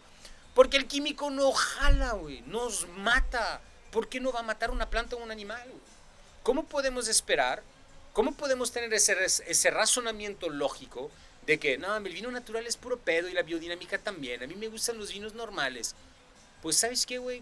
Porque 0.55 0.77
el 0.77 0.87
químico 0.87 1.29
no 1.29 1.51
jala, 1.51 2.13
güey. 2.13 2.41
Nos 2.47 2.87
mata. 2.97 3.61
¿Por 3.91 4.07
qué 4.07 4.19
no 4.19 4.31
va 4.31 4.41
a 4.41 4.43
matar 4.43 4.71
una 4.71 4.89
planta 4.89 5.15
o 5.15 5.19
un 5.19 5.31
animal? 5.31 5.67
¿Cómo 6.43 6.65
podemos 6.65 7.07
esperar? 7.07 7.63
¿Cómo 8.13 8.33
podemos 8.33 8.71
tener 8.71 8.93
ese, 8.93 9.15
ese 9.23 9.69
razonamiento 9.71 10.49
lógico 10.49 11.11
de 11.45 11.59
que, 11.59 11.77
no, 11.77 11.95
el 11.95 12.13
vino 12.13 12.31
natural 12.31 12.65
es 12.67 12.77
puro 12.77 12.97
pedo 12.97 13.27
y 13.27 13.33
la 13.33 13.43
biodinámica 13.43 13.97
también? 13.97 14.43
A 14.43 14.47
mí 14.47 14.55
me 14.55 14.67
gustan 14.67 14.97
los 14.97 15.11
vinos 15.11 15.33
normales. 15.33 15.95
Pues, 16.61 16.77
¿sabes 16.77 17.05
qué, 17.05 17.17
güey? 17.17 17.41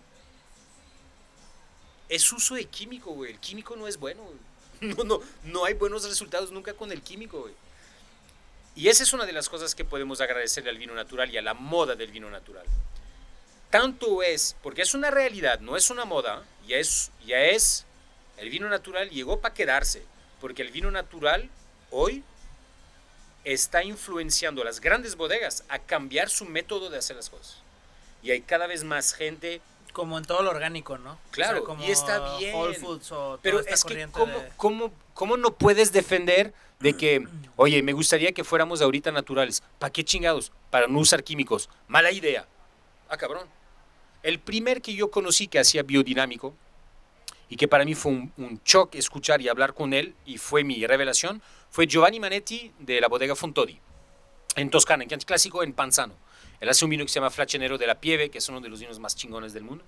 Es 2.10 2.32
uso 2.32 2.56
de 2.56 2.66
químico, 2.66 3.12
güey. 3.12 3.32
El 3.32 3.40
químico 3.40 3.76
no 3.76 3.88
es 3.88 3.98
bueno. 3.98 4.24
No, 4.80 5.04
no, 5.04 5.22
no 5.44 5.66
hay 5.66 5.74
buenos 5.74 6.08
resultados 6.08 6.52
nunca 6.52 6.72
con 6.72 6.92
el 6.92 7.02
químico, 7.02 7.42
güey. 7.42 7.56
Y 8.76 8.90
esa 8.90 9.02
es 9.02 9.12
una 9.12 9.26
de 9.26 9.32
las 9.32 9.50
cosas 9.50 9.74
que 9.74 9.84
podemos 9.84 10.22
agradecerle 10.22 10.70
al 10.70 10.78
vino 10.78 10.94
natural 10.94 11.32
y 11.32 11.38
a 11.38 11.42
la 11.42 11.56
moda 11.56 11.96
del 11.96 12.12
vino 12.12 12.30
natural. 12.30 12.64
Tanto 13.70 14.24
es, 14.24 14.56
porque 14.64 14.82
es 14.82 14.94
una 14.94 15.12
realidad, 15.12 15.60
no 15.60 15.76
es 15.76 15.90
una 15.90 16.06
moda, 16.06 16.44
ya 16.68 16.78
es, 16.78 17.12
ya 17.26 17.40
es, 17.42 17.86
el 18.38 18.50
vino 18.50 18.70
natural 18.70 19.10
llegó 19.10 19.40
para 19.42 19.54
quedarse, 19.54 20.04
porque 20.40 20.62
el 20.62 20.72
vino 20.72 20.90
natural 20.90 21.50
hoy 21.92 22.24
está 23.44 23.84
influenciando 23.84 24.62
a 24.62 24.66
las 24.66 24.80
grandes 24.82 25.16
bodegas 25.16 25.64
a 25.70 25.80
cambiar 25.80 26.30
su 26.30 26.46
método 26.46 26.90
de 26.90 26.98
hacer 26.98 27.16
las 27.16 27.30
cosas. 27.30 27.58
Y 28.24 28.32
hay 28.32 28.42
cada 28.42 28.68
vez 28.68 28.84
más 28.84 29.14
gente 29.14 29.62
Como 29.94 30.18
en 30.18 30.26
todo 30.26 30.44
lo 30.44 30.50
orgánico, 30.52 30.98
¿no? 30.98 31.18
Claro, 31.32 31.58
O 31.58 31.60
sea, 31.62 31.66
como 31.66 31.84
y 31.84 31.92
está 31.92 32.38
bien. 32.38 32.56
Whole 32.56 32.76
Foods 32.76 33.12
o 33.12 33.40
Pero 33.42 33.60
es 33.62 33.84
que, 33.84 34.08
¿cómo, 34.12 34.40
de- 34.40 34.52
cómo, 34.58 34.94
cómo 35.14 35.38
no 35.38 35.54
puedes 35.54 35.92
defender 35.92 36.54
de 36.80 36.96
que, 36.96 37.28
oye, 37.56 37.82
me 37.84 37.94
gustaría 37.94 38.32
que 38.32 38.44
fuéramos 38.44 38.82
ahorita 38.82 39.12
naturales? 39.12 39.64
¿Para 39.80 39.92
qué 39.92 40.04
chingados? 40.04 40.52
Para 40.70 40.88
no 40.88 41.00
usar 41.00 41.24
químicos. 41.24 41.70
Mala 41.88 42.12
idea. 42.12 42.46
Ah, 43.10 43.18
cabrón. 43.18 43.48
El 44.28 44.40
primer 44.40 44.82
que 44.82 44.94
yo 44.94 45.10
conocí 45.10 45.48
que 45.48 45.58
hacía 45.58 45.84
biodinámico 45.84 46.54
y 47.48 47.56
que 47.56 47.70
para 47.70 47.86
mí 47.86 47.96
fue 47.96 48.12
un, 48.12 48.34
un 48.36 48.60
shock 48.66 48.96
escuchar 48.96 49.42
y 49.42 49.48
hablar 49.48 49.74
con 49.74 49.94
él 49.94 50.16
y 50.26 50.38
fue 50.38 50.66
mi 50.66 50.86
revelación, 50.86 51.42
fue 51.70 51.88
Giovanni 51.88 52.20
Manetti 52.20 52.74
de 52.78 53.00
la 53.00 53.08
bodega 53.08 53.38
Fontodi, 53.38 53.80
en 54.58 54.70
Toscana, 54.70 55.06
en 55.06 55.20
clásico 55.22 55.64
en 55.64 55.72
Panzano. 55.72 56.14
Él 56.60 56.68
hace 56.68 56.84
un 56.84 56.92
vino 56.92 57.06
que 57.06 57.10
se 57.10 57.22
llama 57.22 57.30
Flachenero 57.30 57.78
de 57.78 57.88
la 57.88 58.02
Pieve, 58.02 58.30
que 58.30 58.40
es 58.40 58.50
uno 58.50 58.60
de 58.60 58.68
los 58.68 58.82
vinos 58.82 59.00
más 59.00 59.16
chingones 59.16 59.54
del 59.54 59.64
mundo. 59.64 59.86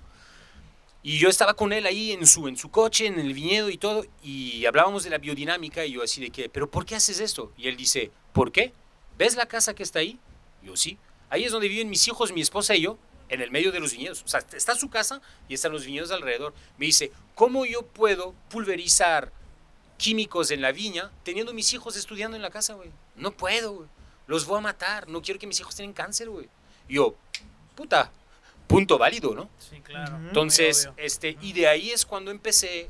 Y 1.04 1.18
yo 1.18 1.28
estaba 1.28 1.54
con 1.54 1.74
él 1.74 1.86
ahí 1.86 2.14
en 2.14 2.26
su, 2.26 2.48
en 2.48 2.56
su 2.56 2.72
coche, 2.72 3.08
en 3.08 3.20
el 3.20 3.34
viñedo 3.34 3.70
y 3.70 3.78
todo, 3.78 4.06
y 4.24 4.66
hablábamos 4.66 5.04
de 5.04 5.10
la 5.10 5.18
biodinámica, 5.18 5.86
y 5.86 5.92
yo 5.92 6.04
así 6.04 6.22
de 6.22 6.30
que, 6.30 6.48
¿pero 6.48 6.72
por 6.72 6.86
qué 6.86 6.96
haces 6.96 7.20
esto? 7.20 7.52
Y 7.58 7.68
él 7.68 7.76
dice, 7.76 8.10
¿por 8.32 8.54
qué? 8.54 8.72
¿Ves 9.18 9.36
la 9.36 9.48
casa 9.48 9.74
que 9.74 9.84
está 9.84 10.00
ahí? 10.00 10.18
Yo 10.64 10.78
sí. 10.78 10.98
Ahí 11.30 11.44
es 11.44 11.52
donde 11.52 11.68
viven 11.68 11.90
mis 11.90 12.08
hijos, 12.08 12.32
mi 12.32 12.40
esposa 12.40 12.74
y 12.74 12.84
yo, 12.84 12.98
en 13.30 13.42
el 13.42 13.52
medio 13.52 13.72
de 13.72 13.80
los 13.80 13.94
viñedos. 13.94 14.24
O 14.24 14.28
sea, 14.28 14.42
está 14.54 14.76
su 14.76 14.90
casa 14.90 15.22
y 15.48 15.54
están 15.54 15.72
los 15.72 15.86
viñedos 15.86 16.12
alrededor. 16.12 16.54
Me 16.78 16.86
dice, 16.86 17.12
¿cómo 17.36 17.66
yo 17.66 17.84
puedo 17.84 18.34
pulverizar 18.50 19.32
químicos 19.98 20.52
en 20.52 20.62
la 20.62 20.72
viña 20.72 21.12
teniendo 21.24 21.54
mis 21.54 21.74
hijos 21.74 21.96
estudiando 21.96 22.36
en 22.36 22.42
la 22.42 22.50
casa, 22.50 22.74
güey? 22.74 22.92
No 23.16 23.32
puedo, 23.32 23.74
güey. 23.74 23.90
Los 24.28 24.46
voy 24.46 24.58
a 24.58 24.62
matar. 24.62 25.08
No 25.08 25.22
quiero 25.22 25.40
que 25.40 25.48
mis 25.48 25.60
hijos 25.60 25.76
tengan 25.76 25.94
cáncer, 25.94 26.30
güey. 26.30 26.50
Y 26.88 26.96
yo, 26.96 27.16
puta, 27.76 28.12
punto 28.68 28.98
válido, 28.98 29.34
¿no? 29.34 29.50
Sí, 29.58 29.80
claro. 29.82 30.12
Ujú. 30.14 30.20
muy 30.20 30.28
Entonces, 30.28 30.90
este, 30.98 31.38
y 31.42 31.54
de 31.54 31.68
ahí 31.68 31.92
es 31.92 32.06
cuando 32.06 32.32
empecé 32.32 32.90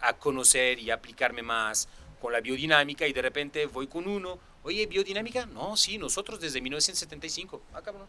a 0.00 0.12
conocer 0.12 0.78
y 0.78 0.90
aplicarme 0.90 1.42
más 1.42 1.88
con 2.20 2.32
la 2.32 2.40
biodinámica 2.40 3.06
y 3.06 3.12
de 3.12 3.22
repente 3.22 3.66
voy 3.66 3.86
con 3.86 4.06
uno, 4.06 4.38
oye, 4.62 4.86
biodinámica, 4.86 5.46
no, 5.46 5.76
sí, 5.76 5.98
nosotros 5.98 6.40
desde 6.40 6.60
1975, 6.60 7.62
ah, 7.74 7.82
cabrón. 7.82 8.06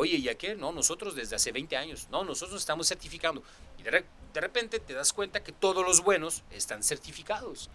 Oye, 0.00 0.16
¿y 0.16 0.28
a 0.28 0.36
qué? 0.38 0.54
No, 0.54 0.72
nosotros 0.72 1.14
desde 1.14 1.36
hace 1.36 1.52
20 1.52 1.76
años, 1.76 2.08
no, 2.10 2.24
nosotros 2.24 2.58
estamos 2.60 2.88
certificando. 2.88 3.42
Y 3.78 3.82
de, 3.82 3.90
re- 3.90 4.04
de 4.32 4.40
repente 4.40 4.80
te 4.80 4.94
das 4.94 5.12
cuenta 5.12 5.42
que 5.42 5.52
todos 5.52 5.84
los 5.84 6.02
buenos 6.02 6.42
están 6.50 6.82
certificados. 6.82 7.68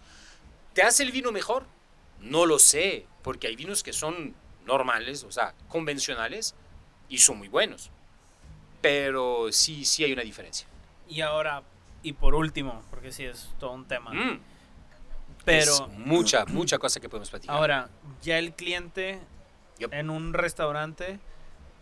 ¿Te 0.74 0.82
hace 0.82 1.02
el 1.04 1.12
vino 1.12 1.30
mejor? 1.32 1.64
No 2.20 2.44
lo 2.46 2.58
sé, 2.58 3.06
porque 3.22 3.46
hay 3.46 3.54
vinos 3.56 3.82
que 3.82 3.92
son 3.92 4.34
normales, 4.64 5.22
o 5.24 5.30
sea, 5.30 5.54
convencionales, 5.68 6.54
y 7.08 7.18
son 7.18 7.38
muy 7.38 7.48
buenos. 7.48 7.90
Pero 8.80 9.48
sí, 9.52 9.84
sí 9.84 10.04
hay 10.04 10.12
una 10.12 10.22
diferencia. 10.22 10.66
Y 11.08 11.20
ahora, 11.20 11.62
y 12.02 12.12
por 12.12 12.34
último, 12.34 12.82
porque 12.90 13.12
sí 13.12 13.24
es 13.24 13.50
todo 13.60 13.70
un 13.72 13.86
tema. 13.86 14.12
Mm, 14.12 14.40
pero 15.44 15.72
es 15.72 15.88
mucha, 15.98 16.44
mucha 16.46 16.78
cosa 16.78 16.98
que 17.00 17.08
podemos 17.08 17.30
platicar. 17.30 17.56
ahora, 17.56 17.88
ya 18.22 18.38
el 18.38 18.52
cliente 18.52 19.20
Yup. 19.78 19.92
en 19.92 20.10
un 20.10 20.32
restaurante 20.34 21.20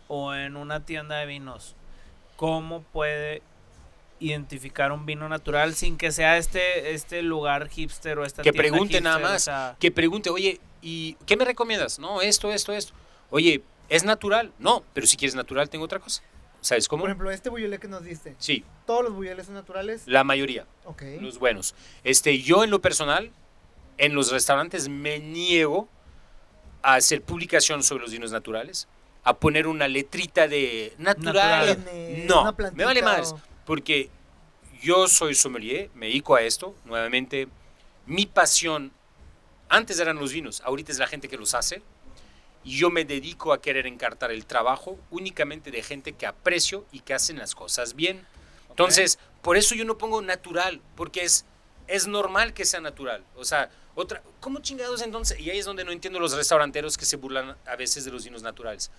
o 0.07 0.33
en 0.33 0.55
una 0.57 0.85
tienda 0.85 1.17
de 1.17 1.25
vinos, 1.25 1.75
¿cómo 2.35 2.81
puede 2.83 3.41
identificar 4.19 4.91
un 4.91 5.05
vino 5.05 5.27
natural 5.27 5.73
sin 5.75 5.97
que 5.97 6.11
sea 6.11 6.37
este, 6.37 6.93
este 6.93 7.21
lugar 7.21 7.67
hipster 7.69 8.17
o 8.19 8.25
esta 8.25 8.43
que 8.43 8.51
tienda 8.51 8.69
pregunte 8.69 9.01
nada? 9.01 9.17
O 9.17 9.21
más, 9.21 9.43
sea, 9.43 9.75
que 9.79 9.91
pregunte, 9.91 10.29
oye, 10.29 10.59
¿y 10.81 11.13
qué 11.25 11.35
me 11.37 11.45
recomiendas? 11.45 11.99
No, 11.99 12.21
esto, 12.21 12.51
esto, 12.51 12.71
esto. 12.73 12.93
Oye, 13.29 13.61
¿es 13.89 14.03
natural? 14.03 14.51
No, 14.59 14.83
pero 14.93 15.05
si 15.07 15.17
quieres 15.17 15.35
natural, 15.35 15.69
tengo 15.69 15.85
otra 15.85 15.99
cosa. 15.99 16.21
¿Sabes 16.61 16.87
cómo? 16.87 17.01
Por 17.01 17.09
ejemplo, 17.11 17.29
este 17.29 17.49
buyelé 17.49 17.77
que 17.77 17.87
nos 17.87 18.03
diste. 18.03 18.35
Sí, 18.39 18.63
Todos 18.87 19.03
los 19.03 19.13
buyeles 19.13 19.45
son 19.45 19.53
naturales. 19.55 20.03
la 20.07 20.23
mayoría, 20.23 20.65
Ok. 20.85 21.03
los 21.21 21.37
buenos. 21.37 21.75
Este, 22.03 22.39
yo 22.41 22.63
en 22.63 22.71
lo 22.71 22.81
personal, 22.81 23.31
en 23.97 24.15
los 24.15 24.31
restaurantes 24.31 24.87
me 24.89 25.19
niego 25.19 25.87
a 26.81 26.95
hacer 26.95 27.21
publicación 27.21 27.83
sobre 27.83 28.01
los 28.03 28.11
vinos 28.11 28.31
naturales, 28.31 28.87
a 29.25 29.33
poner 29.37 29.67
una 29.67 29.87
letrita 29.89 30.47
de 30.47 30.93
natural. 30.97 31.67
Natural. 31.79 32.25
No, 32.27 32.43
me 32.73 32.85
vale 32.85 33.01
o- 33.01 33.03
Porque 33.65 34.09
yo 34.81 35.07
soy 35.07 35.35
sommelier, 35.35 35.89
me 35.95 36.05
dedico 36.05 36.35
a 36.35 36.41
esto. 36.43 36.75
Nuevamente, 36.85 37.47
mi 38.05 38.25
pasión 38.27 38.91
antes 39.67 39.99
eran 39.99 40.17
los 40.17 40.31
vinos, 40.31 40.61
ahorita 40.63 40.91
es 40.91 40.99
la 40.99 41.07
gente 41.07 41.27
que 41.27 41.37
los 41.37 41.53
hace. 41.55 41.81
Y 42.63 42.77
yo 42.77 42.89
me 42.89 43.03
dedico 43.05 43.51
a 43.53 43.61
querer 43.61 43.85
encartar 43.87 44.31
el 44.31 44.45
trabajo 44.45 44.97
únicamente 45.11 45.69
de 45.71 45.83
gente 45.83 46.13
que 46.13 46.25
aprecio 46.25 46.85
y 46.91 46.99
que 47.01 47.13
hacen 47.13 47.37
las 47.37 47.53
cosas 47.55 47.95
bien. 47.95 48.25
Entonces, 48.69 49.19
por 49.41 49.57
eso 49.57 49.75
yo 49.75 49.85
no 49.85 49.97
pongo 49.97 50.21
natural, 50.21 50.81
porque 50.95 51.23
es, 51.23 51.45
es 51.87 52.07
normal 52.07 52.53
que 52.53 52.65
sea 52.65 52.79
natural. 52.81 53.23
O 53.35 53.43
sea, 53.43 53.69
Otra, 53.97 54.21
¿cómo 54.41 54.59
chingados 54.59 55.01
entonces? 55.01 55.39
Y 55.39 55.49
ahí 55.49 55.57
es 55.57 55.63
donde 55.65 55.85
no 55.85 55.91
entiendo 55.93 56.19
los 56.19 56.33
restauranteros 56.35 56.97
que 56.97 57.05
se 57.05 57.15
burlan 57.15 57.55
a 57.65 57.75
veces 57.77 58.03
de 58.03 58.11
los 58.11 58.25
vinos 58.25 58.41
naturales. 58.43 58.91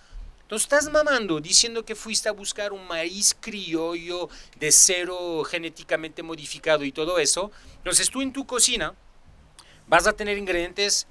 Entonces 0.47 0.63
estás 0.63 0.89
mamando 0.89 1.41
diciendo 1.41 1.83
que 1.83 1.93
fuiste 1.93 2.29
a 2.29 2.31
buscar 2.31 2.71
un 2.71 2.87
maíz 2.87 3.35
criollo 3.37 4.29
de 4.57 4.71
cero 4.71 5.43
genéticamente 5.43 6.23
modificado 6.23 6.85
y 6.85 6.93
todo 6.93 7.19
eso. 7.19 7.51
Entonces 7.79 8.09
tú 8.09 8.21
en 8.21 8.31
tu 8.31 8.47
cocina 8.47 8.93
vas 9.87 10.07
a 10.07 10.13
tener 10.13 10.37
ingredientes 10.37 11.05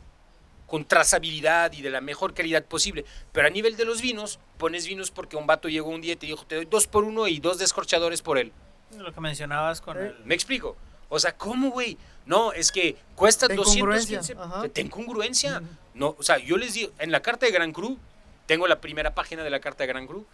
con 0.67 0.87
trazabilidad 0.87 1.71
y 1.75 1.83
de 1.83 1.91
la 1.91 2.01
mejor 2.01 2.33
calidad 2.33 2.65
posible. 2.65 3.05
Pero 3.33 3.47
a 3.47 3.51
nivel 3.51 3.77
de 3.77 3.85
los 3.85 4.01
vinos, 4.01 4.39
pones 4.57 4.87
vinos 4.87 5.11
porque 5.11 5.37
un 5.37 5.47
vato 5.47 5.69
llegó 5.69 5.91
un 5.91 6.01
día 6.01 6.15
y 6.15 6.17
te 6.17 6.25
dijo, 6.27 6.47
te 6.47 6.55
doy 6.57 6.65
dos 6.65 6.87
por 6.87 7.05
uno 7.05 7.29
y 7.29 7.39
dos 7.39 7.59
descorchadores 7.59 8.23
por 8.23 8.39
él. 8.39 8.53
Lo 8.97 9.13
que 9.13 9.21
mencionabas 9.21 9.83
con 9.83 9.99
Eh, 9.99 10.15
el... 10.19 10.25
¿Me 10.25 10.35
explico? 10.35 10.79
O 11.11 11.19
sea, 11.19 11.37
¿cómo, 11.37 11.71
güey? 11.73 11.99
No, 12.25 12.53
es 12.55 12.73
que 12.73 12.97
cuesta 13.15 13.49
De 13.49 13.55
215. 13.55 14.15
incongruencia, 14.15 14.43
ajá. 14.43 14.69
Ten 14.71 14.89
congruencia. 14.89 15.63
No, 15.93 16.17
o 16.19 16.23
sea, 16.23 16.39
yo 16.39 16.57
les 16.57 16.73
digo, 16.73 16.91
en 16.99 17.13
la 17.13 17.21
carta 17.21 17.45
de 17.45 17.53
Gran 17.53 17.73
Cru, 17.73 17.99
tengo 18.47 18.67
la 18.67 18.81
primera 18.81 19.15
página 19.15 19.43
de 19.43 19.51
la 19.51 19.61
carta 19.61 19.83
de 19.85 19.89
Gran 19.89 20.07
Cru, 20.07 20.27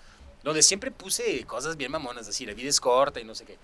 donde 0.42 0.62
siempre 0.62 0.90
puse 0.90 1.44
cosas 1.44 1.76
bien 1.76 1.90
mamonas, 1.90 2.28
así, 2.28 2.44
la 2.46 2.52
vida 2.54 2.68
es 2.68 2.80
corta 2.80 3.20
y 3.20 3.24
no 3.24 3.34
sé 3.34 3.44
qué. 3.44 3.58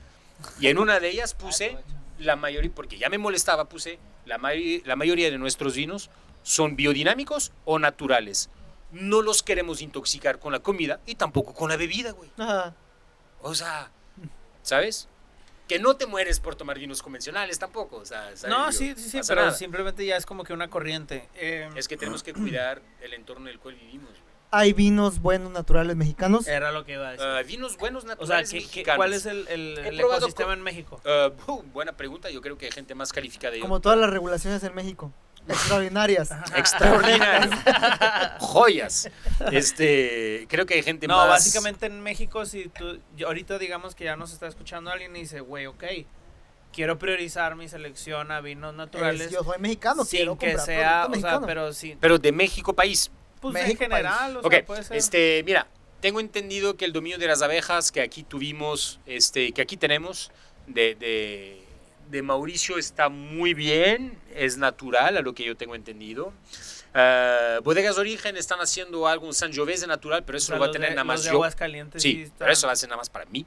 Y 0.61 0.69
en 0.69 0.79
una 0.79 1.01
de 1.01 1.09
ellas 1.11 1.35
puse 1.35 1.77
la 2.19 2.37
mayoría, 2.37 2.71
porque 2.75 2.99
ya 2.99 3.09
me 3.09 3.19
molestaba, 3.19 3.65
puse 3.69 3.99
la, 4.27 4.39
may- 4.39 4.83
la 4.85 4.97
mayoría 4.97 5.31
de 5.31 5.39
nuestros 5.39 5.75
vinos 5.75 6.11
son 6.43 6.77
biodinámicos 6.77 7.53
o 7.65 7.79
naturales. 7.79 8.49
No 8.93 9.21
los 9.23 9.43
queremos 9.43 9.83
intoxicar 9.83 10.39
con 10.39 10.53
la 10.53 10.61
comida 10.61 11.01
y 11.07 11.17
tampoco 11.17 11.53
con 11.53 11.69
la 11.69 11.77
bebida, 11.77 12.13
güey. 12.13 12.31
Ajá. 12.39 12.75
O 13.43 13.55
sea, 13.55 13.91
¿sabes? 14.63 15.09
Que 15.67 15.79
no 15.79 15.97
te 15.97 16.07
mueres 16.07 16.41
por 16.41 16.55
tomar 16.57 16.79
vinos 16.79 17.03
convencionales 17.03 17.59
tampoco. 17.59 17.97
O 17.97 18.05
sea. 18.07 18.31
No, 18.49 18.73
sí, 18.73 18.95
sí, 18.97 19.11
sí, 19.11 19.21
pero 19.29 19.43
nada. 19.43 19.53
simplemente 19.53 20.07
ya 20.07 20.17
es 20.17 20.25
como 20.25 20.43
que 20.45 20.55
una 20.55 20.71
corriente. 20.71 21.29
Eh, 21.35 21.69
Es 21.77 21.87
que 21.89 21.97
tenemos 21.99 22.23
que 22.23 22.33
cuidar 22.33 22.81
el 23.03 23.13
entorno 23.13 23.49
en 23.49 23.53
el 23.55 23.59
cual 23.61 23.75
vivimos. 23.75 24.11
Hay 24.51 24.73
vinos 24.73 25.21
buenos 25.21 25.53
naturales 25.53 25.95
mexicanos. 25.97 26.47
era 26.49 26.73
lo 26.73 26.85
que 26.85 26.93
iba 26.95 27.09
a 27.09 27.13
decir. 27.13 27.27
Ah, 27.27 27.43
vinos 27.43 27.77
buenos 27.77 28.05
o 28.05 28.07
sea, 28.07 28.15
naturales 28.17 28.51
¿qué- 28.51 28.59
qué- 28.59 28.65
mexicanos. 28.65 28.97
¿cuál 28.97 29.13
es 29.13 29.27
el, 29.27 29.47
el- 29.49 30.01
ecosistema 30.01 30.49
co- 30.49 30.53
en 30.55 30.63
México? 30.63 31.01
Ah, 31.05 31.31
uh, 31.47 31.63
buena 31.65 31.93
pregunta. 31.97 32.31
Yo 32.31 32.41
creo 32.41 32.57
que 32.57 32.67
hay 32.67 32.73
gente 32.73 32.95
más 32.95 33.13
calificada 33.13 33.53
de 33.53 33.59
yo. 33.59 33.63
Como 33.65 33.81
todas 33.81 33.99
las 33.99 34.09
regulaciones 34.11 34.63
en 34.63 34.75
México. 34.75 35.13
Extraordinarias. 35.47 36.31
Extraordinario. 36.57 37.51
Joyas. 38.39 39.11
Este, 39.53 40.47
creo 40.49 40.67
que 40.67 40.75
hay 40.75 40.83
gente 40.83 41.07
No, 41.07 41.17
más. 41.17 41.29
básicamente 41.29 41.87
en 41.87 42.01
México, 42.03 42.45
si 42.47 42.69
tú, 42.69 43.01
ahorita 43.25 43.59
digamos 43.59 43.95
que 43.95 44.05
ya 44.05 44.17
nos 44.17 44.33
está 44.33 44.47
escuchando 44.47 44.91
alguien 44.91 45.15
y 45.17 45.21
dice, 45.21 45.41
güey, 45.41 45.67
ok, 45.67 45.85
quiero 46.73 46.99
priorizar 46.99 47.57
mi 47.57 47.69
selección 47.69 48.31
a 48.31 48.41
vinos 48.41 48.75
naturales. 48.75 49.23
Es, 49.27 49.31
yo 49.33 49.43
soy 49.43 49.59
mexicano, 49.59 50.05
quiero 50.05 50.33
sin 50.33 50.39
que 50.39 50.47
comprar 50.57 50.67
sea, 50.67 51.07
o 51.11 51.15
sea, 51.15 51.41
pero 51.41 51.73
sí, 51.73 51.97
Pero 52.01 52.19
de 52.19 52.33
México, 52.33 52.75
país. 52.75 53.11
Pues 53.41 53.55
México, 53.55 53.85
en 53.85 53.91
general, 53.91 54.37
o 54.37 54.41
Ok, 54.41 54.51
sea, 54.53 54.65
puede 54.65 54.85
ser. 54.85 54.97
este, 54.97 55.43
mira, 55.45 55.67
tengo 56.01 56.21
entendido 56.21 56.77
que 56.77 56.85
el 56.85 56.93
dominio 56.93 57.19
de 57.19 57.27
las 57.27 57.43
abejas 57.43 57.91
que 57.93 58.01
aquí 58.01 58.23
tuvimos, 58.23 59.01
este, 59.07 59.53
que 59.53 59.63
aquí 59.63 59.77
tenemos, 59.77 60.31
de, 60.67 60.95
de, 60.95 61.63
de 62.11 62.23
Mauricio 62.23 62.79
está 62.79 63.09
muy 63.09 63.55
bien, 63.55 64.19
es 64.35 64.57
natural, 64.59 65.17
a 65.17 65.21
lo 65.23 65.35
que 65.35 65.45
yo 65.45 65.57
tengo 65.57 65.75
entendido. 65.75 66.33
Ah, 66.95 67.59
Bodegas 67.63 67.99
Origen 67.99 68.37
están 68.37 68.61
haciendo 68.61 69.07
algo, 69.07 69.27
un 69.27 69.35
Sangiovese 69.35 69.87
natural, 69.87 70.25
pero 70.25 70.37
O 70.37 70.39
eso 70.39 70.49
sea, 70.49 70.57
lo 70.57 70.61
va 70.63 70.67
a 70.69 70.71
tener 70.73 70.91
de- 70.91 70.95
nada 70.95 71.05
más 71.05 71.23
de 71.23 71.29
yo. 71.31 71.35
Aguascalientes 71.35 72.03
Sí, 72.03 72.31
pero 72.39 72.51
eso 72.53 72.67
lo 72.67 72.73
hacen 72.73 72.89
nada 72.89 72.99
más 72.99 73.11
para 73.11 73.27
mí. 73.27 73.45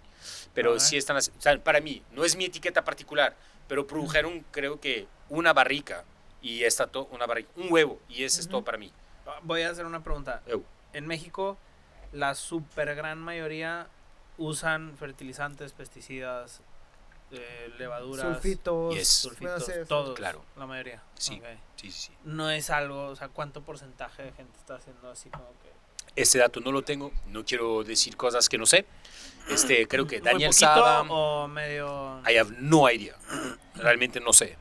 Pero 0.54 0.80
sí 0.80 0.98
están 0.98 1.18
o 1.18 1.22
sea, 1.22 1.58
para 1.64 1.80
mí, 1.80 2.02
no 2.12 2.24
es 2.26 2.36
mi 2.36 2.46
etiqueta 2.46 2.84
particular, 2.84 3.36
pero 3.68 3.88
produjeron 3.88 4.46
creo 4.52 4.80
que 4.80 5.08
una 5.30 5.54
barrica 5.54 6.04
y 6.42 6.64
esta 6.64 6.88
to- 6.88 7.08
una 7.12 7.26
barrica, 7.26 7.50
un 7.56 7.72
huevo 7.72 8.00
y 8.10 8.24
ese 8.24 8.42
es 8.42 8.48
todo 8.50 8.64
para 8.64 8.78
mí. 8.78 8.92
Voy 9.44 9.62
a 9.62 9.70
hacer 9.70 9.86
una 9.86 10.04
pregunta. 10.04 10.42
Eu. 10.46 10.64
En 10.94 11.08
México, 11.08 11.58
la 12.12 12.36
super 12.36 12.96
gran 12.96 13.18
mayoría 13.20 13.88
usan 14.38 14.96
fertilizantes, 14.98 15.74
pesticidas, 15.74 16.62
eh, 17.32 17.72
levaduras, 17.78 18.26
Sulfitos. 18.26 18.94
Yes. 18.96 19.08
sulfitos, 19.08 19.70
todos, 19.88 20.16
Claro. 20.18 20.44
la 20.58 20.66
mayoría. 20.66 21.02
Sí. 21.18 21.42
Sí, 21.76 21.90
sí, 21.90 21.92
sí. 21.92 22.14
No 22.26 22.50
es 22.50 22.70
algo, 22.70 23.08
o 23.08 23.16
sea, 23.16 23.30
¿cuánto 23.30 23.62
porcentaje 23.62 24.24
de 24.24 24.32
gente 24.34 24.58
está 24.58 24.76
haciendo 24.76 25.10
así 25.10 25.30
como 25.30 25.48
que... 25.62 25.72
Ese 26.22 26.40
dato 26.40 26.60
no 26.60 26.74
lo 26.74 26.82
tengo, 26.82 27.12
no 27.28 27.46
quiero 27.46 27.84
decir 27.86 28.18
cosas 28.18 28.50
que 28.50 28.58
no 28.58 28.66
sé. 28.66 28.86
Este, 29.50 29.88
creo 29.88 30.06
que 30.08 30.20
Daniel 30.20 30.52
Saba, 30.54 31.04
o 31.04 31.48
medio... 31.48 32.22
I 32.30 32.36
have 32.38 32.52
no 32.60 32.90
idea. 32.92 33.16
Realmente 33.76 34.20
no 34.20 34.34
sé. 34.34 34.58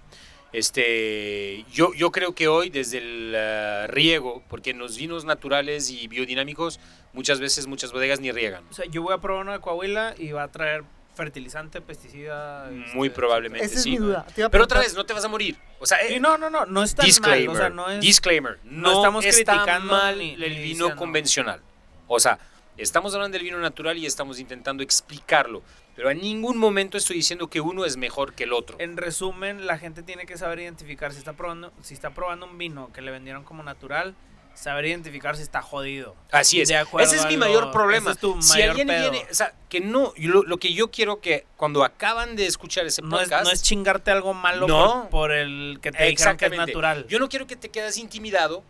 Este, 0.53 1.65
yo, 1.73 1.93
yo 1.95 2.11
creo 2.11 2.35
que 2.35 2.49
hoy 2.49 2.71
desde 2.71 2.99
el 2.99 3.33
eh, 3.35 3.87
riego, 3.89 4.43
porque 4.49 4.71
en 4.71 4.79
los 4.79 4.97
vinos 4.97 5.25
naturales 5.25 5.91
y 5.91 6.09
biodinámicos 6.09 6.81
muchas 7.13 7.41
veces 7.41 7.67
muchas 7.67 7.93
bodegas 7.93 8.21
ni 8.21 8.31
riegan. 8.33 8.65
O 8.71 8.75
sea, 8.75 8.85
yo 8.87 9.03
voy 9.03 9.15
a 9.15 9.19
probar 9.19 9.43
uno 9.43 9.53
de 9.53 9.61
Coahuila 9.61 10.15
y 10.19 10.33
va 10.33 10.45
a 10.45 10.49
traer 10.49 10.85
fertilizante, 11.15 11.81
pesticida... 11.81 12.71
Muy 12.95 13.09
este, 13.09 13.17
probablemente. 13.17 13.67
Esa 13.67 13.77
es 13.77 13.83
sí. 13.83 13.91
mi 13.91 13.97
duda. 13.99 14.25
Pero 14.51 14.65
otra 14.65 14.81
vez, 14.81 14.95
no 14.95 15.05
te 15.05 15.13
vas 15.13 15.25
a 15.25 15.29
morir. 15.29 15.57
O 15.79 15.87
sea, 15.87 16.01
eh, 16.07 16.19
no, 16.21 16.39
no, 16.39 16.49
no, 16.51 16.67
no 16.67 16.83
es 16.83 16.97
disclaimer, 16.97 17.49
mal, 17.49 17.57
o 17.57 17.59
sea, 17.59 17.69
no 17.71 17.91
es... 17.91 18.01
disclaimer, 18.01 18.59
no 18.65 18.91
no, 18.91 18.97
estamos 18.97 19.25
está 19.25 19.53
criticando 19.53 19.93
mal 19.93 20.19
ni- 20.19 20.33
el 20.35 20.41
ni 20.41 20.49
vino 20.49 20.61
diciendo. 20.63 20.97
convencional. 20.97 21.61
O 22.07 22.19
sea, 22.19 22.39
estamos 22.77 23.15
hablando 23.15 23.37
del 23.37 23.45
vino 23.45 23.59
natural 23.59 23.99
y 23.99 24.07
estamos 24.07 24.39
intentando 24.41 24.83
explicarlo, 24.83 25.63
pero 25.97 26.11
en 26.11 26.19
ningún 26.21 26.57
momento 26.57 26.97
estoy 26.97 27.17
diciendo 27.17 27.49
que 27.49 27.61
uno 27.61 27.85
es 27.85 27.97
mejor 27.97 28.35
que 28.35 28.45
el 28.45 28.53
otro. 28.53 28.77
En 28.81 28.97
resumen, 28.97 29.67
la 29.67 29.79
gente 29.79 30.03
tiene 30.03 30.27
que 30.27 30.37
saber 30.39 30.61
identificar 30.61 31.13
si 31.13 31.19
está 31.19 31.33
probando, 31.35 31.73
si 31.83 31.95
está 31.95 32.11
probando 32.11 32.47
un 32.47 32.57
vino 32.59 32.91
que 32.93 33.03
le 33.03 33.11
vendieron 33.11 33.45
como 33.45 33.63
natural, 33.63 34.15
saber 34.55 34.87
identificar 34.87 35.37
si 35.37 35.43
está 35.43 35.63
jodido. 35.63 36.15
Así 36.33 36.61
es. 36.61 36.71
Ese 36.71 37.17
es 37.17 37.27
mi 37.27 37.35
lo- 37.35 37.39
mayor 37.47 37.71
problema. 37.71 38.11
es 38.13 38.19
tu 38.19 38.41
si 38.43 38.53
mayor 38.55 38.71
alguien 38.71 38.89
pedo. 38.89 39.11
viene, 39.11 39.27
o 39.31 39.35
sea, 39.35 39.55
que 39.69 39.81
no, 39.81 40.13
lo, 40.17 40.43
lo 40.43 40.57
que 40.59 40.73
yo 40.75 40.91
quiero 40.91 41.21
que 41.21 41.47
cuando 41.57 41.85
acaban 41.85 42.35
de 42.37 42.47
escuchar 42.47 42.85
ese 42.87 43.01
No 43.03 43.17
es, 43.21 43.25
podcast, 43.29 43.45
no 43.45 43.51
es 43.53 43.63
chingarte 43.63 44.11
algo 44.11 44.35
malo 44.35 44.67
No. 44.67 45.03
por, 45.03 45.11
por 45.11 45.33
el 45.33 45.79
que 45.83 45.93
te 45.93 46.05
dijeron 46.05 46.37
que 46.37 46.47
es 46.47 46.53
natural. 46.57 47.07
Yo 47.09 47.19
no 47.19 47.29
quiero 47.29 47.47
que 47.47 47.57
te 47.57 47.69
quedes 47.69 47.97
intimidado 47.99 48.63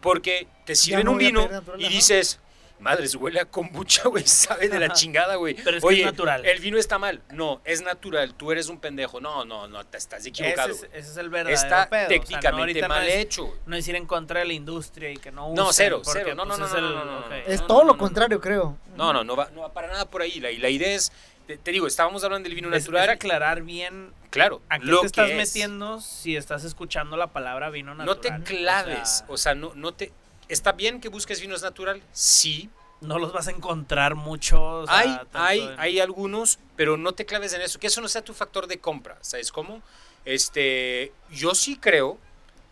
porque 0.00 0.46
te 0.64 0.74
sirven 0.74 1.04
no 1.06 1.12
un 1.12 1.18
vino 1.18 1.48
y 1.78 1.88
dices, 1.88 2.38
madres, 2.80 3.14
huele 3.14 3.40
a 3.40 3.44
kombucha, 3.44 4.08
güey, 4.08 4.24
sabe 4.26 4.68
de 4.68 4.78
la 4.80 4.92
chingada, 4.92 5.36
güey. 5.36 5.54
Pero 5.54 5.76
es 5.76 5.82
que 5.82 5.86
Oye, 5.88 6.00
es 6.00 6.06
natural. 6.06 6.44
el 6.44 6.58
vino 6.60 6.78
está 6.78 6.98
mal. 6.98 7.22
No, 7.30 7.60
es 7.64 7.82
natural, 7.82 8.34
tú 8.34 8.50
eres 8.52 8.68
un 8.68 8.78
pendejo. 8.80 9.20
No, 9.20 9.44
no, 9.44 9.68
no, 9.68 9.84
te 9.86 9.98
estás 9.98 10.20
ese, 10.20 10.30
equivocado. 10.30 10.70
es, 10.70 10.82
ese 10.84 10.98
es 10.98 11.16
el 11.16 11.28
verdadero 11.30 11.54
Está 11.60 11.88
pedo. 11.88 12.06
O 12.06 12.08
sea, 12.08 12.18
no, 12.18 12.22
técnicamente 12.26 12.88
mal 12.88 13.02
no 13.02 13.08
es, 13.08 13.14
hecho. 13.16 13.54
no 13.66 13.76
es 13.76 13.86
ir 13.88 13.96
en 13.96 14.06
contra 14.06 14.40
de 14.40 14.46
la 14.46 14.52
industria 14.52 15.10
y 15.10 15.16
que 15.16 15.30
no 15.30 15.46
usen. 15.50 15.56
No, 15.64 15.72
cero, 15.72 16.00
porque, 16.04 16.20
cero. 16.24 16.34
No, 16.34 16.44
no, 16.44 16.56
pues, 16.56 16.58
no, 16.60 16.66
es 16.66 16.72
no, 16.72 16.78
el- 16.78 16.94
no, 16.94 17.04
no, 17.04 17.20
no, 17.20 17.28
no. 17.28 17.34
Es 17.34 17.60
no, 17.60 17.66
todo 17.66 17.78
no, 17.80 17.84
lo 17.86 17.92
no, 17.92 17.98
contrario, 17.98 18.40
creo. 18.40 18.76
No, 18.96 19.12
no, 19.12 19.24
no 19.24 19.36
va, 19.36 19.50
no 19.54 19.60
va 19.62 19.72
para 19.72 19.88
nada 19.88 20.08
por 20.08 20.22
ahí. 20.22 20.40
La, 20.40 20.50
la 20.50 20.68
idea 20.68 20.94
es, 20.94 21.12
te, 21.46 21.56
te 21.56 21.70
digo, 21.72 21.86
estábamos 21.86 22.22
hablando 22.24 22.48
del 22.48 22.54
vino 22.54 22.68
Es- 22.68 22.76
es 22.76 22.82
natural. 22.88 23.10
aclarar 23.10 23.62
bien 23.62 24.12
claro, 24.30 24.62
a 24.68 24.78
qué 24.78 24.86
lo 24.86 25.00
te 25.00 25.06
estás 25.06 25.26
que 25.26 25.32
es. 25.40 25.48
metiendo 25.48 26.00
si 26.00 26.36
estás 26.36 26.64
escuchando 26.64 27.16
la 27.16 27.26
palabra 27.28 27.70
vino 27.70 27.94
No 27.94 28.04
natural. 28.04 28.42
te 28.44 28.54
claves. 28.56 29.24
O 29.28 29.36
sea, 29.36 29.54
no, 29.54 29.72
no 29.74 29.92
te... 29.92 30.12
¿Está 30.50 30.72
bien 30.72 31.00
que 31.00 31.08
busques 31.08 31.40
vinos 31.40 31.62
natural? 31.62 32.02
Sí, 32.12 32.68
no 33.00 33.18
los 33.18 33.32
vas 33.32 33.46
a 33.48 33.50
encontrar 33.52 34.14
mucho. 34.14 34.62
o 34.62 34.86
sea, 34.86 34.98
hay, 34.98 35.18
hay, 35.32 35.60
en- 35.60 35.80
hay 35.80 36.00
algunos, 36.00 36.58
pero 36.76 36.96
no 36.96 37.12
te 37.12 37.24
claves 37.24 37.52
en 37.54 37.62
eso, 37.62 37.78
que 37.78 37.86
eso 37.86 38.00
no 38.00 38.08
sea 38.08 38.22
tu 38.22 38.34
factor 38.34 38.66
de 38.66 38.78
compra, 38.78 39.16
¿sabes 39.22 39.50
cómo? 39.52 39.82
Este, 40.24 41.12
yo 41.30 41.54
sí 41.54 41.76
creo 41.76 42.18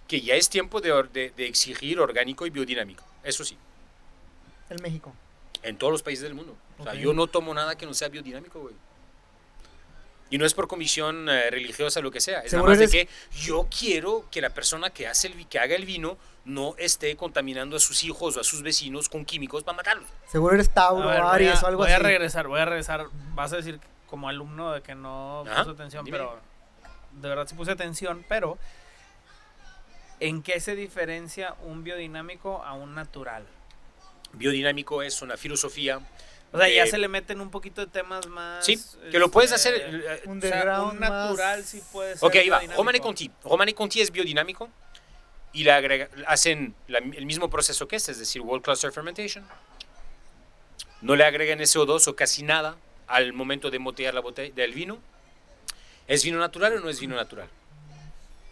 que 0.07 0.21
ya 0.21 0.35
es 0.35 0.49
tiempo 0.49 0.81
de, 0.81 0.93
or- 0.93 1.11
de- 1.11 1.31
de 1.31 1.47
exigir 1.47 1.99
orgánico 2.01 2.47
y 2.47 2.51
biodinámico, 2.51 3.05
eso 3.25 3.45
sí, 3.45 3.57
El 4.71 4.81
México. 4.83 5.15
en 5.63 5.77
todos 5.79 5.93
los 5.93 6.03
países 6.03 6.23
del 6.25 6.35
mundo. 6.35 6.57
O 6.79 6.85
sea, 6.85 6.95
yo 6.95 7.13
no 7.13 7.27
tomo 7.27 7.53
nada 7.55 7.77
que 7.77 7.87
no 7.87 7.95
sea 7.95 8.09
biodinámico, 8.09 8.61
güey. 8.61 8.75
Y 10.31 10.37
no 10.39 10.45
es 10.45 10.53
por 10.53 10.69
comisión 10.69 11.29
eh, 11.29 11.51
religiosa 11.51 12.01
lo 12.01 12.11
que 12.11 12.21
sea, 12.21 12.41
es 12.41 12.53
nada 12.53 12.67
más 12.67 12.79
de 12.79 12.85
eres- 12.85 12.93
que 12.93 13.09
yo 13.41 13.67
quiero 13.77 14.27
que 14.31 14.41
la 14.43 14.51
persona 14.51 14.91
que 14.91 15.07
hace 15.09 15.29
el 15.29 15.47
que 15.49 15.59
haga 15.59 15.75
el 15.75 15.87
vino 15.87 16.19
no 16.45 16.75
esté 16.79 17.17
contaminando 17.17 17.77
a 17.77 17.81
sus 17.81 18.05
hijos 18.05 18.37
o 18.37 18.41
a 18.41 18.45
sus 18.45 18.63
vecinos 18.63 19.09
con 19.09 19.25
químicos 19.25 19.65
para 19.65 19.77
matarlos. 19.79 20.09
Seguro 20.31 20.55
eres 20.55 20.69
Tauro, 20.71 21.09
ver, 21.09 21.23
voy 21.23 21.31
Aries 21.35 21.63
a- 21.63 21.65
o 21.65 21.69
algo 21.69 21.79
voy 21.83 21.93
así. 21.93 21.95
a 21.95 21.99
regresar, 22.01 22.47
voy 22.47 22.61
a 22.61 22.65
regresar. 22.67 23.07
Vas 23.35 23.53
a 23.53 23.57
decir 23.57 23.81
como 24.07 24.29
alumno 24.29 24.73
de 24.73 24.83
que 24.83 24.95
no 24.95 25.45
Ajá, 25.47 25.61
puso 25.65 25.71
atención, 25.73 26.05
dime. 26.05 26.19
pero 26.19 26.39
de 27.13 27.29
verdad 27.29 27.47
sí 27.49 27.55
puse 27.55 27.71
atención, 27.73 28.25
pero 28.29 28.59
¿en 30.21 30.43
qué 30.43 30.61
se 30.61 30.75
diferencia 30.75 31.55
un 31.65 31.85
biodinámico 31.85 32.63
a 32.65 32.73
un 32.75 32.95
natural? 32.95 33.47
Biodinámico 34.33 35.03
es 35.03 35.23
una 35.23 35.37
filosofía 35.37 36.01
O 36.53 36.59
sea, 36.59 36.69
ya 36.69 36.85
Eh, 36.85 36.87
se 36.87 36.97
le 36.99 37.09
meten 37.09 37.41
un 37.41 37.51
poquito 37.51 37.83
de 37.83 37.89
temas 37.89 38.27
más. 38.27 38.65
Sí, 38.65 38.79
que 39.11 39.19
lo 39.19 39.31
puedes 39.31 39.53
este, 39.53 39.69
hacer. 39.69 39.95
eh, 39.95 40.23
Un 40.25 40.41
o 40.43 40.91
un 40.91 41.01
natural 41.01 41.59
más- 41.61 41.67
sí 41.69 41.83
puede 41.93 42.17
ser. 42.17 42.27
Ok, 42.27 42.35
ahí 42.37 42.49
va. 42.49 42.61
Romane 42.75 43.01
Conti. 43.01 43.31
Romane 43.45 43.75
Conti 43.75 44.01
es 44.01 44.11
biodinámico 44.11 44.71
y 45.53 45.65
le 45.65 45.73
agrega- 45.73 46.09
hacen 46.27 46.75
la- 46.87 46.99
el 46.99 47.27
mismo 47.27 47.51
proceso 47.51 47.87
que 47.87 47.97
este, 47.97 48.13
es 48.13 48.19
decir, 48.19 48.41
World 48.41 48.65
Cluster 48.65 48.91
Fermentation. 48.93 49.47
No 51.03 51.17
le 51.17 51.25
agregan 51.25 51.61
SO2 51.61 52.09
o 52.09 52.17
casi 52.17 52.43
nada 52.43 52.77
al 53.07 53.33
momento 53.33 53.71
de 53.71 53.79
motear 53.79 54.15
la 54.15 54.21
botella 54.21 54.53
del 54.55 54.73
vino. 54.73 54.99
¿Es 56.07 56.25
vino 56.25 56.39
natural 56.39 56.79
o 56.79 56.81
no 56.81 56.89
es 56.89 56.99
vino 56.99 57.15
natural? 57.15 57.49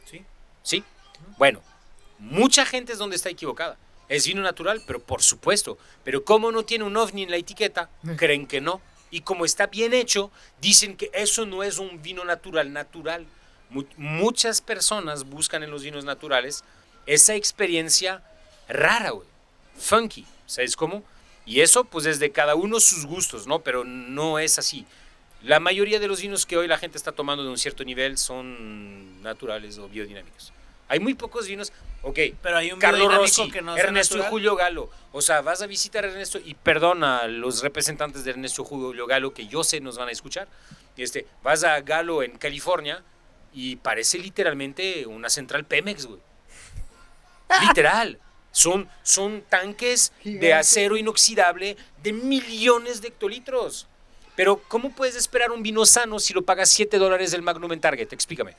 Sí. 0.05 0.22
Sí. 0.62 0.84
Bueno, 1.38 1.62
mucha 2.18 2.66
gente 2.66 2.92
es 2.92 2.99
donde 2.99 3.16
está 3.16 3.30
equivocada. 3.30 3.78
Es 4.09 4.26
vino 4.26 4.42
natural, 4.42 4.82
pero 4.86 5.00
por 5.00 5.22
supuesto. 5.22 5.78
Pero 6.04 6.24
como 6.24 6.52
no 6.52 6.64
tiene 6.64 6.84
un 6.84 6.96
ovni 6.96 7.22
en 7.24 7.30
la 7.30 7.36
etiqueta, 7.36 7.90
creen 8.16 8.46
que 8.46 8.61
no. 8.61 8.80
Y 9.11 9.20
como 9.22 9.44
está 9.44 9.66
bien 9.66 9.94
hecho, 9.94 10.30
dicen 10.61 10.96
que 10.96 11.11
eso 11.14 11.46
no 11.46 11.62
es 11.62 11.78
un 11.78 12.02
vino 12.02 12.24
natural, 12.24 12.72
natural. 12.72 13.26
Mu- 13.70 13.84
muchas 13.96 14.61
personas 14.61 15.24
buscan 15.24 15.62
en 15.62 15.70
los 15.70 15.82
vinos 15.82 16.04
naturales 16.04 16.62
esa 17.07 17.34
experiencia 17.34 18.22
rara, 18.68 19.11
güey. 19.11 19.26
Funky, 19.78 20.24
¿sabes 20.46 20.76
cómo? 20.76 21.02
Y 21.44 21.61
eso, 21.61 21.84
pues, 21.84 22.07
es 22.07 22.18
de 22.18 22.32
cada 22.32 22.54
uno 22.57 22.80
sus 22.80 23.07
gustos, 23.07 23.46
¿no? 23.46 23.61
Pero 23.61 23.84
no 23.84 24.38
es 24.38 24.59
así. 24.59 24.84
La 25.42 25.61
mayoría 25.61 26.00
de 26.00 26.09
los 26.09 26.20
vinos 26.20 26.46
que 26.46 26.57
hoy 26.57 26.66
la 26.66 26.78
gente 26.78 26.96
está 26.98 27.12
tomando 27.12 27.44
de 27.44 27.50
un 27.50 27.59
cierto 27.59 27.84
nivel 27.84 28.18
son 28.18 29.22
naturales 29.22 29.78
o 29.78 29.88
biodinámicos. 29.88 30.52
Hay 30.89 31.01
muy 31.01 31.14
pocos 31.14 31.47
vinos, 31.49 31.72
ok, 32.03 32.18
Pero 32.43 32.57
hay 32.57 32.70
un 32.70 32.78
Carlos 32.78 33.12
Rossi, 33.12 33.51
que 33.51 33.61
no 33.61 33.76
Ernesto 33.76 34.18
y. 34.18 34.22
Julio 34.22 34.55
Galo. 34.55 34.91
O 35.12 35.20
sea, 35.20 35.41
vas 35.41 35.62
a 35.62 35.66
visitar 35.66 36.05
a 36.05 36.09
Ernesto 36.09 36.39
y 36.45 36.55
perdona 36.55 37.18
a 37.18 37.26
los 37.26 37.62
representantes 37.62 38.24
de 38.24 38.30
Ernesto 38.30 38.62
y 38.62 38.64
Julio 38.66 39.07
Galo 39.07 39.34
que 39.34 39.47
yo 39.47 39.64
sé 39.64 39.80
nos 39.80 39.99
van 39.99 40.09
a 40.09 40.12
escuchar. 40.12 40.49
Este, 40.97 41.26
vas 41.43 41.64
a 41.64 41.80
Galo 41.80 42.22
en 42.22 42.39
California 42.39 43.03
y 43.53 43.76
parece 43.76 44.18
literalmente 44.18 45.07
una 45.07 45.28
central 45.28 45.64
Pemex, 45.64 46.07
güey. 46.07 46.20
Literal. 47.66 48.18
Son, 48.53 48.89
son 49.03 49.43
tanques 49.43 50.12
de 50.24 50.55
acero 50.55 50.97
inoxidable 50.97 51.76
de 52.03 52.12
millones 52.12 53.03
de 53.03 53.09
hectolitros. 53.09 53.87
Pero, 54.34 54.62
¿cómo 54.68 54.91
puedes 54.91 55.16
esperar 55.16 55.51
un 55.51 55.62
vino 55.62 55.84
sano 55.84 56.18
si 56.18 56.32
lo 56.34 56.43
pagas 56.43 56.70
7 56.70 56.99
dólares 56.99 57.30
del 57.32 57.43
Magnum 57.43 57.72
en 57.72 57.80
Target? 57.80 58.12
Explícame. 58.12 58.55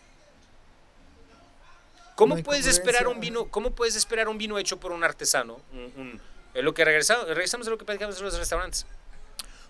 ¿Cómo 2.17 2.35
No 2.35 2.43
puedes 2.43 2.65
esperar 2.65 3.07
un 3.07 3.19
vino? 3.19 3.45
¿Cómo 3.45 3.71
puedes 3.71 3.95
esperar 3.95 4.27
un 4.27 4.37
vino 4.39 4.57
hecho 4.57 4.79
por 4.79 4.91
un 4.91 5.03
artesano? 5.03 5.61
Un, 5.71 5.79
un- 5.95 6.21
es 6.53 6.63
lo 6.63 6.73
que 6.73 6.83
regresamos, 6.83 7.27
regresamos 7.27 7.67
a 7.67 7.69
lo 7.69 7.77
que 7.77 7.85
platicamos 7.85 8.17
en 8.17 8.25
los 8.25 8.37
restaurantes. 8.37 8.87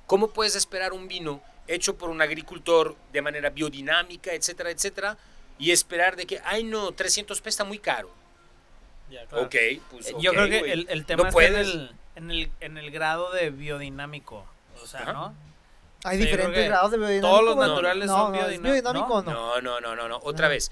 ¿Cómo 0.06 0.30
puedes 0.30 0.56
esperar 0.56 0.94
un 0.94 1.10
vino 1.10 1.42
hecho 1.68 1.98
por 1.98 2.10
un 2.10 2.22
agricultor 2.22 2.96
de 3.12 3.22
manera 3.22 3.50
biodinámica, 3.50 4.32
etcétera, 4.34 4.72
etcétera, 4.72 5.18
y 5.60 5.72
esperar 5.72 6.16
de 6.16 6.26
que, 6.26 6.40
ay 6.46 6.64
no, 6.64 6.94
300 6.94 7.42
pesos 7.42 7.56
está 7.56 7.64
muy 7.66 7.80
caro? 7.80 8.10
Ya, 9.12 9.26
claro. 9.26 9.46
Ok, 9.46 9.56
pues 9.92 10.08
Eh, 10.08 10.14
ok, 10.16 10.22
Yo 10.22 10.32
creo 10.32 10.48
que 10.50 10.72
el, 10.72 10.88
el 10.90 11.06
tema 11.06 11.24
No 11.24 11.30
está 11.30 11.44
en 11.46 11.56
el, 11.58 11.92
en, 12.16 12.32
el, 12.32 12.52
en 12.62 12.78
el 12.78 12.92
grado 12.92 13.32
de 13.34 13.50
biodinámico. 13.50 14.46
O 14.82 14.88
sea, 14.88 15.02
Ajá. 15.02 15.12
¿no? 15.14 15.36
Hay 16.06 16.18
diferentes 16.18 16.66
grados 16.66 16.92
de 16.92 16.98
biodinámico. 16.98 17.28
todos 17.28 17.44
los 17.44 17.58
naturales 17.68 18.08
no, 18.08 18.14
son 18.16 18.32
no, 18.32 18.38
¿es 18.40 18.48
biodina- 18.62 18.64
biodinámico 18.72 19.14
o 19.16 19.22
no? 19.24 19.32
No, 19.32 19.62
no, 19.62 19.82
no, 19.82 19.96
no, 19.96 20.08
no. 20.08 20.20
Otra 20.24 20.48
vez. 20.48 20.72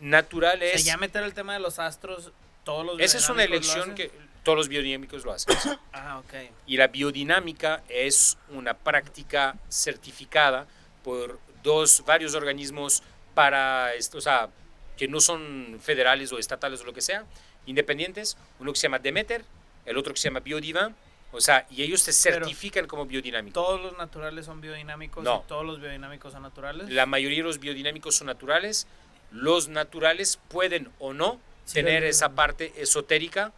Natural 0.00 0.56
O 0.56 0.60
sea, 0.60 0.74
es. 0.74 0.84
ya 0.84 0.96
meter 0.96 1.22
el 1.22 1.34
tema 1.34 1.52
de 1.54 1.60
los 1.60 1.78
astros, 1.78 2.32
todos 2.64 2.84
los 2.86 3.00
esa 3.00 3.18
es 3.18 3.28
una 3.28 3.44
biodinámicos 3.46 3.74
elección 3.76 3.94
que 3.94 4.10
todos 4.42 4.56
los 4.56 4.68
biodinámicos 4.68 5.24
lo 5.24 5.32
hacen. 5.32 5.54
Ah, 5.92 6.18
ok. 6.18 6.34
Y 6.66 6.76
la 6.78 6.86
biodinámica 6.88 7.82
es 7.88 8.38
una 8.50 8.74
práctica 8.74 9.56
certificada 9.68 10.66
por 11.04 11.38
dos, 11.62 12.02
varios 12.06 12.34
organismos 12.34 13.02
para, 13.34 13.92
esto, 13.94 14.18
o 14.18 14.20
sea, 14.20 14.48
que 14.96 15.08
no 15.08 15.20
son 15.20 15.78
federales 15.82 16.32
o 16.32 16.38
estatales 16.38 16.80
o 16.80 16.84
lo 16.84 16.92
que 16.94 17.00
sea, 17.02 17.24
independientes. 17.66 18.36
Uno 18.58 18.72
que 18.72 18.78
se 18.78 18.84
llama 18.84 18.98
Demeter, 18.98 19.44
el 19.84 19.96
otro 19.98 20.12
que 20.14 20.20
se 20.20 20.28
llama 20.28 20.40
Biodiva. 20.40 20.92
O 21.32 21.40
sea, 21.40 21.66
y 21.70 21.82
ellos 21.82 22.02
te 22.04 22.12
Pero- 22.24 22.44
certifican 22.44 22.86
como 22.86 23.06
biodinámico. 23.06 23.54
Todos 23.54 23.80
los 23.80 23.96
naturales 23.98 24.46
son 24.46 24.60
biodinámicos 24.60 25.22
No. 25.22 25.42
y 25.44 25.48
todos 25.48 25.64
los 25.64 25.80
biodinámicos 25.80 26.32
son 26.32 26.42
naturales. 26.42 26.90
La 26.90 27.06
mayoría 27.06 27.38
de 27.38 27.44
los 27.44 27.60
biodinámicos 27.60 28.16
son 28.16 28.26
naturales. 28.26 28.86
Los 29.30 29.68
naturales 29.68 30.38
pueden 30.48 30.90
o 30.98 31.12
no 31.12 31.40
Sí, 31.64 31.74
tener 31.74 32.02
esa 32.04 32.30
parte 32.30 32.72
esotérica 32.76 33.52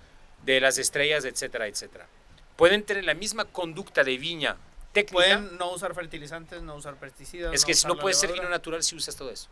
de 0.45 0.61
las 0.61 0.77
estrellas, 0.77 1.25
etcétera, 1.25 1.67
etcétera. 1.67 2.07
Pueden 2.57 2.83
tener 2.83 3.05
la 3.05 3.15
misma 3.15 3.47
conducta 3.47 4.05
de 4.05 4.19
viña 4.19 4.57
técnica. 4.93 5.13
Pueden 5.15 5.57
no 5.57 5.71
usar 5.73 5.95
fertilizantes, 5.95 6.61
no 6.63 6.75
usar 6.75 6.97
pesticidas. 6.97 7.55
es 7.55 7.65
que 7.65 7.75
no 7.89 7.95
la 7.95 8.01
puede 8.03 8.15
ser 8.15 8.33
vino 8.33 8.49
natural 8.51 8.83
si 8.83 8.95
usas 8.97 9.17
todo 9.17 9.31
eso. 9.31 9.49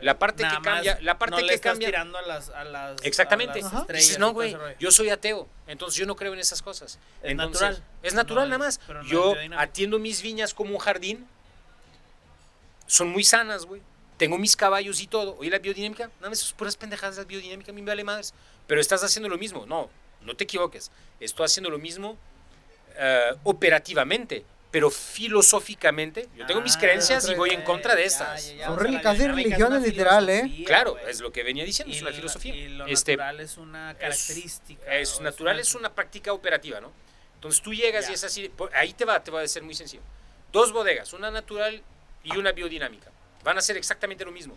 La 0.00 0.16
parte 0.16 0.44
Nada 0.44 0.58
que 0.58 0.62
cambia, 0.62 0.98
la 1.02 1.18
parte 1.18 1.36
no 1.36 1.40
le 1.42 1.48
que 1.48 1.54
estás 1.56 1.72
cambia. 1.72 1.88
tirando 1.88 2.18
a 2.18 2.22
las, 2.22 2.50
a 2.50 2.62
las 2.62 3.02
Exactamente. 3.02 3.58
a 3.58 3.62
las 3.62 3.72
Ajá. 3.72 3.80
estrellas 3.80 4.04
Dices, 4.04 4.18
no, 4.20 4.32
güey, 4.32 4.50
ese 4.50 4.58
rollo". 4.58 4.76
yo 4.78 4.90
soy 4.92 5.10
ateo, 5.10 5.48
entonces 5.66 5.98
yo 5.98 6.06
no 6.06 6.14
creo 6.14 6.32
en 6.34 6.38
esas 6.38 6.62
cosas. 6.62 7.00
Es 7.20 7.32
Entonces, 7.32 7.60
natural. 7.62 7.82
Es 8.04 8.14
natural 8.14 8.48
No 8.48 8.58
nada 8.58 8.64
más. 8.66 8.80
no 8.88 9.02
yo 9.02 9.34
atiendo 9.56 9.98
mis 9.98 10.22
viñas 10.22 10.54
como 10.54 10.70
un 10.70 10.78
jardín. 10.78 11.26
Son 12.86 13.08
muy 13.08 13.24
sanas, 13.24 13.64
güey. 13.66 13.82
Tengo 14.18 14.36
mis 14.36 14.56
caballos 14.56 15.00
y 15.00 15.06
todo. 15.06 15.36
Oye, 15.38 15.48
la 15.50 15.58
biodinámica, 15.60 16.10
nada 16.18 16.28
más, 16.30 16.40
esas 16.40 16.52
puras 16.52 16.76
pendejadas, 16.76 17.16
la 17.16 17.24
biodinámica, 17.24 17.70
a 17.70 17.74
mí 17.74 17.80
me 17.80 17.90
vale 17.90 18.04
madres. 18.04 18.34
Pero 18.66 18.80
estás 18.80 19.02
haciendo 19.02 19.28
lo 19.28 19.38
mismo. 19.38 19.64
No, 19.64 19.88
no 20.22 20.34
te 20.36 20.44
equivoques. 20.44 20.90
Estoy 21.20 21.46
haciendo 21.46 21.70
lo 21.70 21.78
mismo 21.78 22.18
eh, 22.98 23.30
operativamente, 23.44 24.44
pero 24.72 24.90
filosóficamente. 24.90 26.28
Yo 26.36 26.46
tengo 26.46 26.60
mis 26.60 26.76
Ah, 26.76 26.80
creencias 26.80 27.28
y 27.28 27.34
voy 27.34 27.50
en 27.50 27.62
contra 27.62 27.94
de 27.94 28.04
estas. 28.04 28.42
Son 28.42 28.98
casi 29.00 29.22
es 29.22 29.28
religiones 29.28 29.78
una 29.78 29.86
literal, 29.86 30.28
¿eh? 30.28 30.64
Claro, 30.66 30.98
es 30.98 31.20
lo 31.20 31.30
que 31.32 31.42
venía 31.44 31.64
diciendo, 31.64 31.92
es 31.94 31.98
Y 32.00 32.02
una 32.02 32.10
lo- 32.10 32.16
filosofía. 32.16 32.54
Y 32.56 32.68
lo 32.70 32.86
Este, 32.86 33.12
natural 33.16 33.40
es 33.40 33.56
una 33.56 33.94
característica. 33.96 34.94
es 34.96 35.14
o 35.18 35.22
natural, 35.22 35.58
es 35.60 35.74
una 35.74 35.94
práctica 35.94 36.32
operativa, 36.32 36.80
¿no? 36.80 36.92
Entonces 37.36 37.62
tú 37.62 37.72
llegas 37.72 38.06
Ya. 38.06 38.10
y 38.10 38.14
es 38.14 38.24
así, 38.24 38.50
ahí 38.74 38.92
te 38.94 39.04
va, 39.04 39.22
te 39.22 39.30
va 39.30 39.42
a 39.42 39.48
ser 39.48 39.62
muy 39.62 39.74
sencillo. 39.74 40.02
Dos 40.52 40.72
bodegas, 40.72 41.12
una 41.12 41.30
natural 41.30 41.80
y 42.24 42.36
una 42.36 42.50
biodinámica. 42.50 43.10
Van 43.48 43.56
a 43.56 43.62
ser 43.62 43.78
exactamente 43.78 44.26
lo 44.26 44.30
mismo. 44.30 44.54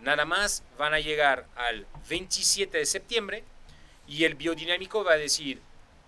Nada 0.00 0.24
más 0.24 0.62
van 0.78 0.94
a 0.94 0.98
llegar 0.98 1.44
al 1.56 1.86
27 2.08 2.78
de 2.78 2.86
septiembre 2.86 3.44
y 4.08 4.24
el 4.24 4.34
biodinámico 4.34 5.04
va 5.04 5.12
a 5.12 5.16
decir, 5.18 5.60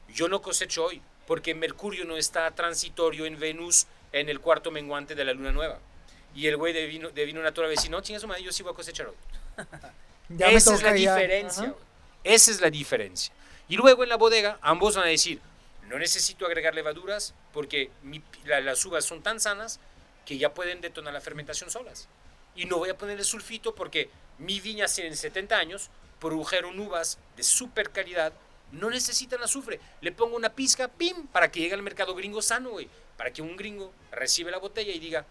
yo 0.08 0.28
no 0.28 0.40
cosecho 0.40 0.86
hoy 0.86 1.02
porque 1.26 1.54
Mercurio 1.54 2.06
no 2.06 2.16
está 2.16 2.50
transitorio 2.52 3.26
en 3.26 3.38
Venus 3.38 3.86
en 4.12 4.30
el 4.30 4.40
cuarto 4.40 4.70
menguante 4.70 5.14
de 5.14 5.26
la 5.26 5.34
luna 5.34 5.52
nueva. 5.52 5.78
Y 6.34 6.46
el 6.46 6.56
güey 6.56 6.72
de 6.72 6.86
vino, 6.86 7.10
de 7.10 7.24
vino 7.26 7.42
natural 7.42 7.68
va 7.68 7.72
a 7.74 7.76
decir, 7.76 7.90
no, 7.90 8.00
chinga 8.00 8.18
su 8.18 8.26
madre, 8.26 8.42
yo 8.42 8.50
sí 8.50 8.62
voy 8.62 8.72
a 8.72 8.76
cosechar 8.76 9.08
hoy. 9.08 9.16
Ya 10.30 10.46
Esa 10.46 10.72
es 10.74 10.82
la 10.82 10.96
ya. 10.96 11.14
diferencia. 11.14 11.64
Ajá. 11.64 11.74
Esa 12.24 12.50
es 12.50 12.62
la 12.62 12.70
diferencia. 12.70 13.34
Y 13.68 13.76
luego 13.76 14.04
en 14.04 14.08
la 14.08 14.16
bodega, 14.16 14.58
ambos 14.62 14.96
van 14.96 15.04
a 15.04 15.08
decir, 15.08 15.38
no 15.88 15.98
necesito 15.98 16.46
agregar 16.46 16.74
levaduras 16.74 17.34
porque 17.52 17.90
mi- 18.02 18.22
la- 18.46 18.62
las 18.62 18.82
uvas 18.86 19.04
son 19.04 19.22
tan 19.22 19.38
sanas 19.40 19.80
que 20.24 20.38
ya 20.38 20.54
pueden 20.54 20.80
detonar 20.80 21.12
la 21.12 21.20
fermentación 21.20 21.70
solas. 21.70 22.08
Y 22.54 22.66
no 22.66 22.78
voy 22.78 22.90
a 22.90 22.98
ponerle 22.98 23.24
sulfito 23.24 23.74
porque 23.74 24.10
mi 24.38 24.60
viña 24.60 24.86
tienen 24.86 25.16
70 25.16 25.56
años, 25.56 25.90
produjeron 26.20 26.78
uvas 26.78 27.18
de 27.36 27.42
super 27.42 27.90
calidad, 27.90 28.32
no 28.72 28.90
necesitan 28.90 29.42
azufre. 29.42 29.80
Le 30.00 30.12
pongo 30.12 30.36
una 30.36 30.50
pizca, 30.50 30.88
pim, 30.88 31.26
para 31.28 31.50
que 31.50 31.60
llegue 31.60 31.74
al 31.74 31.82
mercado 31.82 32.14
gringo 32.14 32.42
sano, 32.42 32.70
güey. 32.70 32.88
Para 33.16 33.32
que 33.32 33.42
un 33.42 33.56
gringo 33.56 33.92
reciba 34.10 34.50
la 34.50 34.58
botella 34.58 34.92
y 34.92 34.98
diga, 34.98 35.24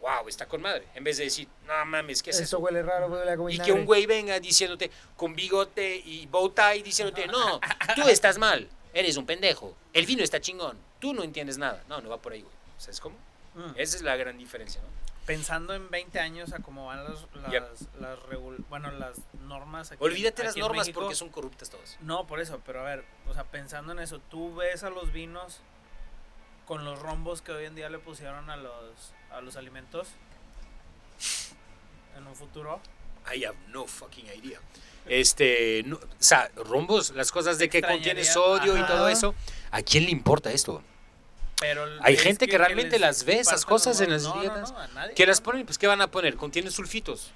wow, 0.00 0.28
está 0.28 0.46
con 0.46 0.60
madre. 0.60 0.86
En 0.94 1.02
vez 1.02 1.16
de 1.16 1.24
decir, 1.24 1.48
no 1.66 1.84
mames, 1.86 2.22
¿qué 2.22 2.30
es 2.30 2.36
Esto 2.36 2.56
eso? 2.56 2.58
huele 2.60 2.82
raro, 2.82 3.06
huele 3.08 3.30
a 3.30 3.50
Y 3.50 3.58
que 3.58 3.72
un 3.72 3.84
güey 3.84 4.06
venga 4.06 4.38
diciéndote 4.38 4.90
con 5.16 5.34
bigote 5.34 5.96
y 5.96 6.26
bow 6.26 6.50
tie 6.50 6.82
diciéndote, 6.82 7.26
no, 7.26 7.60
tú 7.94 8.02
estás 8.08 8.38
mal, 8.38 8.68
eres 8.92 9.16
un 9.16 9.26
pendejo, 9.26 9.74
el 9.92 10.06
vino 10.06 10.22
está 10.22 10.40
chingón, 10.40 10.78
tú 11.00 11.14
no 11.14 11.22
entiendes 11.22 11.58
nada. 11.58 11.82
No, 11.88 12.00
no 12.00 12.10
va 12.10 12.18
por 12.18 12.32
ahí, 12.32 12.42
güey. 12.42 12.54
¿Sabes 12.78 13.00
cómo? 13.00 13.16
Mm. 13.54 13.72
Esa 13.76 13.96
es 13.96 14.02
la 14.02 14.16
gran 14.16 14.36
diferencia, 14.36 14.80
¿no? 14.82 15.03
Pensando 15.26 15.74
en 15.74 15.90
20 15.90 16.18
años 16.20 16.52
a 16.52 16.58
cómo 16.58 16.86
van 16.86 17.02
las, 17.04 17.26
las, 17.34 17.88
las 17.98 18.18
bueno, 18.68 18.90
las 18.92 19.18
normas. 19.46 19.92
aquí- 19.92 20.04
Olvídate 20.04 20.42
las 20.42 20.50
aquí 20.52 20.60
en 20.60 20.66
normas 20.66 20.86
México. 20.86 21.00
porque 21.00 21.14
son 21.14 21.30
corruptas 21.30 21.70
todas. 21.70 21.96
No, 22.02 22.26
por 22.26 22.40
eso, 22.40 22.60
pero 22.66 22.80
a 22.80 22.84
ver, 22.84 23.04
o 23.26 23.32
sea, 23.34 23.44
pensando 23.44 23.92
en 23.92 24.00
eso, 24.00 24.18
tú 24.30 24.54
ves 24.54 24.82
a 24.84 24.90
los 24.90 25.12
vinos 25.12 25.60
con 26.66 26.84
los 26.84 26.98
rombos 26.98 27.40
que 27.42 27.52
hoy 27.52 27.64
en 27.64 27.74
día 27.74 27.88
le 27.88 27.98
pusieron 27.98 28.50
a 28.50 28.56
los, 28.56 29.12
a 29.30 29.40
los 29.40 29.56
alimentos 29.56 30.08
en 32.16 32.26
un 32.26 32.34
futuro. 32.34 32.80
I 33.34 33.44
have 33.44 33.56
no 33.68 33.86
fucking 33.86 34.26
idea. 34.26 34.60
Este, 35.06 35.82
no- 35.86 35.96
o 35.96 36.00
sea, 36.18 36.50
rombos, 36.56 37.10
las 37.10 37.32
cosas 37.32 37.58
de 37.58 37.68
que 37.68 37.80
contiene 37.82 38.24
sodio 38.24 38.76
y 38.78 38.82
todo 38.86 39.08
eso. 39.08 39.34
¿A 39.70 39.82
quién 39.82 40.04
le 40.04 40.10
importa 40.10 40.52
esto? 40.52 40.82
Pero 41.66 41.86
Hay 42.02 42.16
gente 42.16 42.46
que 42.46 42.58
realmente 42.58 42.92
les 42.92 43.00
las 43.00 43.24
ve 43.24 43.38
esas 43.40 43.64
cosas 43.64 43.98
en 44.00 44.10
las 44.10 44.22
No, 44.24 44.34
no, 44.34 44.40
dietas. 44.42 44.72
no, 44.72 44.88
nadie, 44.88 45.14
¿Qué 45.14 45.24
las 45.26 45.40
no. 45.40 45.44
ponen? 45.44 45.64
Pues 45.66 45.78
¿qué 45.78 45.86
van 45.86 46.00
a 46.02 46.08
poner? 46.10 46.36
Contiene 46.36 46.70
sulfitos. 46.70 47.30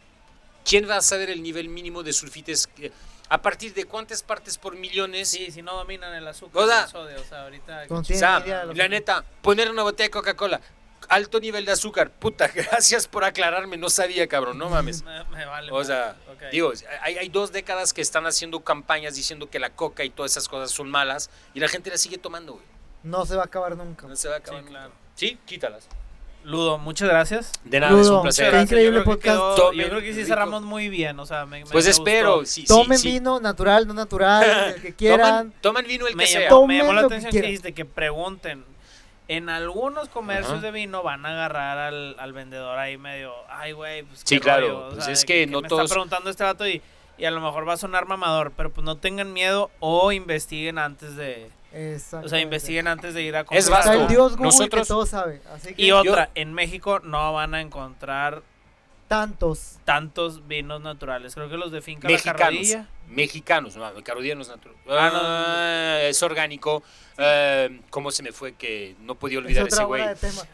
¿Quién 0.65 0.89
va 0.89 0.97
a 0.97 1.01
saber 1.03 1.31
el 1.31 1.43
nivel 1.43 1.69
mínimo 1.71 2.03
de 2.03 2.13
sulfites? 2.13 2.67
que- 2.67 2.93
¿A 3.31 3.41
partir 3.41 3.73
de 3.75 3.85
cuántas 3.87 4.23
partes 4.23 4.59
por 4.59 4.75
millones? 4.77 5.29
Sí, 5.31 5.51
si 5.51 5.63
no 5.63 5.75
dominan 5.77 6.15
el 6.15 6.27
azúcar, 6.29 6.63
O 6.63 6.67
sea, 6.67 6.85
el 6.85 6.89
sodio, 6.91 7.21
o 7.21 7.25
sea, 7.25 7.43
ahorita... 7.45 7.87
No 7.89 7.99
O 8.01 8.05
sea, 8.05 8.41
la 8.41 8.73
que- 8.75 8.89
neta, 8.89 9.25
poner 9.43 9.71
una 9.71 9.83
botella 9.83 10.07
de 10.07 10.11
Coca-Cola, 10.11 10.61
alto 11.09 11.39
nivel 11.41 11.65
de 11.65 11.73
azúcar, 11.73 12.11
puta, 12.11 12.49
gracias 12.55 13.07
por 13.07 13.25
aclararme, 13.25 13.77
no 13.77 13.89
sabía, 13.91 14.27
cabrón, 14.29 14.59
no 14.59 14.69
mames. 14.71 15.03
Me, 15.05 15.25
me 15.25 15.45
vale. 15.47 15.71
O 15.73 15.85
sea, 15.85 16.17
madre, 16.29 16.47
ok. 16.47 16.53
digo, 16.53 16.73
hay, 17.03 17.17
hay 17.19 17.29
dos 17.29 17.53
décadas 17.53 17.93
que 17.95 18.01
están 18.03 18.27
haciendo 18.27 18.61
campañas 18.61 19.15
diciendo 19.15 19.49
que 19.51 19.59
la 19.59 19.71
coca 19.71 20.05
y 20.05 20.11
todas 20.11 20.33
esas 20.33 20.49
cosas 20.49 20.71
son 20.71 20.91
malas 20.91 21.29
y 21.55 21.61
la 21.61 21.69
gente 21.69 21.89
la 21.91 21.97
sigue 21.99 22.19
tomando, 22.19 22.55
güey. 22.55 22.65
No 23.09 23.27
se 23.27 23.37
va 23.37 23.43
a 23.43 23.47
acabar 23.47 23.77
nunca. 23.77 24.07
No 24.07 24.17
se 24.17 24.29
va 24.29 24.35
a 24.35 24.39
acabar 24.39 24.61
Sí, 24.61 24.67
nunca. 24.67 24.79
claro. 24.79 24.93
Sí, 25.15 25.39
quítalas. 25.47 25.89
Ludo, 26.45 26.79
muchas 26.79 27.09
gracias. 27.09 27.53
De 27.65 27.81
nada, 27.81 28.01
es 28.01 28.09
un 28.09 28.23
placer. 28.23 28.51
Qué 28.53 28.61
increíble 28.63 28.99
yo 28.99 29.05
creo 29.05 29.19
que 29.19 29.29
podcast. 29.29 29.37
quedó- 29.37 29.55
Tomen 29.57 29.81
yo 29.81 29.89
creo 29.89 30.01
que 30.01 30.13
sí 30.13 30.19
rico. 30.19 30.29
cerramos 30.29 30.63
muy 30.63 30.89
bien, 30.89 31.19
o 31.19 31.27
sea, 31.27 31.45
me, 31.47 31.65
me- 31.65 31.71
Pues 31.71 31.85
me 31.85 31.91
espero, 31.91 32.37
gustó. 32.37 32.47
sí, 32.47 32.61
sí, 32.63 32.67
Tomen 32.69 32.99
sí. 32.99 33.13
vino 33.13 33.41
natural, 33.41 33.87
no 33.87 33.93
natural, 33.95 34.75
el 34.77 34.81
que 34.81 34.95
quieran. 34.97 35.53
Toman 35.61 35.85
vino 35.87 36.07
el 36.07 36.13
que 36.13 36.17
Me 36.17 36.27
sea. 36.27 36.43
llamó, 36.43 36.57
Tomen 36.61 36.77
me 36.79 36.83
llamó 36.85 36.93
la 36.95 37.01
que 37.03 37.07
atención 37.07 37.33
que 37.33 37.43
dijiste 37.43 37.75
que 37.75 37.85
pregunten. 37.85 38.65
En 39.27 39.51
algunos 39.51 40.09
comercios 40.09 40.63
de 40.63 40.71
vino 40.71 41.03
van 41.03 41.27
a 41.27 41.31
agarrar 41.31 41.77
al, 41.77 42.17
al 42.19 42.33
vendedor 42.33 42.79
ahí 42.79 42.97
medio, 42.97 43.35
ay, 43.51 43.73
güey, 43.73 44.05
pues 44.05 44.21
Sí, 44.25 44.37
qué 44.37 44.41
claro, 44.41 44.69
rollo", 44.69 44.87
o 44.87 44.91
pues 44.93 45.05
sea, 45.05 45.13
es 45.13 45.21
de 45.21 45.27
que 45.27 45.47
no 45.47 45.61
me 45.61 45.69
todos- 45.69 45.83
está 45.83 45.93
preguntando 45.95 46.31
este 46.31 46.45
vato 46.45 46.67
y, 46.67 46.81
y 47.19 47.25
a 47.27 47.31
lo 47.31 47.41
mejor 47.43 47.69
va 47.69 47.75
a 47.75 47.77
sonar 47.77 48.07
mamador, 48.07 48.53
pero 48.57 48.71
pues 48.71 48.85
no 48.87 48.97
tengan 48.97 49.35
miedo 49.35 49.71
o 49.81 50.13
investiguen 50.13 50.79
antes 50.79 51.15
de, 51.17 51.51
o 51.73 52.29
sea, 52.29 52.41
investiguen 52.41 52.87
antes 52.89 53.15
de 53.15 53.23
ir 53.23 53.37
a 53.37 53.45
comprar. 53.45 53.59
Es 53.59 53.65
Está 53.67 53.77
vasto. 53.79 53.93
el 53.93 54.09
Dios 54.09 54.33
Google 54.33 54.45
Nosotros- 54.47 54.83
que 54.83 54.89
todo 54.89 55.07
sabe. 55.07 55.41
Así 55.55 55.75
que 55.75 55.83
Y 55.83 55.91
otra, 55.93 56.31
en 56.35 56.53
México 56.55 57.01
no 57.01 57.33
van 57.33 57.55
a 57.55 57.61
encontrar 57.61 58.43
tantos. 59.07 59.79
tantos 59.85 60.47
vinos 60.49 60.81
naturales. 60.83 61.35
Creo 61.35 61.49
que 61.49 61.57
los 61.57 61.73
de 61.73 61.81
Finca 61.83 62.09
La 62.09 62.13
Mexicanos. 62.13 62.39
Carrodilla. 62.41 62.87
Mexicanos, 63.09 63.75
no, 63.77 63.91
Carrodilla 64.05 64.35
no 64.35 64.43
es 64.43 64.49
natural. 64.49 64.77
Ah, 64.89 65.11
no. 65.13 65.21
Ah, 65.23 65.99
es 66.03 66.23
orgánico. 66.23 66.83
Eh, 67.17 67.81
¿Cómo 67.89 68.11
se 68.11 68.23
me 68.23 68.33
fue 68.33 68.55
que 68.55 68.97
no 69.01 69.15
podía 69.15 69.39
Es 69.39 69.45
olvidar 69.45 69.65
otra 69.65 69.77
ese 69.79 69.85
güey? 69.87 70.03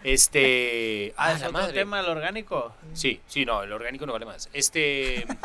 Este. 0.05 1.13
Ah, 1.17 1.27
Ah, 1.27 1.33
es 1.33 1.41
la 1.41 1.49
otro 1.49 1.61
madre. 1.61 1.73
tema, 1.75 1.99
el 2.01 2.07
orgánico. 2.07 2.73
Sí, 2.93 3.21
sí, 3.27 3.45
no, 3.45 3.63
el 3.65 3.73
orgánico 3.73 4.07
no 4.07 4.13
vale 4.13 4.25
más. 4.27 4.49
Este. 4.53 5.27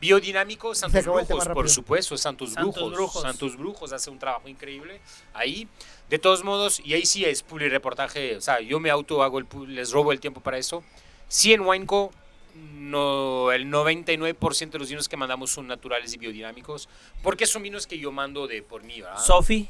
Biodinámico, 0.00 0.74
Santos 0.74 1.04
Brujos, 1.04 1.48
por 1.48 1.68
supuesto, 1.68 2.16
Santos, 2.16 2.52
Santos 2.52 2.74
Brujos. 2.74 2.92
Brujos. 2.92 3.22
Santos 3.22 3.56
Brujos 3.56 3.92
hace 3.92 4.10
un 4.10 4.18
trabajo 4.18 4.48
increíble 4.48 5.00
ahí. 5.34 5.68
De 6.08 6.18
todos 6.18 6.44
modos, 6.44 6.80
y 6.84 6.94
ahí 6.94 7.04
sí 7.04 7.24
es 7.24 7.42
publi 7.42 7.68
reportaje, 7.68 8.36
o 8.36 8.40
sea, 8.40 8.60
yo 8.60 8.80
me 8.80 8.90
auto 8.90 9.22
hago 9.22 9.38
el 9.38 9.46
les 9.68 9.90
robo 9.90 10.12
el 10.12 10.20
tiempo 10.20 10.40
para 10.40 10.56
eso. 10.58 10.82
Sí 11.28 11.52
en 11.52 11.60
Wineco 11.60 12.10
no 12.54 13.52
el 13.52 13.66
99% 13.66 14.70
de 14.70 14.78
los 14.78 14.88
vinos 14.88 15.08
que 15.08 15.16
mandamos 15.16 15.50
son 15.50 15.66
naturales 15.66 16.14
y 16.14 16.18
biodinámicos, 16.18 16.88
porque 17.22 17.46
son 17.46 17.62
vinos 17.62 17.86
que 17.86 17.98
yo 17.98 18.10
mando 18.10 18.46
de 18.46 18.62
por 18.62 18.82
mí, 18.82 19.00
¿verdad? 19.00 19.18
Sofi. 19.22 19.68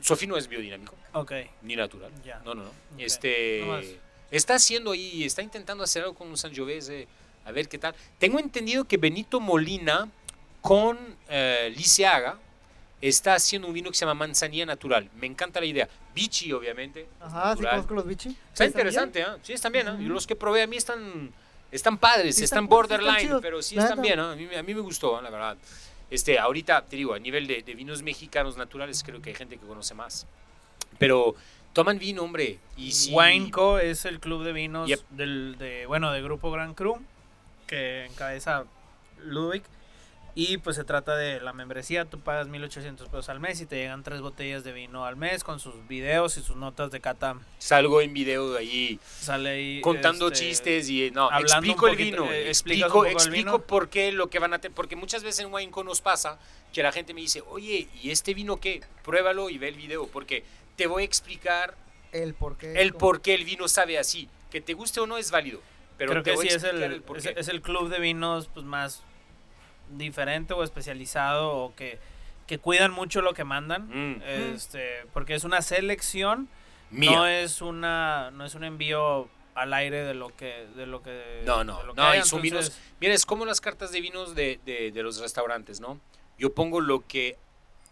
Sofi 0.00 0.26
no 0.26 0.36
es 0.36 0.46
biodinámico 0.46 0.94
Ok. 1.14 1.32
ni 1.62 1.74
natural. 1.74 2.12
Ya. 2.24 2.38
No, 2.44 2.54
no, 2.54 2.62
no. 2.64 2.68
Ok. 2.68 2.74
Este 2.98 3.62
No 3.66 3.80
está 4.30 4.54
haciendo 4.54 4.92
ahí, 4.92 5.24
está 5.24 5.42
intentando 5.42 5.82
hacer 5.84 6.02
algo 6.02 6.14
con 6.14 6.28
un 6.28 6.36
Sangiovese, 6.36 7.08
a 7.46 7.52
ver 7.52 7.68
qué 7.68 7.78
tal. 7.78 7.94
Tengo 8.18 8.38
entendido 8.38 8.84
que 8.84 8.96
Benito 8.96 9.40
Molina 9.40 10.08
con 10.60 10.98
eh, 11.28 11.72
Liceaga 11.76 12.38
está 13.00 13.34
haciendo 13.34 13.68
un 13.68 13.74
vino 13.74 13.90
que 13.90 13.96
se 13.96 14.04
llama 14.04 14.14
Manzanilla 14.14 14.66
Natural. 14.66 15.08
Me 15.16 15.26
encanta 15.26 15.60
la 15.60 15.66
idea. 15.66 15.88
Bichi, 16.14 16.52
obviamente. 16.52 17.06
Ajá, 17.20 17.54
sí 17.56 17.62
conozco 17.62 17.94
los 17.94 18.06
bichi. 18.06 18.30
Está 18.30 18.64
¿Están 18.64 18.66
interesante, 18.68 19.22
¿ah? 19.22 19.36
Sí, 19.42 19.52
están 19.52 19.70
bien, 19.72 19.86
¿ah? 19.88 19.96
Y 20.00 20.04
los 20.04 20.26
que 20.26 20.34
probé 20.34 20.62
a 20.62 20.66
mí 20.66 20.76
están, 20.76 21.30
están 21.70 21.98
padres, 21.98 22.36
Sí, 22.36 22.44
están, 22.44 22.64
están 22.64 22.64
sí, 22.64 22.64
están 22.64 22.66
borderline, 22.68 23.20
chidos, 23.20 23.42
pero 23.42 23.62
sí 23.62 23.78
están 23.78 24.00
bien, 24.00 24.18
¿ah? 24.18 24.32
A 24.32 24.36
mí, 24.36 24.46
me- 24.46 24.56
a 24.56 24.62
mí 24.62 24.74
me 24.74 24.80
gustó, 24.80 25.20
la 25.20 25.30
verdad. 25.30 25.56
Este, 26.10 26.38
ahorita, 26.38 26.82
te 26.86 26.96
digo, 26.96 27.12
a 27.14 27.18
nivel 27.18 27.46
de, 27.46 27.62
de 27.62 27.74
vinos 27.74 28.02
mexicanos 28.02 28.56
naturales, 28.56 29.02
creo 29.04 29.20
que 29.20 29.30
hay 29.30 29.36
gente 29.36 29.58
que 29.58 29.66
conoce 29.66 29.92
más. 29.94 30.26
Pero 30.98 31.34
toman 31.74 31.98
vino, 31.98 32.22
hombre. 32.22 32.58
Y 32.78 32.92
sí, 32.92 33.12
Wineco 33.12 33.78
es 33.78 34.04
el 34.06 34.18
club 34.20 34.42
de 34.42 34.52
vinos 34.52 34.88
Yep. 34.88 35.00
del, 35.10 35.56
de, 35.58 35.84
bueno, 35.86 36.10
de 36.12 36.22
Grupo 36.22 36.50
Gran 36.50 36.72
Cru, 36.74 36.98
que 37.66 38.06
encabeza 38.06 38.64
Ludwig. 39.24 39.62
Y 40.38 40.58
pues 40.58 40.76
se 40.76 40.84
trata 40.84 41.16
de 41.16 41.40
la 41.40 41.54
membresía, 41.54 42.04
tú 42.04 42.20
pagas 42.20 42.46
1800 42.46 43.08
pesos 43.08 43.30
al 43.30 43.40
mes 43.40 43.58
y 43.62 43.64
te 43.64 43.76
llegan 43.76 44.02
tres 44.02 44.20
botellas 44.20 44.64
de 44.64 44.72
vino 44.72 45.06
al 45.06 45.16
mes 45.16 45.42
con 45.42 45.58
sus 45.60 45.88
videos 45.88 46.36
y 46.36 46.42
sus 46.42 46.56
notas 46.56 46.90
de 46.90 47.00
cata. 47.00 47.36
salgo 47.56 48.02
en 48.02 48.12
video 48.12 48.52
de 48.52 48.58
ahí 48.58 49.00
Sale 49.18 49.48
ahí. 49.48 49.80
contando 49.80 50.26
este, 50.28 50.40
chistes 50.40 50.90
y 50.90 51.10
no, 51.10 51.30
hablando 51.30 51.54
explico 51.54 51.88
el 51.88 51.94
poquito, 51.94 52.22
vino, 52.24 52.32
eh, 52.34 52.48
explicas 52.50 52.92
un 52.92 52.96
explico, 52.96 52.98
poco 52.98 53.04
del 53.04 53.14
explico 53.14 53.52
vino. 53.52 53.66
por 53.66 53.88
qué 53.88 54.12
lo 54.12 54.28
que 54.28 54.38
van 54.38 54.52
a 54.52 54.58
tener, 54.58 54.74
porque 54.74 54.94
muchas 54.94 55.22
veces 55.22 55.46
en 55.46 55.54
Wineco 55.54 55.82
nos 55.84 56.02
pasa 56.02 56.38
que 56.70 56.82
la 56.82 56.92
gente 56.92 57.14
me 57.14 57.22
dice, 57.22 57.42
oye, 57.48 57.88
¿y 58.02 58.10
este 58.10 58.34
vino 58.34 58.58
qué? 58.58 58.82
Pruébalo 59.04 59.48
y 59.48 59.56
ve 59.56 59.68
el 59.68 59.76
video, 59.76 60.06
porque 60.06 60.44
te 60.76 60.86
voy 60.86 61.04
a 61.04 61.06
explicar 61.06 61.74
El 62.12 62.34
por 62.34 62.58
qué. 62.58 62.74
el 62.82 62.92
por 62.92 63.22
qué 63.22 63.32
el 63.32 63.46
vino 63.46 63.68
sabe 63.68 63.98
así. 63.98 64.28
Que 64.50 64.60
te 64.60 64.74
guste 64.74 65.00
o 65.00 65.06
no 65.06 65.16
es 65.16 65.30
válido, 65.30 65.62
pero 65.98 66.10
Creo 66.10 66.22
que 66.22 66.36
sí 66.36 66.48
es 66.48 66.62
el, 66.64 66.82
el, 66.82 67.02
es, 67.16 67.26
es 67.26 67.48
el 67.48 67.62
club 67.62 67.88
de 67.88 67.98
vinos 68.00 68.48
pues 68.52 68.64
más 68.66 69.02
diferente 69.90 70.52
o 70.54 70.62
especializado 70.62 71.50
o 71.52 71.74
que, 71.74 71.98
que 72.46 72.58
cuidan 72.58 72.92
mucho 72.92 73.22
lo 73.22 73.34
que 73.34 73.44
mandan. 73.44 73.88
Mm. 73.88 74.22
Este, 74.54 75.06
porque 75.12 75.34
es 75.34 75.44
una 75.44 75.62
selección, 75.62 76.48
Mía. 76.90 77.10
no 77.12 77.26
es 77.26 77.62
una 77.62 78.30
no 78.32 78.44
es 78.44 78.54
un 78.54 78.64
envío 78.64 79.28
al 79.54 79.72
aire 79.72 80.04
de 80.04 80.14
lo 80.14 80.34
que 80.36 80.66
de 80.76 80.86
lo 80.86 81.02
que 81.02 81.42
No, 81.46 81.64
no, 81.64 81.82
no, 81.94 82.02
haya, 82.02 82.20
y 82.22 82.24
son 82.24 82.42
vinos, 82.42 82.78
mira, 83.00 83.14
es 83.14 83.24
como 83.24 83.46
las 83.46 83.60
cartas 83.60 83.90
de 83.90 84.00
vinos 84.00 84.34
de, 84.34 84.60
de- 84.66 84.92
de 84.92 85.02
los 85.02 85.18
restaurantes, 85.18 85.80
¿no? 85.80 85.98
Yo 86.38 86.52
pongo 86.52 86.80
lo 86.82 87.06
que 87.06 87.38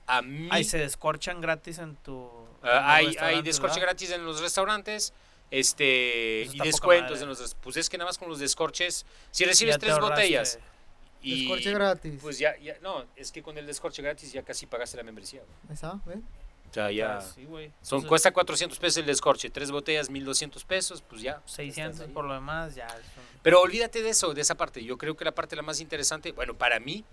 a 0.07 0.21
mí... 0.21 0.49
ay, 0.51 0.65
se 0.65 0.77
descorchan 0.77 1.41
gratis 1.41 1.79
en 1.79 1.97
tu 1.97 2.29
en 2.63 2.69
Ah, 2.71 2.95
hay, 2.97 3.17
hay 3.19 3.41
descorche 3.41 3.81
¿verdad? 3.81 3.93
gratis 3.95 4.11
en 4.11 4.25
los 4.27 4.41
restaurantes 4.43 5.15
este 5.59 6.49
y 6.53 6.59
descuentos 6.59 7.21
los 7.23 7.39
des- 7.39 7.55
pues 7.63 7.77
es 7.77 7.89
que 7.89 7.97
nada 7.99 8.09
más 8.09 8.19
con 8.19 8.29
los 8.29 8.39
descorches 8.39 9.07
si 9.31 9.45
recibes 9.45 9.79
tres 9.79 9.99
botellas 9.99 10.59
y 11.23 11.41
Descorche 11.41 11.73
gratis. 11.73 12.19
pues 12.21 12.39
ya, 12.39 12.57
ya 12.59 12.77
no 12.83 13.05
es 13.17 13.33
que 13.33 13.43
con 13.43 13.57
el 13.57 13.67
descorche 13.67 14.03
gratis 14.03 14.33
ya 14.33 14.43
casi 14.43 14.67
pagaste 14.67 14.97
la 14.97 15.03
membresía 15.05 15.43
o 15.73 15.77
sea 15.77 16.91
ya 16.91 17.19
Ah, 17.19 17.21
sí, 17.21 17.45
güey. 17.45 17.69
son 17.69 17.99
Entonces, 17.99 18.09
cuesta 18.09 18.33
400 18.33 18.79
pesos 18.81 18.97
el 18.99 19.07
descorche 19.07 19.49
tres 19.49 19.71
botellas 19.71 20.11
1200 20.11 20.65
pesos 20.65 21.03
pues 21.03 21.23
ya 21.23 21.41
600 21.47 21.93
estás 21.95 22.09
ahí. 22.09 22.13
por 22.13 22.25
lo 22.25 22.35
demás 22.35 22.75
ya 22.75 22.89
pero 23.43 23.61
olvídate 23.61 24.03
de 24.03 24.09
eso 24.11 24.35
de 24.35 24.41
esa 24.41 24.57
parte 24.57 24.83
yo 24.85 24.99
creo 24.99 25.17
que 25.17 25.25
la 25.25 25.33
parte 25.33 25.55
la 25.57 25.63
más 25.63 25.81
interesante 25.81 26.33
bueno 26.33 26.55
para 26.55 26.81
mí 26.81 27.05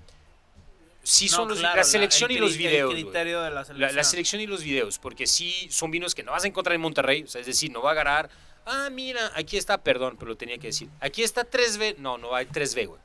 sí 1.04 1.26
No, 1.26 1.36
son 1.38 1.50
los- 1.50 1.60
claro, 1.60 1.78
la 1.78 1.84
selección 1.84 2.32
el 2.32 2.38
y 2.38 2.40
los 2.40 2.58
videos 2.58 2.94
El 2.94 3.04
criterio 3.04 3.42
de 3.42 3.50
la 3.50 3.56
La, 3.56 3.66
selección. 3.66 3.96
la 3.96 4.04
selección 4.04 4.42
y 4.42 4.48
los 4.48 4.64
videos, 4.64 5.00
porque 5.00 5.28
sí 5.28 5.68
son 5.72 5.92
vinos 5.92 6.14
que 6.16 6.24
no 6.24 6.32
vas 6.32 6.44
a 6.44 6.48
encontrar 6.48 6.76
en 6.76 6.82
Monterrey, 6.82 7.24
o 7.24 7.28
sea, 7.28 7.42
es 7.42 7.48
decir, 7.48 7.72
no 7.72 7.82
va 7.82 7.90
a 7.90 7.94
agarrar, 7.94 8.30
ah, 8.66 8.90
mira, 8.92 9.32
aquí 9.36 9.58
está, 9.58 9.78
perdón, 9.80 10.16
pero 10.18 10.30
lo 10.30 10.38
tenía 10.38 10.58
que 10.58 10.68
decir, 10.68 10.90
aquí 11.00 11.24
está 11.24 11.44
3B, 11.50 11.96
no, 11.98 12.18
no 12.18 12.36
hay 12.36 12.46
3B, 12.46 12.86
güey. 12.88 13.02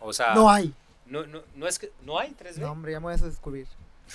O 0.00 0.12
sea, 0.12 0.34
No 0.34 0.50
hay. 0.50 0.72
no, 1.06 1.26
no, 1.26 1.42
no 1.54 1.66
es 1.68 1.78
que, 1.78 1.90
no 2.02 2.18
hay 2.18 2.30
3B. 2.32 2.58
No, 2.60 2.72
hombre, 2.72 2.92
ya 2.92 3.00
me 3.00 3.04
voy 3.04 3.14
a 3.14 3.16
descubrir. 3.16 3.66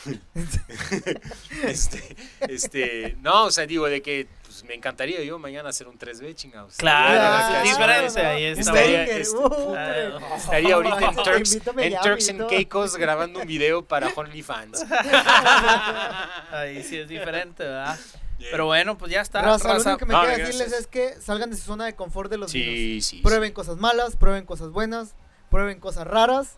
Este, 1.63 2.15
este, 2.41 3.15
no, 3.21 3.45
o 3.45 3.51
sea, 3.51 3.65
digo, 3.65 3.87
de 3.87 4.01
que 4.01 4.27
pues, 4.43 4.63
me 4.65 4.73
encantaría 4.75 5.21
yo 5.23 5.39
mañana 5.39 5.69
hacer 5.69 5.87
un 5.87 5.97
3B, 5.97 6.35
chingados. 6.35 6.75
Claro, 6.77 7.19
Ah, 7.21 7.61
es 7.63 7.69
diferente, 7.69 8.23
no, 8.23 8.29
ahí. 8.29 8.43
Estaría- 8.45 9.03
este- 9.05 10.73
ahorita 10.73 11.09
en 11.09 11.15
Turks, 11.23 11.59
en 11.77 11.91
ya, 11.91 12.01
Turks 12.01 12.29
and. 12.29 12.47
Caicos 12.49 12.95
grabando 12.97 13.39
un 13.41 13.47
video 13.47 13.85
para 13.85 14.09
OnlyFans. 14.15 14.85
Ahí 16.51 16.83
sí 16.83 16.97
es 16.97 17.07
diferente, 17.07 17.63
¿verdad? 17.63 17.97
Pero 18.51 18.65
bueno, 18.65 18.97
pues 18.97 19.11
ya 19.11 19.21
está. 19.21 19.41
Raza, 19.41 19.69
lo 19.73 19.75
único 19.81 19.97
que 19.97 20.05
me 20.05 20.13
No, 20.13 20.21
queda 20.21 20.35
gracias. 20.35 20.47
decirles 20.59 20.79
es 20.79 20.87
que 20.87 21.13
salgan 21.21 21.49
de 21.49 21.55
su 21.55 21.63
zona 21.63 21.85
de 21.85 21.95
confort 21.95 22.29
de 22.29 22.37
los 22.37 22.51
sí. 22.51 22.99
Prueben 23.23 23.53
cosas 23.53 23.77
malas, 23.77 24.17
prueben 24.17 24.45
cosas 24.45 24.69
buenas, 24.69 25.15
prueben 25.49 25.79
cosas 25.79 26.05
raras, 26.05 26.57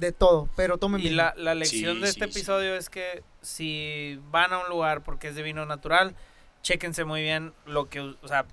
de 0.00 0.12
todo, 0.12 0.48
pero 0.56 0.78
tomen 0.78 1.00
Y 1.00 1.10
la, 1.10 1.34
la 1.36 1.54
lección 1.54 1.96
Sí, 1.96 2.00
de 2.02 2.08
este 2.08 2.24
sí, 2.26 2.32
sí. 2.32 2.38
episodio 2.38 2.74
es 2.74 2.88
que 2.90 3.22
si 3.42 4.18
van 4.30 4.52
a 4.52 4.58
un 4.58 4.68
lugar 4.68 5.02
porque 5.02 5.28
es 5.28 5.34
de 5.34 5.42
vino 5.42 5.64
natural, 5.66 6.16
chéquense 6.62 7.04
muy 7.04 7.22
bien 7.22 7.52
lo 7.66 7.88
que, 7.88 8.00
o 8.00 8.28
sea, 8.28 8.46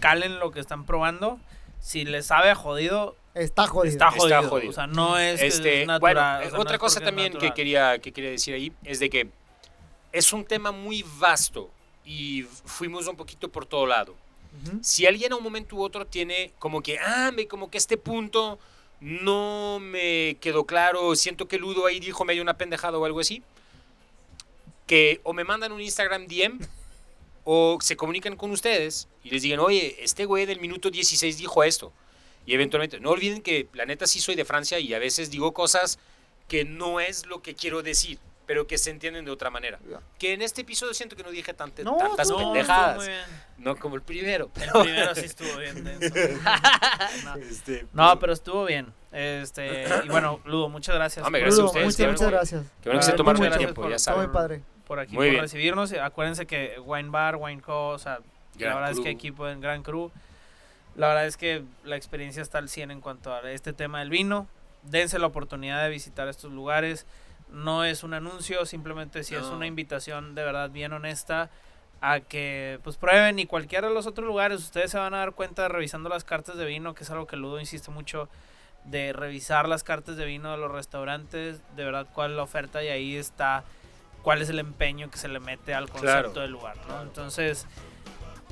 calen 0.00 0.38
lo 0.38 0.50
que 0.50 0.60
están 0.60 0.84
probando. 0.84 1.38
Si 1.78 2.04
les 2.04 2.26
sabe 2.26 2.50
a 2.50 2.54
jodido, 2.54 3.16
Está 3.34 3.66
jodido. 3.68 3.92
está 3.92 4.10
jodido. 4.10 4.36
Está 4.40 4.48
jodido. 4.48 4.70
O 4.70 4.74
sea, 4.74 4.86
no 4.88 5.16
es, 5.16 5.40
Este, 5.40 5.82
es 5.82 5.86
natural. 5.86 6.00
bueno, 6.00 6.20
o 6.20 6.42
sea, 6.42 6.50
no 6.56 6.62
otra 6.62 6.74
es 6.74 6.80
cosa 6.80 7.00
también 7.00 7.32
que 7.34 7.52
quería, 7.54 7.98
que 8.00 8.12
quería 8.12 8.30
decir 8.30 8.54
ahí 8.54 8.72
es 8.84 8.98
de 8.98 9.08
que 9.08 9.30
es 10.12 10.32
un 10.32 10.44
tema 10.44 10.72
muy 10.72 11.04
vasto 11.18 11.70
y 12.04 12.42
fuimos 12.64 13.06
un 13.06 13.16
poquito 13.16 13.48
por 13.48 13.64
todo 13.64 13.86
lado. 13.86 14.14
Si 14.82 15.06
alguien 15.06 15.32
a 15.32 15.36
un 15.36 15.44
momento 15.44 15.76
u 15.76 15.82
otro 15.82 16.04
tiene 16.04 16.52
como 16.58 16.82
que, 16.82 16.98
ah, 16.98 17.30
me, 17.32 17.46
como 17.46 17.70
que 17.70 17.78
este 17.78 17.96
punto 17.96 18.58
no 19.00 19.78
me 19.80 20.36
quedó 20.40 20.64
claro, 20.64 21.16
siento 21.16 21.48
que 21.48 21.58
Ludo 21.58 21.86
ahí 21.86 22.00
dijo 22.00 22.24
medio 22.24 22.42
una 22.42 22.58
pendejada 22.58 22.98
o 22.98 23.04
algo 23.04 23.20
así, 23.20 23.42
que 24.86 25.20
o 25.22 25.32
me 25.32 25.44
mandan 25.44 25.72
un 25.72 25.80
Instagram 25.80 26.26
DM 26.26 26.58
o 27.44 27.78
se 27.80 27.96
comunican 27.96 28.36
con 28.36 28.50
ustedes 28.50 29.08
y 29.24 29.30
les 29.30 29.42
digan, 29.42 29.60
oye, 29.60 29.96
este 30.00 30.24
güey 30.24 30.46
del 30.46 30.60
minuto 30.60 30.90
16 30.90 31.38
dijo 31.38 31.64
esto. 31.64 31.92
Y 32.46 32.54
eventualmente, 32.54 33.00
no 33.00 33.10
olviden 33.10 33.42
que 33.42 33.68
la 33.74 33.86
neta 33.86 34.06
sí 34.06 34.20
soy 34.20 34.34
de 34.34 34.44
Francia 34.44 34.78
y 34.78 34.92
a 34.94 34.98
veces 34.98 35.30
digo 35.30 35.52
cosas 35.52 35.98
que 36.48 36.64
no 36.64 37.00
es 37.00 37.26
lo 37.26 37.42
que 37.42 37.54
quiero 37.54 37.82
decir, 37.82 38.18
pero 38.50 38.66
que 38.66 38.78
se 38.78 38.90
entienden 38.90 39.24
de 39.24 39.30
otra 39.30 39.48
manera. 39.48 39.78
Ya. 39.88 40.00
Que 40.18 40.32
en 40.32 40.42
este 40.42 40.62
episodio 40.62 40.92
siento 40.92 41.14
que 41.14 41.22
no 41.22 41.30
dije 41.30 41.54
tante- 41.54 41.84
No, 41.84 41.96
tantas 41.96 42.28
No, 42.28 42.36
pendejadas, 42.38 42.96
estuvo 42.96 43.04
muy 43.04 43.06
bien. 43.06 43.40
no 43.58 43.76
como 43.76 43.94
el 43.94 44.02
primero. 44.02 44.50
El 44.60 44.82
primero 44.82 45.14
sí 45.14 45.26
estuvo 45.26 45.56
bien 45.58 45.84
denso. 45.84 46.12
No. 47.24 47.36
Este, 47.48 47.86
No, 47.92 48.18
pero 48.18 48.32
estuvo 48.32 48.64
bien. 48.64 48.92
Este, 49.12 49.84
y 50.04 50.08
bueno, 50.08 50.40
Ludo, 50.46 50.68
muchas 50.68 50.96
gracias. 50.96 51.24
Hombre, 51.24 51.42
por- 51.42 51.46
gracias 51.46 51.58
a 51.58 51.62
Ludo, 51.62 51.66
ustedes, 51.70 51.86
muchas, 51.86 52.06
muchas 52.08 52.20
bueno. 52.22 52.36
gracias. 52.38 52.62
Qué 52.82 52.88
bueno 52.88 53.00
que 53.00 53.06
Ah, 53.06 53.10
se 53.10 53.16
tomaron 53.16 53.44
el 53.44 53.56
tiempo, 53.56 53.82
ya 53.82 53.88
gracias 53.90 54.02
Está 54.02 54.10
muy 54.16 54.24
saben. 54.26 54.32
padre. 54.32 54.62
por 54.88 54.98
aquí 54.98 55.14
Muy 55.14 55.26
por 55.26 55.30
bien. 55.30 55.42
recibirnos. 55.42 55.92
Acuérdense 55.92 56.46
que 56.48 56.80
Wine 56.84 57.10
Bar, 57.10 57.36
Wine 57.36 57.62
Co, 57.62 57.90
o 57.90 57.98
sea, 58.00 58.14
la 58.14 58.20
Gran 58.58 58.74
verdad 58.74 58.90
es 58.90 58.96
Cru. 58.96 59.04
que 59.04 59.10
equipo 59.10 59.48
en 59.48 59.60
Gran 59.60 59.84
Cru. 59.84 60.10
La 60.96 61.06
verdad 61.06 61.26
es 61.26 61.36
que 61.36 61.62
la 61.84 61.94
experiencia 61.94 62.42
está 62.42 62.58
al 62.58 62.68
100 62.68 62.90
en 62.90 63.00
cuanto 63.00 63.32
a 63.32 63.48
este 63.52 63.72
tema 63.72 64.00
del 64.00 64.10
vino. 64.10 64.48
Dense 64.82 65.20
la 65.20 65.26
oportunidad 65.28 65.84
de 65.84 65.90
visitar 65.90 66.26
estos 66.26 66.50
lugares. 66.50 67.06
No 67.52 67.84
es 67.84 68.02
un 68.04 68.14
anuncio, 68.14 68.64
simplemente 68.66 69.24
si 69.24 69.34
es 69.34 69.42
una 69.44 69.66
invitación 69.66 70.34
de 70.34 70.44
verdad 70.44 70.70
bien 70.70 70.92
honesta 70.92 71.50
a 72.00 72.20
que 72.20 72.78
pues 72.82 72.96
prueben 72.96 73.38
y 73.38 73.46
cualquiera 73.46 73.88
de 73.88 73.94
los 73.94 74.06
otros 74.06 74.26
lugares 74.26 74.60
ustedes 74.60 74.90
se 74.90 74.98
van 74.98 75.12
a 75.14 75.18
dar 75.18 75.32
cuenta 75.32 75.68
revisando 75.68 76.08
las 76.08 76.24
cartas 76.24 76.56
de 76.56 76.64
vino, 76.64 76.94
que 76.94 77.04
es 77.04 77.10
algo 77.10 77.26
que 77.26 77.36
Ludo 77.36 77.60
insiste 77.60 77.90
mucho 77.90 78.28
de 78.84 79.12
revisar 79.12 79.68
las 79.68 79.84
cartas 79.84 80.16
de 80.16 80.24
vino 80.24 80.50
de 80.50 80.56
los 80.56 80.70
restaurantes, 80.70 81.60
de 81.76 81.84
verdad 81.84 82.06
cuál 82.14 82.30
es 82.30 82.36
la 82.38 82.42
oferta 82.44 82.82
y 82.82 82.88
ahí 82.88 83.16
está 83.16 83.64
cuál 84.22 84.40
es 84.40 84.48
el 84.48 84.58
empeño 84.58 85.10
que 85.10 85.18
se 85.18 85.28
le 85.28 85.40
mete 85.40 85.74
al 85.74 85.88
concepto 85.90 86.32
Claro. 86.32 86.40
del 86.40 86.50
lugar, 86.52 86.76
¿no? 86.88 87.02
Entonces, 87.02 87.66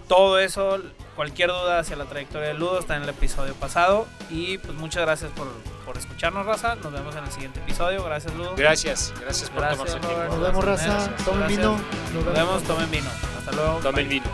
todo 0.08 0.38
eso, 0.38 0.78
cualquier 1.14 1.50
duda 1.50 1.78
hacia 1.78 1.94
la 1.96 2.06
trayectoria 2.06 2.48
de 2.48 2.54
Ludo 2.54 2.78
está 2.80 2.96
en 2.96 3.02
el 3.04 3.08
episodio 3.10 3.54
pasado 3.54 4.06
y 4.30 4.58
pues 4.58 4.74
muchas 4.76 5.02
gracias 5.02 5.30
por, 5.32 5.46
por 5.84 5.96
escucharnos, 5.96 6.46
raza. 6.46 6.74
Nos 6.76 6.92
vemos 6.92 7.14
en 7.14 7.24
el 7.24 7.30
siguiente 7.30 7.60
episodio. 7.60 8.02
Gracias, 8.02 8.34
Ludo. 8.34 8.54
Gracias, 8.56 9.12
gracias 9.20 9.50
por 9.50 9.60
Gracias, 9.60 9.78
tomarse 9.78 9.96
el 9.96 10.02
Robert. 10.02 10.18
tiempo. 10.30 10.36
Nos 10.36 10.46
vemos, 10.48 10.64
raza. 10.64 11.16
Tomen 11.24 11.48
vino. 11.48 11.78
Nos 12.14 12.24
vemos, 12.34 12.62
tomen 12.64 12.90
vino. 12.90 13.10
Hasta 13.38 13.52
luego. 13.52 13.78
Tomen 13.80 14.08
vino. 14.08 14.26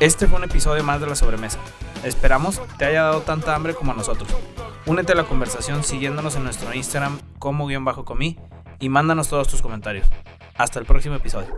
Este 0.00 0.26
fue 0.26 0.38
un 0.38 0.44
episodio 0.44 0.82
más 0.82 1.00
de 1.00 1.06
la 1.06 1.14
sobremesa. 1.14 1.58
Esperamos 2.04 2.60
te 2.78 2.84
haya 2.86 3.02
dado 3.02 3.20
tanta 3.20 3.54
hambre 3.54 3.74
como 3.74 3.92
a 3.92 3.94
nosotros. 3.94 4.28
Únete 4.86 5.12
a 5.12 5.14
la 5.14 5.24
conversación 5.24 5.84
siguiéndonos 5.84 6.34
en 6.34 6.44
nuestro 6.44 6.72
Instagram 6.74 7.20
como 7.38 7.66
guion 7.66 7.84
bajo 7.84 8.04
comí 8.04 8.38
y 8.80 8.88
mándanos 8.88 9.28
todos 9.28 9.46
tus 9.46 9.62
comentarios. 9.62 10.08
Hasta 10.56 10.80
el 10.80 10.86
próximo 10.86 11.14
episodio. 11.16 11.54